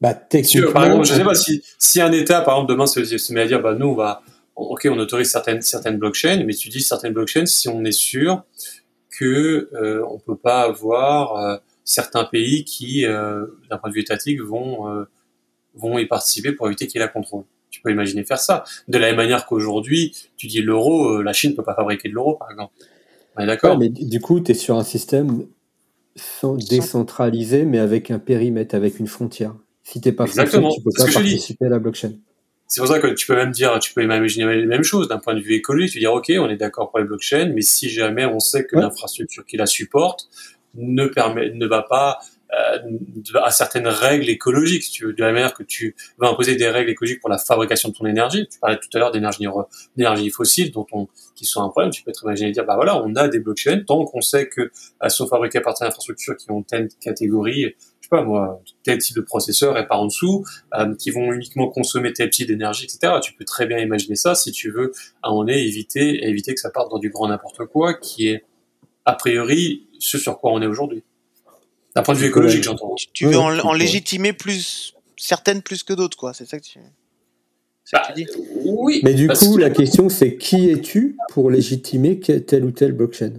Bah, 0.00 0.14
techniquement, 0.14 0.72
par 0.72 0.84
exemple, 0.86 1.06
je 1.06 1.14
sais 1.14 1.24
pas 1.24 1.34
si, 1.34 1.62
si 1.78 2.00
un 2.00 2.12
État, 2.12 2.40
par 2.42 2.54
exemple, 2.54 2.72
demain 2.72 2.86
se, 2.86 3.04
se 3.04 3.32
met 3.32 3.42
à 3.42 3.46
dire, 3.46 3.62
bah, 3.62 3.74
nous, 3.74 3.88
on 3.88 3.94
va, 3.94 4.22
ok, 4.54 4.88
on 4.90 4.98
autorise 4.98 5.30
certaines, 5.30 5.62
certaines 5.62 5.98
blockchains, 5.98 6.42
mais 6.44 6.54
tu 6.54 6.68
dis 6.68 6.82
certaines 6.82 7.12
blockchains 7.12 7.46
si 7.46 7.68
on 7.68 7.84
est 7.84 7.92
sûr 7.92 8.44
que 9.10 9.70
euh, 9.72 10.04
on 10.10 10.18
peut 10.18 10.36
pas 10.36 10.62
avoir 10.62 11.36
euh, 11.36 11.56
certains 11.86 12.24
pays 12.24 12.64
qui, 12.64 13.06
euh, 13.06 13.46
d'un 13.70 13.78
point 13.78 13.88
de 13.88 13.94
vue 13.94 14.02
étatique, 14.02 14.42
vont 14.42 14.90
euh, 14.90 15.04
vont 15.74 15.98
y 15.98 16.06
participer 16.06 16.52
pour 16.52 16.66
éviter 16.66 16.86
qu'il 16.86 17.00
y 17.00 17.02
ait 17.02 17.06
la 17.06 17.12
contrôle. 17.12 17.44
Tu 17.70 17.80
peux 17.80 17.90
imaginer 17.90 18.24
faire 18.24 18.38
ça. 18.38 18.64
De 18.88 18.98
la 18.98 19.06
même 19.06 19.16
manière 19.16 19.46
qu'aujourd'hui, 19.46 20.14
tu 20.36 20.46
dis 20.46 20.60
l'euro, 20.60 21.18
euh, 21.18 21.22
la 21.22 21.32
Chine 21.32 21.52
ne 21.52 21.56
peut 21.56 21.62
pas 21.62 21.74
fabriquer 21.74 22.08
de 22.08 22.14
l'euro, 22.14 22.34
par 22.34 22.50
exemple. 22.50 22.74
d'accord. 23.38 23.78
mais 23.78 23.88
du 23.88 24.20
coup, 24.20 24.40
tu 24.40 24.50
es 24.50 24.54
sur 24.54 24.76
un 24.76 24.84
système 24.84 25.46
décentralisé, 26.70 27.64
mais 27.64 27.78
avec 27.78 28.10
un 28.10 28.18
périmètre, 28.18 28.74
avec 28.74 28.98
une 28.98 29.06
frontière. 29.06 29.54
Si 29.82 30.00
tu 30.00 30.08
n'es 30.08 30.12
pas 30.12 30.26
français, 30.26 30.50
tu 30.50 30.82
peux 30.82 30.90
pas 30.96 31.04
participer 31.04 31.66
à 31.66 31.68
la 31.68 31.78
blockchain. 31.78 32.12
C'est 32.66 32.80
pour 32.80 32.88
ça 32.88 32.98
que 32.98 33.06
tu 33.08 33.26
peux 33.26 33.36
même 33.36 33.52
dire, 33.52 33.78
tu 33.78 33.94
peux 33.94 34.02
imaginer 34.02 34.44
la 34.44 34.66
même 34.66 34.82
chose 34.82 35.06
d'un 35.06 35.18
point 35.18 35.34
de 35.34 35.40
vue 35.40 35.54
écologique. 35.54 35.92
Tu 35.92 35.98
dis, 36.00 36.06
OK, 36.06 36.32
on 36.36 36.48
est 36.48 36.56
d'accord 36.56 36.90
pour 36.90 36.98
les 36.98 37.04
blockchains, 37.04 37.52
mais 37.54 37.60
si 37.60 37.88
jamais 37.90 38.24
on 38.24 38.40
sait 38.40 38.64
que 38.64 38.74
l'infrastructure 38.74 39.44
qui 39.44 39.56
la 39.56 39.66
supporte 39.66 40.28
ne 40.76 41.06
permet, 41.06 41.50
ne 41.50 41.66
va 41.66 41.82
pas 41.82 42.18
euh, 42.54 42.78
à 43.42 43.50
certaines 43.50 43.88
règles 43.88 44.28
écologiques. 44.28 44.84
Tu 44.90 45.12
de 45.12 45.20
la 45.20 45.32
manière 45.32 45.52
que 45.52 45.64
tu 45.64 45.96
vas 46.18 46.28
imposer 46.28 46.54
des 46.54 46.68
règles 46.68 46.90
écologiques 46.90 47.20
pour 47.20 47.28
la 47.28 47.38
fabrication 47.38 47.88
de 47.88 47.94
ton 47.94 48.06
énergie. 48.06 48.46
Tu 48.48 48.60
parlais 48.60 48.78
tout 48.78 48.88
à 48.94 48.98
l'heure 48.98 49.10
d'énergie 49.10 50.30
fossile 50.30 50.70
dont 50.70 50.86
on, 50.92 51.08
qui 51.34 51.44
sont 51.44 51.62
un 51.62 51.68
problème. 51.70 51.90
Tu 51.90 52.04
peux 52.04 52.12
très 52.12 52.24
imaginer 52.24 52.52
dire, 52.52 52.64
bah 52.64 52.76
voilà, 52.76 53.02
on 53.02 53.16
a 53.16 53.26
des 53.26 53.40
blockchains 53.40 53.80
tant 53.80 54.04
qu'on 54.04 54.20
sait 54.20 54.48
que 54.48 54.70
elles 55.00 55.10
sont 55.10 55.26
fabriquées 55.26 55.58
à 55.58 55.62
partir 55.62 55.86
d'infrastructures 55.86 56.36
qui 56.36 56.50
ont 56.52 56.62
telle 56.62 56.88
catégorie, 57.00 57.74
je 58.00 58.06
sais 58.06 58.08
pas 58.10 58.22
moi, 58.22 58.62
tel 58.84 58.98
type 58.98 59.16
de 59.16 59.22
processeur 59.22 59.76
et 59.76 59.86
par 59.88 60.00
en 60.00 60.06
dessous, 60.06 60.44
euh, 60.74 60.94
qui 60.94 61.10
vont 61.10 61.32
uniquement 61.32 61.68
consommer 61.68 62.12
tel 62.12 62.30
type 62.30 62.46
d'énergie, 62.46 62.84
etc. 62.84 63.14
Tu 63.22 63.32
peux 63.34 63.44
très 63.44 63.66
bien 63.66 63.78
imaginer 63.78 64.14
ça 64.14 64.36
si 64.36 64.52
tu 64.52 64.70
veux, 64.70 64.92
à 65.24 65.30
un 65.30 65.46
éviter, 65.48 66.24
éviter 66.28 66.54
que 66.54 66.60
ça 66.60 66.70
parte 66.70 66.92
dans 66.92 66.98
du 66.98 67.10
grand 67.10 67.26
n'importe 67.26 67.66
quoi, 67.66 67.94
qui 67.94 68.28
est 68.28 68.44
a 69.04 69.14
priori 69.14 69.85
ce 70.00 70.18
sur 70.18 70.38
quoi 70.38 70.52
on 70.52 70.62
est 70.62 70.66
aujourd'hui. 70.66 71.02
D'un 71.94 72.02
point 72.02 72.14
de 72.14 72.18
vue 72.18 72.26
écologique, 72.26 72.62
j'entends. 72.62 72.94
Tu, 73.14 73.26
veux 73.26 73.38
en, 73.38 73.72
légitimer 73.72 74.32
plus 74.32 74.94
certaines 75.16 75.62
plus 75.62 75.82
que 75.82 75.94
d'autres, 75.94 76.16
quoi. 76.16 76.34
C'est 76.34 76.46
ça 76.46 76.58
que 76.58 76.64
tu. 76.64 76.78
Bah, 77.92 78.02
dis 78.14 78.26
oui. 78.64 79.00
Mais 79.02 79.14
du 79.14 79.28
coup, 79.28 79.56
la 79.56 79.70
question, 79.70 80.08
c'est 80.08 80.36
qui 80.36 80.70
es-tu 80.70 81.16
pour 81.30 81.50
légitimer 81.50 82.18
telle 82.20 82.64
ou 82.64 82.70
telle 82.70 82.92
blockchain? 82.92 83.32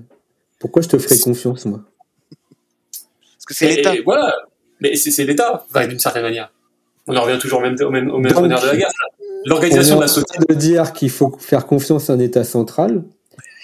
Pourquoi 0.60 0.82
je 0.82 0.88
te 0.88 0.98
ferais 0.98 1.20
confiance, 1.20 1.66
moi? 1.66 1.84
Parce 2.92 3.46
que 3.46 3.54
c'est 3.54 3.76
l'État. 3.76 3.94
Voilà. 4.04 4.34
Mais 4.80 4.96
c'est 4.96 5.26
l'État, 5.26 5.66
d'une 5.88 6.00
certaine 6.00 6.24
manière. 6.24 6.52
On 7.08 7.16
en 7.16 7.22
revient 7.22 7.40
toujours 7.40 7.60
au 7.60 7.62
même, 7.62 7.76
au 7.80 7.90
même, 7.90 8.10
au 8.10 8.20
même 8.20 8.32
de 8.32 8.66
la 8.66 8.76
guerre. 8.76 8.90
L'organisation 9.46 9.96
de 9.98 10.02
la 10.02 10.08
société. 10.08 10.40
de 10.50 10.54
dire 10.54 10.94
qu'il 10.94 11.10
faut 11.10 11.38
faire 11.40 11.66
confiance 11.66 12.10
à 12.10 12.14
un 12.14 12.20
État 12.20 12.44
central 12.44 13.04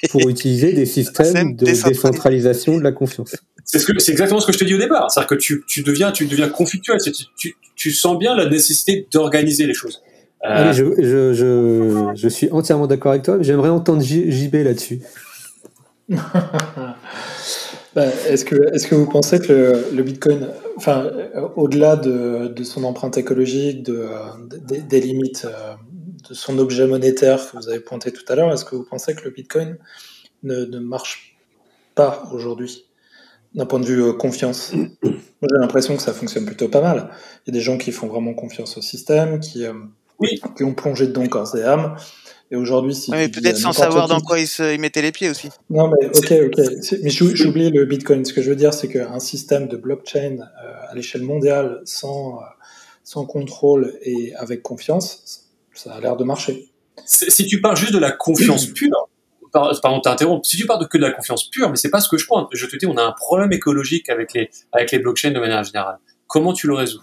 pour 0.09 0.27
utiliser 0.29 0.73
des 0.73 0.85
systèmes 0.85 1.55
de 1.55 1.65
décentralisation 1.65 2.77
de 2.77 2.83
la 2.83 2.91
confiance. 2.91 3.35
C'est 3.65 3.79
ce 3.79 4.11
exactement 4.11 4.39
ce 4.39 4.47
que 4.47 4.53
je 4.53 4.59
te 4.59 4.63
dis 4.65 4.75
au 4.75 4.77
départ. 4.77 5.09
C'est-à-dire 5.09 5.29
que 5.29 5.35
tu, 5.35 5.63
tu 5.67 5.83
deviens, 5.83 6.11
tu 6.11 6.25
deviens 6.25 6.49
conflictuel. 6.49 6.97
Tu, 7.01 7.11
tu, 7.35 7.55
tu 7.75 7.91
sens 7.91 8.17
bien 8.17 8.35
la 8.35 8.49
nécessité 8.49 9.07
d'organiser 9.11 9.65
les 9.65 9.73
choses. 9.73 10.01
Euh... 10.45 10.73
je, 10.73 10.83
je, 10.97 11.33
je, 11.33 12.11
je, 12.15 12.27
suis 12.27 12.51
entièrement 12.51 12.87
d'accord 12.87 13.11
avec 13.11 13.23
toi. 13.23 13.37
J'aimerais 13.41 13.69
entendre 13.69 14.03
JB 14.03 14.55
là-dessus. 14.55 15.01
bah, 16.09 16.19
est-ce 18.27 18.43
que, 18.43 18.95
vous 18.95 19.09
pensez 19.09 19.39
que 19.39 19.53
le, 19.53 19.95
le 19.95 20.03
Bitcoin, 20.03 20.49
enfin, 20.75 21.09
au-delà 21.55 21.95
de, 21.95 22.49
de, 22.49 22.63
son 22.65 22.83
empreinte 22.83 23.17
écologique, 23.17 23.83
de, 23.83 24.05
de, 24.49 24.81
des 24.81 24.99
limites 24.99 25.47
euh, 25.49 25.73
de 26.29 26.33
son 26.33 26.57
objet 26.59 26.87
monétaire 26.87 27.39
que 27.51 27.57
vous 27.57 27.69
avez 27.69 27.79
pointé 27.79 28.11
tout 28.11 28.23
à 28.27 28.35
l'heure, 28.35 28.51
est-ce 28.51 28.65
que 28.65 28.75
vous 28.75 28.85
pensez 28.85 29.15
que 29.15 29.23
le 29.23 29.31
Bitcoin 29.31 29.77
ne, 30.43 30.65
ne 30.65 30.79
marche 30.79 31.37
pas 31.95 32.23
aujourd'hui 32.33 32.85
d'un 33.53 33.65
point 33.65 33.79
de 33.79 33.85
vue 33.85 34.01
euh, 34.01 34.13
confiance? 34.13 34.73
Moi, 34.73 35.49
j'ai 35.51 35.59
l'impression 35.59 35.95
que 35.95 36.01
ça 36.01 36.13
fonctionne 36.13 36.45
plutôt 36.45 36.69
pas 36.69 36.81
mal. 36.81 37.09
Il 37.45 37.49
y 37.49 37.51
a 37.51 37.59
des 37.59 37.63
gens 37.63 37.77
qui 37.77 37.91
font 37.91 38.07
vraiment 38.07 38.33
confiance 38.33 38.77
au 38.77 38.81
système, 38.81 39.39
qui, 39.39 39.65
euh, 39.65 39.73
oui. 40.19 40.41
qui 40.55 40.63
ont 40.63 40.73
plongé 40.73 41.07
dedans 41.07 41.27
corps 41.27 41.55
et 41.55 41.63
âme. 41.63 41.95
Et 42.51 42.55
aujourd'hui, 42.55 42.93
si. 42.93 43.09
mais 43.09 43.29
peut-être 43.29 43.57
sans 43.57 43.73
savoir 43.73 44.07
dans 44.07 44.21
quoi 44.21 44.39
ils, 44.39 44.47
se, 44.47 44.73
ils, 44.73 44.79
mettaient 44.79 45.01
les 45.01 45.11
pieds 45.11 45.29
aussi. 45.29 45.49
Non, 45.71 45.89
mais 45.89 46.07
ok, 46.07 46.33
ok. 46.45 46.65
Mais 47.01 47.09
j'oublie 47.09 47.71
le 47.71 47.85
Bitcoin. 47.85 48.23
Ce 48.25 48.31
que 48.31 48.43
je 48.43 48.49
veux 48.49 48.55
dire, 48.55 48.73
c'est 48.73 48.87
qu'un 48.87 49.19
système 49.19 49.67
de 49.67 49.75
blockchain 49.75 50.37
euh, 50.39 50.73
à 50.87 50.93
l'échelle 50.93 51.23
mondiale, 51.23 51.81
sans, 51.85 52.37
euh, 52.37 52.45
sans 53.03 53.25
contrôle 53.25 53.97
et 54.03 54.35
avec 54.35 54.61
confiance, 54.61 55.42
ça 55.73 55.93
a 55.93 55.99
l'air 55.99 56.15
de 56.15 56.23
marcher. 56.23 56.69
Si 57.05 57.45
tu 57.47 57.61
parles 57.61 57.77
juste 57.77 57.93
de 57.93 57.99
la 57.99 58.11
confiance 58.11 58.67
pure, 58.67 59.09
pardon, 59.51 59.99
t'interromps. 59.99 60.47
Si 60.47 60.57
tu 60.57 60.65
parles 60.65 60.81
de 60.81 60.87
que 60.87 60.97
de 60.97 61.03
la 61.03 61.11
confiance 61.11 61.49
pure, 61.49 61.69
mais 61.69 61.75
c'est 61.75 61.89
pas 61.89 62.01
ce 62.01 62.09
que 62.09 62.17
je 62.17 62.25
pense. 62.25 62.47
Je 62.51 62.65
te 62.65 62.75
dis, 62.75 62.85
on 62.85 62.97
a 62.97 63.03
un 63.03 63.11
problème 63.13 63.51
écologique 63.51 64.09
avec 64.09 64.33
les, 64.33 64.49
avec 64.71 64.91
les 64.91 64.99
blockchains 64.99 65.31
de 65.31 65.39
manière 65.39 65.63
générale. 65.63 65.97
Comment 66.27 66.53
tu 66.53 66.67
le 66.67 66.73
résous? 66.73 67.01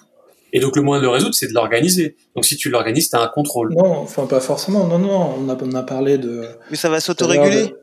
Et 0.53 0.61
donc 0.61 0.75
le 0.77 0.83
moyen 0.83 1.01
de 1.01 1.07
le 1.07 1.13
résoudre, 1.13 1.35
c'est 1.35 1.47
de 1.47 1.55
l'organiser. 1.55 2.17
Donc 2.35 2.45
si 2.45 2.57
tu 2.57 2.71
l'organises, 2.71 3.11
tu 3.11 3.17
as 3.17 3.21
un 3.21 3.29
contrôle. 3.29 3.73
Non, 3.75 3.99
enfin 3.99 4.27
pas 4.27 4.41
forcément. 4.41 4.87
Non, 4.87 4.99
non, 4.99 5.35
on 5.39 5.49
a, 5.49 5.57
on 5.61 5.75
a 5.75 5.83
parlé 5.83 6.19
de. 6.19 6.45
Mais 6.71 6.77
ça 6.77 6.89
va 6.89 7.01
s'autoréguler? 7.01 7.75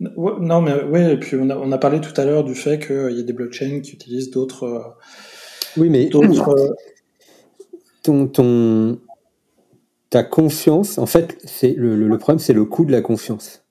Non, 0.00 0.60
mais 0.60 0.74
oui, 0.90 1.00
et 1.02 1.16
puis 1.16 1.36
on 1.40 1.48
a, 1.48 1.56
on 1.56 1.70
a 1.70 1.78
parlé 1.78 2.00
tout 2.00 2.20
à 2.20 2.24
l'heure 2.24 2.42
du 2.42 2.56
fait 2.56 2.84
qu'il 2.84 3.16
y 3.16 3.20
a 3.20 3.22
des 3.22 3.32
blockchains 3.32 3.80
qui 3.80 3.92
utilisent 3.92 4.30
d'autres 4.30 4.96
Oui, 5.76 5.90
mais 5.90 6.08
ton, 8.02 8.26
ton, 8.26 8.98
ta 10.12 10.22
confiance, 10.22 10.98
en 10.98 11.06
fait, 11.06 11.38
c'est 11.42 11.72
le, 11.72 11.96
le, 11.96 12.18
problème, 12.18 12.38
c'est 12.38 12.52
le 12.52 12.66
coût 12.66 12.84
de 12.84 12.92
la 12.92 13.00
confiance. 13.00 13.64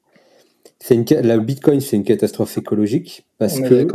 C'est 0.80 0.96
une, 0.96 1.06
la 1.22 1.38
Bitcoin, 1.38 1.80
c'est 1.82 1.96
une 1.96 2.04
catastrophe 2.04 2.58
écologique 2.58 3.28
parce 3.38 3.60
que 3.60 3.86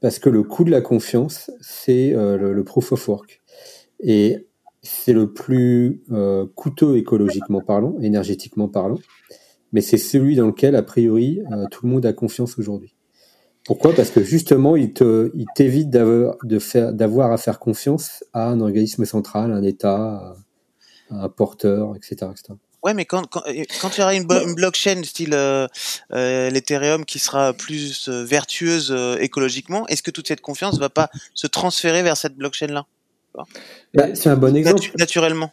parce 0.00 0.20
que 0.20 0.30
le 0.30 0.44
coût 0.44 0.62
de 0.62 0.70
la 0.70 0.80
confiance, 0.80 1.50
c'est 1.60 2.10
le, 2.10 2.52
le, 2.52 2.64
proof 2.64 2.92
of 2.92 3.08
work. 3.08 3.42
Et 3.98 4.46
c'est 4.80 5.12
le 5.12 5.32
plus 5.32 6.02
euh, 6.12 6.46
coûteux 6.54 6.98
écologiquement 6.98 7.60
parlant, 7.60 7.96
énergétiquement 8.00 8.68
parlant, 8.68 9.00
mais 9.72 9.80
c'est 9.80 9.98
celui 9.98 10.36
dans 10.36 10.46
lequel, 10.46 10.76
a 10.76 10.84
priori, 10.84 11.42
euh, 11.50 11.64
tout 11.72 11.84
le 11.84 11.90
monde 11.90 12.06
a 12.06 12.12
confiance 12.12 12.60
aujourd'hui. 12.60 12.94
Pourquoi? 13.64 13.92
Parce 13.92 14.10
que 14.10 14.22
justement, 14.22 14.76
il 14.76 14.92
te, 14.92 15.32
il 15.34 15.46
t'évite 15.56 15.90
d'avoir, 15.90 16.36
de 16.44 16.60
faire, 16.60 16.92
d'avoir 16.92 17.32
à 17.32 17.38
faire 17.38 17.58
confiance 17.58 18.22
à 18.32 18.48
un 18.48 18.60
organisme 18.60 19.04
central, 19.04 19.50
un 19.50 19.64
État, 19.64 20.36
un 21.10 21.28
porteur, 21.28 21.94
etc., 21.96 22.30
etc. 22.32 22.54
Ouais, 22.82 22.94
mais 22.94 23.04
quand, 23.04 23.26
quand, 23.26 23.42
quand 23.80 23.96
il 23.96 24.00
y 24.00 24.02
aura 24.02 24.14
une, 24.14 24.30
une 24.30 24.54
blockchain 24.54 25.02
style 25.02 25.34
euh, 25.34 25.66
euh, 26.12 26.50
l'Ethereum 26.50 27.04
qui 27.04 27.18
sera 27.18 27.52
plus 27.52 28.08
euh, 28.08 28.24
vertueuse 28.24 28.92
euh, 28.92 29.16
écologiquement, 29.18 29.86
est-ce 29.88 30.02
que 30.02 30.12
toute 30.12 30.28
cette 30.28 30.40
confiance 30.40 30.78
va 30.78 30.88
pas 30.88 31.10
se 31.34 31.46
transférer 31.46 32.02
vers 32.02 32.16
cette 32.16 32.36
blockchain-là? 32.36 32.86
Bah, 33.94 34.14
C'est 34.14 34.28
un 34.28 34.36
bon 34.36 34.54
exemple. 34.54 34.92
naturellement. 34.98 35.52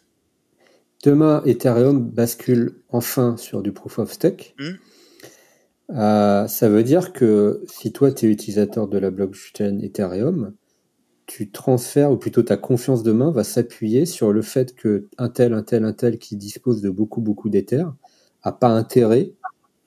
Demain, 1.03 1.41
Ethereum 1.45 1.99
bascule 2.01 2.75
enfin 2.89 3.35
sur 3.37 3.61
du 3.61 3.71
proof 3.71 3.99
of 3.99 4.11
stake. 4.11 4.55
Hmm. 4.59 4.75
Euh, 5.89 6.47
ça 6.47 6.69
veut 6.69 6.83
dire 6.83 7.13
que 7.13 7.63
si 7.67 7.91
toi, 7.91 8.11
tu 8.11 8.27
es 8.27 8.29
utilisateur 8.29 8.87
de 8.87 8.97
la 8.97 9.11
blockchain 9.11 9.79
Ethereum, 9.81 10.53
tu 11.25 11.51
transfères, 11.51 12.11
ou 12.11 12.17
plutôt 12.17 12.43
ta 12.43 12.57
confiance 12.57 13.03
demain 13.03 13.31
va 13.31 13.43
s'appuyer 13.43 14.05
sur 14.05 14.31
le 14.33 14.41
fait 14.41 14.75
que 14.75 15.07
un 15.17 15.29
tel, 15.29 15.53
un 15.53 15.63
tel, 15.63 15.85
un 15.85 15.93
tel 15.93 16.17
qui 16.17 16.35
dispose 16.35 16.81
de 16.81 16.89
beaucoup, 16.89 17.21
beaucoup 17.21 17.49
d'Ether 17.49 17.85
a 18.41 18.51
pas 18.51 18.69
intérêt 18.69 19.33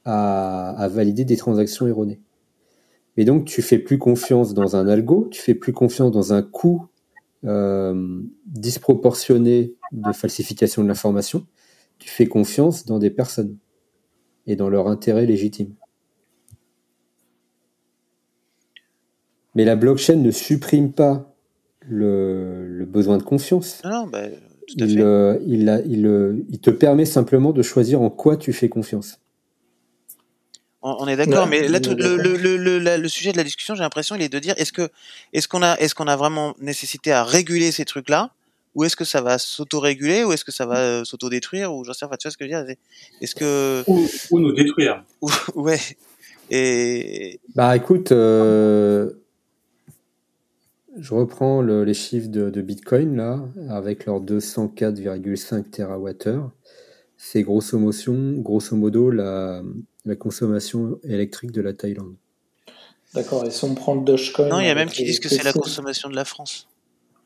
à, 0.04 0.70
à, 0.70 0.88
valider 0.88 1.24
des 1.24 1.36
transactions 1.36 1.86
erronées. 1.86 2.20
Et 3.16 3.24
donc, 3.24 3.44
tu 3.44 3.62
fais 3.62 3.78
plus 3.78 3.98
confiance 3.98 4.54
dans 4.54 4.76
un 4.76 4.88
algo, 4.88 5.28
tu 5.30 5.40
fais 5.40 5.54
plus 5.54 5.72
confiance 5.72 6.10
dans 6.10 6.32
un 6.32 6.42
coût 6.42 6.86
euh, 7.44 8.22
disproportionné 8.46 9.74
de 9.92 10.12
falsification 10.12 10.82
de 10.82 10.88
l'information, 10.88 11.46
tu 11.98 12.08
fais 12.08 12.26
confiance 12.26 12.86
dans 12.86 12.98
des 12.98 13.10
personnes 13.10 13.56
et 14.46 14.56
dans 14.56 14.68
leur 14.68 14.88
intérêt 14.88 15.26
légitime. 15.26 15.74
Mais 19.56 19.64
la 19.64 19.74
blockchain 19.74 20.16
ne 20.16 20.30
supprime 20.30 20.92
pas 20.92 21.34
le, 21.80 22.84
besoin 22.86 23.16
de 23.16 23.22
confiance. 23.22 23.80
Non, 23.84 24.06
bah, 24.06 24.26
tout 24.68 24.76
à 24.78 24.84
il, 24.84 24.98
fait. 24.98 25.40
il, 25.46 25.82
il, 25.86 26.44
il, 26.50 26.58
te 26.58 26.68
permet 26.68 27.06
simplement 27.06 27.52
de 27.52 27.62
choisir 27.62 28.02
en 28.02 28.10
quoi 28.10 28.36
tu 28.36 28.52
fais 28.52 28.68
confiance. 28.68 29.18
On, 30.82 31.08
est 31.08 31.16
d'accord, 31.16 31.46
mais 31.48 31.66
là, 31.68 31.78
le, 31.80 32.16
le, 32.16 32.56
le, 32.58 32.96
le, 32.96 33.08
sujet 33.08 33.32
de 33.32 33.38
la 33.38 33.44
discussion, 33.44 33.74
j'ai 33.74 33.82
l'impression, 33.82 34.14
il 34.14 34.22
est 34.22 34.28
de 34.28 34.38
dire 34.38 34.54
est-ce 34.58 34.72
que 34.72 34.90
est-ce 35.32 35.48
qu'on 35.48 35.62
a 35.62 35.74
est-ce 35.78 35.94
qu'on 35.94 36.06
a 36.06 36.16
vraiment 36.16 36.54
nécessité 36.60 37.10
à 37.10 37.24
réguler 37.24 37.72
ces 37.72 37.84
trucs-là, 37.84 38.32
ou 38.74 38.84
est-ce 38.84 38.94
que 38.94 39.04
ça 39.04 39.22
va 39.22 39.38
s'auto-réguler, 39.38 40.22
ou 40.22 40.32
est-ce 40.32 40.44
que 40.44 40.52
ça 40.52 40.66
va 40.66 40.78
euh, 40.78 41.04
s'auto-détruire, 41.04 41.74
ou 41.74 41.82
j'en 41.82 41.94
sais 41.94 42.06
pas, 42.06 42.18
tu 42.18 42.28
vois 42.28 42.30
ce 42.30 42.36
que 42.36 42.46
je 42.46 42.54
veux 42.54 42.64
dire 42.64 42.76
Est-ce 43.22 43.34
que 43.34 43.82
ou, 43.88 44.38
nous 44.38 44.52
détruire 44.52 45.02
Ouais. 45.54 45.80
Et 46.50 47.40
bah 47.54 47.74
écoute. 47.74 48.12
Euh 48.12 49.10
je 50.98 51.14
reprends 51.14 51.62
les 51.62 51.94
chiffres 51.94 52.28
de, 52.28 52.62
Bitcoin 52.62 53.16
là, 53.16 53.40
avec 53.68 54.06
leurs 54.06 54.20
204,5 54.20 55.70
TWh. 55.70 56.50
C'est 57.18 57.42
grosso 57.42 57.78
modo, 57.78 58.42
grosso 58.42 58.76
modo 58.76 59.10
la, 59.10 59.62
consommation 60.18 60.98
électrique 61.04 61.52
de 61.52 61.62
la 61.62 61.72
Thaïlande. 61.72 62.14
D'accord, 63.14 63.46
et 63.46 63.50
si 63.50 63.64
on 63.64 63.74
prend 63.74 63.94
le 63.94 64.02
Dogecoin. 64.02 64.48
Non, 64.48 64.60
il 64.60 64.66
y 64.66 64.70
a 64.70 64.74
même 64.74 64.90
qui 64.90 65.04
disent 65.04 65.20
que 65.20 65.28
c'est 65.28 65.44
la 65.44 65.52
consommation 65.52 66.10
de 66.10 66.16
la 66.16 66.24
France. 66.24 66.68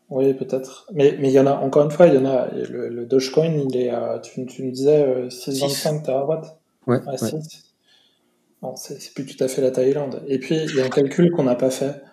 Oui, 0.09 0.33
peut-être. 0.35 0.87
Mais, 0.93 1.17
mais 1.21 1.31
il 1.31 1.35
y 1.35 1.41
en 1.41 1.47
a, 1.47 1.53
encore 1.53 1.85
une 1.85 1.91
fois, 1.91 2.07
il 2.07 2.15
y 2.15 2.19
en 2.19 2.27
a. 2.27 2.49
Le, 2.53 3.05
Dogecoin, 3.07 3.53
il 3.69 3.77
est 3.77 3.91
à, 3.91 4.21
tu, 4.23 4.45
tu 4.47 4.65
nous 4.65 4.71
disais, 4.71 5.29
6,25 5.29 6.05
TWh 6.05 6.47
Ouais. 6.87 6.99
Ah, 7.07 7.13
ouais. 7.23 8.73
c'est 8.77 9.15
plus 9.15 9.27
tout 9.27 9.43
à 9.43 9.49
fait 9.49 9.61
la 9.63 9.71
Thaïlande. 9.71 10.23
Et 10.27 10.39
puis, 10.39 10.57
il 10.57 10.77
y 10.77 10.81
a 10.81 10.87
un 10.87 10.89
calcul 10.89 11.31
qu'on 11.31 11.45
n'a 11.45 11.55
pas 11.55 11.71
fait 11.71 11.85
euh, 11.87 12.10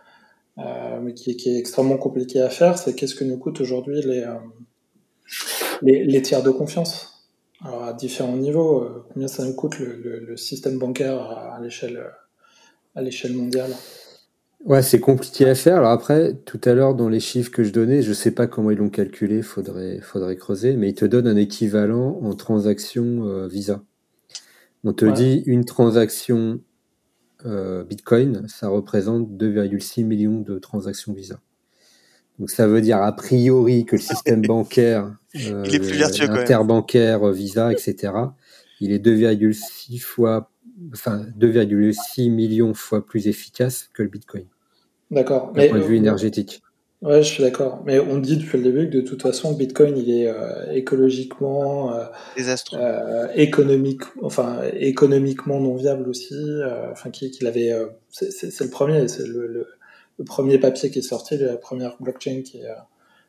mais 0.57 1.13
qui, 1.13 1.37
qui, 1.37 1.49
est 1.49 1.59
extrêmement 1.59 1.97
compliqué 1.97 2.41
à 2.41 2.49
faire, 2.49 2.77
c'est 2.77 2.95
qu'est-ce 2.95 3.15
que 3.15 3.23
nous 3.23 3.37
coûtent 3.37 3.61
aujourd'hui 3.61 4.01
les, 4.01 4.23
euh, 4.23 4.33
les, 5.81 6.03
les, 6.03 6.21
tiers 6.21 6.43
de 6.43 6.49
confiance? 6.49 7.29
Alors 7.63 7.83
à 7.83 7.93
différents 7.93 8.37
niveaux, 8.37 8.81
euh, 8.81 9.05
combien 9.13 9.27
ça 9.27 9.45
nous 9.45 9.53
coûte 9.53 9.79
le, 9.79 9.95
le, 9.95 10.19
le 10.19 10.37
système 10.37 10.77
bancaire 10.77 11.19
à, 11.21 11.59
l'échelle 11.61 12.03
à 12.95 13.01
l'échelle 13.01 13.33
mondiale? 13.33 13.71
Ouais, 14.65 14.81
c'est 14.81 14.99
compliqué 14.99 15.47
à 15.47 15.55
faire. 15.55 15.77
Alors 15.77 15.91
après, 15.91 16.33
tout 16.45 16.59
à 16.65 16.73
l'heure, 16.73 16.95
dans 16.95 17.09
les 17.09 17.19
chiffres 17.19 17.51
que 17.51 17.63
je 17.63 17.71
donnais, 17.71 18.01
je 18.01 18.11
sais 18.11 18.31
pas 18.31 18.47
comment 18.47 18.71
ils 18.71 18.77
l'ont 18.77 18.89
calculé, 18.89 19.43
faudrait, 19.43 19.99
faudrait 20.01 20.35
creuser, 20.35 20.75
mais 20.75 20.89
ils 20.89 20.95
te 20.95 21.05
donnent 21.05 21.27
un 21.27 21.35
équivalent 21.35 22.19
en 22.23 22.33
transaction 22.33 23.25
euh, 23.25 23.47
Visa. 23.47 23.83
On 24.83 24.93
te 24.93 25.05
ouais. 25.05 25.13
dit 25.13 25.43
une 25.45 25.65
transaction 25.65 26.59
euh, 27.45 27.83
Bitcoin, 27.83 28.47
ça 28.47 28.69
représente 28.69 29.29
2,6 29.29 30.03
millions 30.03 30.41
de 30.41 30.59
transactions 30.59 31.13
Visa. 31.13 31.39
Donc 32.39 32.49
ça 32.49 32.67
veut 32.67 32.81
dire 32.81 33.01
a 33.01 33.15
priori 33.15 33.85
que 33.85 33.95
le 33.95 34.01
système 34.01 34.41
bancaire, 34.41 35.15
euh, 35.35 35.63
il 35.65 35.75
est 35.75 35.79
plus 35.79 35.97
vertueux 35.97 36.29
interbancaire, 36.29 37.31
Visa, 37.31 37.71
etc., 37.71 38.13
il 38.79 38.91
est 38.91 39.03
2,6 39.03 39.99
fois, 39.99 40.51
enfin 40.93 41.25
2,6 41.39 42.29
millions 42.31 42.73
fois 42.75 43.03
plus 43.03 43.27
efficace 43.27 43.89
que 43.93 44.03
le 44.03 44.09
Bitcoin. 44.09 44.45
D'accord. 45.09 45.51
D'un 45.53 45.69
point 45.69 45.79
de 45.79 45.83
vue 45.83 45.95
énergétique. 45.95 46.61
Ouais, 47.03 47.21
je 47.21 47.27
suis 47.27 47.43
d'accord. 47.43 47.83
Mais 47.85 47.99
on 47.99 48.17
dit 48.17 48.37
depuis 48.37 48.57
le 48.57 48.63
début 48.63 48.89
que 48.89 48.95
de 48.97 49.01
toute 49.01 49.21
façon, 49.21 49.53
Bitcoin, 49.53 49.95
il 49.97 50.09
est 50.09 50.27
euh, 50.27 50.71
écologiquement, 50.71 51.93
euh, 51.93 52.05
euh, 52.73 53.27
économique, 53.35 54.01
enfin 54.23 54.61
économiquement 54.73 55.59
non 55.59 55.75
viable 55.75 56.09
aussi. 56.09 56.33
Euh, 56.33 56.91
enfin, 56.91 57.11
qu'il 57.11 57.45
avait, 57.45 57.71
euh, 57.71 57.85
c'est 58.09 58.61
le 58.61 58.69
premier, 58.71 59.07
c'est 59.07 59.27
le, 59.27 59.45
le, 59.45 59.67
le, 60.17 60.25
premier 60.25 60.57
papier 60.57 60.89
qui 60.89 60.99
est 60.99 61.03
sorti, 61.03 61.37
la 61.37 61.57
première 61.57 61.97
blockchain 61.99 62.41
qui 62.43 62.61
est, 62.61 62.67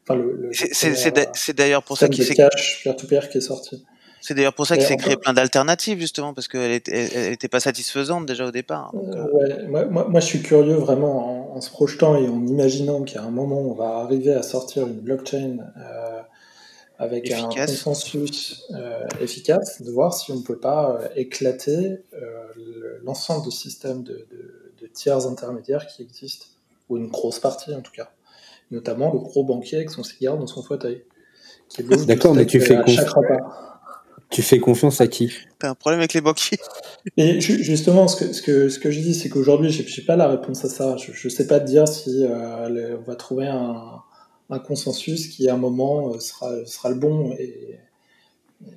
enfin 0.03 0.19
le. 0.19 0.51
c'est 0.53 1.53
d'ailleurs 1.53 1.83
pour 1.83 1.99
ça 1.99 2.09
qu'il 2.09 2.25
s'est 2.25 2.35
cash 2.35 2.83
peer-to-peer 2.83 3.29
qui 3.29 3.37
est 3.37 3.43
sorti. 3.43 3.85
C'est 4.21 4.35
d'ailleurs 4.35 4.55
pour 4.55 4.67
ça 4.67 4.77
qu'il 4.77 4.87
s'est 4.87 4.97
créé 4.97 5.17
plein 5.17 5.33
d'alternatives, 5.33 5.99
justement, 6.01 6.35
parce 6.35 6.49
qu'elle 6.49 6.71
n'était 6.71 7.33
était 7.33 7.49
pas 7.49 7.61
satisfaisante 7.61 8.27
déjà 8.27 8.47
au 8.47 8.51
départ. 8.51 8.91
Donc, 8.93 9.15
euh... 9.15 9.27
ouais, 9.33 9.67
moi, 9.69 9.85
moi, 9.87 10.07
moi, 10.09 10.21
je 10.21 10.27
suis 10.27 10.43
curieux 10.43 10.75
vraiment 10.75 11.53
en, 11.53 11.57
en, 11.57 11.61
se 11.61 11.71
projetant 11.71 12.17
et 12.17 12.29
en 12.29 12.47
imaginant 12.47 13.03
qu'à 13.03 13.23
un 13.23 13.31
moment, 13.31 13.61
on 13.61 13.75
va 13.75 13.99
arriver 13.99 14.33
à 14.33 14.43
sortir 14.43 14.87
une 14.87 15.01
blockchain 15.01 15.59
euh, 15.77 16.21
avec 16.99 17.31
efficace. 17.31 17.71
un 17.71 17.85
consensus 17.85 18.65
euh, 18.75 19.07
efficace, 19.21 19.83
de 19.83 19.91
voir 19.91 20.15
si 20.15 20.33
on 20.33 20.37
ne 20.37 20.43
peut 20.43 20.59
pas 20.59 20.99
euh, 21.01 21.09
éclater 21.15 21.99
euh, 22.15 22.99
l'ensemble 23.05 23.47
de 23.47 23.51
systèmes 23.51 24.03
de, 24.03 24.27
de, 24.31 24.73
de, 24.81 24.87
tiers 24.89 25.27
intermédiaires 25.27 25.87
qui 25.87 26.03
existent, 26.03 26.47
ou 26.89 26.97
une 26.97 27.09
grosse 27.09 27.39
partie 27.39 27.75
en 27.75 27.83
tout 27.83 27.93
cas. 27.93 28.11
Notamment 28.71 29.13
le 29.13 29.21
gros 29.21 29.45
banquier 29.45 29.79
avec 29.79 29.91
son 29.91 30.03
cigare 30.03 30.37
dans 30.37 30.47
son 30.47 30.63
fauteuil. 30.63 31.05
D'accord, 32.07 32.35
mais 32.35 32.47
tu 32.47 32.61
fais 32.61 32.77
confiance. 32.77 33.15
Tu 34.31 34.43
fais 34.43 34.59
confiance 34.59 35.01
à 35.01 35.07
qui? 35.07 35.33
T'as 35.59 35.71
un 35.71 35.75
problème 35.75 36.01
avec 36.01 36.13
les 36.13 36.21
banquiers 36.21 36.59
Et 37.17 37.41
justement, 37.41 38.09
ce 38.09 38.17
que, 38.17 38.33
ce 38.33 38.43
que, 38.43 38.69
ce 38.69 38.79
que 38.79 38.91
je 38.91 39.01
dis, 39.01 39.15
c'est 39.15 39.29
qu'aujourd'hui, 39.29 39.71
je 39.71 39.83
n'ai 39.83 40.07
pas 40.07 40.17
la 40.17 40.29
réponse 40.29 40.65
à 40.65 40.69
ça. 40.69 40.97
Je 40.99 41.13
ne 41.13 41.31
sais 41.31 41.47
pas 41.47 41.61
te 41.61 41.67
dire 41.67 41.89
si 41.89 42.25
euh, 42.25 42.97
on 42.99 43.03
va 43.03 43.17
trouver 43.17 43.47
un, 43.47 44.01
un, 44.51 44.59
consensus 44.59 45.29
qui, 45.29 45.49
à 45.49 45.55
un 45.55 45.57
moment, 45.57 46.13
euh, 46.13 46.21
sera, 46.21 46.53
sera 46.67 46.91
le 46.91 46.97
bon. 46.97 47.33
Et, 47.39 47.79
et... 48.65 48.71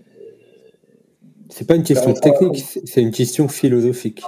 C'est 1.49 1.68
pas 1.68 1.76
une 1.76 1.84
question 1.84 2.14
technique, 2.14 2.64
c'est 2.86 3.02
une 3.02 3.11
question 3.11 3.49
philosophique. 3.49 4.22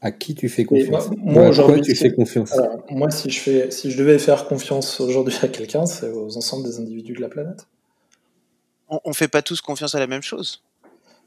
À 0.00 0.12
qui 0.12 0.34
tu 0.34 0.50
fais 0.50 0.64
confiance? 0.64 1.08
Moi, 1.16 1.32
moi 1.32 1.48
aujourd'hui, 1.48 1.80
tu 1.80 1.94
fais 1.94 2.12
confiance? 2.12 2.52
alors, 2.52 2.84
Moi, 2.90 3.10
si 3.10 3.30
je, 3.30 3.40
fais, 3.40 3.70
si 3.70 3.90
je 3.90 3.98
devais 3.98 4.18
faire 4.18 4.46
confiance 4.46 5.00
aujourd'hui 5.00 5.34
à 5.42 5.48
quelqu'un, 5.48 5.86
c'est 5.86 6.10
aux 6.10 6.36
ensembles 6.36 6.66
des 6.66 6.78
individus 6.78 7.14
de 7.14 7.20
la 7.20 7.28
planète 7.28 7.66
on 8.88 9.00
ne 9.06 9.14
fait 9.14 9.28
pas 9.28 9.42
tous 9.42 9.60
confiance 9.60 9.94
à 9.94 9.98
la 9.98 10.06
même 10.06 10.22
chose. 10.22 10.62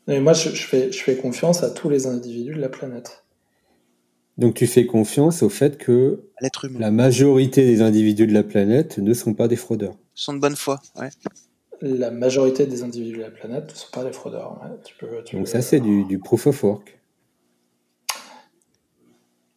Mais 0.07 0.21
moi, 0.21 0.33
je, 0.33 0.49
je, 0.49 0.63
fais, 0.65 0.91
je 0.91 0.99
fais 1.03 1.17
confiance 1.17 1.63
à 1.63 1.69
tous 1.69 1.89
les 1.89 2.07
individus 2.07 2.53
de 2.53 2.61
la 2.61 2.69
planète. 2.69 3.23
Donc 4.37 4.53
tu 4.53 4.67
fais 4.67 4.85
confiance 4.85 5.41
au 5.41 5.49
fait 5.49 5.77
que 5.77 6.21
la 6.79 6.91
majorité 6.91 7.65
des 7.65 7.81
individus 7.81 8.27
de 8.27 8.33
la 8.33 8.43
planète 8.43 8.99
ne 8.99 9.13
sont 9.13 9.33
pas 9.33 9.47
des 9.47 9.55
fraudeurs. 9.55 9.95
Ils 10.15 10.21
sont 10.21 10.33
de 10.33 10.39
bonne 10.39 10.55
foi, 10.55 10.79
ouais. 10.99 11.09
La 11.81 12.09
majorité 12.11 12.65
des 12.65 12.83
individus 12.83 13.17
de 13.17 13.21
la 13.21 13.29
planète 13.29 13.71
ne 13.71 13.75
sont 13.75 13.91
pas 13.91 14.03
des 14.03 14.11
fraudeurs. 14.11 14.59
Ouais. 14.63 14.69
Tu 14.83 14.95
peux, 14.95 15.23
tu 15.23 15.35
Donc 15.35 15.45
peux... 15.45 15.51
ça, 15.51 15.61
c'est 15.61 15.79
du, 15.79 16.05
du, 16.05 16.17
proof 16.19 16.47
of 16.47 16.63
work. 16.63 16.99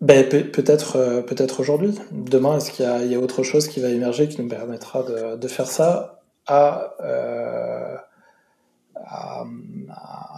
ben, 0.01 0.27
peut-être 0.28 1.22
peut-être 1.27 1.60
aujourd'hui. 1.60 1.94
Demain, 2.10 2.56
est-ce 2.56 2.70
qu'il 2.70 2.85
y, 2.85 3.12
y, 3.12 3.14
a 3.14 3.20
autre 3.20 3.43
chose 3.43 3.68
qui 3.68 3.81
va 3.81 3.89
émerger 3.89 4.28
qui 4.28 4.40
nous 4.40 4.48
permettra 4.48 5.02
de, 5.02 5.36
de 5.36 5.48
faire 5.48 5.66
ça? 5.66 6.19
À, 6.51 6.94
à 6.98 8.06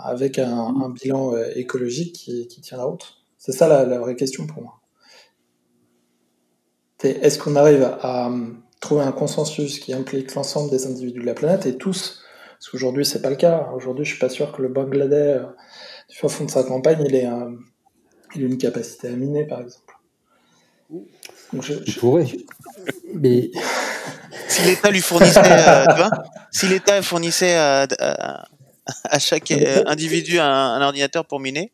avec 0.05 0.39
un, 0.39 0.56
un 0.56 0.90
bilan 0.90 1.34
écologique 1.55 2.14
qui, 2.14 2.48
qui, 2.48 2.60
tient 2.60 2.78
la 2.78 2.84
route 2.84 3.18
C'est 3.39 3.52
ça 3.52 3.68
la, 3.68 3.84
la, 3.84 3.98
vraie 3.98 4.16
question 4.16 4.47
pour 4.47 4.62
moi. 4.62 4.80
Est-ce 7.02 7.39
qu'on 7.39 7.56
arrive 7.56 7.82
à, 7.82 8.30
trouver 8.80 9.02
un 9.02 9.12
consensus 9.12 9.78
qui 9.78 9.93
implique 9.93 10.34
l'ensemble 10.34 10.70
des 10.70 10.86
individus 10.86 11.20
de 11.20 11.26
la 11.26 11.34
planète? 11.34 11.66
Et 11.66 11.76
tous 11.76 12.22
Parce 12.52 12.70
qu'aujourd'hui, 12.70 13.05
c'est 13.05 13.22
pas 13.22 13.30
le 13.30 13.36
cas. 13.36 13.70
Aujourd'hui, 13.74 14.05
je 14.05 14.10
suis 14.10 14.18
pas 14.18 14.28
sûr 14.28 14.52
que 14.52 14.62
le 14.62 14.68
Bangladesh, 14.68 15.40
euh, 15.40 15.47
du 16.09 16.16
fond 16.16 16.44
de 16.44 16.51
sa 16.51 16.64
campagne, 16.64 17.05
il 17.06 17.14
ait, 17.14 17.28
il 18.34 18.43
ait 18.43 18.47
une 18.47 18.59
capacité 18.59 19.09
à 19.09 19.12
miner, 19.12 19.47
par 19.47 19.60
exemple. 19.60 19.94
Donc 21.52 21.62
je, 21.62 21.74
je... 21.84 21.98
pourrait. 21.98 22.26
Mais 23.14 23.51
si 24.48 24.62
l'État 24.62 24.90
lui 24.90 25.00
fournissait, 25.00 25.40
euh, 25.40 25.86
tu 25.86 25.96
vois, 25.96 26.10
si 26.50 26.66
l'État 26.66 27.02
fournissait 27.02 27.54
à, 27.54 27.86
à, 27.98 28.44
à 29.04 29.18
chaque 29.18 29.50
euh, 29.50 29.82
individu 29.86 30.38
un, 30.38 30.80
ordinateur 30.80 31.24
pour 31.24 31.40
miner. 31.40 31.72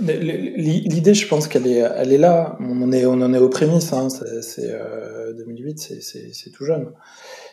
L'idée, 0.00 1.14
je 1.14 1.26
pense 1.28 1.46
qu'elle 1.46 1.66
est, 1.66 1.78
elle 1.96 2.12
est 2.12 2.18
là. 2.18 2.56
On, 2.60 2.92
est, 2.92 3.06
on 3.06 3.20
en 3.22 3.32
est 3.32 3.38
aux 3.38 3.48
prémices. 3.48 3.92
Hein. 3.92 4.08
C'est 4.10 4.70
euh, 4.70 5.32
2008, 5.34 5.78
c'est 6.00 6.50
tout 6.50 6.64
jeune. 6.64 6.92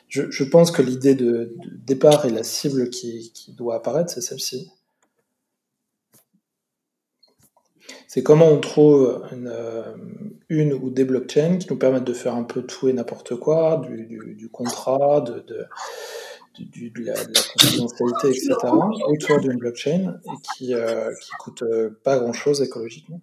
Je, 0.07 0.43
pense 0.45 0.71
que 0.71 0.81
l'idée 0.81 1.15
de, 1.15 1.53
départ 1.85 2.25
et 2.25 2.29
la 2.29 2.43
cible 2.43 2.89
qui 2.89 3.31
doit 3.49 3.75
apparaître, 3.75 4.11
c'est 4.11 4.21
celle-ci. 4.21 4.71
C'est 8.07 8.23
comment 8.23 8.47
on 8.47 8.59
trouve 8.59 9.23
une, 9.31 9.51
euh, 9.51 9.84
une, 10.49 10.73
ou 10.73 10.89
des 10.89 11.05
blockchains 11.05 11.57
qui 11.57 11.68
nous 11.69 11.77
permettent 11.77 12.03
de 12.03 12.14
faire 12.14 12.35
un 12.35 12.43
peu 12.43 12.64
tout 12.64 12.88
et 12.88 12.93
n'importe 12.93 13.35
quoi, 13.35 13.81
du, 13.88 14.49
contrat, 14.49 15.22
de, 15.22 15.34
la, 15.35 15.64
de, 16.59 17.03
la, 17.03 17.14
confidentialité, 17.53 18.30
etc., 18.30 18.55
autour 19.07 19.39
d'une 19.39 19.57
blockchain 19.57 20.19
et 20.26 20.41
qui, 20.55 20.73
euh, 20.73 21.11
qui 21.22 21.30
coûte 21.39 21.64
euh, 21.64 21.99
pas 22.03 22.18
grand-chose 22.18 22.61
écologiquement. 22.61 23.22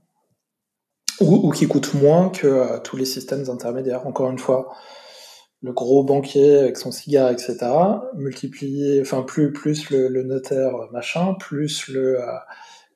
Ou, 1.21 1.51
qui 1.51 1.69
coûte 1.69 1.95
moins 1.95 2.29
que 2.29 2.47
euh, 2.47 2.79
tous 2.81 2.97
les 2.97 3.05
systèmes 3.05 3.49
intermédiaires. 3.49 4.07
Encore 4.07 4.31
une 4.31 4.39
fois, 4.39 4.75
le 5.63 5.73
gros 5.73 6.03
banquier 6.03 6.59
avec 6.59 6.77
son 6.77 6.91
cigare, 6.91 7.31
etc., 7.31 7.57
multiplié, 8.15 9.01
enfin 9.01 9.23
plus, 9.23 9.53
plus 9.53 9.91
le, 9.91 10.23
notaire 10.23 10.73
machin, 10.93 11.35
plus 11.35 11.89
le, 11.89 12.21
euh, 12.21 12.27
euh, 12.27 12.39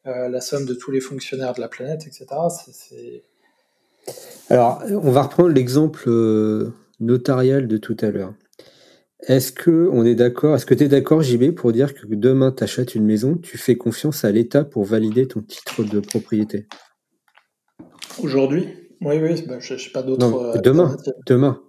la 0.08 0.40
somme 0.40 0.64
de 0.64 0.74
tous 0.74 0.90
les 0.90 1.00
fonctionnaires 1.00 1.54
de 1.54 1.60
la 1.60 1.68
planète, 1.68 2.06
etc. 2.06 2.26
Alors, 4.48 4.82
on 4.90 5.10
va 5.10 5.22
reprendre 5.22 5.50
l'exemple 5.50 6.08
notarial 7.00 7.68
de 7.68 7.76
tout 7.76 7.96
à 8.00 8.10
l'heure. 8.10 8.34
Est-ce 9.26 9.50
que 9.50 9.88
on 9.92 10.04
est 10.04 10.14
d'accord 10.14 10.54
Est-ce 10.54 10.66
que 10.66 10.74
tu 10.74 10.84
es 10.84 10.88
d'accord, 10.88 11.22
JB, 11.22 11.50
pour 11.50 11.72
dire 11.72 11.94
que 11.94 12.06
demain 12.06 12.52
tu 12.52 12.62
achètes 12.62 12.94
une 12.94 13.04
maison, 13.04 13.36
tu 13.36 13.58
fais 13.58 13.76
confiance 13.76 14.24
à 14.24 14.30
l'État 14.30 14.64
pour 14.64 14.84
valider 14.84 15.26
ton 15.26 15.40
titre 15.40 15.82
de 15.82 15.98
propriété? 15.98 16.68
Aujourd'hui? 18.22 18.68
Oui, 19.00 19.18
oui, 19.20 19.42
bah, 19.46 19.58
je 19.58 19.74
n'ai 19.74 19.92
pas 19.92 20.02
d'autre. 20.02 20.24
Euh, 20.24 20.60
demain, 20.60 20.96
demain. 21.26 21.60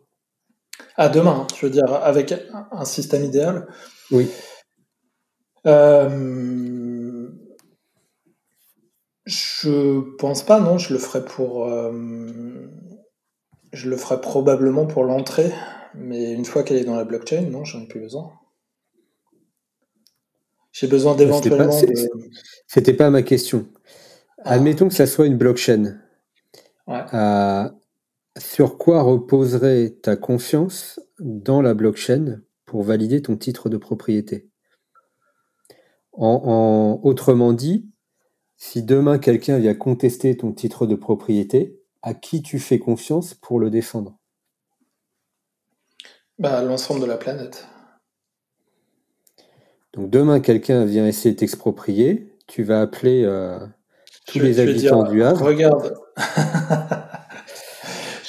Ah, 0.95 1.09
demain, 1.09 1.47
je 1.59 1.65
veux 1.65 1.71
dire, 1.71 1.91
avec 1.93 2.33
un 2.71 2.85
système 2.85 3.23
idéal 3.23 3.67
Oui. 4.11 4.27
Euh, 5.65 6.78
je 9.29 10.15
pense 10.17 10.43
pas, 10.43 10.59
non, 10.59 10.77
je 10.77 10.93
le 10.93 10.99
ferai 10.99 11.23
pour. 11.23 11.67
Euh, 11.67 11.91
je 13.71 13.89
le 13.89 13.97
ferai 13.97 14.19
probablement 14.19 14.85
pour 14.85 15.03
l'entrée 15.03 15.53
mais 15.93 16.33
une 16.33 16.45
fois 16.45 16.63
qu'elle 16.63 16.77
est 16.77 16.85
dans 16.85 16.95
la 16.95 17.03
blockchain, 17.03 17.41
non, 17.41 17.65
j'en 17.65 17.81
ai 17.81 17.87
plus 17.87 17.99
besoin. 17.99 18.31
J'ai 20.71 20.87
besoin 20.87 21.15
d'éventuellement. 21.15 21.71
C'était 22.67 22.93
pas, 22.93 23.05
pas, 23.05 23.09
ma 23.09 23.23
question. 23.23 23.67
Ah. 24.43 24.53
Admettons 24.53 24.87
que 24.87 24.93
ça 24.93 25.07
soit 25.07 25.25
une 25.25 25.37
blockchain. 25.37 25.99
Ouais. 26.87 27.03
Euh, 27.13 27.69
sur 28.37 28.77
quoi 28.77 29.01
reposerait 29.01 29.97
ta 30.01 30.15
confiance 30.15 30.99
dans 31.19 31.61
la 31.61 31.73
blockchain 31.73 32.41
pour 32.65 32.83
valider 32.83 33.21
ton 33.21 33.35
titre 33.35 33.69
de 33.69 33.77
propriété? 33.77 34.47
En, 36.13 36.41
en, 36.45 37.01
Autrement 37.03 37.53
dit, 37.53 37.89
si 38.59 38.83
demain 38.83 39.17
quelqu'un 39.17 39.57
vient 39.57 39.73
contester 39.73 40.35
ton 40.35 40.51
titre 40.51 40.85
de 40.85 40.93
propriété, 40.93 41.79
à 42.03 42.13
qui 42.13 42.41
tu 42.41 42.59
fais 42.59 42.77
confiance 42.77 43.33
pour 43.33 43.59
le 43.59 43.69
défendre? 43.69 44.17
Bah, 46.37 46.61
L'ensemble 46.61 47.01
de 47.01 47.05
la 47.05 47.17
planète. 47.17 47.67
Donc 49.93 50.09
demain, 50.09 50.41
quelqu'un 50.41 50.85
vient 50.85 51.07
essayer 51.07 51.33
de 51.33 51.39
t'exproprier, 51.39 52.35
tu 52.47 52.63
vas 52.63 52.81
appeler 52.81 53.23
euh, 53.23 53.57
tous 54.27 54.39
je, 54.39 54.43
les 54.43 54.59
habitants 54.59 55.03
dire, 55.03 55.11
du 55.11 55.23
Havre. 55.23 55.45
Regarde. 55.45 55.95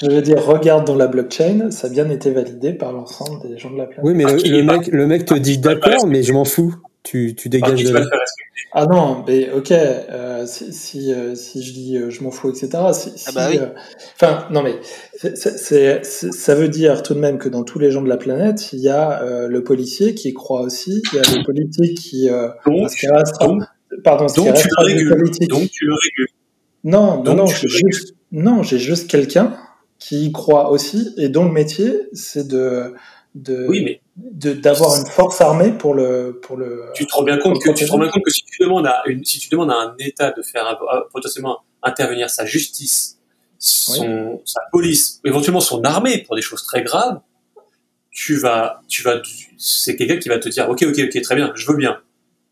je 0.01 0.07
vais 0.07 0.23
dire, 0.23 0.45
regarde 0.45 0.87
dans 0.87 0.97
la 0.97 1.09
blockchain, 1.09 1.73
ça 1.73 1.89
a 1.89 1.91
bien 1.91 2.09
été 2.09 2.31
validé 2.31 2.73
par 2.73 2.93
l'ensemble 2.93 3.49
des 3.49 3.59
gens 3.59 3.71
de 3.71 3.79
la 3.79 3.87
planète. 3.87 4.05
Oui, 4.05 4.15
mais 4.15 4.25
le, 4.25 4.59
le, 4.59 4.63
mec, 4.63 4.87
le 4.87 5.07
mec 5.07 5.25
te 5.25 5.35
dit 5.35 5.59
d'accord, 5.59 6.07
mais 6.07 6.23
je 6.23 6.33
m'en 6.33 6.45
fous. 6.45 6.77
Tu, 7.03 7.35
tu 7.35 7.49
dégages 7.49 7.83
de 7.83 7.93
là. 7.93 8.07
Ah 8.73 8.87
non, 8.87 9.25
mais 9.27 9.51
ok, 9.51 9.73
euh, 9.73 10.47
si, 10.47 10.73
si, 10.73 11.13
euh, 11.13 11.35
si, 11.35 11.63
je 11.63 11.73
dis 11.73 11.97
euh, 11.97 12.11
je 12.11 12.23
m'en 12.23 12.31
fous, 12.31 12.51
etc. 12.51 12.71
Si, 12.93 13.13
ah 13.27 13.33
bah 13.35 13.49
oui. 13.51 13.59
Euh, 13.59 13.67
enfin, 14.15 14.47
non 14.51 14.63
mais 14.63 14.79
c'est, 15.35 16.05
ça 16.05 16.55
veut 16.55 16.69
dire 16.69 17.03
tout 17.03 17.15
de 17.15 17.21
même 17.21 17.39
que 17.39 17.49
dans 17.49 17.65
tous 17.65 17.79
les 17.79 17.91
gens 17.91 18.03
de 18.03 18.09
la 18.09 18.17
planète, 18.17 18.73
il 18.73 18.81
y 18.81 18.89
a 18.89 19.23
euh, 19.23 19.49
le 19.49 19.65
policier 19.65 20.15
qui 20.15 20.33
croit 20.33 20.63
aussi, 20.63 21.03
il 21.13 21.17
y 21.17 21.19
a 21.19 21.39
le 21.39 21.45
politique 21.45 21.99
qui... 21.99 22.29
donc, 22.67 22.91
qui 22.91 23.09
reste, 23.09 23.41
donc, 23.41 23.63
pardon, 24.05 24.27
donc 24.27 24.55
tu 24.55 24.69
le 24.69 24.85
régules. 24.85 25.49
Donc 25.49 25.71
tu 25.71 25.87
le 25.87 25.95
régules. 25.95 26.35
Non, 26.85 27.17
non, 27.17 27.23
Donc, 27.23 27.37
non, 27.37 27.45
tu 27.45 27.69
j'ai 27.69 27.87
juste, 27.87 28.15
non, 28.33 28.63
j'ai 28.63 28.79
juste 28.79 29.11
quelqu'un 29.11 29.57
qui 29.99 30.27
y 30.27 30.33
croit 30.33 30.71
aussi 30.71 31.15
et 31.19 31.29
dont 31.29 31.45
le 31.45 31.53
métier, 31.53 32.09
c'est 32.13 32.49
de 32.49 32.95
de 33.35 33.67
oui, 33.69 33.85
mais 33.85 34.01
d'avoir 34.17 34.97
une 34.97 35.07
force 35.07 35.41
armée 35.41 35.71
pour 35.71 35.95
le 35.95 36.41
pour 36.43 36.57
le. 36.57 36.87
Tu 36.95 37.07
te 37.07 37.15
rends 37.15 37.23
bien 37.23 37.39
compte 37.39 37.63
que 37.63 37.71
tu 37.71 37.85
te 37.85 37.91
rends 37.91 37.99
bien 37.99 38.11
compte 38.11 38.25
que 38.25 38.33
si 38.33 38.43
tu 38.43 38.63
demandes 38.63 38.87
à 38.87 39.03
une 39.07 39.25
si 39.25 39.39
tu 39.39 39.49
demandes 39.49 39.71
à 39.71 39.77
un 39.77 39.95
État 39.99 40.33
de 40.33 40.43
faire 40.43 40.79
potentiellement 41.13 41.59
intervenir 41.83 42.29
sa 42.29 42.45
justice, 42.45 43.19
son 43.59 44.33
oui. 44.33 44.41
sa 44.45 44.61
police, 44.73 45.21
éventuellement 45.25 45.61
son 45.61 45.83
armée 45.85 46.19
pour 46.19 46.35
des 46.35 46.43
choses 46.43 46.65
très 46.65 46.83
graves, 46.83 47.21
tu 48.11 48.37
vas 48.37 48.83
tu 48.89 49.03
vas 49.03 49.23
c'est 49.59 49.97
quelqu'un 49.97 50.17
qui 50.17 50.29
va 50.29 50.39
te 50.39 50.49
dire 50.49 50.69
ok 50.69 50.83
ok 50.83 50.99
ok 51.05 51.23
très 51.23 51.37
bien 51.37 51.53
je 51.55 51.67
veux 51.67 51.77
bien 51.77 52.01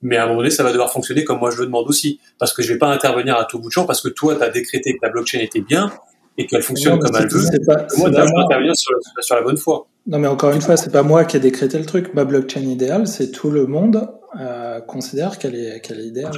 mais 0.03 0.17
à 0.17 0.25
un 0.25 0.27
moment 0.27 0.39
donné, 0.39 0.51
ça 0.51 0.63
va 0.63 0.71
devoir 0.71 0.93
fonctionner 0.93 1.25
comme 1.25 1.41
moi 1.41 1.51
je 1.51 1.59
le 1.59 1.67
demande 1.67 1.89
aussi. 1.89 2.21
Parce 2.39 2.53
que 2.53 2.63
je 2.63 2.73
vais 2.73 2.79
pas 2.79 2.89
intervenir 2.89 3.37
à 3.37 3.45
tout 3.45 3.59
bout 3.59 3.69
de 3.69 3.73
champ 3.73 3.85
parce 3.85 4.01
que 4.01 4.09
toi, 4.09 4.37
tu 4.37 4.43
as 4.43 4.51
décrété 4.51 4.93
que 4.93 4.99
la 5.03 5.11
blockchain 5.11 5.41
était 5.41 5.61
bien 5.61 5.93
et 6.37 6.47
qu'elle 6.47 6.63
fonctionne 6.63 6.95
non, 6.95 6.99
comme 7.01 7.17
elle 7.17 7.29
veut. 7.29 7.45
Pas, 7.67 7.87
moi, 7.97 8.11
je 8.11 8.17
vais 8.17 8.45
intervenir 8.45 8.77
sur, 8.77 8.93
sur 9.21 9.35
la 9.35 9.43
bonne 9.43 9.57
foi. 9.57 9.89
Non, 10.09 10.19
mais 10.19 10.27
encore 10.27 10.53
une 10.53 10.63
fois, 10.63 10.79
c'est 10.79 10.91
pas 10.91 11.03
moi 11.03 11.27
qui 11.27 11.37
ai 11.37 11.41
décrété 11.41 11.79
le 11.79 11.85
truc. 11.85 12.15
Ma 12.15 12.25
blockchain 12.25 12.63
idéale, 12.63 13.07
c'est 13.07 13.31
tout 13.31 13.51
le 13.51 13.67
monde 13.67 14.09
euh, 14.41 14.81
considère 14.81 15.39
qu'elle 15.39 15.55
est, 15.55 15.81
qu'elle 15.83 16.01
est 16.01 16.07
idéale. 16.07 16.33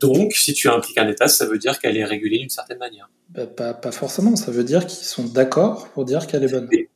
Donc, 0.00 0.34
si 0.34 0.52
tu 0.52 0.68
impliques 0.68 0.98
un 0.98 1.08
État, 1.08 1.26
ça 1.26 1.46
veut 1.46 1.56
dire 1.56 1.78
qu'elle 1.78 1.96
est 1.96 2.04
régulée 2.04 2.38
d'une 2.38 2.50
certaine 2.50 2.76
manière. 2.76 3.08
Bah, 3.30 3.46
pas, 3.46 3.72
pas, 3.72 3.90
forcément. 3.90 4.36
Ça 4.36 4.50
veut 4.50 4.64
dire 4.64 4.86
qu'ils 4.86 5.06
sont 5.06 5.24
d'accord 5.24 5.88
pour 5.94 6.04
dire 6.04 6.26
qu'elle 6.26 6.44
est 6.44 6.52
bonne. 6.52 6.68
Mais, 6.70 6.88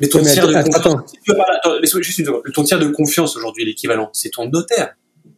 mais 0.00 0.08
ton 0.08 0.20
tiers 0.22 0.48
de 0.48 0.52
confiance, 0.52 1.04
juste 2.00 2.18
une 2.18 2.26
seconde. 2.26 2.42
ton 2.52 2.64
tiers 2.64 2.80
de 2.80 2.88
confiance 2.88 3.36
aujourd'hui, 3.36 3.64
l'équivalent, 3.64 4.10
c'est 4.12 4.30
ton 4.30 4.48
notaire. 4.48 4.96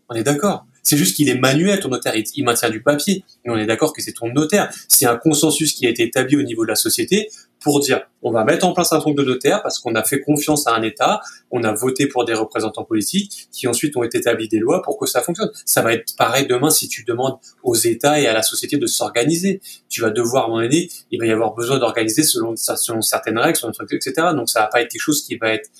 On 0.08 0.14
est 0.14 0.22
d'accord. 0.24 0.64
C'est 0.82 0.96
juste 0.96 1.16
qu'il 1.16 1.28
est 1.28 1.38
manuel, 1.38 1.80
ton 1.80 1.90
notaire, 1.90 2.16
il, 2.16 2.24
il, 2.34 2.44
maintient 2.44 2.70
du 2.70 2.82
papier. 2.82 3.24
Et 3.44 3.50
on 3.50 3.58
est 3.58 3.66
d'accord 3.66 3.92
que 3.92 4.00
c'est 4.00 4.14
ton 4.14 4.32
notaire. 4.32 4.72
C'est 4.88 5.04
un 5.04 5.16
consensus 5.16 5.74
qui 5.74 5.86
a 5.86 5.90
été 5.90 6.02
établi 6.02 6.36
au 6.36 6.42
niveau 6.42 6.64
de 6.64 6.70
la 6.70 6.76
société 6.76 7.28
pour 7.60 7.80
dire, 7.80 8.02
on 8.22 8.30
va 8.30 8.44
mettre 8.44 8.66
en 8.66 8.72
place 8.72 8.92
un 8.92 9.00
truc 9.00 9.16
de 9.16 9.22
notaire 9.22 9.62
parce 9.62 9.78
qu'on 9.78 9.94
a 9.94 10.02
fait 10.02 10.20
confiance 10.20 10.66
à 10.66 10.74
un 10.74 10.82
État, 10.82 11.20
on 11.50 11.64
a 11.64 11.72
voté 11.72 12.06
pour 12.06 12.24
des 12.24 12.34
représentants 12.34 12.84
politiques 12.84 13.48
qui 13.52 13.66
ensuite 13.66 13.96
ont 13.96 14.02
établi 14.02 14.48
des 14.48 14.58
lois 14.58 14.82
pour 14.82 14.98
que 14.98 15.06
ça 15.06 15.20
fonctionne. 15.22 15.50
Ça 15.64 15.82
va 15.82 15.92
être 15.92 16.16
pareil 16.16 16.46
demain 16.46 16.70
si 16.70 16.88
tu 16.88 17.04
demandes 17.04 17.38
aux 17.62 17.74
États 17.74 18.20
et 18.20 18.26
à 18.26 18.32
la 18.32 18.42
société 18.42 18.76
de 18.76 18.86
s'organiser. 18.86 19.60
Tu 19.88 20.00
vas 20.00 20.10
devoir, 20.10 20.44
à 20.44 20.46
un 20.46 20.50
moment 20.50 20.62
donné, 20.62 20.88
il 21.10 21.20
va 21.20 21.26
y 21.26 21.32
avoir 21.32 21.54
besoin 21.54 21.78
d'organiser 21.78 22.22
selon, 22.22 22.54
selon 22.56 23.02
certaines 23.02 23.38
règles, 23.38 23.56
selon 23.56 23.72
etc. 23.90 24.12
Donc 24.34 24.50
ça 24.50 24.60
va 24.60 24.66
pas 24.66 24.82
être 24.82 24.90
quelque 24.90 25.00
chose 25.00 25.22
qui 25.22 25.36
va 25.36 25.52
être 25.54 25.70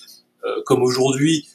euh, 0.45 0.63
comme 0.65 0.83
aujourd'hui, 0.83 1.49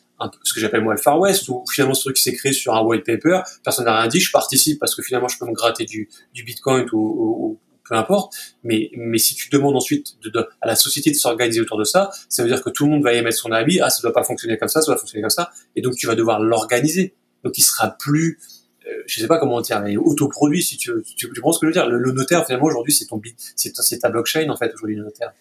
ce 0.44 0.54
que 0.54 0.60
j'appelle 0.60 0.84
moi 0.84 0.94
le 0.94 1.02
Far 1.02 1.20
West, 1.20 1.48
où 1.50 1.64
finalement 1.72 1.94
ce 1.94 2.02
truc 2.02 2.18
s'est 2.18 2.34
créé 2.34 2.54
sur 2.54 2.76
un 2.76 2.82
white 2.82 3.06
paper, 3.06 3.42
personne 3.64 3.86
n'a 3.86 4.00
rien 4.00 4.08
dit, 4.08 4.20
je 4.20 4.32
participe 4.32 4.80
parce 4.80 4.96
que 4.96 5.02
finalement 5.02 5.28
je 5.28 5.38
peux 5.38 5.46
me 5.46 5.54
gratter 5.54 5.86
du, 5.86 6.10
Bitcoin 6.34 6.86
ou, 6.94 7.58
peu 7.88 7.96
importe. 7.96 8.36
Mais, 8.64 8.92
mais 8.96 9.18
si 9.18 9.36
tu 9.36 9.50
demandes 9.50 9.76
ensuite 9.76 10.16
de, 10.24 10.30
de, 10.30 10.48
à 10.62 10.68
la 10.68 10.76
société 10.76 11.12
de 11.12 11.16
s'organiser 11.16 11.62
autour 11.62 11.78
de 11.78 11.84
ça, 11.84 12.10
ça 12.30 12.44
veut 12.44 12.50
dire 12.50 12.64
que 12.64 12.70
tout 12.70 12.86
le 12.86 12.92
monde 12.92 13.04
va 13.04 13.14
y 13.14 13.22
mettre 13.22 13.38
son 13.38 13.52
avis, 13.52 13.80
ah 13.82 13.90
ça 13.90 14.02
doit 14.02 14.14
pas 14.14 14.24
fonctionner 14.24 14.58
comme 14.58 14.70
ça, 14.70 14.82
ça 14.82 14.88
doit 14.92 14.98
fonctionner 14.98 15.22
comme 15.22 15.30
ça, 15.30 15.52
et 15.76 15.82
donc 15.82 15.96
tu 15.96 16.08
vas 16.08 16.16
devoir 16.16 16.40
l'organiser. 16.40 17.14
Donc 17.44 17.58
il 17.58 17.64
sera 17.64 17.96
plus, 18.00 18.40
je 19.06 19.20
sais 19.20 19.28
pas 19.28 19.38
comment 19.38 19.62
dire, 19.62 19.82
mais 19.82 19.98
autoproduit, 19.98 20.64
si 20.64 20.78
tu, 20.78 20.92
tu, 21.18 21.32
tu 21.32 21.42
penses 21.42 21.56
ce 21.56 21.62
que 21.62 21.68
je 21.68 21.70
veux 21.70 21.74
dire. 21.74 21.90
Le, 21.90 22.12
notaire, 22.12 22.46
finalement, 22.46 22.68
aujourd'hui, 22.68 22.94
c'est 22.94 23.06
ton, 23.06 23.22
c'est 23.56 24.00
ta 24.00 24.10
blockchain, 24.10 24.50
en 24.50 24.58
fait, 24.58 24.74
aujourd'hui, 24.74 24.96
le 24.96 25.04
notaire. 25.04 25.34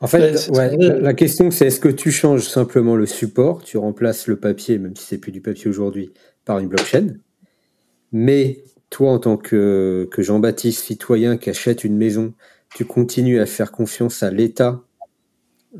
En 0.00 0.08
fait, 0.08 0.48
ouais, 0.50 0.76
la 0.76 1.14
question, 1.14 1.50
c'est 1.50 1.68
est-ce 1.68 1.78
que 1.78 1.88
tu 1.88 2.10
changes 2.10 2.48
simplement 2.48 2.96
le 2.96 3.06
support, 3.06 3.62
tu 3.62 3.78
remplaces 3.78 4.26
le 4.26 4.36
papier, 4.36 4.78
même 4.78 4.96
si 4.96 5.06
c'est 5.06 5.18
plus 5.18 5.32
du 5.32 5.40
papier 5.40 5.68
aujourd'hui, 5.68 6.10
par 6.44 6.58
une 6.58 6.68
blockchain. 6.68 7.14
Mais 8.10 8.64
toi, 8.92 9.10
en 9.10 9.18
tant 9.18 9.38
que, 9.38 10.08
Jean-Baptiste, 10.18 10.84
citoyen 10.84 11.38
qui 11.38 11.48
achète 11.48 11.82
une 11.82 11.96
maison, 11.96 12.34
tu 12.74 12.84
continues 12.84 13.40
à 13.40 13.46
faire 13.46 13.72
confiance 13.72 14.22
à 14.22 14.30
l'État 14.30 14.82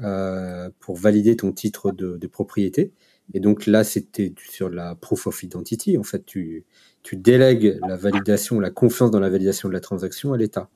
euh, 0.02 0.70
pour 0.80 0.96
valider 0.96 1.36
ton 1.36 1.52
titre 1.52 1.92
de, 1.92 2.16
de 2.16 2.26
propriété. 2.26 2.90
Et 3.34 3.40
donc 3.40 3.66
là, 3.66 3.84
c'était 3.84 4.32
sur 4.48 4.70
la 4.70 4.94
proof 4.94 5.26
of 5.26 5.42
identity. 5.42 5.98
En 5.98 6.02
fait, 6.02 6.24
tu, 6.24 6.64
tu 7.02 7.16
délègues 7.16 7.78
la 7.86 7.96
validation, 7.96 8.58
la 8.58 8.70
confiance 8.70 9.10
dans 9.10 9.20
la 9.20 9.28
validation 9.28 9.68
de 9.68 9.74
la 9.74 9.80
transaction 9.80 10.32
à 10.32 10.38
l'État. 10.38 10.70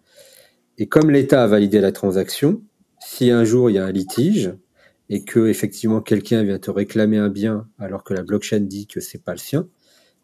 Et 0.77 0.89
comme 0.89 1.11
l'État 1.11 1.43
a 1.43 1.47
validé 1.47 1.81
la 1.81 1.91
transaction, 1.91 2.63
si 3.01 3.31
un 3.31 3.45
jour 3.45 3.71
il 3.71 3.75
y 3.75 3.79
a 3.79 3.87
un 3.87 3.93
litige 3.93 4.53
et 5.09 5.25
que 5.25 5.47
effectivement 5.47 6.03
quelqu'un 6.03 6.43
vient 6.43 6.59
te 6.59 6.71
réclamer 6.71 7.17
un 7.17 7.31
bien 7.31 7.67
alors 7.79 8.05
que 8.05 8.13
la 8.13 8.23
blockchain 8.23 8.61
dit 8.61 8.87
que 8.87 9.01
c'est 9.01 9.23
pas 9.23 9.33
le 9.33 9.39
sien, 9.39 9.69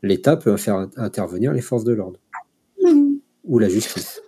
l'État 0.02 0.36
peut 0.36 0.56
faire 0.56 0.88
intervenir 0.96 1.52
les 1.52 1.60
forces 1.60 1.84
de 1.84 1.92
l'ordre 1.92 2.18
ou 3.44 3.58
la 3.58 3.68
justice. 3.68 4.20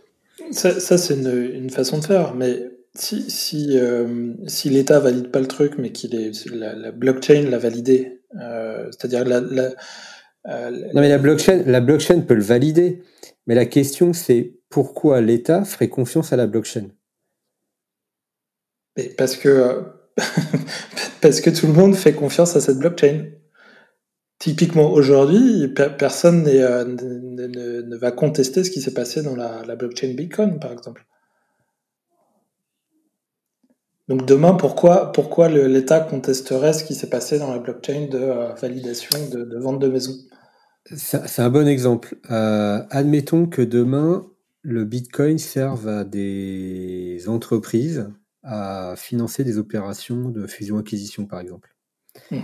Ça, 0.51 0.99
c'est 0.99 1.15
une, 1.15 1.71
façon 1.71 1.99
de 1.99 2.05
faire, 2.05 2.35
mais 2.35 2.71
si, 2.95 3.31
si, 3.31 3.79
euh, 3.79 4.33
si 4.47 4.71
l'État 4.71 5.01
valide 5.01 5.31
pas 5.31 5.41
le 5.41 5.47
truc, 5.47 5.75
mais 5.79 5.91
qu'il 5.91 6.15
est 6.15 6.47
la, 6.51 6.93
blockchain 6.93 7.49
l'a 7.51 7.59
validé, 7.59 8.21
euh, 8.41 8.87
c'est-à-dire 8.91 9.25
la, 9.25 9.41
la 9.41 9.71
euh, 10.47 10.71
non 10.93 11.01
mais 11.01 11.09
la 11.09 11.19
blockchain, 11.19 11.63
la 11.67 11.81
blockchain 11.81 12.21
peut 12.21 12.35
le 12.35 12.43
valider, 12.43 13.03
mais 13.47 13.55
la 13.55 13.65
question 13.65 14.13
c'est 14.13 14.59
pourquoi 14.69 15.21
l'État 15.21 15.65
ferait 15.65 15.89
confiance 15.89 16.33
à 16.33 16.37
la 16.37 16.47
blockchain? 16.47 16.89
Parce 19.17 19.37
que 19.37 19.83
parce 21.21 21.41
que 21.41 21.51
tout 21.51 21.67
le 21.67 21.73
monde 21.73 21.97
fait 21.97 22.13
confiance 22.13 22.55
à 22.57 22.61
cette 22.61 22.79
blockchain. 22.79 23.31
Typiquement 24.39 24.91
aujourd'hui, 24.91 25.69
personne 25.69 26.47
euh, 26.49 26.85
ne, 26.85 27.97
va 27.97 28.11
contester 28.11 28.65
ce 28.65 28.71
qui 28.71 28.81
s'est 28.81 28.93
passé 28.93 29.23
dans 29.23 29.37
la, 29.37 29.77
blockchain 29.77 30.13
Bitcoin, 30.15 30.59
par 30.59 30.73
exemple. 30.73 31.07
Donc 34.09 34.27
demain, 34.27 34.55
pourquoi, 34.55 35.13
pourquoi 35.13 35.49
l'État 35.49 36.01
contesterait 36.01 36.75
ce 36.75 36.85
qui 36.85 36.95
s'est 36.95 37.09
passé 37.09 37.39
dans 37.39 37.51
la 37.53 37.59
blockchain 37.59 38.09
de 38.11 38.19
euh, 38.19 38.53
validation 38.55 39.19
de, 39.31 39.59
vente 39.59 39.79
de 39.79 39.89
maison 39.89 40.13
C'est 40.95 41.41
un 41.41 41.51
bon 41.51 41.67
exemple. 41.67 42.19
Euh, 42.31 42.83
admettons 42.91 43.47
que 43.47 43.63
demain, 43.63 44.27
le 44.63 44.85
Bitcoin 44.85 45.39
serve 45.39 45.89
à 45.89 46.05
des 46.05 47.29
entreprises 47.29 48.11
à 48.43 48.95
financer 48.97 49.43
des 49.43 49.57
opérations 49.57 50.29
de 50.29 50.47
fusion-acquisition, 50.47 51.25
par 51.25 51.41
exemple. 51.41 51.75
Mmh 52.31 52.41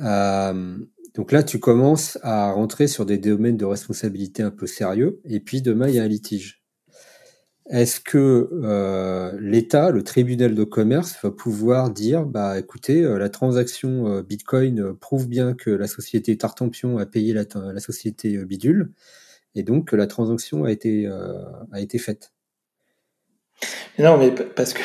euh, 0.00 0.78
donc 1.14 1.32
là, 1.32 1.42
tu 1.42 1.58
commences 1.58 2.18
à 2.22 2.52
rentrer 2.52 2.86
sur 2.86 3.06
des 3.06 3.18
domaines 3.18 3.56
de 3.56 3.64
responsabilité 3.64 4.42
un 4.42 4.50
peu 4.50 4.66
sérieux, 4.66 5.20
et 5.24 5.40
puis 5.40 5.62
demain, 5.62 5.88
il 5.88 5.94
y 5.94 5.98
a 5.98 6.02
un 6.02 6.08
litige. 6.08 6.62
Est-ce 7.70 8.00
que 8.00 8.48
euh, 8.62 9.36
l'État, 9.40 9.90
le 9.90 10.02
tribunal 10.02 10.54
de 10.54 10.64
commerce, 10.64 11.18
va 11.22 11.30
pouvoir 11.30 11.90
dire, 11.90 12.24
bah 12.24 12.58
écoutez, 12.58 13.02
euh, 13.04 13.18
la 13.18 13.28
transaction 13.28 14.22
Bitcoin 14.22 14.94
prouve 14.94 15.28
bien 15.28 15.52
que 15.54 15.70
la 15.70 15.86
société 15.86 16.36
Tartampion 16.38 16.96
a 16.98 17.04
payé 17.04 17.34
la, 17.34 17.80
société 17.80 18.38
Bidule, 18.44 18.92
et 19.54 19.62
donc 19.62 19.88
que 19.88 19.96
la 19.96 20.06
transaction 20.06 20.64
a 20.64 20.70
été, 20.70 21.06
a 21.06 21.80
été 21.80 21.98
faite? 21.98 22.32
Non, 23.98 24.16
mais 24.16 24.30
parce 24.30 24.72
que 24.72 24.82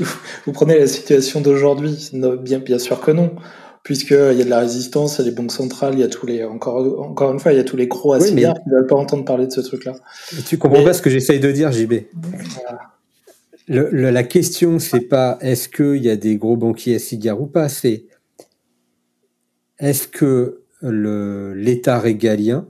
vous, 0.46 0.52
prenez 0.52 0.78
la 0.78 0.86
situation 0.86 1.40
d'aujourd'hui, 1.40 2.10
bien, 2.42 2.58
bien 2.58 2.78
sûr 2.78 3.00
que 3.00 3.10
non 3.10 3.36
puisqu'il 3.82 4.36
y 4.36 4.42
a 4.42 4.44
de 4.44 4.50
la 4.50 4.60
résistance, 4.60 5.18
il 5.18 5.22
y 5.22 5.28
a 5.28 5.30
les 5.30 5.34
banques 5.34 5.52
centrales, 5.52 5.94
il 5.94 6.00
y 6.00 6.02
a 6.02 6.08
tous 6.08 6.26
les, 6.26 6.44
encore, 6.44 7.00
encore 7.00 7.32
une 7.32 7.40
fois, 7.40 7.52
il 7.52 7.56
y 7.56 7.60
a 7.60 7.64
tous 7.64 7.76
les 7.76 7.86
gros 7.86 8.12
acidiens 8.12 8.52
qui 8.52 8.68
ne 8.68 8.74
veulent 8.74 8.86
pas 8.86 8.96
entendre 8.96 9.24
parler 9.24 9.46
de 9.46 9.52
ce 9.52 9.60
truc-là. 9.60 9.94
Tu 10.46 10.58
comprends 10.58 10.84
pas 10.84 10.92
ce 10.92 11.02
que 11.02 11.10
j'essaye 11.10 11.40
de 11.40 11.50
dire, 11.50 11.72
JB. 11.72 11.94
la 13.68 14.22
question, 14.22 14.78
c'est 14.78 15.00
pas 15.00 15.38
est-ce 15.40 15.68
qu'il 15.68 16.02
y 16.02 16.10
a 16.10 16.16
des 16.16 16.36
gros 16.36 16.56
banquiers 16.56 16.98
à 17.28 17.34
ou 17.34 17.46
pas, 17.46 17.68
c'est 17.68 18.04
est-ce 19.78 20.06
que 20.08 20.60
l'État 20.82 21.98
régalien 21.98 22.68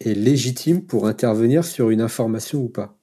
est 0.00 0.14
légitime 0.14 0.82
pour 0.82 1.06
intervenir 1.06 1.64
sur 1.64 1.90
une 1.90 2.00
information 2.00 2.62
ou 2.62 2.68
pas? 2.68 2.94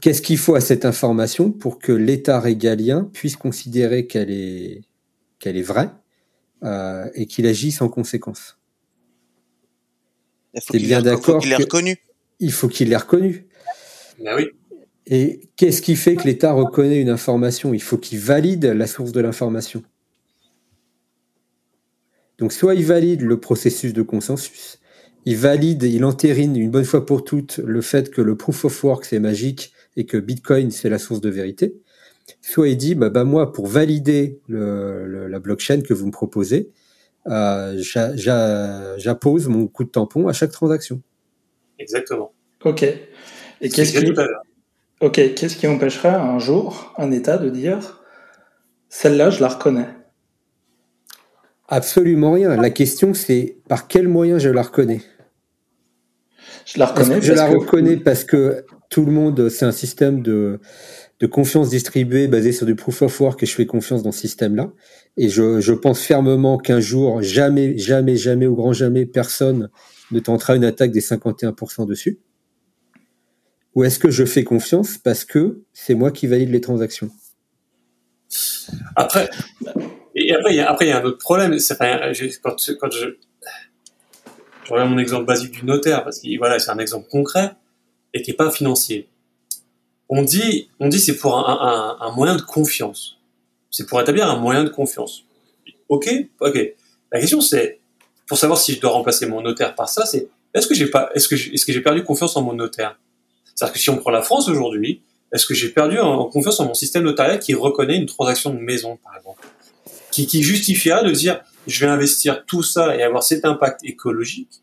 Qu'est-ce 0.00 0.22
qu'il 0.22 0.38
faut 0.38 0.54
à 0.54 0.60
cette 0.60 0.84
information 0.84 1.50
pour 1.50 1.78
que 1.78 1.92
l'État 1.92 2.40
régalien 2.40 3.08
puisse 3.12 3.36
considérer 3.36 4.06
qu'elle 4.06 4.30
est 4.30 4.87
qu'elle 5.38 5.56
est 5.56 5.62
vraie 5.62 5.90
euh, 6.64 7.08
et 7.14 7.26
qu'il 7.26 7.46
agisse 7.46 7.80
en 7.80 7.88
conséquence. 7.88 8.58
Il 10.72 10.82
bien 10.82 11.02
d'accord 11.02 11.40
qu'il 11.40 11.50
l'ait 11.50 11.56
reconnu. 11.56 11.96
Il 12.40 12.52
faut 12.52 12.68
qu'il 12.68 12.88
l'ait 12.88 12.96
reconnu. 12.96 13.46
Ben 14.22 14.36
oui. 14.36 14.46
Et 15.06 15.40
qu'est-ce 15.56 15.80
qui 15.80 15.96
fait 15.96 16.16
que 16.16 16.24
l'État 16.24 16.52
reconnaît 16.52 17.00
une 17.00 17.08
information? 17.08 17.72
Il 17.72 17.82
faut 17.82 17.96
qu'il 17.96 18.18
valide 18.18 18.64
la 18.64 18.86
source 18.86 19.12
de 19.12 19.20
l'information. 19.20 19.82
Donc 22.38 22.52
soit 22.52 22.74
il 22.74 22.84
valide 22.84 23.22
le 23.22 23.40
processus 23.40 23.92
de 23.92 24.02
consensus, 24.02 24.78
il 25.24 25.36
valide, 25.36 25.82
il 25.82 26.04
entérine 26.04 26.56
une 26.56 26.70
bonne 26.70 26.84
fois 26.84 27.04
pour 27.04 27.24
toutes 27.24 27.58
le 27.58 27.80
fait 27.80 28.10
que 28.10 28.20
le 28.20 28.36
proof 28.36 28.64
of 28.64 28.84
work 28.84 29.04
c'est 29.04 29.18
magique 29.18 29.72
et 29.96 30.06
que 30.06 30.16
Bitcoin 30.16 30.70
c'est 30.70 30.88
la 30.88 30.98
source 30.98 31.20
de 31.20 31.30
vérité, 31.30 31.74
soit 32.40 32.68
il 32.68 32.76
dit 32.76 32.94
bah, 32.94 33.10
bah 33.10 33.24
moi 33.24 33.52
pour 33.52 33.66
valider 33.66 34.40
la 34.48 35.38
blockchain 35.38 35.80
que 35.80 35.94
vous 35.94 36.06
me 36.06 36.12
proposez, 36.12 36.70
euh, 37.26 37.80
j'appose 38.96 39.48
mon 39.48 39.66
coup 39.66 39.84
de 39.84 39.90
tampon 39.90 40.28
à 40.28 40.32
chaque 40.32 40.52
transaction. 40.52 41.02
Exactement. 41.78 42.32
Ok. 42.64 42.82
Et 42.82 43.68
qu'est-ce 43.68 43.98
qui, 43.98 44.12
ok, 45.00 45.34
qu'est-ce 45.34 45.56
qui 45.56 45.66
empêcherait 45.66 46.08
un 46.08 46.38
jour 46.38 46.94
un 46.96 47.10
État 47.10 47.38
de 47.38 47.50
dire 47.50 48.02
celle-là 48.88 49.30
je 49.30 49.40
la 49.40 49.48
reconnais? 49.48 49.88
Absolument 51.68 52.32
rien. 52.32 52.56
La 52.56 52.70
question 52.70 53.14
c'est 53.14 53.58
par 53.68 53.88
quel 53.88 54.08
moyen 54.08 54.38
je 54.38 54.48
la 54.48 54.62
reconnais? 54.62 55.02
Je 56.64 56.78
la 56.78 56.86
reconnais. 56.86 57.20
Je 57.20 57.32
la 57.32 57.46
reconnais 57.46 57.96
parce 57.96 58.24
que 58.24 58.64
tout 58.90 59.04
le 59.04 59.12
monde, 59.12 59.48
c'est 59.48 59.64
un 59.64 59.72
système 59.72 60.22
de 60.22 60.60
de 61.20 61.26
confiance 61.26 61.70
distribuée 61.70 62.28
basée 62.28 62.52
sur 62.52 62.64
du 62.64 62.76
proof 62.76 63.02
of 63.02 63.20
work 63.20 63.42
et 63.42 63.46
je 63.46 63.54
fais 63.54 63.66
confiance 63.66 64.02
dans 64.02 64.12
ce 64.12 64.20
système-là. 64.20 64.70
Et 65.16 65.28
je, 65.28 65.72
pense 65.72 66.00
fermement 66.00 66.58
qu'un 66.58 66.80
jour, 66.80 67.22
jamais, 67.22 67.76
jamais, 67.76 68.16
jamais, 68.16 68.46
au 68.46 68.54
grand 68.54 68.72
jamais, 68.72 69.04
personne 69.04 69.68
ne 70.12 70.20
tentera 70.20 70.54
une 70.54 70.64
attaque 70.64 70.92
des 70.92 71.00
51% 71.00 71.86
dessus. 71.86 72.20
Ou 73.74 73.84
est-ce 73.84 73.98
que 73.98 74.10
je 74.10 74.24
fais 74.24 74.44
confiance 74.44 74.96
parce 74.98 75.24
que 75.24 75.62
c'est 75.72 75.94
moi 75.94 76.12
qui 76.12 76.26
valide 76.26 76.50
les 76.50 76.60
transactions? 76.60 77.10
Après, 78.94 79.28
et 80.14 80.32
après, 80.34 80.52
il 80.52 80.56
y 80.56 80.60
a, 80.60 80.76
y 80.80 80.90
a 80.92 81.00
un 81.00 81.04
autre 81.04 81.18
problème. 81.18 81.50
Quand, 81.50 82.56
je, 82.58 83.06
je 84.64 84.74
à 84.74 84.84
mon 84.84 84.98
exemple 84.98 85.24
basique 85.26 85.52
du 85.52 85.64
notaire, 85.64 86.04
parce 86.04 86.20
que 86.20 86.38
voilà, 86.38 86.58
c'est 86.58 86.70
un 86.70 86.78
exemple 86.78 87.08
concret 87.08 87.52
et 88.14 88.22
qui 88.22 88.30
n'est 88.30 88.36
pas 88.36 88.50
financier 88.50 89.08
on 90.08 90.22
dit, 90.22 90.70
on 90.80 90.88
dit 90.88 91.00
c'est 91.00 91.16
pour 91.16 91.36
un, 91.36 91.98
un, 92.00 92.06
un, 92.06 92.12
moyen 92.12 92.36
de 92.36 92.42
confiance. 92.42 93.18
C'est 93.70 93.86
pour 93.86 94.00
établir 94.00 94.28
un 94.28 94.36
moyen 94.36 94.64
de 94.64 94.68
confiance. 94.68 95.24
Ok, 95.88 96.08
ok. 96.40 96.58
La 97.12 97.20
question 97.20 97.40
c'est, 97.40 97.80
pour 98.26 98.38
savoir 98.38 98.58
si 98.58 98.74
je 98.74 98.80
dois 98.80 98.90
remplacer 98.90 99.26
mon 99.26 99.40
notaire 99.40 99.74
par 99.74 99.88
ça, 99.88 100.06
c'est 100.06 100.28
est-ce 100.54 100.66
que 100.66 100.74
j'ai 100.74 100.86
pas, 100.86 101.10
est-ce 101.14 101.28
que 101.28 101.34
est-ce 101.34 101.66
que 101.66 101.72
j'ai 101.72 101.82
perdu 101.82 102.02
confiance 102.02 102.36
en 102.36 102.42
mon 102.42 102.54
notaire? 102.54 102.98
C'est-à-dire 103.54 103.74
que 103.74 103.78
si 103.78 103.90
on 103.90 103.96
prend 103.98 104.10
la 104.10 104.22
France 104.22 104.48
aujourd'hui, 104.48 105.02
est-ce 105.32 105.46
que 105.46 105.54
j'ai 105.54 105.68
perdu 105.68 105.98
en, 105.98 106.24
confiance 106.26 106.58
en 106.60 106.66
mon 106.66 106.74
système 106.74 107.04
notarial 107.04 107.38
qui 107.38 107.54
reconnaît 107.54 107.96
une 107.96 108.06
transaction 108.06 108.54
de 108.54 108.58
maison, 108.58 108.98
par 109.02 109.16
exemple, 109.16 109.46
qui, 110.10 110.26
qui 110.26 110.42
justifia 110.42 111.02
de 111.02 111.10
dire 111.10 111.42
je 111.66 111.80
vais 111.84 111.90
investir 111.90 112.44
tout 112.46 112.62
ça 112.62 112.96
et 112.96 113.02
avoir 113.02 113.22
cet 113.22 113.44
impact 113.44 113.84
écologique 113.84 114.62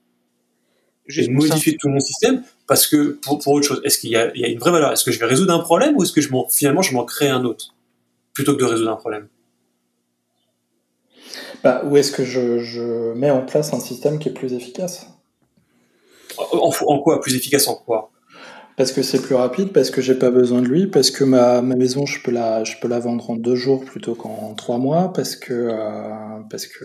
j'ai 1.08 1.28
modifié 1.28 1.78
tout 1.78 1.90
mon 1.90 2.00
système 2.00 2.44
parce 2.68 2.88
que 2.88 3.20
pour, 3.22 3.40
pour 3.40 3.54
autre 3.54 3.68
chose, 3.68 3.82
est-ce 3.84 3.98
qu'il 4.00 4.10
y, 4.10 4.14
y 4.14 4.18
a, 4.18 4.48
une 4.48 4.60
vraie 4.60 4.72
valeur? 4.72 4.92
Est-ce 4.92 5.04
que 5.04 5.12
je 5.12 5.20
vais 5.20 5.26
résoudre 5.26 5.54
un 5.54 5.60
problème 5.60 5.96
ou 5.98 6.04
est-ce 6.04 6.12
que 6.12 6.22
je 6.22 6.30
finalement 6.52 6.82
je 6.82 6.94
m'en 6.94 7.06
crée 7.06 7.30
un 7.30 7.46
autre 7.46 7.76
plutôt 8.34 8.54
que 8.54 8.60
de 8.60 8.66
résoudre 8.66 8.92
un 8.92 8.96
problème? 8.96 9.28
Bah, 11.64 11.82
Ou 11.86 11.98
est-ce 11.98 12.12
que 12.12 12.24
je, 12.24 12.60
je, 12.60 13.14
mets 13.14 13.32
en 13.32 13.42
place 13.42 13.74
un 13.74 13.80
système 13.80 14.20
qui 14.20 14.30
est 14.30 14.34
plus 14.34 14.54
efficace? 14.54 15.08
En, 16.38 16.72
en, 16.88 17.00
quoi 17.00 17.22
Plus 17.22 17.36
efficace? 17.36 17.68
En 17.68 17.76
quoi? 17.76 18.12
Parce 18.78 18.92
que 18.92 19.04
c'est 19.04 19.22
plus 19.22 19.36
rapide, 19.36 19.72
parce 19.72 19.90
que 19.90 20.02
j'ai 20.02 20.16
pas 20.16 20.32
besoin 20.32 20.62
de 20.62 20.68
lui, 20.68 20.88
parce 20.88 21.10
que 21.10 21.24
ma, 21.24 21.62
ma 21.62 21.76
maison, 21.76 22.06
je 22.06 22.22
peux, 22.22 22.32
la, 22.32 22.66
je 22.66 22.74
peux 22.82 22.90
la 22.90 23.00
vendre 23.00 23.30
en 23.30 23.38
deux 23.38 23.56
jours 23.56 23.86
plutôt 23.86 24.16
qu'en 24.16 24.54
trois 24.54 24.78
mois, 24.80 25.14
parce 25.14 25.38
que, 25.38 25.54
euh, 25.54 25.78
parce 26.50 26.68
que, 26.68 26.84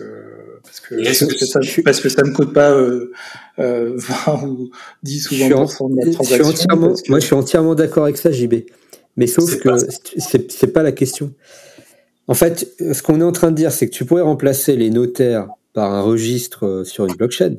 parce 0.63 0.79
que, 0.79 0.95
parce 1.03 1.19
que 1.19 1.25
que 1.37 1.45
ça, 1.45 1.59
parce 1.83 1.99
que 1.99 2.07
ça 2.07 2.21
ne 2.23 2.31
coûte 2.31 2.53
pas 2.53 2.71
euh, 2.71 3.11
euh, 3.59 3.93
20 4.25 4.43
ou 4.47 4.69
10 5.03 5.31
ou 5.31 5.35
Je 5.35 5.43
suis, 5.43 5.53
en- 5.53 5.65
20% 5.65 5.89
de 5.89 5.95
la 6.05 6.11
transaction. 6.13 6.67
que- 6.67 7.09
moi, 7.09 7.19
je 7.19 7.25
suis 7.25 7.35
entièrement 7.35 7.75
d'accord 7.75 8.03
avec 8.05 8.15
ça, 8.17 8.31
JB. 8.31 8.63
Mais 9.17 9.27
sauf 9.27 9.57
que 9.57 9.69
c'est 10.17 10.67
pas 10.71 10.83
la 10.83 10.93
question. 10.93 11.33
En 12.29 12.33
fait, 12.35 12.71
ce 12.79 13.03
qu'on 13.03 13.19
est 13.19 13.23
en 13.25 13.33
train 13.33 13.51
de 13.51 13.55
dire, 13.57 13.73
c'est 13.73 13.89
que 13.89 13.93
tu 13.93 14.05
pourrais 14.05 14.21
remplacer 14.21 14.77
les 14.77 14.89
notaires 14.91 15.49
par 15.73 15.91
un 15.91 16.01
registre 16.01 16.65
euh, 16.65 16.83
sur 16.85 17.05
une 17.05 17.15
blockchain. 17.15 17.55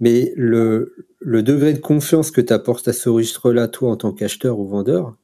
Mais 0.00 0.34
le, 0.36 0.94
le 1.20 1.42
degré 1.42 1.72
de 1.72 1.78
confiance 1.78 2.30
que 2.30 2.40
tu 2.40 2.52
apportes 2.52 2.88
à 2.88 2.92
ce 2.92 3.08
registre-là, 3.08 3.68
toi, 3.68 3.90
en 3.90 3.96
tant 3.96 4.12
qu'acheteur 4.12 4.58
ou 4.58 4.66
vendeur, 4.66 5.16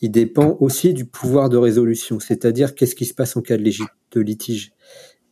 il 0.00 0.10
dépend 0.10 0.56
aussi 0.60 0.94
du 0.94 1.04
pouvoir 1.04 1.48
de 1.48 1.56
résolution. 1.56 2.20
C'est-à-dire, 2.20 2.74
qu'est-ce 2.74 2.94
qui 2.94 3.04
se 3.04 3.14
passe 3.14 3.36
en 3.36 3.42
cas 3.42 3.56
de, 3.56 3.62
litige? 4.20 4.72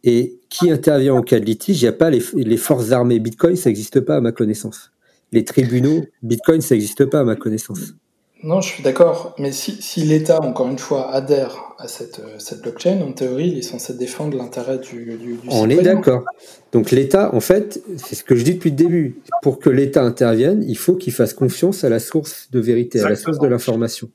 Et 0.04 0.40
qui 0.48 0.70
intervient 0.70 1.14
en 1.14 1.22
cas 1.22 1.40
de 1.40 1.44
litige? 1.44 1.80
Il 1.80 1.84
n'y 1.84 1.88
a 1.88 1.92
pas 1.92 2.10
les 2.10 2.56
forces 2.56 2.92
armées 2.92 3.18
Bitcoin, 3.18 3.56
ça 3.56 3.70
n'existe 3.70 4.00
pas 4.00 4.16
à 4.16 4.20
ma 4.20 4.32
connaissance. 4.32 4.92
Les 5.32 5.44
tribunaux 5.44 6.04
Bitcoin, 6.22 6.60
ça 6.60 6.74
n'existe 6.74 7.06
pas 7.06 7.20
à 7.20 7.24
ma 7.24 7.36
connaissance. 7.36 7.94
Non, 8.44 8.60
je 8.60 8.68
suis 8.68 8.82
d'accord. 8.82 9.34
Mais 9.38 9.52
si, 9.52 9.80
si 9.80 10.02
l'État, 10.02 10.40
encore 10.42 10.68
une 10.68 10.78
fois, 10.78 11.12
adhère 11.12 11.74
à 11.78 11.86
cette, 11.86 12.18
euh, 12.18 12.38
cette 12.38 12.62
blockchain, 12.62 13.00
en 13.00 13.12
théorie, 13.12 13.48
il 13.48 13.58
est 13.58 13.62
censé 13.62 13.94
défendre 13.94 14.36
l'intérêt 14.36 14.78
du, 14.78 15.16
du, 15.16 15.34
du 15.36 15.48
On 15.48 15.68
est 15.70 15.80
d'accord. 15.80 16.24
Donc 16.72 16.90
l'État, 16.90 17.34
en 17.34 17.40
fait, 17.40 17.82
c'est 17.96 18.16
ce 18.16 18.24
que 18.24 18.34
je 18.34 18.42
dis 18.42 18.54
depuis 18.54 18.70
le 18.70 18.76
début. 18.76 19.16
Pour 19.42 19.60
que 19.60 19.70
l'État 19.70 20.02
intervienne, 20.02 20.64
il 20.66 20.76
faut 20.76 20.96
qu'il 20.96 21.12
fasse 21.12 21.34
confiance 21.34 21.84
à 21.84 21.88
la 21.88 22.00
source 22.00 22.48
de 22.50 22.58
vérité, 22.58 23.00
à 23.00 23.08
la 23.08 23.16
source 23.16 23.38
de 23.38 23.46
l'information. 23.46 24.10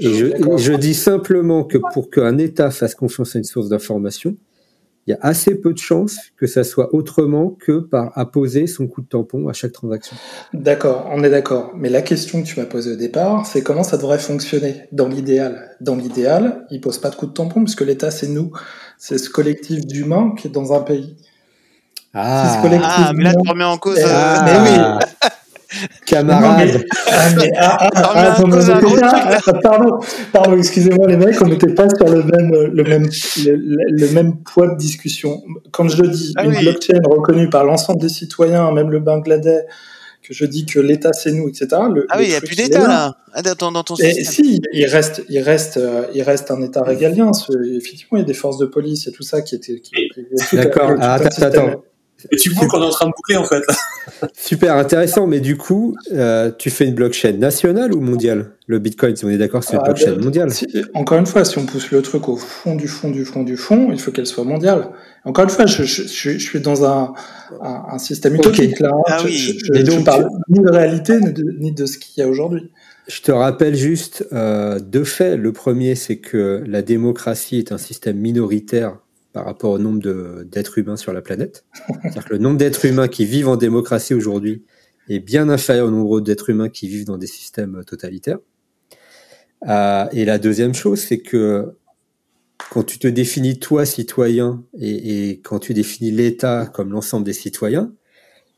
Et 0.00 0.14
je, 0.14 0.56
je 0.56 0.72
dis 0.72 0.94
simplement 0.94 1.64
que 1.64 1.78
pour 1.92 2.10
qu'un 2.10 2.38
État 2.38 2.70
fasse 2.70 2.94
confiance 2.94 3.36
à 3.36 3.38
une 3.38 3.44
source 3.44 3.68
d'information, 3.68 4.36
il 5.06 5.12
y 5.12 5.14
a 5.14 5.18
assez 5.22 5.54
peu 5.54 5.72
de 5.72 5.78
chances 5.78 6.18
que 6.36 6.46
ça 6.46 6.64
soit 6.64 6.94
autrement 6.94 7.50
que 7.50 7.78
par 7.78 8.10
apposer 8.18 8.66
son 8.66 8.88
coup 8.88 9.02
de 9.02 9.06
tampon 9.06 9.48
à 9.48 9.52
chaque 9.52 9.72
transaction. 9.72 10.16
D'accord, 10.52 11.08
on 11.12 11.22
est 11.22 11.30
d'accord. 11.30 11.72
Mais 11.76 11.88
la 11.88 12.02
question 12.02 12.42
que 12.42 12.46
tu 12.46 12.58
m'as 12.58 12.66
posée 12.66 12.92
au 12.92 12.96
départ, 12.96 13.46
c'est 13.46 13.62
comment 13.62 13.84
ça 13.84 13.98
devrait 13.98 14.18
fonctionner 14.18 14.82
dans 14.90 15.06
l'idéal? 15.06 15.76
Dans 15.80 15.94
l'idéal, 15.94 16.66
il 16.70 16.80
pose 16.80 16.98
pas 16.98 17.10
de 17.10 17.14
coup 17.14 17.26
de 17.26 17.32
tampon 17.32 17.62
puisque 17.62 17.82
l'État, 17.82 18.10
c'est 18.10 18.28
nous. 18.28 18.52
C'est 18.98 19.18
ce 19.18 19.30
collectif 19.30 19.86
d'humains 19.86 20.34
qui 20.36 20.48
est 20.48 20.50
dans 20.50 20.72
un 20.72 20.80
pays. 20.80 21.16
Ah, 22.12 22.58
collectif. 22.62 22.90
Ah, 22.90 23.12
mais 23.14 23.24
là, 23.24 23.34
tu 23.34 23.48
remets 23.48 23.64
en 23.64 23.78
cause. 23.78 23.98
Euh, 23.98 24.36
mais 24.44 24.58
oui. 24.58 25.28
Camarade. 26.04 26.84
Ah, 27.08 27.28
ah, 27.56 27.88
ah, 27.94 29.52
pardon, 29.62 29.98
pardon, 30.32 30.56
excusez-moi 30.56 31.06
les 31.08 31.16
mecs, 31.16 31.40
on 31.42 31.46
n'était 31.48 31.74
pas 31.74 31.86
sur 31.88 32.08
le 32.08 32.22
même, 32.22 32.50
le 32.72 32.84
même, 32.84 33.08
le, 33.44 33.56
le- 33.56 33.76
le 33.90 34.08
même 34.12 34.36
poids 34.38 34.68
de 34.68 34.76
discussion. 34.76 35.42
Quand 35.72 35.88
je 35.88 36.02
dis 36.04 36.32
Ah 36.36 36.44
une 36.44 36.50
oui. 36.52 36.60
blockchain 36.62 37.00
reconnue 37.08 37.48
par 37.50 37.64
l'ensemble 37.64 38.00
des 38.00 38.08
citoyens, 38.08 38.70
même 38.72 38.90
le 38.90 39.00
Bangladesh, 39.00 39.62
que 40.22 40.34
je 40.34 40.44
dis 40.44 40.66
que 40.66 40.80
l'État 40.80 41.12
c'est 41.12 41.30
nous, 41.32 41.48
etc. 41.48 41.68
Le, 41.94 42.06
Ah 42.08 42.16
le 42.16 42.20
oui, 42.22 42.26
il 42.26 42.30
n'y 42.30 42.34
a 42.34 42.40
plus 42.40 42.56
d'État 42.56 42.86
là. 42.86 43.16
Dans, 43.60 43.70
dans 43.70 43.84
ton 43.84 43.94
Et 43.96 44.12
système. 44.12 44.44
si, 44.46 44.60
il 44.72 44.86
reste, 44.86 45.22
il 45.28 45.38
reste, 45.40 45.76
euh, 45.76 46.06
il 46.14 46.22
reste 46.22 46.50
un 46.50 46.60
État 46.62 46.82
régalien. 46.82 47.32
Ce- 47.32 47.52
effectivement, 47.76 48.18
il 48.18 48.22
y 48.22 48.24
a 48.24 48.26
des 48.26 48.34
forces 48.34 48.58
de 48.58 48.66
police 48.66 49.06
et 49.06 49.12
tout 49.12 49.22
ça 49.22 49.42
qui 49.42 49.54
étaient. 49.54 49.78
Qui, 49.78 49.90
qui- 49.92 50.00
il 50.16 50.36
y 50.38 50.40
a 50.40 50.44
tout 50.46 50.56
un- 50.56 50.62
D'accord. 50.64 50.90
Ah, 51.00 51.14
attends, 51.14 51.42
attends. 51.42 51.82
Et 52.32 52.36
tu 52.36 52.50
vois 52.50 52.66
qu'on 52.66 52.80
est 52.82 52.86
en 52.86 52.90
train 52.90 53.06
de 53.06 53.12
boucler 53.12 53.36
en 53.36 53.44
fait. 53.44 53.60
Là. 53.68 54.28
Super 54.34 54.76
intéressant, 54.76 55.26
mais 55.26 55.40
du 55.40 55.56
coup, 55.56 55.94
euh, 56.12 56.50
tu 56.56 56.70
fais 56.70 56.86
une 56.86 56.94
blockchain 56.94 57.32
nationale 57.32 57.92
ou 57.92 58.00
mondiale? 58.00 58.52
Le 58.66 58.78
Bitcoin, 58.78 59.14
si 59.14 59.24
on 59.24 59.30
est 59.30 59.38
d'accord, 59.38 59.62
c'est 59.62 59.74
une 59.74 59.80
Ah, 59.82 59.84
blockchain 59.84 60.12
ben, 60.12 60.24
mondiale. 60.24 60.50
si- 60.50 60.66
encore 60.94 61.18
une 61.18 61.26
fois, 61.26 61.44
si 61.44 61.58
on 61.58 61.66
pousse 61.66 61.90
le 61.90 62.02
truc 62.02 62.28
au 62.28 62.36
fond 62.36 62.74
du 62.74 62.88
fond 62.88 63.10
du 63.10 63.24
fond 63.24 63.42
du 63.42 63.56
fond, 63.56 63.90
il 63.92 64.00
faut 64.00 64.10
qu'elle 64.12 64.26
soit 64.26 64.44
mondiale. 64.44 64.88
Encore 65.24 65.44
une 65.44 65.50
fois, 65.50 65.66
je, 65.66 65.82
je, 65.82 66.02
je, 66.04 66.30
je 66.32 66.38
suis 66.38 66.60
dans 66.60 66.84
un, 66.84 67.12
un, 67.60 67.82
un 67.92 67.98
système 67.98 68.34
utopique 68.36 68.80
là. 68.80 68.90
hein. 68.92 69.02
Ah 69.06 69.18
je, 69.20 69.26
oui. 69.26 69.32
je, 69.36 69.52
je, 69.66 69.72
Mais 69.72 69.80
je 69.80 69.84
donc, 69.86 70.04
parle 70.04 70.28
ni 70.48 70.60
de 70.60 70.70
réalité 70.70 71.20
ni 71.20 71.32
de, 71.32 71.44
ni 71.58 71.72
de 71.72 71.84
ce 71.86 71.98
qu'il 71.98 72.22
y 72.22 72.26
a 72.26 72.28
aujourd'hui. 72.30 72.70
Je 73.08 73.20
te 73.20 73.30
rappelle 73.30 73.76
juste 73.76 74.26
euh, 74.32 74.80
deux 74.80 75.04
faits. 75.04 75.38
Le 75.38 75.52
premier, 75.52 75.94
c'est 75.94 76.16
que 76.16 76.64
la 76.66 76.82
démocratie 76.82 77.58
est 77.58 77.70
un 77.72 77.78
système 77.78 78.16
minoritaire 78.16 78.96
par 79.36 79.44
rapport 79.44 79.72
au 79.72 79.78
nombre 79.78 80.44
d'êtres 80.44 80.78
humains 80.78 80.96
sur 80.96 81.12
la 81.12 81.20
planète. 81.20 81.66
Le 82.30 82.38
nombre 82.38 82.56
d'êtres 82.56 82.86
humains 82.86 83.06
qui 83.06 83.26
vivent 83.26 83.48
en 83.48 83.56
démocratie 83.56 84.14
aujourd'hui 84.14 84.64
est 85.10 85.20
bien 85.20 85.50
inférieur 85.50 85.88
au 85.88 85.90
nombre 85.90 86.22
d'êtres 86.22 86.48
humains 86.48 86.70
qui 86.70 86.88
vivent 86.88 87.04
dans 87.04 87.18
des 87.18 87.26
systèmes 87.26 87.84
totalitaires. 87.84 88.38
Euh, 89.68 90.06
et 90.12 90.24
la 90.24 90.38
deuxième 90.38 90.72
chose, 90.72 91.00
c'est 91.00 91.18
que 91.18 91.76
quand 92.70 92.82
tu 92.82 92.98
te 92.98 93.06
définis 93.06 93.58
toi 93.58 93.84
citoyen 93.84 94.64
et 94.80 95.42
quand 95.44 95.58
tu 95.58 95.74
définis 95.74 96.12
l'État 96.12 96.64
comme 96.72 96.90
l'ensemble 96.90 97.26
des 97.26 97.34
citoyens, 97.34 97.92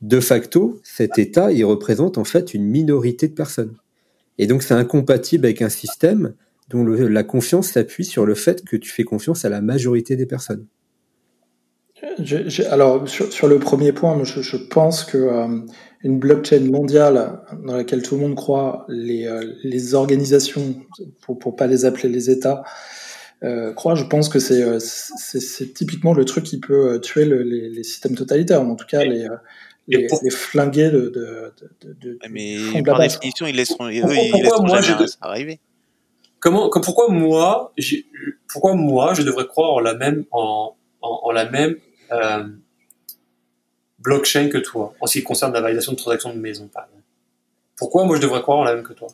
de 0.01 0.21
facto, 0.21 0.81
cet 0.85 1.19
État, 1.19 1.51
il 1.51 1.65
représente 1.65 2.19
en 2.19 2.25
fait 2.25 2.55
une 2.55 2.67
minorité 2.67 3.27
de 3.27 3.35
personnes. 3.35 3.75
Et 4.39 4.47
donc, 4.47 4.63
c'est 4.63 4.75
incompatible 4.75 5.45
avec 5.47 5.61
un 5.61 5.71
système 5.71 6.35
dont 6.69 6.85
le- 6.85 7.09
la 7.09 7.25
confiance 7.25 7.69
s'appuie 7.73 8.05
sur 8.05 8.27
le 8.27 8.35
fait 8.35 8.65
que 8.65 8.77
tu 8.77 8.91
fais 8.91 9.05
confiance 9.05 9.45
à 9.45 9.49
la 9.49 9.61
majorité 9.61 10.17
des 10.17 10.27
personnes. 10.27 10.67
J'ai- 12.21 12.67
alors, 12.67 13.09
sur, 13.09 13.33
sur 13.33 13.49
le 13.49 13.59
premier 13.59 13.93
point, 13.93 14.23
je, 14.23 14.41
je 14.41 14.57
pense 14.57 15.05
que 15.05 15.19
euh, 15.19 15.59
une 16.05 16.19
blockchain 16.21 16.61
mondiale 16.61 17.41
dans 17.65 17.75
laquelle 17.77 18.03
tout 18.03 18.15
le 18.15 18.21
monde 18.21 18.37
croit, 18.37 18.85
les, 18.89 19.27
euh, 19.27 19.53
les 19.65 19.95
organisations, 19.95 20.77
pour 21.23 21.39
pour 21.41 21.57
pas 21.57 21.67
les 21.67 21.85
appeler 21.85 22.09
les 22.09 22.31
États, 22.31 22.63
euh, 23.43 23.73
croient, 23.73 23.97
je 23.97 24.05
pense 24.05 24.29
que 24.29 24.39
c'est 24.39 24.63
euh, 24.63 24.79
typiquement 25.75 26.15
le 26.15 26.25
truc 26.25 26.45
qui 26.45 26.61
peut 26.61 26.93
euh, 26.93 26.99
tuer 27.01 27.25
le- 27.25 27.43
les, 27.43 27.69
les 27.69 27.83
systèmes 27.83 28.15
totalitaires, 28.15 28.63
ou 28.65 28.71
en 28.71 28.77
tout 28.77 28.87
cas 28.87 29.03
les, 29.05 29.25
euh, 29.25 29.35
les, 29.89 30.07
pour- 30.07 30.21
les 30.23 30.31
flinguer 30.31 30.91
de, 30.91 31.01
de, 31.09 31.53
de, 31.81 31.97
de- 32.01 32.19
Ouais, 32.21 32.29
du 32.57 32.73
Mais 32.75 32.83
par 32.85 32.99
définition, 33.09 33.47
ils 33.49 33.57
laisseront, 33.57 33.87
eux, 33.89 33.91
ils 34.27 34.31
pourquoi 34.31 34.41
laisseront 34.43 34.67
moi, 34.67 34.81
jamais 34.83 34.87
ça 35.11 35.17
arriver. 35.23 35.61
Comment, 36.41 36.69
comme- 36.69 36.83
pourquoi 36.83 37.09
moi, 37.09 37.73
pourquoi 38.49 38.75
moi, 38.75 39.15
je 39.15 39.23
devrais 39.23 39.47
croire 39.47 39.73
en 39.73 39.81
la 39.81 39.95
même, 39.95 40.25
en, 40.31 40.77
en, 41.03 41.21
en 41.25 41.31
la 41.33 41.49
même 41.51 41.77
euh, 42.13 42.45
blockchain 43.99 44.49
que 44.49 44.59
toi, 44.59 44.95
en 45.01 45.07
ce 45.07 45.19
qui 45.19 45.25
concerne 45.25 45.53
la 45.53 45.61
validation 45.61 45.93
de 45.93 45.97
transactions 45.97 46.33
de 46.33 46.39
maison, 46.39 46.69
par 46.73 46.85
exemple? 46.85 47.03
Pourquoi 47.77 48.05
moi 48.05 48.17
je 48.17 48.23
devrais 48.23 48.41
croire 48.43 48.59
en 48.59 48.65
la 48.65 48.75
même 48.75 48.85
que 48.85 48.93
toi? 48.93 49.09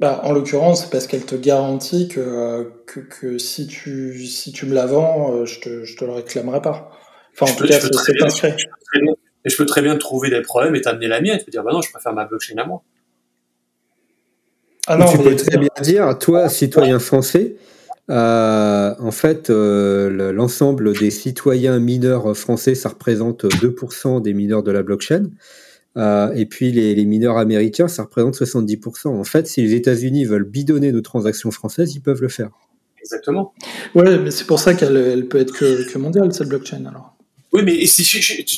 Bah, 0.00 0.20
en 0.24 0.32
l'occurrence, 0.32 0.82
c'est 0.84 0.90
parce 0.90 1.06
qu'elle 1.06 1.24
te 1.24 1.34
garantit 1.36 2.08
que, 2.08 2.72
que, 2.86 3.00
que 3.00 3.38
si, 3.38 3.66
tu, 3.66 4.26
si 4.26 4.52
tu 4.52 4.66
me 4.66 4.74
la 4.74 4.86
vends, 4.86 5.32
euh, 5.34 5.44
je 5.46 5.60
te, 5.60 5.84
je 5.84 5.96
te 5.96 6.04
le 6.04 6.12
réclamerai 6.12 6.60
pas. 6.60 6.90
Enfin, 7.34 7.46
en 7.46 7.48
Je 7.48 7.52
tout 7.54 7.62
peux- 7.62 7.68
cas, 7.68 7.78
je 7.78 7.86
peux 7.88 7.92
c'est 7.94 8.22
inscrit. 8.22 8.50
je 8.58 8.66
peux 8.66 8.84
très 8.84 9.00
bien- 9.00 9.12
Et 9.44 9.50
je 9.50 9.56
peux 9.56 9.66
très 9.66 9.82
bien 9.82 9.96
trouver 9.98 10.30
des 10.30 10.40
problèmes 10.42 10.74
et 10.76 10.80
t'amener 10.80 11.08
la 11.08 11.20
mienne 11.20 11.38
et 11.40 11.44
te 11.44 11.50
dire, 11.50 11.62
bah 11.62 11.72
non, 11.72 11.82
je 11.82 11.90
préfère 11.90 12.12
ma 12.12 12.24
blockchain 12.24 12.56
à 12.58 12.64
moi. 12.64 12.82
Ah 14.86 14.96
non, 14.96 15.06
tu 15.10 15.18
peux 15.18 15.36
très 15.36 15.56
bien 15.58 15.68
dire, 15.82 16.18
toi, 16.18 16.48
citoyen 16.48 16.98
français, 16.98 17.56
euh, 18.10 18.94
en 18.98 19.10
fait, 19.12 19.48
euh, 19.48 20.10
le- 20.10 20.32
l'ensemble 20.32 20.92
des 20.98 21.10
citoyens 21.10 21.78
mineurs 21.78 22.36
français, 22.36 22.74
ça 22.74 22.88
représente 22.88 23.46
2% 23.60 24.20
des 24.20 24.34
mineurs 24.34 24.62
de 24.62 24.72
la 24.72 24.82
blockchain. 24.82 25.26
Euh, 25.96 26.32
et 26.34 26.46
puis 26.46 26.72
les, 26.72 26.94
les 26.94 27.04
mineurs 27.04 27.36
américains, 27.38 27.86
ça 27.86 28.02
représente 28.02 28.34
70%. 28.34 29.08
En 29.08 29.24
fait, 29.24 29.46
si 29.46 29.62
les 29.62 29.74
États-Unis 29.74 30.24
veulent 30.24 30.44
bidonner 30.48 30.90
nos 30.90 31.02
transactions 31.02 31.50
françaises, 31.50 31.94
ils 31.94 32.00
peuvent 32.00 32.22
le 32.22 32.28
faire. 32.28 32.50
Exactement. 33.00 33.52
Ouais, 33.94 34.18
mais 34.18 34.30
c'est 34.30 34.46
pour 34.46 34.58
ça 34.58 34.74
qu'elle 34.74 34.96
elle 34.96 35.26
peut 35.28 35.38
être 35.38 35.52
que, 35.52 35.88
que 35.90 35.98
mondiale, 35.98 36.32
cette 36.32 36.48
blockchain, 36.48 36.84
alors. 36.86 37.14
Oui, 37.52 37.60
mais 37.64 37.84
si 37.84 38.02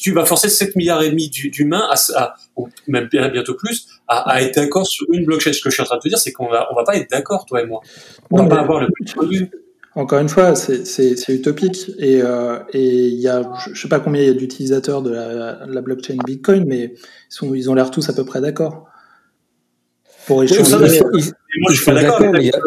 tu 0.01 0.13
vas 0.13 0.25
forcer 0.25 0.49
7 0.49 0.77
milliards 0.77 1.03
et 1.03 1.11
demi 1.11 1.29
d'hu- 1.29 1.51
d'humains, 1.51 1.89
à, 1.91 1.97
à- 2.17 2.35
ou 2.57 2.69
même 2.87 3.09
bien- 3.11 3.29
bientôt 3.29 3.55
plus, 3.55 3.89
à, 4.09 4.31
à 4.31 4.41
être 4.43 4.55
d'accord 4.57 4.87
sur 4.87 5.07
une 5.13 5.25
blockchain. 5.25 5.53
Ce 5.53 5.61
que 5.61 5.71
je 5.71 5.75
suis 5.75 5.83
en 5.83 5.87
train 5.87 5.97
de 5.97 6.03
te 6.03 6.09
dire, 6.09 6.19
c'est 6.19 6.33
qu'on 6.33 6.49
va, 6.49 6.69
on 6.73 6.75
va 6.75 6.85
pas 6.85 6.97
être 6.97 7.11
d'accord, 7.11 7.47
toi 7.47 7.63
et 7.63 7.67
moi. 7.67 7.81
On 8.31 8.37
Non, 8.39 8.45
va 8.45 8.57
pas 8.57 8.63
avoir 8.63 8.81
le 8.81 8.87
même 8.87 9.13
point 9.15 9.25
de 9.27 9.31
vue. 9.35 9.51
Encore 9.97 10.19
une 10.19 10.29
fois, 10.29 10.57
c'est 10.57 11.29
utopique. 11.29 11.91
Et 11.99 12.21
euh, 12.21 12.59
et 12.73 13.07
il 13.07 13.21
y 13.21 13.29
a, 13.29 13.43
je 13.73 13.81
sais 13.81 13.89
pas 13.89 14.01
combien 14.01 14.23
il 14.23 14.27
y 14.27 14.31
a 14.31 14.35
d'utilisateurs 14.35 15.03
de 15.03 15.11
la, 15.11 15.67
de 15.67 15.73
la 15.73 15.81
blockchain 15.81 16.17
Bitcoin, 16.27 16.65
mais 16.67 16.95
ils, 16.95 16.99
sont, 17.29 17.55
ils 17.55 17.71
ont 17.71 17.75
l'air 17.75 17.91
tous 17.93 18.09
à 18.09 18.13
peu 18.13 18.25
près 18.25 18.41
d'accord. 18.41 18.89
Pour 20.27 20.43
Ils, 20.43 20.53
échanger. 20.53 20.71
ça, 20.71 20.79
mais- 20.79 20.89
ils- 21.19 21.29
Et 21.29 21.61
moi, 21.61 21.71
ils 21.71 21.75
je 21.77 21.83
suis 21.83 21.93
d'accord. 21.93 22.21
il 22.23 22.27
avec 22.37 22.45
y 22.45 22.51
a- 22.57 22.61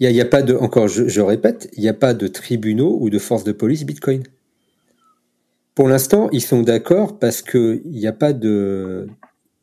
il 0.00 0.04
y 0.04 0.06
a, 0.06 0.10
il 0.10 0.16
y 0.16 0.20
a 0.22 0.24
pas 0.24 0.40
de, 0.40 0.54
encore, 0.54 0.88
je, 0.88 1.08
je 1.08 1.20
répète, 1.20 1.68
il 1.76 1.82
n'y 1.82 1.88
a 1.90 1.92
pas 1.94 2.14
de 2.14 2.26
tribunaux 2.26 2.96
ou 3.00 3.10
de 3.10 3.18
forces 3.18 3.44
de 3.44 3.52
police 3.52 3.84
Bitcoin. 3.84 4.22
Pour 5.74 5.88
l'instant, 5.88 6.30
ils 6.32 6.40
sont 6.40 6.62
d'accord 6.62 7.18
parce 7.18 7.42
qu'il 7.42 7.82
n'y 7.84 8.06
a 8.06 8.12
pas 8.14 8.32
de, 8.32 9.08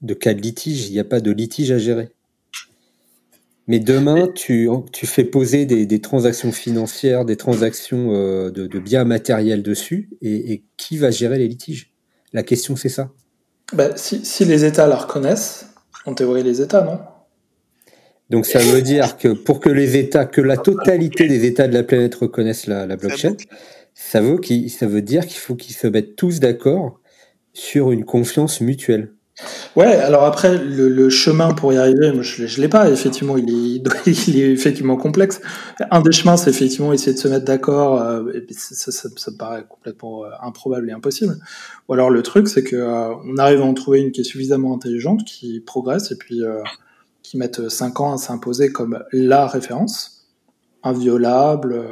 de 0.01 0.13
cas 0.13 0.33
de 0.33 0.41
litige, 0.41 0.87
il 0.87 0.93
n'y 0.93 0.99
a 0.99 1.03
pas 1.03 1.19
de 1.19 1.31
litige 1.31 1.71
à 1.71 1.77
gérer. 1.77 2.09
Mais 3.67 3.79
demain, 3.79 4.27
tu, 4.33 4.69
tu 4.93 5.05
fais 5.05 5.25
poser 5.25 5.65
des, 5.65 5.85
des 5.85 5.99
transactions 5.99 6.51
financières, 6.51 7.25
des 7.25 7.35
transactions 7.35 8.13
euh, 8.13 8.49
de, 8.49 8.65
de 8.65 8.79
biens 8.79 9.03
matériels 9.03 9.61
dessus, 9.61 10.09
et, 10.21 10.53
et 10.53 10.63
qui 10.77 10.97
va 10.97 11.11
gérer 11.11 11.37
les 11.37 11.47
litiges? 11.47 11.91
La 12.33 12.43
question, 12.43 12.75
c'est 12.75 12.89
ça. 12.89 13.11
Bah, 13.73 13.97
si, 13.97 14.23
si 14.23 14.45
les 14.45 14.63
États 14.63 14.87
la 14.87 14.95
reconnaissent, 14.95 15.67
En 16.05 16.13
théorie, 16.13 16.41
les 16.41 16.61
États, 16.61 16.83
non? 16.83 16.99
Donc 18.29 18.45
ça 18.45 18.59
veut 18.59 18.81
dire 18.81 19.17
que 19.17 19.27
pour 19.29 19.59
que 19.59 19.69
les 19.69 19.97
États, 19.97 20.25
que 20.25 20.39
la 20.39 20.55
totalité 20.55 21.27
des 21.27 21.45
États 21.45 21.67
de 21.67 21.73
la 21.73 21.83
planète 21.83 22.15
reconnaissent 22.15 22.67
la, 22.67 22.85
la 22.85 22.95
blockchain, 22.95 23.35
ça 23.93 24.21
veut, 24.21 24.37
qu'il- 24.37 24.69
ça 24.69 24.87
veut 24.87 25.01
dire 25.01 25.25
qu'il 25.27 25.37
faut 25.37 25.55
qu'ils 25.55 25.75
se 25.75 25.87
mettent 25.87 26.15
tous 26.15 26.39
d'accord 26.39 27.01
sur 27.51 27.91
une 27.91 28.05
confiance 28.05 28.61
mutuelle. 28.61 29.13
Ouais, 29.75 29.85
alors 29.95 30.23
après, 30.23 30.57
le, 30.57 31.09
chemin 31.09 31.53
pour 31.53 31.71
y 31.71 31.77
arriver, 31.77 32.11
je 32.23 32.43
ne 32.43 32.61
l'ai 32.61 32.67
pas, 32.67 32.89
effectivement, 32.89 33.37
il 33.37 33.85
est, 34.07 34.51
effectivement 34.51 34.97
complexe. 34.97 35.39
Un 35.91 36.01
des 36.01 36.11
chemins, 36.11 36.37
c'est 36.37 36.49
effectivement 36.49 36.91
essayer 36.91 37.13
de 37.13 37.19
se 37.19 37.27
mettre 37.27 37.45
d'accord, 37.45 38.01
euh, 38.01 38.23
ça, 38.51 38.91
ça, 38.91 39.09
me 39.09 39.37
paraît 39.37 39.65
complètement 39.69 40.25
euh, 40.25 40.29
improbable 40.41 40.89
et 40.89 40.93
impossible. 40.93 41.37
Ou 41.87 41.93
alors 41.93 42.09
le 42.09 42.23
truc, 42.23 42.47
c'est 42.47 42.63
que 42.63 42.75
euh, 42.75 43.13
arrive 43.37 43.61
à 43.61 43.65
en 43.65 43.75
trouver 43.75 44.01
une 44.01 44.11
qui 44.11 44.21
est 44.21 44.23
suffisamment 44.23 44.73
intelligente, 44.73 45.23
qui 45.23 45.59
progresse, 45.59 46.11
et 46.11 46.15
puis 46.15 46.43
euh, 46.43 46.63
qui 47.21 47.37
mette 47.37 47.69
5 47.69 47.99
ans 47.99 48.13
à 48.13 48.17
s'imposer 48.17 48.71
comme 48.71 49.03
la 49.11 49.45
référence, 49.45 50.27
inviolable, 50.83 51.83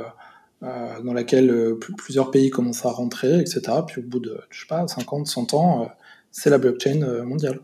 dans 0.62 1.14
laquelle 1.14 1.76
pl- 1.80 1.96
plusieurs 1.96 2.32
pays 2.32 2.50
commencent 2.50 2.86
à 2.86 2.90
rentrer, 2.90 3.40
etc. 3.40 3.62
Puis 3.86 4.02
au 4.02 4.04
bout 4.04 4.20
de, 4.20 4.40
je 4.50 4.62
sais 4.62 4.68
pas, 4.68 4.88
50, 4.88 5.28
100 5.28 5.54
ans, 5.54 5.90
c'est 6.38 6.50
la 6.50 6.58
blockchain 6.58 7.02
euh, 7.02 7.24
mondiale. 7.24 7.60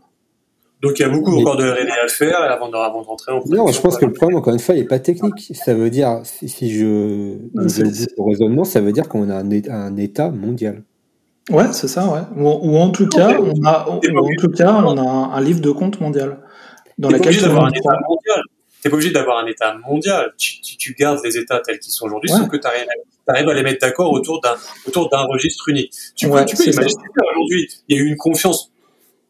Donc 0.82 0.98
il 0.98 1.02
y 1.02 1.04
a 1.04 1.08
beaucoup 1.10 1.30
encore 1.38 1.56
de 1.56 1.64
R&D 1.70 1.90
à 2.04 2.08
faire 2.08 2.40
avant 2.40 2.68
de, 2.68 2.74
avant 2.74 3.02
de 3.02 3.06
rentrer 3.06 3.30
en 3.30 3.38
production. 3.38 3.66
Non, 3.66 3.70
je 3.70 3.80
pense 3.80 3.98
que 3.98 4.06
le 4.06 4.12
problème, 4.12 4.38
encore 4.38 4.52
une 4.52 4.58
fois, 4.58 4.74
il 4.74 4.80
n'est 4.80 4.86
pas 4.88 4.98
technique. 4.98 5.52
Ça 5.54 5.74
veut 5.74 5.90
dire, 5.90 6.20
si, 6.24 6.48
si 6.48 6.72
je 6.72 7.36
c'est- 7.68 7.82
vais 7.84 8.06
au 8.16 8.24
raisonnement, 8.24 8.64
ça 8.64 8.80
veut 8.80 8.90
dire 8.92 9.08
qu'on 9.08 9.28
a 9.30 9.36
un, 9.36 9.96
État 9.96 10.30
mondial. 10.30 10.82
Ouais, 11.50 11.66
c'est 11.72 11.86
ça, 11.86 12.08
ouais. 12.12 12.22
Ou, 12.36 12.48
ou 12.48 12.76
en 12.78 12.90
tout 12.90 13.06
cas, 13.08 13.38
on 13.38 13.64
a, 13.64 13.88
ou 13.88 13.92
en 13.92 14.28
tout 14.38 14.50
cas, 14.50 14.72
on 14.84 14.96
a 14.96 15.02
un, 15.02 15.30
un 15.32 15.40
livre 15.40 15.60
de 15.60 15.70
compte 15.70 16.00
mondial 16.00 16.38
dans 16.98 17.10
lequel 17.10 17.26
obligé 17.26 17.42
d'avoir 17.42 17.66
un 17.66 17.70
État 17.70 17.90
mondial. 18.08 18.42
T'es 18.82 18.90
pas 18.90 18.96
obligé 18.96 19.12
d'avoir 19.12 19.38
un 19.38 19.46
État 19.46 19.74
mondial. 19.86 20.34
Tu, 20.36 20.60
tu, 20.60 20.76
tu 20.76 20.92
gardes 20.94 21.20
les 21.24 21.38
États 21.38 21.60
tels 21.60 21.78
qu'ils 21.78 21.92
sont 21.92 22.04
aujourd'hui, 22.06 22.30
Ouais. 22.32 22.38
sauf 22.38 22.48
que 22.48 22.56
tu 22.56 22.66
arrives 22.66 23.48
à 23.48 23.54
les 23.54 23.62
mettre 23.62 23.80
d'accord 23.80 24.12
autour 24.12 24.40
d'un 24.40 24.56
autour 24.86 25.08
d'un 25.08 25.22
registre 25.22 25.68
unique. 25.68 25.92
Tu 26.16 26.26
peux, 26.26 26.32
Ouais, 26.34 26.44
tu 26.44 26.56
peux 26.56 26.64
c'est 26.64 26.72
ça. 26.72 26.80
imaginer 26.82 27.00
aujourd'hui, 27.30 27.68
il 27.88 27.96
y 27.96 28.00
a 28.00 28.02
eu 28.02 28.06
une 28.08 28.16
confiance 28.16 28.70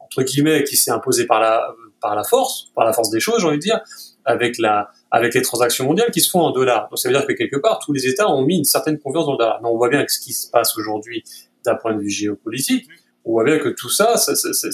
entre 0.01 0.23
guillemets 0.23 0.65
qui 0.65 0.77
s'est 0.77 0.91
imposée 0.91 1.27
par 1.27 1.41
la 1.41 1.75
par 2.01 2.17
la 2.17 2.25
force, 2.25 2.71
par 2.75 2.85
la 2.85 2.93
force 2.93 3.11
des 3.11 3.21
choses, 3.21 3.41
j'ai 3.41 3.47
envie 3.47 3.59
de 3.59 3.63
dire, 3.63 3.81
avec 4.25 4.59
la 4.59 4.89
avec 5.11 5.35
les 5.35 5.43
transactions 5.43 5.85
mondiales 5.85 6.11
qui 6.11 6.21
se 6.23 6.31
font 6.31 6.41
en 6.41 6.51
dollars. 6.51 6.89
Donc 6.89 6.99
ça 6.99 7.09
veut 7.11 7.15
dire 7.15 7.27
que 7.27 7.33
quelque 7.35 7.57
part 7.57 7.79
tous 7.85 7.93
les 7.93 8.07
États 8.09 8.31
ont 8.31 8.43
mis 8.43 8.57
une 8.59 8.65
certaine 8.65 8.99
confiance 8.99 9.27
dans 9.27 9.33
le 9.33 9.39
dollar. 9.39 9.61
Mais 9.63 9.69
on 9.69 9.77
voit 9.77 9.89
bien 9.91 10.05
que 10.05 10.11
ce 10.13 10.19
qui 10.19 10.33
se 10.33 10.51
passe 10.51 10.77
aujourd'hui 10.79 11.23
d'un 11.65 11.75
point 11.77 11.95
de 11.95 12.01
vue 12.01 12.11
géopolitique, 12.11 12.89
on 13.25 13.33
voit 13.33 13.45
bien 13.45 13.59
que 13.59 13.69
tout 13.69 13.91
ça, 13.91 14.17
ça, 14.17 14.35
ça, 14.35 14.53
ça- 14.53 14.71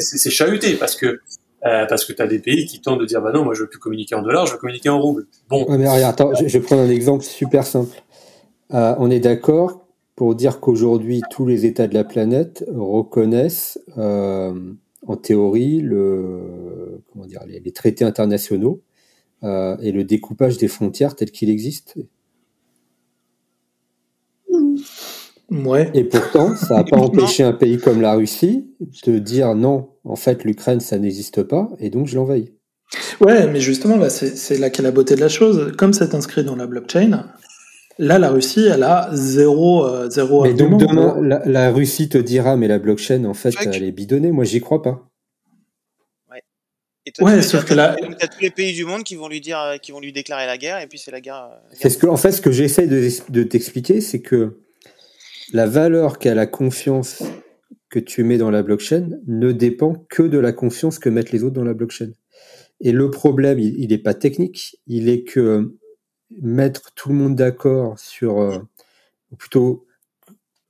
c'est 0.00 0.30
chahuté 0.30 0.74
parce 0.76 0.96
que 0.96 1.20
euh, 1.64 1.86
parce 1.86 2.04
que 2.04 2.12
tu 2.12 2.20
as 2.20 2.26
des 2.26 2.38
pays 2.38 2.66
qui 2.66 2.80
tentent 2.80 3.00
de 3.00 3.06
dire 3.06 3.22
bah 3.22 3.32
non, 3.32 3.44
moi 3.44 3.54
je 3.54 3.62
veux 3.62 3.68
plus 3.68 3.78
communiquer 3.78 4.14
en 4.14 4.22
dollars, 4.22 4.46
je 4.46 4.52
veux 4.52 4.58
communiquer 4.58 4.88
en 4.88 5.00
roubles. 5.00 5.26
Bon, 5.48 5.66
mais 5.68 5.88
regarde, 5.88 6.12
attends, 6.12 6.34
je, 6.34 6.44
vais 6.44 6.60
prendre 6.60 6.82
un 6.82 6.90
exemple 6.90 7.24
super 7.24 7.64
simple. 7.66 8.02
Euh, 8.74 8.94
on 8.98 9.10
est 9.10 9.20
d'accord 9.20 9.86
pour 10.16 10.34
dire 10.34 10.60
qu'aujourd'hui, 10.60 11.22
tous 11.30 11.46
les 11.46 11.66
États 11.66 11.86
de 11.88 11.94
la 11.94 12.04
planète 12.04 12.64
reconnaissent, 12.74 13.80
euh, 13.98 14.54
en 15.06 15.16
théorie, 15.16 15.82
les, 15.82 17.60
les 17.60 17.72
traités 17.72 18.04
internationaux 18.04 18.82
et 19.42 19.92
le 19.92 20.02
découpage 20.02 20.58
des 20.58 20.66
frontières 20.66 21.14
tel 21.14 21.30
qu'il 21.30 21.48
existe. 21.48 21.96
Ouais. 25.50 25.90
Et 25.94 26.04
pourtant, 26.04 26.56
ça 26.56 26.74
n'a 26.76 26.84
pas 26.84 26.96
empêché 26.96 27.42
un 27.44 27.52
pays 27.52 27.78
comme 27.78 28.00
la 28.00 28.14
Russie 28.14 28.66
de 29.06 29.18
dire 29.18 29.54
non, 29.54 29.90
en 30.04 30.16
fait, 30.16 30.42
l'Ukraine, 30.44 30.80
ça 30.80 30.98
n'existe 30.98 31.42
pas, 31.44 31.68
et 31.78 31.90
donc 31.90 32.06
je 32.08 32.16
l'envahis. 32.16 32.52
Ouais, 33.20 33.46
mais 33.48 33.60
justement, 33.60 33.96
là, 33.96 34.10
c'est 34.10 34.58
là 34.58 34.70
qu'est 34.70 34.82
la 34.82 34.92
beauté 34.92 35.14
de 35.16 35.20
la 35.20 35.28
chose. 35.28 35.72
Comme 35.76 35.92
c'est 35.92 36.14
inscrit 36.14 36.44
dans 36.44 36.54
la 36.56 36.66
blockchain, 36.66 37.26
là, 37.98 38.18
la 38.18 38.30
Russie, 38.30 38.66
elle 38.72 38.82
a 38.84 39.08
zéro, 39.12 39.86
euh, 39.86 40.08
zéro 40.10 40.44
Mais 40.44 40.54
donc 40.54 40.78
demain, 40.80 41.16
la, 41.22 41.42
la 41.46 41.70
Russie 41.72 42.08
te 42.08 42.18
dira, 42.18 42.56
mais 42.56 42.68
la 42.68 42.78
blockchain, 42.78 43.24
en 43.24 43.34
fait, 43.34 43.52
Fuck. 43.52 43.68
elle 43.74 43.82
est 43.84 43.92
bidonnée. 43.92 44.30
Moi, 44.32 44.44
j'y 44.44 44.60
crois 44.60 44.82
pas. 44.82 45.02
Et 47.08 47.12
toi, 47.12 47.30
Ouais, 47.30 47.40
sauf 47.42 47.64
que 47.64 47.72
là- 47.72 47.94
t'as- 48.18 48.26
tous 48.26 48.40
les 48.40 48.50
pays 48.50 48.74
du 48.74 48.84
monde 48.84 49.04
qui 49.04 49.14
vont 49.14 49.28
lui 49.28 49.40
dire, 49.40 49.60
euh, 49.60 49.76
qui 49.76 49.92
vont 49.92 50.00
lui 50.00 50.12
déclarer 50.12 50.44
la 50.46 50.58
guerre, 50.58 50.80
et 50.80 50.88
puis 50.88 50.98
c'est 50.98 51.12
la 51.12 51.20
guerre. 51.20 51.36
euh, 51.52 51.54
la 51.70 51.76
C'est 51.76 51.82
guerre. 51.84 51.92
ce 51.92 51.98
que, 51.98 52.06
en 52.08 52.16
fait, 52.16 52.32
ce 52.32 52.40
que 52.42 52.50
j'essaie 52.50 52.88
de, 52.88 53.08
de 53.28 53.42
t'expliquer, 53.44 54.00
c'est 54.00 54.20
que 54.20 54.58
la 55.52 55.66
valeur 55.66 56.18
qu'a 56.18 56.34
la 56.34 56.46
confiance 56.46 57.22
que 57.88 57.98
tu 57.98 58.24
mets 58.24 58.38
dans 58.38 58.50
la 58.50 58.62
blockchain 58.62 59.10
ne 59.26 59.52
dépend 59.52 59.94
que 60.08 60.22
de 60.22 60.38
la 60.38 60.52
confiance 60.52 60.98
que 60.98 61.08
mettent 61.08 61.30
les 61.32 61.44
autres 61.44 61.54
dans 61.54 61.64
la 61.64 61.74
blockchain. 61.74 62.10
Et 62.80 62.92
le 62.92 63.10
problème, 63.10 63.58
il 63.58 63.88
n'est 63.88 63.98
pas 63.98 64.12
technique, 64.14 64.80
il 64.86 65.08
est 65.08 65.22
que 65.24 65.74
mettre 66.42 66.92
tout 66.94 67.08
le 67.08 67.14
monde 67.14 67.36
d'accord 67.36 67.98
sur, 67.98 68.40
euh, 68.40 68.58
ou 69.30 69.36
plutôt 69.36 69.86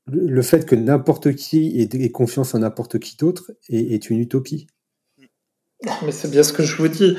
le 0.06 0.42
fait 0.42 0.66
que 0.66 0.76
n'importe 0.76 1.34
qui 1.34 1.80
ait, 1.80 1.88
ait 2.00 2.10
confiance 2.10 2.54
en 2.54 2.60
n'importe 2.60 2.98
qui 3.00 3.16
d'autre 3.16 3.50
est, 3.68 3.94
est 3.94 4.08
une 4.10 4.20
utopie. 4.20 4.66
Mais 6.04 6.12
c'est 6.12 6.30
bien 6.30 6.42
ce 6.42 6.52
que 6.52 6.62
je 6.62 6.76
vous 6.76 6.88
dis. 6.88 7.16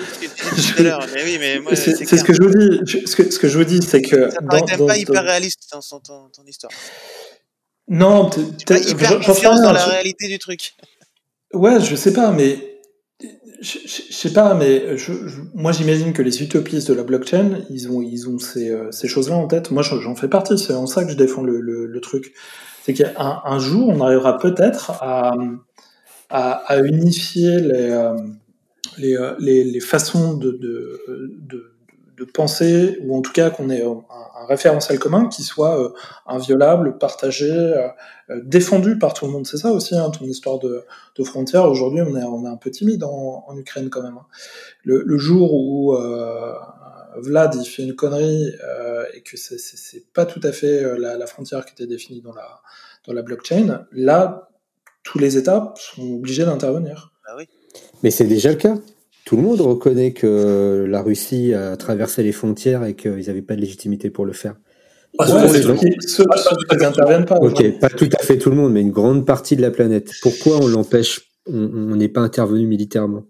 C'est 1.76 2.18
ce 2.18 2.24
que 2.24 2.34
je 2.34 2.42
vous 2.42 2.50
dis. 2.50 3.08
Ce 3.08 3.16
que, 3.16 3.30
ce 3.30 3.40
que 3.40 3.48
je 3.48 3.58
vous 3.58 3.66
dis, 3.66 3.82
c'est 3.82 4.02
que. 4.02 4.30
Ça 4.32 4.42
paraît 4.42 4.62
dans- 4.62 4.68
même 4.68 4.78
pas 4.78 4.94
dans- 4.94 4.94
hyper 4.94 5.24
réaliste 5.24 5.68
dans 5.72 5.82
son- 5.82 6.00
ton, 6.00 6.30
ton 6.30 6.44
histoire. 6.46 6.72
Non, 7.88 8.30
peut-être. 8.30 8.90
hyper 8.90 9.20
confiance 9.22 9.62
dans 9.62 9.72
la 9.72 9.86
réalité 9.86 10.28
du 10.28 10.40
truc. 10.40 10.74
Ouais, 11.54 11.80
je 11.80 11.96
sais 11.96 12.12
pas, 12.14 12.32
mais 12.32 12.80
je, 13.62 13.80
je- 13.86 14.04
je 14.10 14.14
sais 14.14 14.34
pas, 14.34 14.54
mais 14.54 14.98
je, 14.98 15.14
moi 15.54 15.72
j'imagine 15.72 16.12
que 16.14 16.22
les 16.22 16.44
utopistes 16.44 16.90
de 16.90 16.94
la 16.94 17.04
blockchain, 17.04 17.60
ils 17.70 17.90
ont, 17.90 18.02
ils 18.02 18.28
ont 18.30 18.38
ces, 18.40 18.70
euh, 18.70 18.92
ces 18.92 19.08
choses-là 19.08 19.36
en 19.36 19.48
tête. 19.48 19.72
Moi, 19.72 19.84
j'en 19.84 20.16
fais 20.16 20.28
partie. 20.28 20.58
C'est 20.58 20.74
en 20.74 20.86
ça 20.86 21.06
que 21.06 21.12
je 21.12 21.18
défends 21.18 21.44
le, 21.44 21.60
le, 21.62 21.86
le 21.86 22.02
truc. 22.02 22.34
C'est 22.84 22.94
qu'un 22.94 23.14
un 23.18 23.60
jour, 23.60 23.90
on 23.90 24.02
arrivera 24.02 24.38
peut-être 24.38 24.92
à, 25.02 25.34
à, 26.30 26.52
à 26.52 26.78
unifier 26.80 27.60
les, 27.62 27.90
euh, 27.92 28.14
les, 28.98 29.16
euh, 29.16 29.34
les, 29.40 29.64
les 29.64 29.80
façons 29.80 30.34
de, 30.36 30.52
de, 30.52 31.02
de, 31.40 31.72
de 32.18 32.26
penser, 32.26 32.98
ou 33.04 33.16
en 33.16 33.22
tout 33.22 33.32
cas 33.32 33.50
qu'on 33.52 33.70
ait 33.70 33.84
un, 33.84 34.04
un 34.42 34.46
référentiel 34.48 34.98
commun 34.98 35.28
qui 35.30 35.44
soit 35.44 35.80
euh, 35.80 35.90
inviolable, 36.26 36.98
partagé, 36.98 37.52
euh, 37.52 37.88
euh, 38.32 38.42
défendu 38.44 38.98
par 38.98 39.14
tout 39.14 39.26
le 39.28 39.32
monde. 39.32 39.46
C'est 39.46 39.58
ça 39.58 39.72
aussi, 39.72 39.96
hein, 39.96 40.10
ton 40.10 40.26
histoire 40.26 40.58
de, 40.60 40.84
de 41.16 41.24
frontières. 41.24 41.66
Aujourd'hui, 41.70 42.02
on 42.02 42.16
est, 42.16 42.24
on 42.24 42.44
est 42.46 42.50
un 42.50 42.58
peu 42.58 42.72
timide 42.72 43.04
en, 43.04 43.44
en 43.48 43.56
Ukraine 43.58 43.90
quand 43.90 44.02
même. 44.02 44.18
hein. 44.18 44.26
Le, 44.84 45.04
le 45.06 45.18
jour 45.18 45.54
où 45.54 45.94
euh, 45.96 46.54
Vlad 47.18 47.56
il 47.56 47.66
fait 47.66 47.84
une 47.84 47.96
connerie 47.96 48.52
euh, 48.64 49.04
et 49.14 49.22
que 49.22 49.38
c'est- 49.38 49.58
c'est 49.60 49.78
c'est 49.78 50.04
pas 50.14 50.26
tout 50.26 50.42
à 50.44 50.52
fait 50.52 50.84
euh, 50.84 50.98
la, 50.98 51.18
la 51.18 51.28
frontière 51.28 51.66
qui 51.66 51.74
était 51.74 51.88
définie 51.88 52.22
dans 52.22 52.34
la, 52.34 52.62
dans 53.06 53.14
la 53.14 53.22
blockchain, 53.22 53.86
là, 53.92 54.50
tous 55.04 55.20
les 55.20 55.38
États 55.38 55.74
sont 55.78 56.16
obligés 56.16 56.46
d'intervenir. 56.46 57.12
Bah 57.26 57.34
oui. 57.38 57.48
Mais 58.04 58.12
c'est 58.12 58.26
déjà 58.26 58.50
le 58.50 58.56
cas. 58.58 58.76
Tout 59.28 59.36
le 59.36 59.42
monde 59.42 59.60
reconnaît 59.60 60.14
que 60.14 60.86
la 60.88 61.02
Russie 61.02 61.54
a 61.54 61.76
traversé 61.76 62.24
les 62.24 62.32
frontières 62.32 62.86
et 62.86 62.96
qu'ils 62.96 63.28
n'avaient 63.28 63.42
pas 63.42 63.58
de 63.58 63.60
légitimité 63.60 64.10
pour 64.10 64.26
le 64.26 64.32
faire. 64.32 64.56
Pas 65.18 65.26
tout 65.26 65.34
Ouais, 65.34 65.40
à 65.40 65.48
fait 65.50 65.58
ceux 65.58 65.62
tout 65.64 65.68
le 65.68 65.74
monde. 65.74 65.84
qui, 66.00 66.08
ceux- 66.08 66.24
Pas- 66.24 66.78
n'interviennent. 66.78 67.26
Ok, 67.42 67.60
ouais. 67.60 67.72
pas 67.74 67.90
tout 67.90 68.08
à 68.18 68.24
fait 68.24 68.38
tout 68.38 68.50
le 68.50 68.56
monde, 68.56 68.72
mais 68.72 68.80
une 68.80 68.92
grande 68.92 69.26
partie 69.26 69.58
de 69.58 69.62
la 69.62 69.70
planète. 69.70 70.14
Pourquoi 70.22 70.60
on 70.62 70.68
l'empêche? 70.68 71.30
On 71.46 71.96
n'est 71.98 72.08
pas 72.08 72.22
intervenu 72.22 72.66
militairement 72.68 73.26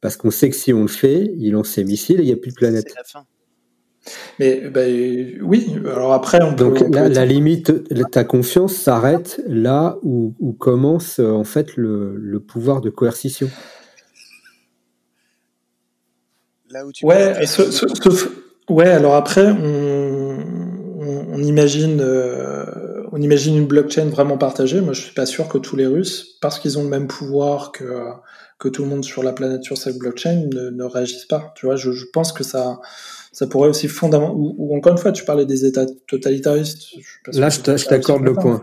Parce 0.00 0.16
qu'on 0.16 0.30
sait 0.30 0.48
que 0.48 0.56
si 0.56 0.72
on 0.72 0.80
le 0.80 0.88
fait, 0.88 1.30
il 1.36 1.52
lance 1.52 1.68
ses 1.68 1.84
missiles 1.84 2.20
et 2.20 2.22
il 2.22 2.26
n'y 2.28 2.32
a 2.32 2.36
plus 2.36 2.52
de 2.52 2.56
planète. 2.56 2.86
C'est 2.88 2.96
la 2.96 3.04
fin. 3.04 3.26
Mais 4.38 4.62
ben, 4.70 5.38
oui, 5.42 5.66
alors 5.84 6.14
après, 6.14 6.42
on 6.42 6.54
peut. 6.54 6.64
Donc 6.64 6.80
on 6.80 6.90
peut 6.90 6.96
la, 6.98 7.06
être- 7.08 7.14
la 7.14 7.26
limite, 7.26 7.72
ta 8.10 8.24
confiance 8.24 8.72
s'arrête 8.74 9.42
là 9.46 9.98
où, 10.02 10.34
où 10.40 10.54
commence 10.54 11.18
euh, 11.18 11.30
en 11.32 11.44
fait 11.44 11.76
le, 11.76 12.16
le 12.16 12.40
pouvoir 12.40 12.80
de 12.80 12.88
coercition. 12.88 13.50
Là 16.76 16.84
où 16.84 16.92
tu 16.92 17.04
peux 17.04 17.08
Ouais, 17.08 17.32
ouais, 18.68 18.88
alors 18.88 19.14
après, 19.14 19.46
on, 19.46 20.38
on, 21.00 21.26
on 21.32 21.42
imagine, 21.42 22.00
euh, 22.02 22.66
on 23.12 23.22
imagine 23.22 23.56
une 23.56 23.66
blockchain 23.66 24.10
vraiment 24.10 24.36
partagée. 24.36 24.82
Moi, 24.82 24.92
je 24.92 25.00
suis 25.00 25.14
pas 25.14 25.24
sûr 25.24 25.48
que 25.48 25.56
tous 25.56 25.74
les 25.74 25.86
Russes, 25.86 26.36
parce 26.42 26.58
qu'ils 26.58 26.78
ont 26.78 26.82
le 26.82 26.90
même 26.90 27.06
pouvoir 27.06 27.72
que, 27.72 27.84
que 28.58 28.68
tout 28.68 28.82
le 28.82 28.90
monde 28.90 29.04
sur 29.04 29.22
la 29.22 29.32
planète 29.32 29.64
sur 29.64 29.78
cette 29.78 29.96
blockchain, 29.96 30.48
ne, 30.52 30.68
ne 30.68 30.84
réagissent 30.84 31.24
pas. 31.24 31.54
Tu 31.56 31.64
vois, 31.64 31.76
je, 31.76 31.92
je 31.92 32.04
pense 32.12 32.30
que 32.34 32.44
ça, 32.44 32.78
ça 33.32 33.46
pourrait 33.46 33.70
aussi 33.70 33.88
fondamentalement. 33.88 34.38
Ou, 34.38 34.54
ou 34.58 34.76
encore 34.76 34.92
une 34.92 34.98
fois, 34.98 35.12
tu 35.12 35.24
parlais 35.24 35.46
des 35.46 35.64
États 35.64 35.86
totalitaristes. 36.06 36.82
Je 36.90 37.00
suis 37.00 37.22
pas 37.24 37.32
sûr 37.32 37.40
Là, 37.40 37.48
je 37.48 37.86
t'accorde 37.86 38.22
le 38.22 38.34
point. 38.34 38.62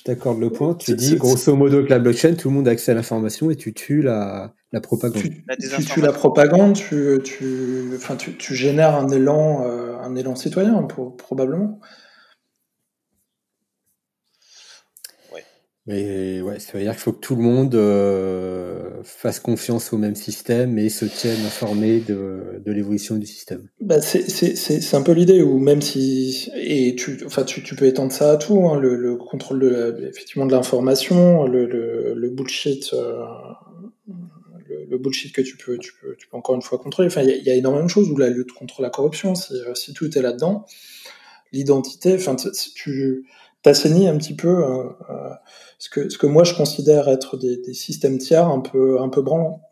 Je 0.00 0.04
t'accorde 0.04 0.40
le 0.40 0.48
point. 0.48 0.74
Tu 0.74 0.94
dis 0.94 1.16
grosso 1.16 1.54
modo 1.54 1.84
que 1.84 1.90
la 1.90 1.98
blockchain, 1.98 2.32
tout 2.34 2.48
le 2.48 2.54
monde 2.54 2.66
a 2.68 2.70
accès 2.70 2.90
à 2.90 2.94
l'information 2.94 3.50
et 3.50 3.56
tu 3.56 3.74
tues 3.74 4.00
la, 4.00 4.54
la 4.72 4.80
propagande. 4.80 5.20
tu, 5.20 5.44
La 5.46 5.56
tu 5.56 5.84
tues 5.84 6.00
la 6.00 6.12
propagande, 6.12 6.72
tu, 6.72 7.18
tu, 7.22 7.90
enfin, 7.96 8.16
tu, 8.16 8.34
tu 8.34 8.54
génères 8.54 8.94
un 8.94 9.08
élan, 9.10 9.62
euh, 9.66 9.98
un 10.02 10.16
élan 10.16 10.36
citoyen, 10.36 10.84
pour- 10.84 11.18
probablement. 11.18 11.80
Mais 15.90 16.40
ouais, 16.40 16.60
ça 16.60 16.78
veut 16.78 16.84
dire 16.84 16.92
qu'il 16.92 17.00
faut 17.00 17.12
que 17.12 17.18
tout 17.18 17.34
le 17.34 17.42
monde 17.42 17.74
euh, 17.74 19.02
fasse 19.02 19.40
confiance 19.40 19.92
au 19.92 19.98
même 19.98 20.14
système 20.14 20.78
et 20.78 20.88
se 20.88 21.04
tienne 21.04 21.44
informé 21.44 21.98
de, 21.98 22.62
de 22.64 22.70
l'évolution 22.70 23.16
du 23.16 23.26
système. 23.26 23.66
Bah 23.80 24.00
c'est 24.00 24.94
un 24.94 25.02
peu 25.02 25.10
l'idée, 25.10 25.42
ou 25.42 25.58
même 25.58 25.82
si 25.82 26.48
et 26.54 26.94
tu, 26.94 27.18
enfin 27.26 27.42
tu, 27.42 27.64
tu 27.64 27.74
peux 27.74 27.86
étendre 27.86 28.12
ça 28.12 28.30
à 28.30 28.36
tout, 28.36 28.68
hein, 28.68 28.78
le, 28.78 28.94
le, 28.94 29.16
contrôle 29.16 29.58
de 29.58 30.08
effectivement 30.08 30.46
de 30.46 30.52
l'information, 30.52 31.44
le, 31.48 31.66
le, 31.66 32.30
bullshit, 32.30 32.92
euh, 32.92 33.24
le, 34.88 34.96
bullshit 34.96 35.34
que 35.34 35.42
tu 35.42 35.56
peux, 35.56 35.76
tu 35.76 35.92
peux, 36.00 36.14
tu 36.16 36.28
peux 36.28 36.36
encore 36.36 36.54
une 36.54 36.62
fois 36.62 36.78
contrôler. 36.78 37.08
Enfin, 37.08 37.22
il 37.22 37.42
y, 37.44 37.50
a 37.50 37.54
énormément 37.56 37.86
de 37.86 37.90
choses 37.90 38.08
ou 38.10 38.16
la 38.16 38.30
lutte 38.30 38.52
contre 38.52 38.80
la 38.80 38.90
corruption, 38.90 39.34
si, 39.34 39.54
si 39.74 39.92
tout 39.92 40.16
est 40.16 40.22
là-dedans, 40.22 40.66
l'identité, 41.50 42.14
enfin 42.14 42.36
tu 42.76 43.24
t'assainis 43.62 44.08
un 44.08 44.16
petit 44.16 44.34
peu 44.34 44.48
euh, 44.48 44.84
euh, 45.10 45.30
ce, 45.78 45.90
que, 45.90 46.08
ce 46.08 46.18
que 46.18 46.26
moi 46.26 46.44
je 46.44 46.54
considère 46.54 47.08
être 47.08 47.36
des, 47.36 47.74
systèmes 47.74 48.18
tiers 48.18 48.46
un 48.48 48.60
peu, 48.60 49.00
un 49.00 49.08
peu 49.08 49.22
branlants. 49.22 49.62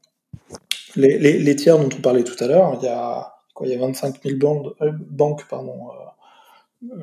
Les, 0.96 1.18
les, 1.18 1.56
tiers 1.56 1.78
dont 1.78 1.88
on 1.96 2.00
parlait 2.00 2.24
tout 2.24 2.42
à 2.42 2.46
l'heure, 2.46 2.78
il 2.80 2.84
y 2.84 2.88
a 2.88 3.34
quoi, 3.54 3.66
il 3.66 3.72
y 3.72 3.76
a 3.76 3.78
25 3.78 4.22
000 4.22 4.38
bandes, 4.38 4.74
euh, 4.80 4.90
banques 4.92 5.46
pardon, 5.48 5.90
euh, 6.82 6.96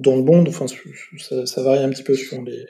dans 0.00 0.16
le 0.16 0.22
monde. 0.22 0.48
Enfin, 0.48 0.66
ça, 0.66 1.62
varie 1.62 1.82
un 1.82 1.90
petit 1.90 2.02
peu 2.02 2.14
selon 2.14 2.42
les, 2.42 2.66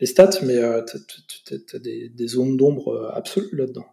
les 0.00 0.06
stats, 0.06 0.40
mais 0.42 0.56
tu 0.86 1.54
as, 1.74 1.78
des, 1.78 2.08
des, 2.08 2.26
zones 2.26 2.56
d'ombre 2.56 3.12
absolues 3.14 3.54
là-dedans. 3.56 3.86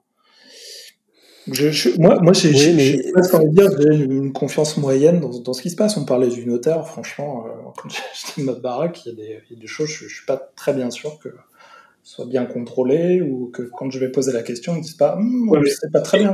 Je, 1.51 1.71
je, 1.71 1.89
moi, 1.99 2.19
moi 2.21 2.33
j'ai 2.33 2.49
oui, 2.49 2.73
mais... 2.75 3.11
envie 3.33 3.49
de 3.49 3.55
dire 3.55 3.69
j'ai 3.79 4.03
une 4.03 4.31
confiance 4.31 4.77
moyenne 4.77 5.19
dans, 5.19 5.39
dans, 5.39 5.53
ce 5.53 5.61
qui 5.61 5.69
se 5.69 5.75
passe. 5.75 5.97
On 5.97 6.05
parlait 6.05 6.27
du 6.27 6.45
notaire, 6.45 6.87
franchement, 6.87 7.45
euh, 7.47 7.69
quand 7.77 7.89
j'étais 7.89 8.41
ma 8.43 8.53
baraque, 8.53 9.05
il 9.05 9.09
y, 9.09 9.11
a 9.11 9.15
des, 9.15 9.39
il 9.49 9.55
y 9.55 9.59
a 9.59 9.61
des 9.61 9.67
choses, 9.67 9.89
je, 9.89 10.07
je 10.07 10.15
suis 10.15 10.25
pas 10.25 10.37
très 10.55 10.73
bien 10.73 10.91
sûr 10.91 11.17
que 11.19 11.29
ce 12.03 12.15
soit 12.15 12.25
bien 12.25 12.45
contrôlé 12.45 13.21
ou 13.21 13.51
que 13.51 13.63
quand 13.63 13.89
je 13.91 13.99
vais 13.99 14.09
poser 14.09 14.31
la 14.31 14.43
question, 14.43 14.73
ils 14.73 14.79
me 14.79 14.83
disent 14.83 14.93
pas, 14.93 15.15
hm, 15.15 15.49
ouais, 15.49 15.59
c'est 15.69 15.91
pas 15.91 16.01
très 16.01 16.19
bien. 16.19 16.33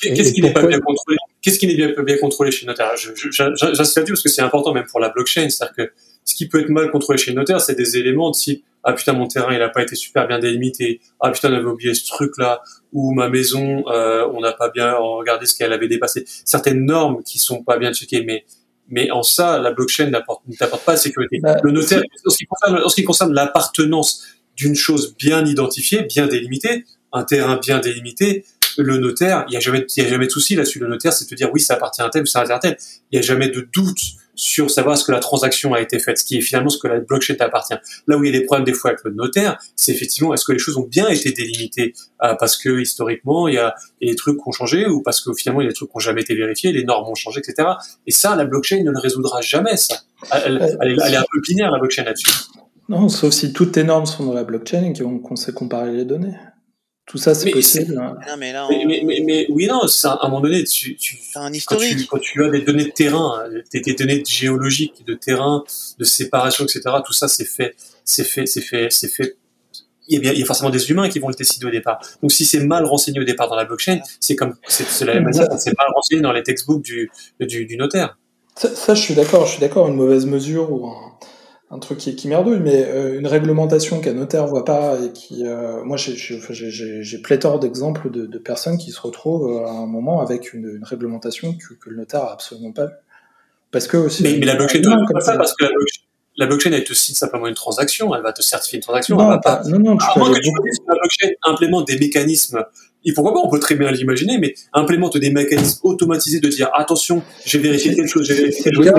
Qu'est-ce 0.00 0.32
qui 0.32 0.42
n'est 0.42 0.52
pas 0.52 0.66
bien 0.66 0.80
contrôlé? 0.80 1.16
Qu'est-ce 1.42 1.58
qui 1.58 1.66
n'est 1.66 1.74
bien, 1.74 2.02
bien 2.02 2.18
contrôlé 2.18 2.50
chez 2.50 2.66
le 2.66 2.72
notaire 2.72 2.92
J'insiste 2.96 3.96
là-dessus 3.96 4.12
parce 4.12 4.22
que 4.22 4.28
c'est 4.28 4.42
important 4.42 4.72
même 4.72 4.86
pour 4.86 5.00
la 5.00 5.08
blockchain, 5.08 5.48
c'est-à-dire 5.50 5.74
que 5.74 5.92
ce 6.28 6.34
qui 6.34 6.48
peut 6.48 6.60
être 6.60 6.68
mal 6.68 6.90
contrôlé 6.90 7.18
chez 7.18 7.30
le 7.30 7.36
notaire, 7.36 7.60
c'est 7.60 7.74
des 7.74 7.96
éléments 7.96 8.30
de 8.30 8.36
type 8.36 8.64
ah 8.84 8.92
putain 8.92 9.12
mon 9.12 9.26
terrain 9.26 9.52
il 9.52 9.60
a 9.60 9.68
pas 9.68 9.82
été 9.82 9.96
super 9.96 10.26
bien 10.26 10.38
délimité, 10.38 11.00
ah 11.20 11.30
putain 11.30 11.52
on 11.52 11.56
avait 11.56 11.64
oublié 11.64 11.94
ce 11.94 12.06
truc 12.06 12.32
là, 12.38 12.62
ou 12.92 13.12
ma 13.12 13.28
maison 13.28 13.84
euh, 13.88 14.26
on 14.32 14.40
n'a 14.40 14.52
pas 14.52 14.70
bien 14.70 14.94
regardé 14.94 15.46
ce 15.46 15.56
qu'elle 15.56 15.72
avait 15.72 15.88
dépassé, 15.88 16.24
certaines 16.44 16.84
normes 16.84 17.22
qui 17.22 17.38
sont 17.38 17.62
pas 17.62 17.76
bien 17.78 17.92
checkées, 17.92 18.22
mais 18.24 18.44
mais 18.88 19.10
en 19.10 19.22
ça 19.22 19.58
la 19.58 19.72
blockchain 19.72 20.10
n'apporte 20.10 20.42
t'apporte 20.58 20.84
pas 20.84 20.94
de 20.94 20.98
sécurité. 20.98 21.40
Bah, 21.42 21.56
le 21.62 21.72
notaire, 21.72 22.02
en 22.26 22.88
ce 22.88 22.94
qui 22.94 23.04
concerne, 23.04 23.34
l'appartenance 23.34 24.24
d'une 24.56 24.74
chose 24.74 25.14
bien 25.16 25.44
identifiée, 25.44 26.02
bien 26.02 26.26
délimitée, 26.26 26.84
un 27.12 27.24
terrain 27.24 27.56
bien 27.56 27.80
délimité, 27.80 28.44
le 28.78 28.96
notaire, 28.96 29.44
il 29.48 29.54
y 29.54 29.56
a 29.56 29.60
jamais, 29.60 29.84
il 29.96 30.02
y 30.02 30.06
a 30.06 30.08
jamais 30.08 30.26
de 30.26 30.30
souci 30.30 30.54
là-dessus. 30.54 30.78
Le 30.78 30.88
notaire, 30.88 31.12
c'est 31.12 31.24
de 31.24 31.30
te 31.30 31.34
dire 31.34 31.50
oui, 31.52 31.60
ça 31.60 31.74
appartient 31.74 32.00
à 32.00 32.06
un 32.06 32.10
tel 32.10 32.22
ou 32.22 32.26
ça 32.26 32.40
appartient 32.40 32.68
à 32.68 32.70
tel. 32.70 32.78
Il 33.10 33.16
y 33.16 33.18
a 33.18 33.22
jamais 33.22 33.48
de 33.48 33.68
doute 33.72 33.98
sur 34.38 34.70
savoir 34.70 34.96
ce 34.96 35.04
que 35.04 35.10
la 35.10 35.18
transaction 35.18 35.74
a 35.74 35.80
été 35.80 35.98
faite, 35.98 36.18
ce 36.18 36.24
qui 36.24 36.38
est 36.38 36.40
finalement 36.40 36.70
ce 36.70 36.78
que 36.78 36.86
la 36.86 37.00
blockchain 37.00 37.34
t'appartient. 37.34 37.74
Là 38.06 38.16
où 38.16 38.22
il 38.22 38.32
y 38.32 38.36
a 38.36 38.38
des 38.38 38.44
problèmes 38.44 38.64
des 38.64 38.72
fois 38.72 38.90
avec 38.90 39.02
le 39.04 39.10
notaire, 39.10 39.58
c'est 39.74 39.92
effectivement 39.92 40.32
est-ce 40.32 40.44
que 40.44 40.52
les 40.52 40.60
choses 40.60 40.76
ont 40.76 40.86
bien 40.86 41.08
été 41.08 41.32
délimitées 41.32 41.92
euh, 42.22 42.34
parce 42.38 42.56
que 42.56 42.80
historiquement 42.80 43.48
il 43.48 43.54
y, 43.54 43.58
a, 43.58 43.74
il 44.00 44.06
y 44.06 44.10
a 44.10 44.12
des 44.12 44.16
trucs 44.16 44.36
qui 44.36 44.48
ont 44.48 44.52
changé 44.52 44.86
ou 44.86 45.02
parce 45.02 45.20
que 45.20 45.32
finalement 45.34 45.60
il 45.60 45.64
y 45.64 45.66
a 45.66 45.70
des 45.70 45.74
trucs 45.74 45.90
qui 45.90 45.96
n'ont 45.96 46.00
jamais 46.00 46.22
été 46.22 46.36
vérifiés, 46.36 46.72
les 46.72 46.84
normes 46.84 47.08
ont 47.10 47.16
changé, 47.16 47.40
etc. 47.40 47.68
Et 48.06 48.12
ça, 48.12 48.36
la 48.36 48.44
blockchain 48.44 48.84
ne 48.84 48.92
le 48.92 48.98
résoudra 49.00 49.40
jamais. 49.40 49.76
Ça, 49.76 49.96
elle, 50.44 50.78
elle 50.80 50.98
est 50.98 51.16
un 51.16 51.24
peu 51.30 51.40
binaire 51.40 51.72
la 51.72 51.80
blockchain 51.80 52.04
là-dessus. 52.04 52.30
Non, 52.88 53.08
sauf 53.08 53.34
si 53.34 53.52
toutes 53.52 53.72
tes 53.72 53.84
normes 53.84 54.06
sont 54.06 54.24
dans 54.24 54.32
la 54.32 54.44
blockchain 54.44 54.84
et 54.84 54.92
qu'on 54.94 55.36
sait 55.36 55.52
comparer 55.52 55.92
les 55.92 56.04
données. 56.04 56.34
Tout 57.08 57.16
ça, 57.16 57.34
c'est 57.34 57.50
possible. 57.50 57.94
Non, 57.94 58.14
mais, 58.38 58.52
là, 58.52 58.66
on... 58.66 58.86
mais, 58.86 59.02
mais, 59.02 59.22
mais, 59.24 59.46
oui, 59.48 59.66
non, 59.66 59.80
à 59.80 60.26
un 60.26 60.28
moment 60.28 60.42
donné, 60.42 60.62
tu, 60.64 60.94
tu, 60.96 61.18
un 61.36 61.52
historique. 61.52 62.06
Quand, 62.06 62.18
tu, 62.18 62.34
quand 62.34 62.42
tu 62.42 62.44
as 62.44 62.50
des 62.50 62.60
données 62.60 62.84
de 62.84 62.90
terrain, 62.90 63.44
des, 63.72 63.80
des 63.80 63.94
données 63.94 64.22
géologiques, 64.26 65.06
de 65.06 65.14
terrain, 65.14 65.64
de 65.98 66.04
séparation, 66.04 66.64
etc., 66.64 66.82
tout 67.04 67.14
ça, 67.14 67.26
c'est 67.26 67.46
fait, 67.46 67.74
c'est 68.04 68.24
fait, 68.24 68.44
c'est 68.44 68.60
fait, 68.60 68.88
c'est 68.90 69.08
fait. 69.08 69.36
Il 70.06 70.14
y, 70.14 70.16
a 70.18 70.20
bien, 70.20 70.32
il 70.32 70.40
y 70.40 70.42
a 70.42 70.46
forcément 70.46 70.70
des 70.70 70.90
humains 70.90 71.08
qui 71.08 71.18
vont 71.18 71.28
le 71.28 71.34
décider 71.34 71.66
au 71.66 71.70
départ. 71.70 71.98
Donc, 72.22 72.30
si 72.30 72.44
c'est 72.44 72.60
mal 72.60 72.84
renseigné 72.84 73.20
au 73.20 73.24
départ 73.24 73.48
dans 73.48 73.56
la 73.56 73.64
blockchain, 73.64 74.00
c'est 74.20 74.36
comme, 74.36 74.54
c'est 74.66 75.04
la 75.04 75.14
même 75.14 75.24
manière 75.24 75.46
c'est 75.58 75.76
mal 75.78 75.88
renseigné 75.94 76.20
dans 76.20 76.32
les 76.32 76.42
textbooks 76.42 76.82
du, 76.82 77.10
du, 77.40 77.64
du 77.64 77.76
notaire. 77.76 78.18
Ça, 78.54 78.74
ça, 78.74 78.94
je 78.94 79.00
suis 79.00 79.14
d'accord, 79.14 79.46
je 79.46 79.52
suis 79.52 79.60
d'accord, 79.60 79.88
une 79.88 79.96
mauvaise 79.96 80.26
mesure 80.26 80.72
ou 80.72 80.88
un, 80.88 81.12
un 81.70 81.78
truc 81.78 81.98
qui, 81.98 82.16
qui 82.16 82.28
merdouille, 82.28 82.60
mais 82.60 82.86
euh, 82.86 83.18
une 83.18 83.26
réglementation 83.26 84.00
qu'un 84.00 84.14
notaire 84.14 84.46
voit 84.46 84.64
pas 84.64 84.96
et 85.04 85.12
qui, 85.12 85.46
euh, 85.46 85.84
moi, 85.84 85.98
j'ai 85.98 87.18
pléthore 87.18 87.58
d'exemples 87.58 88.10
de, 88.10 88.24
de, 88.26 88.38
personnes 88.38 88.78
qui 88.78 88.90
se 88.90 89.00
retrouvent 89.00 89.50
euh, 89.50 89.66
à 89.66 89.70
un 89.70 89.86
moment 89.86 90.20
avec 90.20 90.54
une, 90.54 90.76
une 90.76 90.84
réglementation 90.84 91.52
que, 91.52 91.74
que, 91.74 91.90
le 91.90 91.96
notaire 91.96 92.22
a 92.22 92.32
absolument 92.32 92.72
pas. 92.72 92.88
Parce 93.70 93.86
que 93.86 93.98
aussi. 93.98 94.22
Mais, 94.22 94.38
mais 94.38 94.46
la 94.46 94.54
blockchain 94.54 94.80
pas 95.12 95.20
ça 95.20 95.36
parce 95.36 95.54
que 95.54 95.64
la 95.64 95.70
blockchain, 95.70 96.00
la 96.38 96.46
blockchain, 96.46 96.72
elle 96.72 96.84
te 96.84 96.94
cite 96.94 97.16
simplement 97.16 97.46
une 97.46 97.54
transaction, 97.54 98.14
elle 98.14 98.22
va 98.22 98.32
te 98.32 98.40
certifier 98.40 98.78
une 98.78 98.82
transaction. 98.82 99.16
Non, 99.16 99.24
elle 99.24 99.30
va 99.30 99.38
pas, 99.38 99.62
non, 99.64 99.78
non, 99.78 99.96
tu 99.98 100.18
moins 100.18 100.32
que 100.32 100.40
tu 100.40 100.50
la 100.86 100.94
blockchain 100.94 101.28
implémente 101.44 101.86
des 101.86 101.98
mécanismes 101.98 102.64
et 103.04 103.12
pourquoi 103.12 103.32
pas, 103.32 103.40
on 103.42 103.48
peut 103.48 103.60
très 103.60 103.76
bien 103.76 103.90
l'imaginer, 103.90 104.38
mais 104.38 104.54
implémente 104.72 105.16
des 105.16 105.30
mécanismes 105.30 105.80
automatisés 105.84 106.40
de 106.40 106.48
dire 106.48 106.70
attention, 106.74 107.22
j'ai 107.44 107.58
vérifié 107.58 107.94
quelque 107.94 108.08
chose, 108.08 108.26
j'ai 108.26 108.34
vérifié 108.34 108.64
quelque 108.64 108.74
chose. 108.74 108.90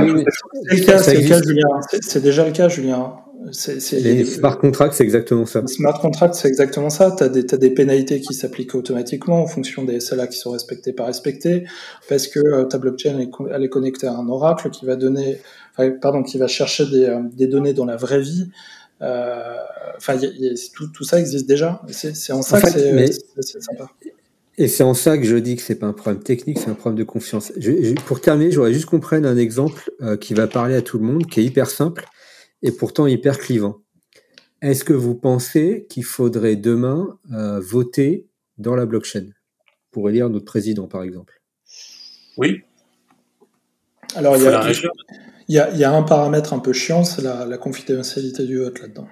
C'est 0.69 0.75
le 0.77 0.85
cas, 0.85 0.97
c'est 0.99 1.21
le 1.21 1.27
cas, 1.27 1.41
Julien. 1.41 1.67
C'est 2.01 2.23
déjà 2.23 2.45
le 2.45 2.51
cas, 2.51 2.69
Julien. 2.69 3.13
les 3.91 4.25
smart 4.25 4.57
contracts, 4.57 4.93
c'est 4.93 5.03
exactement 5.03 5.45
ça. 5.45 5.61
Les 5.61 5.67
smart 5.67 5.99
contracts, 5.99 6.35
c'est 6.35 6.47
exactement 6.47 6.89
ça. 6.89 7.13
Tu 7.15 7.23
as 7.23 7.29
des, 7.29 7.53
as 7.53 7.57
des 7.57 7.71
pénalités 7.71 8.21
qui 8.21 8.33
s'appliquent 8.33 8.73
automatiquement 8.73 9.43
en 9.43 9.47
fonction 9.47 9.83
des 9.83 9.99
SLA 9.99 10.27
qui 10.27 10.37
sont 10.37 10.51
respectés 10.51 10.93
pas 10.93 11.05
respectés, 11.05 11.65
parce 12.07 12.27
que 12.27 12.39
euh, 12.39 12.63
ta 12.63 12.77
blockchain 12.77 13.19
est, 13.19 13.29
elle 13.53 13.63
est 13.63 13.69
connectée 13.69 14.07
à 14.07 14.13
un 14.13 14.29
oracle 14.29 14.69
qui 14.69 14.85
va 14.85 14.95
donner, 14.95 15.39
enfin, 15.77 15.91
pardon, 15.91 16.23
qui 16.23 16.37
va 16.37 16.47
chercher 16.47 16.85
des, 16.85 17.05
euh, 17.05 17.19
des 17.33 17.47
données 17.47 17.73
dans 17.73 17.85
la 17.85 17.97
vraie 17.97 18.21
vie. 18.21 18.49
Euh, 19.01 19.55
enfin, 19.97 20.17
tout, 20.73 20.87
tout, 20.87 21.03
ça 21.03 21.19
existe 21.19 21.47
déjà. 21.47 21.81
C'est 21.89 22.33
en 22.33 22.41
ça 22.41 22.57
en 22.57 22.61
que 22.61 23.11
c'est 23.41 23.61
sympa. 23.61 23.89
Et 24.57 24.67
c'est 24.67 24.83
en 24.83 24.93
ça 24.93 25.17
que 25.17 25.23
je 25.23 25.37
dis 25.37 25.55
que 25.55 25.61
c'est 25.61 25.75
pas 25.75 25.87
un 25.87 25.93
problème 25.93 26.21
technique, 26.21 26.59
c'est 26.59 26.69
un 26.69 26.73
problème 26.73 26.99
de 26.99 27.05
confiance. 27.05 27.53
Je, 27.55 27.71
je, 27.81 27.93
pour 27.93 28.19
terminer, 28.19 28.51
j'aurais 28.51 28.73
juste 28.73 28.87
qu'on 28.87 28.99
prenne 28.99 29.25
un 29.25 29.37
exemple 29.37 29.89
euh, 30.01 30.17
qui 30.17 30.33
va 30.33 30.47
parler 30.47 30.75
à 30.75 30.81
tout 30.81 30.99
le 30.99 31.05
monde, 31.05 31.27
qui 31.27 31.39
est 31.39 31.45
hyper 31.45 31.69
simple 31.69 32.05
et 32.61 32.71
pourtant 32.73 33.07
hyper 33.07 33.39
clivant. 33.39 33.77
Est-ce 34.61 34.83
que 34.83 34.91
vous 34.91 35.15
pensez 35.15 35.87
qu'il 35.89 36.03
faudrait 36.03 36.57
demain 36.57 37.17
euh, 37.31 37.61
voter 37.61 38.27
dans 38.57 38.75
la 38.75 38.85
blockchain 38.85 39.27
pour 39.91 40.09
élire 40.09 40.29
notre 40.29 40.43
président, 40.43 40.87
par 40.87 41.03
exemple? 41.03 41.41
Oui. 42.35 42.63
Alors, 44.15 44.35
il 44.35 44.43
y 44.43 44.47
a, 44.47 44.71
il 45.49 45.55
y, 45.55 45.59
a, 45.59 45.69
il 45.71 45.79
y 45.79 45.83
a, 45.83 45.91
un 45.91 46.03
paramètre 46.03 46.53
un 46.53 46.59
peu 46.59 46.73
chiant, 46.73 47.03
c'est 47.03 47.23
la, 47.23 47.45
la, 47.45 47.57
confidentialité 47.57 48.45
du 48.45 48.59
vote 48.59 48.79
là-dedans. 48.79 49.07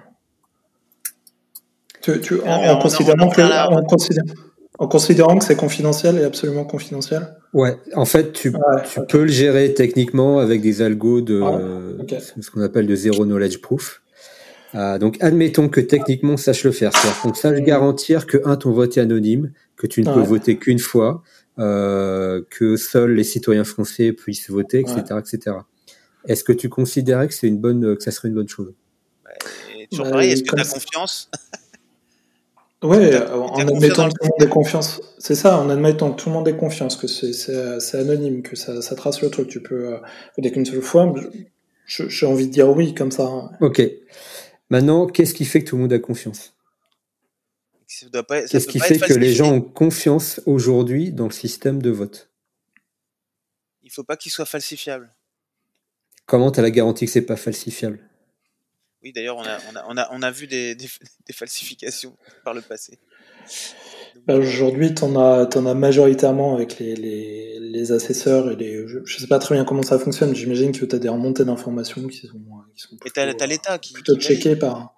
Tu, 2.00 2.20
tu, 2.20 2.40
en, 2.42 2.46
en, 2.46 2.78
considérant 2.78 3.28
que, 3.28 3.42
en, 3.42 3.84
considérant, 3.84 4.28
en 4.78 4.86
considérant 4.86 5.38
que 5.38 5.44
c'est 5.44 5.56
confidentiel 5.56 6.16
et 6.18 6.24
absolument 6.24 6.64
confidentiel? 6.64 7.34
Ouais, 7.52 7.76
en 7.94 8.04
fait, 8.04 8.32
tu, 8.32 8.50
ouais, 8.50 8.58
tu 8.88 9.00
okay. 9.00 9.08
peux 9.08 9.22
le 9.22 9.32
gérer 9.32 9.74
techniquement 9.74 10.38
avec 10.38 10.60
des 10.60 10.80
algos 10.80 11.20
de 11.20 11.42
ah, 11.42 12.02
okay. 12.02 12.18
ce 12.20 12.50
qu'on 12.52 12.60
appelle 12.60 12.86
de 12.86 12.94
zero 12.94 13.24
knowledge 13.24 13.60
proof. 13.60 14.00
Euh, 14.76 14.98
donc, 14.98 15.16
admettons 15.20 15.68
que 15.68 15.80
techniquement, 15.80 16.36
sache 16.36 16.62
le 16.62 16.70
faire. 16.70 16.92
C'est-à-dire 16.92 17.20
qu'on 17.20 17.34
sache 17.34 17.58
garantir 17.60 18.26
que, 18.26 18.38
un, 18.44 18.54
ton 18.54 18.70
vote 18.70 18.96
est 18.96 19.00
anonyme, 19.00 19.50
que 19.76 19.88
tu 19.88 20.02
ne 20.02 20.12
peux 20.12 20.20
voter 20.20 20.56
qu'une 20.56 20.78
fois, 20.78 21.24
euh, 21.58 22.42
que 22.48 22.76
seuls 22.76 23.14
les 23.14 23.24
citoyens 23.24 23.64
français 23.64 24.12
puissent 24.12 24.50
voter, 24.50 24.80
etc., 24.80 25.02
ouais. 25.10 25.18
etc. 25.18 25.56
Est-ce 26.26 26.44
que 26.44 26.52
tu 26.52 26.68
considérais 26.68 27.28
que 27.28 27.34
c'est 27.34 27.48
une 27.48 27.58
bonne, 27.58 27.96
que 27.96 28.02
ça 28.02 28.10
serait 28.10 28.28
une 28.28 28.34
bonne 28.34 28.48
chose? 28.48 28.74
Ouais, 29.24 29.86
Toujours 29.90 30.10
pareil, 30.10 30.32
est-ce 30.32 30.42
que 30.42 30.54
tu 30.54 30.60
as 30.60 30.64
confiance? 30.64 31.30
Oui, 32.82 32.96
en 33.16 33.66
admettant 33.66 34.08
que 34.08 34.14
tout 34.14 34.22
le 34.22 34.28
monde 34.28 34.42
ait 34.42 34.48
confiance. 34.48 35.00
C'est 35.18 35.34
ça, 35.34 35.58
en 35.58 35.68
admettant 35.68 36.12
que 36.12 36.22
tout 36.22 36.28
le 36.28 36.34
monde 36.36 36.46
ait 36.46 36.56
confiance, 36.56 36.94
que 36.96 37.08
c'est 37.08 37.98
anonyme, 37.98 38.42
que 38.42 38.54
ça, 38.54 38.80
ça, 38.82 38.94
trace 38.94 39.20
le 39.20 39.30
truc. 39.30 39.48
Tu 39.48 39.60
peux 39.60 39.94
euh, 39.94 39.98
voter 40.36 40.52
qu'une 40.52 40.64
seule 40.64 40.82
fois. 40.82 41.12
J'ai 41.86 42.26
envie 42.26 42.46
de 42.46 42.52
dire 42.52 42.68
oui, 42.68 42.94
comme 42.94 43.10
ça. 43.10 43.24
Hein. 43.24 43.50
Ok. 43.60 43.82
Maintenant, 44.70 45.06
qu'est-ce 45.06 45.34
qui 45.34 45.44
fait 45.44 45.64
que 45.64 45.70
tout 45.70 45.76
le 45.76 45.82
monde 45.82 45.92
a 45.92 45.98
confiance? 45.98 46.54
Qu'est-ce 47.88 48.68
qui 48.68 48.78
fait 48.78 48.98
que 48.98 49.14
les 49.14 49.32
gens 49.32 49.52
ont 49.52 49.60
confiance 49.60 50.40
aujourd'hui 50.46 51.10
dans 51.10 51.24
le 51.24 51.32
système 51.32 51.82
de 51.82 51.90
vote? 51.90 52.30
Il 53.82 53.90
faut 53.90 54.04
pas 54.04 54.16
qu'il 54.16 54.30
soit 54.30 54.44
falsifiable. 54.44 55.10
Comment 56.28 56.52
tu 56.52 56.60
as 56.60 56.62
la 56.62 56.70
garantie 56.70 57.06
que 57.06 57.10
c'est 57.10 57.22
pas 57.22 57.36
falsifiable? 57.36 57.98
Oui, 59.02 59.12
d'ailleurs, 59.12 59.38
on 59.38 59.44
a, 59.44 59.58
on, 59.72 59.76
a, 59.76 59.84
on, 59.88 59.96
a, 59.96 60.08
on 60.12 60.22
a 60.22 60.30
vu 60.30 60.46
des, 60.46 60.74
des, 60.74 60.86
des, 61.26 61.32
falsifications 61.32 62.16
par 62.44 62.52
le 62.52 62.60
passé. 62.60 62.98
bah, 64.26 64.36
Aujourd'hui, 64.36 64.94
tu 64.94 65.04
en, 65.04 65.16
as, 65.16 65.48
en 65.56 65.66
as 65.66 65.74
majoritairement 65.74 66.54
avec 66.54 66.78
les, 66.78 66.94
les, 66.96 67.58
les 67.60 67.92
assesseurs 67.92 68.50
et 68.50 68.56
les. 68.56 68.86
Je, 68.86 68.98
ne 68.98 69.06
sais 69.06 69.26
pas 69.26 69.38
très 69.38 69.54
bien 69.54 69.64
comment 69.64 69.82
ça 69.82 69.98
fonctionne. 69.98 70.34
J'imagine 70.34 70.72
que 70.72 70.84
tu 70.84 70.94
as 70.94 70.98
des 70.98 71.08
remontées 71.08 71.46
d'informations 71.46 72.06
qui 72.06 72.26
sont, 72.26 72.40
qui 72.74 72.82
sont 72.82 72.96
plutôt, 72.98 73.22
et 73.22 73.46
l'État 73.46 73.78
qui. 73.78 73.94
Plutôt 73.94 74.16
checkées 74.16 74.56
par. 74.56 74.94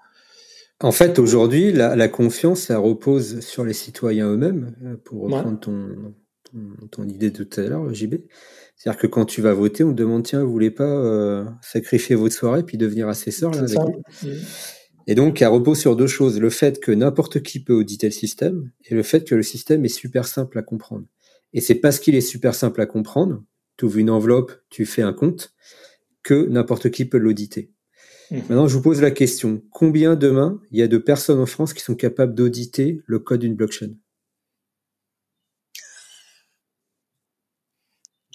En 0.81 0.93
fait, 0.93 1.21
aujourd'hui, 1.21 1.71
la, 1.71 1.95
la, 1.95 2.09
confiance, 2.09 2.63
ça 2.63 2.79
repose 2.79 3.41
sur 3.41 3.65
les 3.65 3.75
citoyens 3.75 4.33
eux-mêmes, 4.33 4.75
euh, 4.83 4.97
pour 4.97 5.25
reprendre 5.25 5.61
ton, 5.61 6.15
ton, 6.43 6.89
ton, 6.91 7.07
idée 7.07 7.31
de 7.31 7.45
tout 7.45 7.61
à 7.61 7.65
l'heure, 7.65 7.95
JB. 7.95 8.15
C'est-à-dire 8.81 8.99
que 9.03 9.07
quand 9.07 9.27
tu 9.27 9.43
vas 9.43 9.53
voter, 9.53 9.85
on 9.85 9.93
te 9.93 9.99
demande 9.99 10.23
tiens, 10.23 10.43
vous 10.43 10.51
voulez 10.51 10.71
pas 10.71 10.85
euh, 10.85 11.45
sacrifier 11.61 12.17
votre 12.17 12.35
soirée 12.35 12.63
puis 12.63 12.79
devenir 12.79 13.09
assesseur 13.09 13.51
là, 13.51 13.59
avec 13.59 13.77
Et 15.07 15.15
donc, 15.15 15.43
elle 15.43 15.49
repose 15.49 15.79
sur 15.79 15.97
deux 15.97 16.07
choses 16.07 16.41
le 16.41 16.49
fait 16.49 16.81
que 16.81 16.91
n'importe 16.91 17.43
qui 17.43 17.63
peut 17.63 17.75
auditer 17.75 18.07
le 18.07 18.13
système 18.13 18.71
et 18.87 18.95
le 18.95 19.03
fait 19.03 19.29
que 19.29 19.35
le 19.35 19.43
système 19.43 19.85
est 19.85 19.89
super 19.89 20.27
simple 20.27 20.59
à 20.59 20.63
comprendre. 20.63 21.05
Et 21.53 21.61
c'est 21.61 21.75
parce 21.75 21.99
qu'il 21.99 22.15
est 22.15 22.23
super 22.23 22.55
simple 22.55 22.81
à 22.81 22.87
comprendre, 22.87 23.45
tu 23.77 23.85
ouvres 23.85 23.99
une 23.99 24.09
enveloppe, 24.09 24.53
tu 24.71 24.87
fais 24.87 25.03
un 25.03 25.13
compte, 25.13 25.53
que 26.23 26.49
n'importe 26.49 26.91
qui 26.91 27.05
peut 27.05 27.19
l'auditer. 27.19 27.73
Mmh. 28.31 28.37
Maintenant, 28.37 28.67
je 28.67 28.77
vous 28.77 28.83
pose 28.83 29.03
la 29.03 29.11
question 29.11 29.63
combien 29.73 30.17
demain 30.17 30.59
il 30.71 30.79
y 30.79 30.83
a 30.83 30.89
de 30.89 30.97
personnes 30.97 31.41
en 31.41 31.45
France 31.45 31.75
qui 31.75 31.83
sont 31.83 31.97
capables 31.97 32.35
d'auditer 32.35 33.03
le 33.05 33.19
code 33.19 33.41
d'une 33.41 33.57
blockchain? 33.57 33.91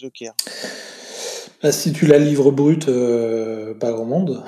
Joker. 0.06 0.34
Bah, 1.64 1.72
si 1.72 1.94
tu 1.94 2.06
la 2.06 2.20
livres 2.20 2.52
brute, 2.52 2.90
euh, 2.90 3.74
pas 3.74 3.92
grand 3.92 4.06
monde. 4.06 4.44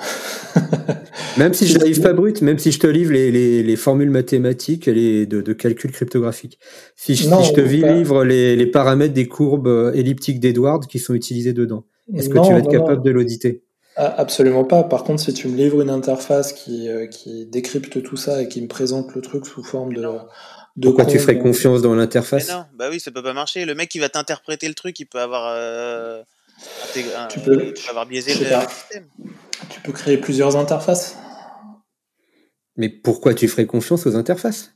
même 1.38 1.52
si 1.54 1.66
je 1.66 1.78
la 1.78 1.84
livre 1.84 2.02
pas 2.02 2.12
brute, 2.12 2.42
même 2.42 2.58
si 2.58 2.70
je 2.70 2.78
te 2.78 2.86
livre 2.86 3.12
les, 3.12 3.30
les, 3.30 3.62
les 3.62 3.76
formules 3.76 4.10
mathématiques 4.10 4.86
les, 4.86 5.26
de, 5.26 5.40
de 5.40 5.52
calcul 5.52 5.90
cryptographique. 5.90 6.58
Si 6.96 7.14
je, 7.14 7.24
si 7.24 7.44
je 7.44 7.52
te 7.52 7.60
livre 7.60 8.24
les, 8.24 8.56
les, 8.56 8.66
paramètres 8.66 9.14
des 9.14 9.26
courbes 9.26 9.66
euh, 9.66 9.92
elliptiques 9.94 10.40
d'Edward 10.40 10.86
qui 10.86 10.98
sont 10.98 11.14
utilisés 11.14 11.52
dedans, 11.52 11.84
est-ce 12.14 12.28
que 12.28 12.38
tu 12.38 12.52
vas 12.52 12.58
être 12.58 12.70
capable 12.70 13.02
de 13.02 13.10
l'auditer? 13.10 13.64
Ah, 13.96 14.14
Absolument 14.16 14.64
pas. 14.64 14.84
Par 14.84 15.02
contre, 15.02 15.20
si 15.20 15.34
tu 15.34 15.48
me 15.48 15.56
livres 15.56 15.82
une 15.82 15.90
interface 15.90 16.52
qui, 16.52 16.88
euh, 16.88 17.06
qui 17.06 17.46
décrypte 17.46 18.00
tout 18.02 18.16
ça 18.16 18.42
et 18.42 18.48
qui 18.48 18.62
me 18.62 18.68
présente 18.68 19.14
le 19.14 19.20
truc 19.20 19.44
sous 19.44 19.64
forme 19.64 19.92
de, 19.92 20.04
pourquoi 20.82 21.04
tu 21.04 21.18
ferais 21.18 21.38
confiance 21.38 21.82
dans 21.82 21.94
l'interface 21.94 22.48
Non, 22.48 22.64
bah 22.74 22.88
oui, 22.90 23.00
ça 23.00 23.10
peut 23.10 23.22
pas 23.22 23.32
marcher. 23.32 23.64
Le 23.64 23.74
mec 23.74 23.88
qui 23.88 23.98
va 23.98 24.08
t'interpréter 24.08 24.68
le 24.68 24.74
truc, 24.74 24.98
il 25.00 25.06
peut 25.06 25.20
avoir, 25.20 25.52
euh, 25.54 26.22
tu 27.30 27.40
peux, 27.40 27.74
avoir 27.88 28.06
biaisé 28.06 28.32
le 28.32 28.46
système. 28.68 29.06
Tu 29.70 29.80
peux 29.80 29.92
créer 29.92 30.16
plusieurs 30.16 30.56
interfaces. 30.56 31.16
Mais 32.76 32.88
pourquoi 32.88 33.34
tu 33.34 33.48
ferais 33.48 33.66
confiance 33.66 34.06
aux 34.06 34.16
interfaces? 34.16 34.72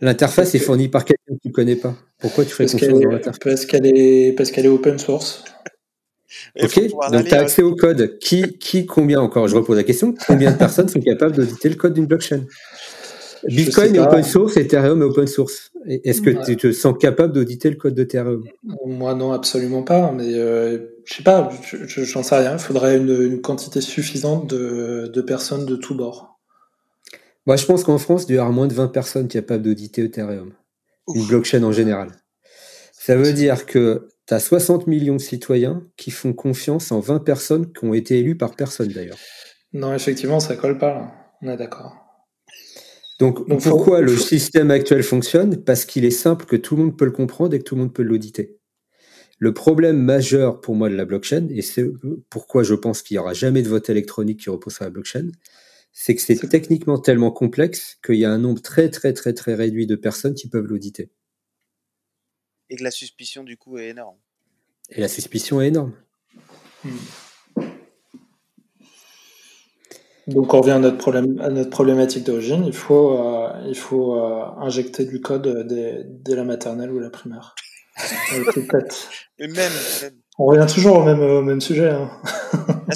L'interface 0.00 0.54
est 0.54 0.58
fournie 0.58 0.88
par 0.88 1.04
quelqu'un 1.04 1.34
que 1.34 1.40
tu 1.42 1.52
connais 1.52 1.76
pas. 1.76 1.94
Pourquoi 2.18 2.44
tu 2.44 2.50
ferais 2.50 2.66
confiance 2.66 3.00
dans 3.00 3.10
l'interface? 3.10 3.38
Parce 3.42 3.66
qu'elle 3.66 3.86
est, 3.86 4.32
parce 4.32 4.50
qu'elle 4.50 4.66
est 4.66 4.70
open 4.70 4.98
source. 4.98 5.44
ok, 6.62 6.80
donc 7.12 7.28
tu 7.28 7.34
as 7.34 7.40
accès 7.40 7.62
au 7.62 7.74
code. 7.74 8.18
Qui, 8.18 8.58
qui, 8.58 8.84
combien 8.84 9.20
encore 9.20 9.48
Je 9.48 9.56
repose 9.56 9.76
la 9.76 9.84
question. 9.84 10.14
Combien 10.26 10.52
de 10.52 10.56
personnes 10.56 10.88
sont 10.88 11.00
capables 11.00 11.36
d'auditer 11.36 11.68
le 11.68 11.76
code 11.76 11.94
d'une 11.94 12.06
blockchain? 12.06 12.44
Bitcoin 13.48 13.94
est 13.94 13.98
open 13.98 14.22
source, 14.22 14.56
Ethereum 14.56 15.02
est 15.02 15.04
open 15.04 15.26
source. 15.26 15.70
Est-ce 15.86 16.20
que 16.20 16.44
tu 16.44 16.56
te 16.56 16.72
sens 16.72 16.96
capable 16.98 17.32
d'auditer 17.32 17.70
le 17.70 17.76
code 17.76 17.94
d'Ethereum? 17.94 18.44
Moi, 18.84 19.14
non, 19.14 19.32
absolument 19.32 19.82
pas. 19.82 20.12
Mais 20.12 20.34
euh, 20.34 20.78
je 21.04 21.14
sais 21.14 21.22
pas, 21.22 21.50
j'en 21.86 22.22
sais 22.22 22.36
rien. 22.36 22.54
Il 22.54 22.58
faudrait 22.58 22.96
une, 22.96 23.40
quantité 23.40 23.80
suffisante 23.80 24.48
de, 24.48 25.20
personnes 25.22 25.66
de 25.66 25.76
tous 25.76 25.94
bords. 25.94 26.38
Moi, 27.46 27.56
je 27.56 27.64
pense 27.66 27.84
qu'en 27.84 27.98
France, 27.98 28.26
il 28.28 28.34
y 28.34 28.38
aura 28.38 28.50
moins 28.50 28.66
de 28.66 28.74
20 28.74 28.88
personnes 28.88 29.28
capables 29.28 29.62
d'auditer 29.62 30.04
Ethereum. 30.04 30.52
Une 31.14 31.26
blockchain 31.26 31.62
en 31.62 31.72
général. 31.72 32.10
Ça 32.92 33.14
veut 33.14 33.32
dire 33.32 33.66
que 33.66 34.08
tu 34.26 34.34
as 34.34 34.40
60 34.40 34.88
millions 34.88 35.14
de 35.14 35.20
citoyens 35.20 35.84
qui 35.96 36.10
font 36.10 36.32
confiance 36.32 36.90
en 36.90 36.98
20 36.98 37.20
personnes 37.20 37.72
qui 37.72 37.84
ont 37.84 37.94
été 37.94 38.18
élues 38.18 38.36
par 38.36 38.56
personne 38.56 38.88
d'ailleurs. 38.88 39.18
Non, 39.72 39.94
effectivement, 39.94 40.40
ça 40.40 40.56
colle 40.56 40.78
pas 40.78 40.92
là. 40.92 41.12
On 41.42 41.48
est 41.48 41.56
d'accord. 41.56 42.05
Donc, 43.18 43.46
pourquoi 43.62 44.00
le 44.00 44.16
système 44.16 44.70
actuel 44.70 45.02
fonctionne? 45.02 45.62
Parce 45.64 45.84
qu'il 45.84 46.04
est 46.04 46.10
simple, 46.10 46.44
que 46.44 46.56
tout 46.56 46.76
le 46.76 46.84
monde 46.84 46.98
peut 46.98 47.06
le 47.06 47.12
comprendre 47.12 47.54
et 47.54 47.58
que 47.58 47.64
tout 47.64 47.74
le 47.74 47.82
monde 47.82 47.94
peut 47.94 48.02
l'auditer. 48.02 48.58
Le 49.38 49.52
problème 49.52 49.98
majeur 49.98 50.60
pour 50.60 50.74
moi 50.74 50.88
de 50.88 50.94
la 50.94 51.04
blockchain, 51.04 51.48
et 51.50 51.62
c'est 51.62 51.84
pourquoi 52.30 52.62
je 52.62 52.74
pense 52.74 53.02
qu'il 53.02 53.16
n'y 53.16 53.18
aura 53.18 53.34
jamais 53.34 53.62
de 53.62 53.68
vote 53.68 53.90
électronique 53.90 54.40
qui 54.40 54.50
repose 54.50 54.74
sur 54.74 54.84
la 54.84 54.90
blockchain, 54.90 55.28
c'est 55.92 56.14
que 56.14 56.22
c'est 56.22 56.36
techniquement 56.48 56.98
tellement 56.98 57.30
complexe 57.30 57.98
qu'il 58.04 58.16
y 58.16 58.24
a 58.24 58.30
un 58.30 58.38
nombre 58.38 58.60
très 58.60 58.90
très 58.90 59.12
très 59.12 59.32
très 59.32 59.54
réduit 59.54 59.86
de 59.86 59.96
personnes 59.96 60.34
qui 60.34 60.48
peuvent 60.48 60.66
l'auditer. 60.66 61.10
Et 62.68 62.76
que 62.76 62.84
la 62.84 62.90
suspicion 62.90 63.44
du 63.44 63.56
coup 63.56 63.78
est 63.78 63.88
énorme. 63.88 64.18
Et 64.90 65.00
la 65.00 65.08
suspicion 65.08 65.60
est 65.60 65.68
énorme. 65.68 65.94
Hmm. 66.84 66.96
Donc 70.26 70.54
on 70.54 70.60
revient 70.60 70.72
à 70.72 70.78
notre, 70.78 70.98
problème, 70.98 71.38
à 71.40 71.50
notre 71.50 71.70
problématique 71.70 72.24
d'origine, 72.24 72.64
il 72.66 72.72
faut, 72.72 73.16
euh, 73.16 73.48
il 73.68 73.76
faut 73.76 74.16
euh, 74.16 74.44
injecter 74.58 75.04
du 75.04 75.20
code 75.20 75.66
dès, 75.68 76.02
dès, 76.04 76.34
la 76.34 76.42
maternelle 76.42 76.90
ou 76.90 76.98
la 76.98 77.10
primaire. 77.10 77.54
Et 79.38 79.46
même, 79.46 79.72
On 80.38 80.46
revient 80.46 80.66
toujours 80.72 80.98
au 80.98 81.04
même, 81.04 81.20
au 81.20 81.42
même 81.42 81.60
sujet. 81.60 81.90
Hein. 81.90 82.10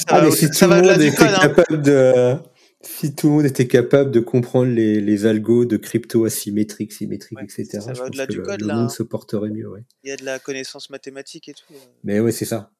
Ah, 0.08 0.22
mais 0.22 0.30
si 0.30 0.50
tout 0.50 0.66
le 0.66 0.82
monde 0.82 1.00
était 1.00 1.16
capable 1.16 1.82
de... 1.82 2.34
Si 2.82 3.14
tout 3.14 3.28
le 3.28 3.32
monde 3.34 3.44
était 3.44 3.66
capable 3.66 4.10
de 4.10 4.20
comprendre 4.20 4.72
les, 4.72 5.02
les 5.02 5.26
algos 5.26 5.66
de 5.66 5.76
crypto 5.76 6.24
asymétriques, 6.24 6.92
symétriques, 6.92 7.38
etc., 7.42 7.66
je 7.72 8.00
pense 8.00 8.10
que 8.10 8.32
le, 8.32 8.42
code, 8.42 8.60
le 8.62 8.66
monde 8.68 8.76
hein. 8.84 8.88
se 8.88 9.02
porterait 9.02 9.50
mieux. 9.50 9.68
Ouais. 9.68 9.84
Il 10.02 10.08
y 10.08 10.12
a 10.12 10.16
de 10.16 10.24
la 10.24 10.38
connaissance 10.38 10.88
mathématique 10.88 11.50
et 11.50 11.52
tout. 11.52 11.74
Mais 12.04 12.20
oui, 12.20 12.32
c'est 12.32 12.46
ça. 12.46 12.70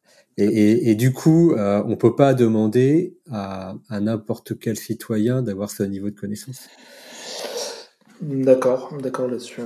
Et, 0.41 0.95
du 0.95 1.12
coup, 1.12 1.53
euh, 1.53 1.83
on 1.87 1.97
peut 1.97 2.17
pas 2.17 2.35
demander 2.35 3.17
à, 3.31 3.75
n'importe 3.91 4.59
quel 4.59 4.77
citoyen 4.77 5.43
d'avoir 5.43 5.71
ce 5.71 5.83
niveau 5.83 6.11
de 6.11 6.19
connaissance. 6.19 6.69
D'accord, 8.23 8.97
d'accord 9.03 9.29
là-dessus. 9.29 9.62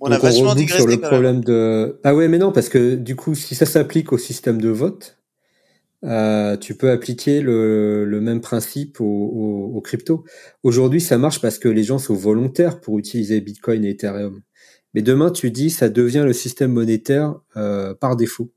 On 0.00 0.10
a 0.10 0.18
vachement 0.18 0.54
digressé 0.54 0.82
sur 0.82 0.86
le 0.86 0.98
problème 0.98 1.42
de. 1.42 2.00
Ah 2.04 2.14
ouais, 2.14 2.28
mais 2.28 2.38
non, 2.38 2.52
parce 2.52 2.68
que 2.68 2.94
du 2.94 3.16
coup, 3.16 3.34
si 3.34 3.54
ça 3.54 3.64
s'applique 3.64 4.12
au 4.12 4.18
système 4.18 4.60
de 4.60 4.68
vote, 4.68 5.18
euh, 6.04 6.58
tu 6.58 6.74
peux 6.74 6.90
appliquer 6.90 7.40
le, 7.40 8.20
même 8.20 8.40
principe 8.40 9.00
aux 9.00 9.72
au, 9.74 9.80
crypto. 9.80 10.24
Aujourd'hui, 10.62 11.00
ça 11.00 11.16
marche 11.16 11.40
parce 11.40 11.58
que 11.58 11.68
les 11.68 11.82
gens 11.82 11.98
sont 11.98 12.14
volontaires 12.14 12.80
pour 12.80 12.98
utiliser 12.98 13.40
Bitcoin 13.40 13.84
et 13.84 13.90
Ethereum. 13.90 14.42
Mais 14.94 15.02
demain, 15.02 15.30
tu 15.30 15.50
dis, 15.50 15.70
ça 15.70 15.88
devient 15.88 16.22
le 16.24 16.32
système 16.32 16.72
monétaire 16.72 17.34
euh, 17.56 17.94
par 17.94 18.16
défaut. 18.16 18.52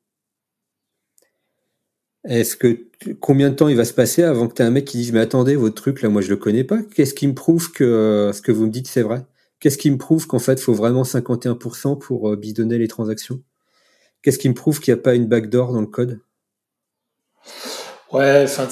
Est-ce 2.28 2.56
que 2.56 2.88
combien 3.20 3.50
de 3.50 3.56
temps 3.56 3.70
il 3.70 3.76
va 3.78 3.86
se 3.86 3.94
passer 3.94 4.24
avant 4.24 4.48
que 4.48 4.54
tu 4.54 4.62
aies 4.62 4.66
un 4.66 4.72
mec 4.72 4.86
qui 4.86 4.98
dise 4.98 5.14
mais 5.14 5.20
attendez 5.20 5.56
votre 5.56 5.76
truc 5.76 6.02
là 6.02 6.10
moi 6.10 6.22
je 6.22 6.30
le 6.30 6.36
connais 6.36 6.66
pas 6.66 6.82
qu'est-ce 6.82 7.14
qui 7.14 7.26
me 7.28 7.34
prouve 7.34 7.72
que 7.72 7.86
euh, 7.86 8.34
ce 8.34 8.42
que 8.42 8.52
vous 8.52 8.66
me 8.66 8.72
dites 8.72 8.88
c'est 8.88 9.02
vrai? 9.02 9.24
Qu'est-ce 9.60 9.78
qui 9.78 9.90
me 9.90 9.98
prouve 9.98 10.28
qu'en 10.28 10.40
fait 10.40 10.60
faut 10.60 10.74
vraiment 10.74 11.04
51% 11.04 11.98
pour 11.98 12.30
euh, 12.30 12.36
bidonner 12.36 12.78
les 12.78 12.90
transactions? 12.90 13.42
Qu'est-ce 14.22 14.40
qui 14.40 14.50
me 14.50 14.54
prouve 14.54 14.82
qu'il 14.82 14.94
n'y 14.94 15.00
a 15.00 15.04
pas 15.04 15.16
une 15.16 15.28
backdoor 15.28 15.72
dans 15.72 15.80
le 15.80 15.88
code? 15.88 16.20
Ouais, 18.12 18.44
enfin, 18.44 18.68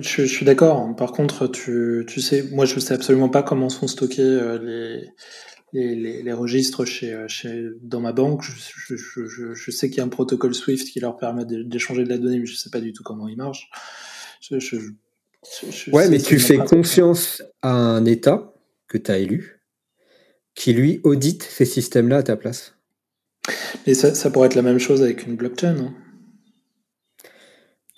je, 0.00 0.24
suis 0.24 0.44
d'accord. 0.44 0.94
Par 0.96 1.12
contre, 1.12 1.46
tu, 1.46 2.04
tu 2.06 2.20
sais, 2.20 2.44
moi, 2.52 2.66
je 2.66 2.78
sais 2.78 2.92
absolument 2.92 3.30
pas 3.30 3.42
comment 3.42 3.70
sont 3.70 3.86
stockés 3.86 4.40
les, 4.62 5.08
les, 5.72 6.22
les, 6.22 6.32
registres 6.32 6.84
chez, 6.84 7.12
euh, 7.12 7.28
chez, 7.28 7.68
dans 7.82 8.00
ma 8.00 8.12
banque. 8.12 8.42
Je, 8.42 8.96
je, 8.96 9.54
je, 9.54 9.70
sais 9.70 9.88
qu'il 9.88 9.98
y 9.98 10.00
a 10.00 10.04
un 10.04 10.08
protocole 10.08 10.54
Swift 10.54 10.88
qui 10.88 11.00
leur 11.00 11.16
permet 11.16 11.44
d'échanger 11.44 12.04
de 12.04 12.08
la 12.08 12.18
donnée, 12.18 12.38
mais 12.38 12.46
je 12.46 12.52
ne 12.52 12.56
sais 12.56 12.70
pas 12.70 12.80
du 12.80 12.92
tout 12.92 13.02
comment 13.02 13.28
il 13.28 13.36
marche. 13.36 13.68
ouais, 15.92 16.08
mais 16.08 16.18
tu 16.18 16.38
fais 16.38 16.58
confiance 16.58 17.42
à 17.62 17.72
un 17.72 18.04
État 18.04 18.54
que 18.86 18.98
tu 18.98 19.10
as 19.10 19.18
élu 19.18 19.60
qui, 20.54 20.72
lui, 20.72 21.00
audite 21.04 21.44
ces 21.44 21.64
systèmes-là 21.64 22.18
à 22.18 22.22
ta 22.24 22.36
place? 22.36 22.74
Ça, 23.94 24.14
ça 24.14 24.30
pourrait 24.30 24.46
être 24.46 24.56
la 24.56 24.62
même 24.62 24.80
chose 24.80 25.02
avec 25.02 25.26
une 25.26 25.36
blockchain. 25.36 25.76
Hein. 25.78 25.94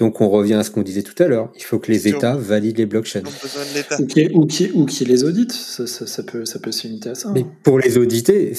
Donc 0.01 0.23
on 0.23 0.31
revient 0.31 0.55
à 0.55 0.65
ce 0.65 0.71
qu'on 0.71 0.83
disait 0.83 1.03
tout 1.03 1.23
à 1.23 1.29
l'heure. 1.29 1.53
Il 1.55 1.63
faut 1.63 1.79
que 1.79 1.93
les 1.93 2.09
États 2.09 2.35
valident 2.35 2.79
les 2.79 2.87
blockchains. 2.87 3.23
Ou 3.99 4.07
qui, 4.07 4.29
ou, 4.33 4.47
qui, 4.47 4.71
ou 4.73 4.87
qui 4.87 5.05
les 5.05 5.25
auditent. 5.25 5.53
Ça, 5.53 5.87
ça, 5.87 6.07
ça 6.07 6.23
peut, 6.23 6.47
ça 6.47 6.59
peut 6.59 6.71
à 6.71 7.15
ça. 7.15 7.31
Mais 7.35 7.45
pour 7.63 7.79
les 7.79 7.99
auditer, 7.99 8.55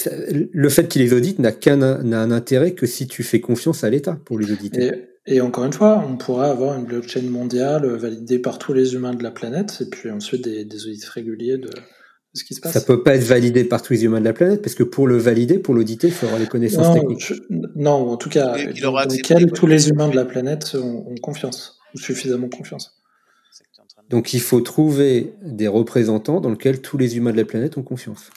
le 0.53 0.69
fait 0.69 0.87
qu'ils 0.87 1.01
les 1.01 1.13
auditent 1.13 1.39
n'a 1.39 1.51
qu'un 1.51 1.81
un 1.81 2.31
intérêt 2.31 2.73
que 2.73 2.85
si 2.85 3.07
tu 3.07 3.23
fais 3.23 3.41
confiance 3.41 3.83
à 3.83 3.89
l'État 3.89 4.19
pour 4.23 4.37
les 4.37 4.51
auditer. 4.51 4.91
Et, 5.25 5.35
et, 5.35 5.41
encore 5.41 5.65
une 5.65 5.73
fois, 5.73 6.05
on 6.07 6.15
pourrait 6.15 6.49
avoir 6.49 6.77
une 6.77 6.85
blockchain 6.85 7.23
mondiale 7.23 7.87
validée 7.87 8.37
par 8.37 8.59
tous 8.59 8.73
les 8.73 8.93
humains 8.93 9.15
de 9.15 9.23
la 9.23 9.31
planète 9.31 9.79
et 9.81 9.85
puis 9.85 10.11
ensuite 10.11 10.43
des, 10.43 10.63
des 10.63 10.85
audits 10.85 11.05
réguliers 11.11 11.57
de, 11.57 11.69
ce 12.33 12.43
qui 12.43 12.53
se 12.55 12.61
passe. 12.61 12.73
Ça 12.73 12.81
peut 12.81 13.03
pas 13.03 13.15
être 13.15 13.23
validé 13.23 13.63
par 13.65 13.81
tous 13.81 13.93
les 13.93 14.03
humains 14.05 14.19
de 14.19 14.25
la 14.25 14.33
planète, 14.33 14.61
parce 14.61 14.75
que 14.75 14.83
pour 14.83 15.07
le 15.07 15.17
valider, 15.17 15.59
pour 15.59 15.73
l'auditer, 15.73 16.07
il 16.07 16.13
faut 16.13 16.25
avoir 16.25 16.39
les 16.39 16.47
connaissances 16.47 16.93
techniques. 16.93 17.33
non, 17.75 18.11
en 18.11 18.17
tout 18.17 18.29
cas, 18.29 18.55
dans 18.55 19.03
lequel 19.05 19.51
tous 19.51 19.67
les 19.67 19.89
humains 19.89 20.07
de 20.09 20.15
la 20.15 20.25
planète 20.25 20.75
ont, 20.75 21.15
confiance, 21.21 21.79
ou 21.93 21.97
suffisamment 21.99 22.47
confiance. 22.49 22.97
Donc 24.09 24.33
il 24.33 24.41
faut 24.41 24.61
trouver 24.61 25.33
des 25.41 25.67
représentants 25.67 26.39
dans 26.41 26.49
lesquels 26.49 26.81
tous 26.81 26.97
les 26.97 27.17
humains 27.17 27.31
de 27.31 27.37
la 27.37 27.45
planète 27.45 27.77
ont 27.77 27.83
confiance. 27.83 28.29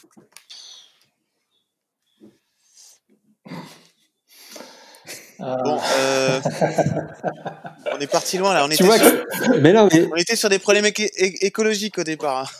Bon, 5.38 5.78
euh, 5.98 6.40
on 7.94 7.98
est 8.00 8.06
parti 8.10 8.38
loin 8.38 8.54
là. 8.54 8.64
On 8.64 8.68
Tu 8.68 8.74
était, 8.74 8.84
vois 8.84 8.98
sur, 8.98 9.10
que- 9.26 9.58
mais 9.60 9.72
non, 9.72 9.88
mais- 9.92 10.08
on 10.12 10.16
était 10.16 10.36
sur 10.36 10.48
des 10.48 10.58
problèmes 10.58 10.86
écologiques 10.86 11.98
au 11.98 12.04
départ. 12.04 12.52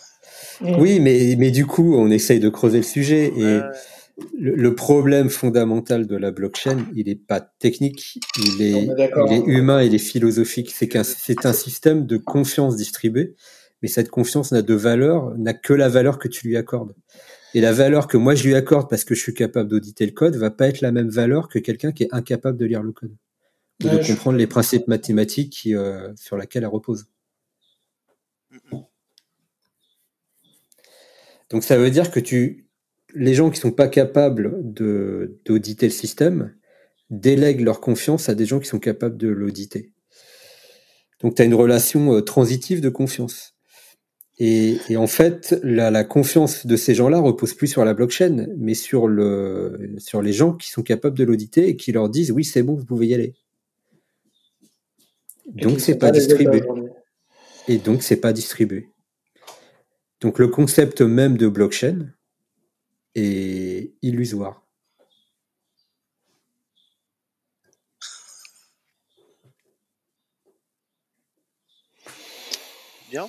Oui, 0.61 1.01
mais, 1.01 1.37
mais 1.39 1.51
du 1.51 1.67
coup, 1.67 1.95
on 1.97 2.11
essaye 2.11 2.41
de 2.41 2.49
creuser 2.49 2.79
le 2.79 2.85
sujet. 2.85 3.33
Et 3.37 3.43
Euh, 3.43 3.73
le, 4.39 4.55
le 4.55 4.75
problème 4.77 5.29
fondamental 5.29 6.07
de 6.07 6.17
la 6.17 6.31
blockchain, 6.31 6.87
il 6.95 7.07
n'est 7.07 7.17
pas 7.17 7.41
technique, 7.41 8.21
il 8.39 8.63
est, 8.63 8.87
il 9.27 9.49
humain, 9.49 9.83
il 9.83 9.93
est 9.93 9.99
philosophique. 9.99 10.71
C'est 10.73 10.87
qu'un, 10.87 11.03
c'est 11.03 11.47
un 11.47 11.53
système 11.53 12.07
de 12.07 12.17
confiance 12.17 12.77
distribuée, 12.77 13.35
mais 13.83 13.89
cette 13.89 14.11
confiance 14.11 14.53
n'a 14.53 14.63
de 14.63 14.75
valeur, 14.75 15.37
n'a 15.37 15.53
que 15.53 15.73
la 15.75 15.89
valeur 15.89 16.19
que 16.21 16.29
tu 16.29 16.47
lui 16.47 16.57
accordes. 16.57 16.95
Et 17.55 17.61
la 17.61 17.73
valeur 17.73 18.07
que 18.07 18.17
moi 18.17 18.35
je 18.37 18.45
lui 18.47 18.55
accorde 18.55 18.89
parce 18.89 19.03
que 19.05 19.15
je 19.17 19.21
suis 19.21 19.35
capable 19.35 19.69
d'auditer 19.69 20.07
le 20.07 20.13
code 20.13 20.37
va 20.37 20.51
pas 20.51 20.69
être 20.69 20.81
la 20.81 20.93
même 20.93 21.09
valeur 21.09 21.49
que 21.49 21.59
quelqu'un 21.59 21.91
qui 21.93 22.05
est 22.05 22.09
incapable 22.13 22.57
de 22.59 22.67
lire 22.67 22.83
le 22.83 22.93
code 22.93 23.13
ou 23.83 23.87
Ouais, 23.89 23.97
de 23.99 24.03
je- 24.03 24.13
comprendre 24.13 24.39
les 24.39 24.47
principes 24.47 24.87
mathématiques 24.89 25.51
qui, 25.53 25.75
euh, 25.75 26.13
sur 26.17 26.37
lesquels 26.37 26.63
elle 26.63 26.69
repose. 26.69 27.07
Donc 31.51 31.65
ça 31.65 31.77
veut 31.77 31.91
dire 31.91 32.11
que 32.11 32.21
tu, 32.21 32.69
les 33.15 33.35
gens 33.35 33.51
qui 33.51 33.61
sont 33.61 33.73
pas 33.73 33.89
capables 33.89 34.57
de 34.63 35.41
d'auditer 35.45 35.87
le 35.87 35.93
système 35.93 36.55
délèguent 37.11 37.61
leur 37.61 37.81
confiance 37.81 38.29
à 38.29 38.35
des 38.35 38.47
gens 38.47 38.61
qui 38.61 38.69
sont 38.69 38.79
capables 38.79 39.17
de 39.17 39.29
l'auditer. 39.29 39.93
Donc 41.21 41.37
tu 41.37 41.43
as 41.43 41.45
une 41.45 41.55
relation 41.55 42.15
euh, 42.15 42.21
transitive 42.23 42.81
de 42.81 42.89
confiance. 42.89 43.55
Et, 44.39 44.79
et 44.89 44.97
en 44.97 45.07
fait, 45.07 45.57
la, 45.63 45.93
la 45.93 46.03
confiance 46.03 46.67
de 46.67 46.77
ces 46.77 46.95
gens-là 46.95 47.21
repose 47.21 47.55
plus 47.55 47.69
sur 47.69 47.85
la 47.85 47.95
blockchain, 47.95 48.49
mais 48.57 48.75
sur 48.75 49.07
le 49.07 49.95
sur 49.99 50.23
les 50.23 50.33
gens 50.33 50.55
qui 50.55 50.71
sont 50.71 50.83
capables 50.83 51.17
de 51.17 51.25
l'auditer 51.25 51.69
et 51.69 51.77
qui 51.77 51.93
leur 51.93 52.09
disent 52.09 52.33
oui 52.33 52.45
c'est 52.45 52.63
bon 52.63 52.75
vous 52.75 52.85
pouvez 52.85 53.07
y 53.07 53.15
aller. 53.15 53.35
Et 55.57 55.63
Donc 55.63 55.81
c'est 55.81 55.97
pas 55.97 56.09
États 56.09 56.19
distribué. 56.19 56.63
Et 57.69 57.79
donc, 57.79 58.03
c'est 58.03 58.17
pas 58.17 58.33
distribué. 58.33 58.89
Donc, 60.25 60.39
le 60.39 60.49
concept 60.49 61.03
même 61.03 61.37
de 61.37 61.49
blockchain 61.49 62.09
est 63.15 63.93
illusoire. 64.03 64.63
bien. 73.11 73.29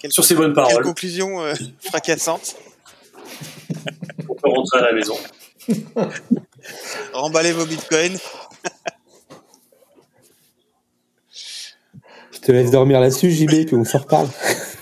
Quelle, 0.00 0.10
Sur 0.10 0.24
ces 0.24 0.34
bonnes 0.34 0.54
quelle 0.54 0.64
paroles, 0.64 0.84
conclusion 0.84 1.42
euh, 1.42 1.54
fracassante. 1.80 2.56
on 4.28 4.34
peut 4.34 4.48
rentrer 4.48 4.78
à 4.78 4.82
la 4.82 4.92
maison. 4.92 5.16
Remballez 7.12 7.52
vos 7.52 7.66
bitcoins. 7.66 8.18
te 12.48 12.52
laisse 12.52 12.70
dormir 12.70 12.98
là-dessus, 13.00 13.30
JB, 13.30 13.66
puis 13.66 13.76
on 13.76 13.84
s'en 13.84 13.98
reparle. 13.98 14.28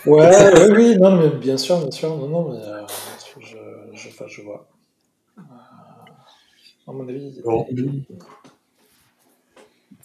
Ouais, 0.07 0.31
oui, 0.55 0.73
oui, 0.77 0.97
non, 0.99 1.17
mais 1.17 1.31
bien 1.31 1.57
sûr, 1.57 1.81
bien 1.81 1.91
sûr, 1.91 2.17
non, 2.17 2.29
non, 2.29 2.53
mais 2.53 2.61
euh, 2.65 2.83
je, 3.41 3.57
je, 3.93 4.09
enfin, 4.09 4.27
je 4.29 4.41
vois. 4.41 4.69
Euh, 5.37 5.43
à 6.87 6.93
mon 6.93 7.09
avis, 7.09 7.41
Bon. 7.45 7.67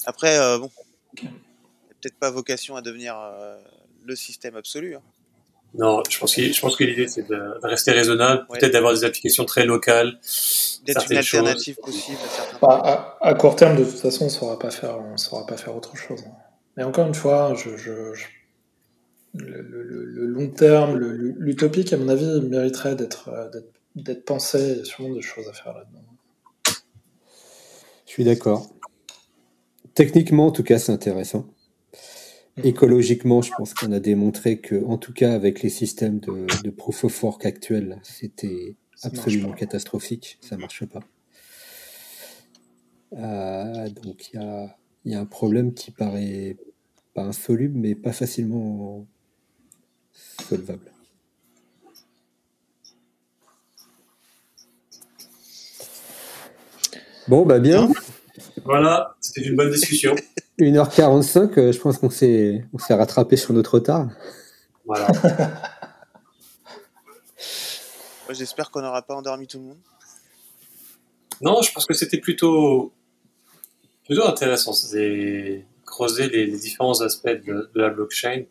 Après, 0.07 0.39
euh, 0.39 0.57
bon, 0.57 0.71
peut-être 1.15 2.15
pas 2.19 2.31
vocation 2.31 2.75
à 2.75 2.81
devenir 2.81 3.15
euh, 3.15 3.57
le 4.03 4.15
système 4.15 4.55
absolu. 4.55 4.95
hein. 4.95 5.01
Non, 5.75 6.01
je 6.09 6.17
pense 6.17 6.35
que, 6.35 6.51
je 6.51 6.59
pense 6.59 6.75
que 6.75 6.83
l'idée, 6.83 7.07
c'est 7.07 7.27
de, 7.29 7.39
rester 7.61 7.91
raisonnable, 7.91 8.47
Ouais. 8.49 8.57
peut-être 8.57 8.73
d'avoir 8.73 8.93
des 8.93 9.03
applications 9.03 9.45
très 9.45 9.65
locales. 9.65 10.19
D'être 10.83 11.11
une 11.11 11.21
choses. 11.21 11.39
alternative 11.41 11.75
possible 11.75 12.17
à 12.25 12.27
certains 12.27 12.57
Bah, 12.59 13.17
à, 13.21 13.27
à 13.27 13.33
court 13.35 13.55
terme, 13.55 13.77
de 13.77 13.83
toute 13.83 13.99
façon, 13.99 14.23
on 14.23 14.27
ne 14.27 14.31
saura 14.31 14.57
pas 14.57 14.71
faire, 14.71 14.97
on 14.99 15.15
saura 15.17 15.45
pas 15.45 15.57
faire 15.57 15.75
autre 15.75 15.95
chose. 15.95 16.23
hein. 16.25 16.31
Mais 16.77 16.83
encore 16.83 17.07
une 17.07 17.13
fois, 17.15 17.53
je, 17.55 17.75
je- 17.77 18.13
je- 18.13 18.25
le, 19.33 19.61
le- 19.61 19.83
le- 19.83 20.05
le 20.05 20.25
long 20.25 20.49
terme, 20.49 20.97
l'utopique, 20.97 21.93
à 21.93 21.97
mon 21.97 22.09
avis, 22.09 22.41
mériterait 22.41 22.95
d'être, 22.95 23.29
euh, 23.29 23.49
d'être, 23.95 24.25
pensé. 24.25 24.71
Il 24.71 24.77
y 24.77 24.81
a 24.81 24.85
sûrement 24.85 25.13
des 25.15 25.21
choses 25.21 25.47
à 25.47 25.53
faire 25.53 25.73
là-dedans. 25.73 26.03
Je 28.05 28.11
suis 28.11 28.23
d'accord. 28.23 28.69
Techniquement, 29.93 30.47
en 30.47 30.51
tout 30.51 30.63
cas, 30.63 30.79
c'est 30.79 30.91
intéressant. 30.91 31.45
Écologiquement, 32.63 33.41
je 33.41 33.51
pense 33.57 33.73
qu'on 33.73 33.91
a 33.93 33.99
démontré 33.99 34.59
que, 34.59 34.83
en 34.85 34.97
tout 34.97 35.13
cas, 35.13 35.33
avec 35.33 35.61
les 35.61 35.69
systèmes 35.69 36.19
de, 36.19 36.45
de 36.63 36.69
proof 36.69 37.05
of 37.05 37.23
work 37.23 37.45
actuels, 37.45 37.99
c'était 38.03 38.75
absolument 39.03 39.53
catastrophique. 39.53 40.37
Ça 40.41 40.57
marche 40.57 40.85
pas. 40.85 40.99
Euh, 43.13 43.89
donc, 43.89 44.29
il 44.33 44.39
y 44.39 44.43
a, 44.43 44.77
il 45.05 45.11
y 45.11 45.15
a 45.15 45.19
un 45.19 45.25
problème 45.25 45.73
qui 45.73 45.91
paraît 45.91 46.57
pas 47.13 47.23
insoluble, 47.23 47.77
mais 47.77 47.95
pas 47.95 48.13
facilement 48.13 49.05
solvable. 50.47 50.91
Bon, 57.27 57.45
bah 57.45 57.59
bien. 57.59 57.89
Voilà, 58.65 59.15
c'était 59.19 59.41
une 59.47 59.55
bonne 59.55 59.71
discussion. 59.71 60.15
1h45, 60.59 61.59
euh, 61.59 61.71
je 61.71 61.79
pense 61.79 61.97
qu'on 61.97 62.09
s'est 62.09 62.65
on 62.73 62.77
s'est 62.77 62.93
rattrapé 62.93 63.37
sur 63.37 63.53
notre 63.53 63.75
retard. 63.75 64.09
Voilà. 64.85 65.07
Moi, 68.25 68.33
J'espère 68.33 68.69
qu'on 68.71 68.81
n'aura 68.81 69.01
pas 69.01 69.15
endormi 69.15 69.47
tout 69.47 69.57
le 69.59 69.65
monde. 69.65 69.79
Non, 71.41 71.61
je 71.61 71.71
pense 71.71 71.85
que 71.85 71.93
c'était 71.93 72.19
plutôt, 72.19 72.93
plutôt 74.11 74.27
intéressant. 74.27 74.73
C'est 74.73 75.65
creuser 75.85 76.27
les, 76.27 76.47
différents 76.47 76.99
aspects 76.99 77.29
de, 77.47 77.69
la 77.75 77.89
blockchain 77.89 78.43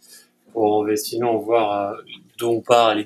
pour 0.55 0.89
sinon 0.97 1.39
voir 1.39 1.93
euh, 1.93 1.97
d'où 2.39 2.63
part, 2.63 2.97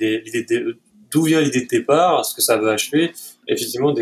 d'où 1.10 1.22
vient 1.24 1.40
l'idée 1.40 1.62
de 1.62 1.68
départ, 1.68 2.24
ce 2.24 2.32
que 2.32 2.42
ça 2.42 2.56
va 2.56 2.72
achever, 2.72 3.12
effectivement 3.48 3.92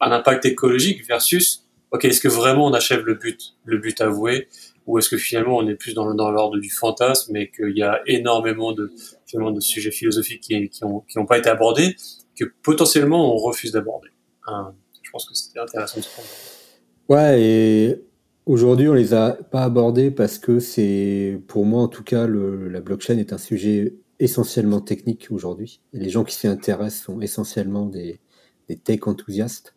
un 0.00 0.12
impact 0.12 0.44
écologique 0.44 1.04
versus, 1.06 1.66
ok, 1.90 2.04
est-ce 2.04 2.20
que 2.20 2.28
vraiment 2.28 2.66
on 2.66 2.72
achève 2.74 3.04
le 3.04 3.14
but, 3.14 3.56
le 3.64 3.78
but 3.78 4.00
avoué, 4.00 4.48
ou 4.86 4.98
est-ce 4.98 5.08
que 5.08 5.18
finalement 5.18 5.56
on 5.56 5.66
est 5.66 5.74
plus 5.74 5.92
dans, 5.92 6.14
dans 6.14 6.30
l'ordre 6.30 6.58
du 6.58 6.70
fantasme 6.70 7.36
et 7.36 7.50
qu'il 7.50 7.76
y 7.76 7.82
a 7.82 8.02
énormément 8.06 8.72
de, 8.72 8.92
finalement, 9.26 9.50
de 9.50 9.60
sujets 9.60 9.90
philosophiques 9.90 10.42
qui, 10.42 10.68
qui 10.68 10.84
ont, 10.84 11.00
qui 11.00 11.18
ont 11.18 11.26
pas 11.26 11.38
été 11.38 11.48
abordés, 11.48 11.96
que 12.38 12.44
potentiellement 12.62 13.34
on 13.34 13.36
refuse 13.36 13.72
d'aborder. 13.72 14.10
Hein, 14.46 14.74
je 15.02 15.10
pense 15.10 15.28
que 15.28 15.34
c'était 15.34 15.58
intéressant 15.58 15.98
de 15.98 16.04
se 16.04 16.10
prendre. 16.10 16.28
Ouais, 17.10 17.42
et 17.42 18.04
aujourd'hui, 18.46 18.86
on 18.86 18.94
les 18.94 19.14
a 19.14 19.32
pas 19.32 19.64
abordés 19.64 20.12
parce 20.12 20.38
que 20.38 20.60
c'est, 20.60 21.42
pour 21.48 21.66
moi 21.66 21.82
en 21.82 21.88
tout 21.88 22.04
cas, 22.04 22.28
le, 22.28 22.68
la 22.68 22.80
blockchain 22.80 23.18
est 23.18 23.32
un 23.32 23.38
sujet 23.38 23.96
essentiellement 24.20 24.80
technique 24.80 25.26
aujourd'hui. 25.32 25.80
Et 25.92 25.98
les 25.98 26.08
gens 26.08 26.22
qui 26.22 26.36
s'y 26.36 26.46
intéressent 26.46 27.02
sont 27.06 27.20
essentiellement 27.20 27.86
des, 27.86 28.20
des 28.68 28.76
tech 28.76 29.08
enthousiastes. 29.08 29.74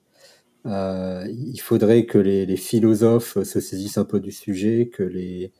Euh, 0.67 1.25
il 1.27 1.57
faudrait 1.59 2.05
que 2.05 2.19
les, 2.19 2.45
les 2.45 2.55
philosophes 2.57 3.41
se 3.43 3.59
saisissent 3.59 3.97
un 3.97 4.05
peu 4.05 4.19
du 4.19 4.31
sujet, 4.31 4.91
que 4.93 5.01
les, 5.01 5.51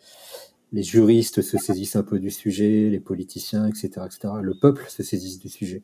les 0.74 0.84
juristes 0.84 1.42
se 1.42 1.58
saisissent 1.58 1.96
un 1.96 2.04
peu 2.04 2.20
du 2.20 2.30
sujet, 2.30 2.90
les 2.92 3.00
politiciens, 3.00 3.68
etc., 3.68 3.88
etc. 4.06 4.36
Le 4.44 4.54
peuple 4.54 4.86
se 4.90 5.02
saisisse 5.02 5.40
du 5.40 5.50
sujet. 5.50 5.82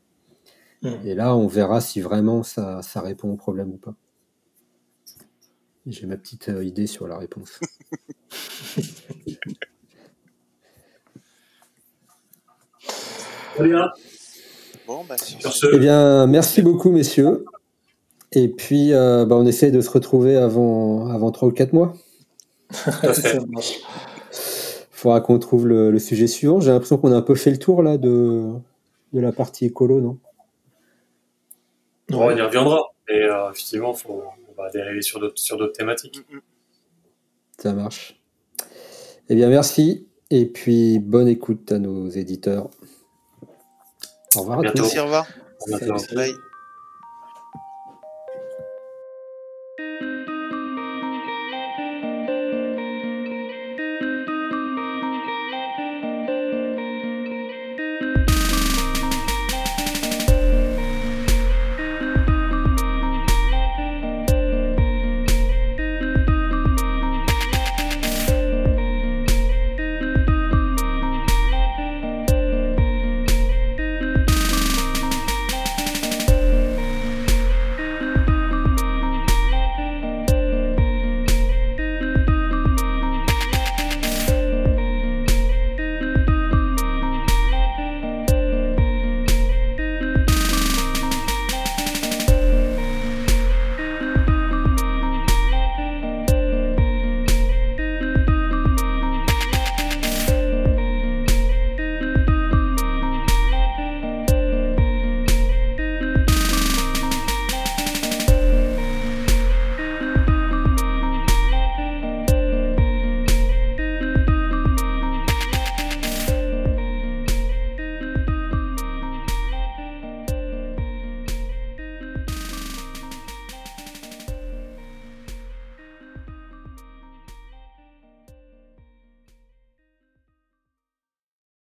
Hmm. 0.84 0.94
Et 1.03 1.16
là, 1.16 1.36
on 1.36 1.48
verra 1.48 1.82
si 1.82 1.99
vraiment 1.99 2.44
ça, 2.44 2.84
ça 2.84 3.02
répond 3.02 3.32
au 3.32 3.38
problème 3.38 3.72
ou 3.72 3.78
pas. 3.78 3.95
J'ai 5.90 6.06
ma 6.06 6.18
petite 6.18 6.49
euh, 6.49 6.64
idée 6.64 6.86
sur 6.86 7.07
la 7.07 7.18
réponse. 7.18 7.60
Très 13.56 13.68
bien. 13.68 13.91
Bon, 14.86 15.03
bah, 15.10 15.18
sur 15.18 15.52
ce, 15.52 15.66
Eh 15.74 15.80
bien, 15.80 16.28
merci 16.28 16.61
beaucoup, 16.61 16.91
messieurs. 16.91 17.44
Et 18.32 18.48
puis, 18.49 18.94
euh, 18.94 19.26
bah, 19.26 19.36
on 19.36 19.48
essaie 19.48 19.72
de 19.72 19.82
se 19.82 19.90
retrouver 19.90 20.36
avant, 20.36 21.10
avant 21.10 21.32
3 21.32 21.48
ou 21.48 21.52
4 21.52 21.74
mois. 21.74 21.94
Il 22.72 22.78
faudra 24.91 25.22
qu'on 25.22 25.40
trouve 25.40 25.66
le, 25.66 25.90
le 25.90 25.99
sujet 25.99 26.28
suivant. 26.28 26.60
J'ai 26.60 26.70
l'impression 26.70 26.99
qu'on 26.99 27.11
a 27.11 27.16
un 27.16 27.24
peu 27.24 27.34
fait 27.34 27.49
le 27.49 27.57
tour 27.57 27.82
là 27.82 27.98
de, 27.98 28.52
de 29.14 29.20
la 29.20 29.32
partie 29.32 29.66
écolo, 29.66 30.02
non? 30.02 30.20
On 32.11 32.30
y 32.36 32.41
reviendra. 32.41 32.84
Et 33.07 33.24
euh, 33.24 33.49
effectivement, 33.49 33.94
faut, 33.94 34.22
on 34.24 34.39
va 34.64 34.69
dériver 34.69 35.02
sur 35.02 35.19
d'autres 35.19 35.40
sur 35.40 35.57
d'autres 35.57 35.73
thématiques. 35.73 36.19
Mm, 36.31 36.36
mm. 36.36 36.41
Ça 37.57 37.73
marche. 37.73 38.22
Eh 39.30 39.36
bien, 39.36 39.49
merci. 39.49 40.07
Et 40.31 40.45
puis, 40.45 40.99
bonne 40.99 41.27
écoute 41.27 41.72
à 41.72 41.80
nos 41.80 42.07
éditeurs. 42.10 42.69
Au 44.36 44.41
revoir 44.41 44.60
à 44.60 44.61
bientôt. 44.61 44.77
tous. 44.77 44.84
merci, 44.84 44.99
au 44.99 45.03
revoir. 45.03 45.27
À 45.27 45.77
bientôt. 45.77 45.98
Salut. 45.98 46.15
Bye. 46.15 46.48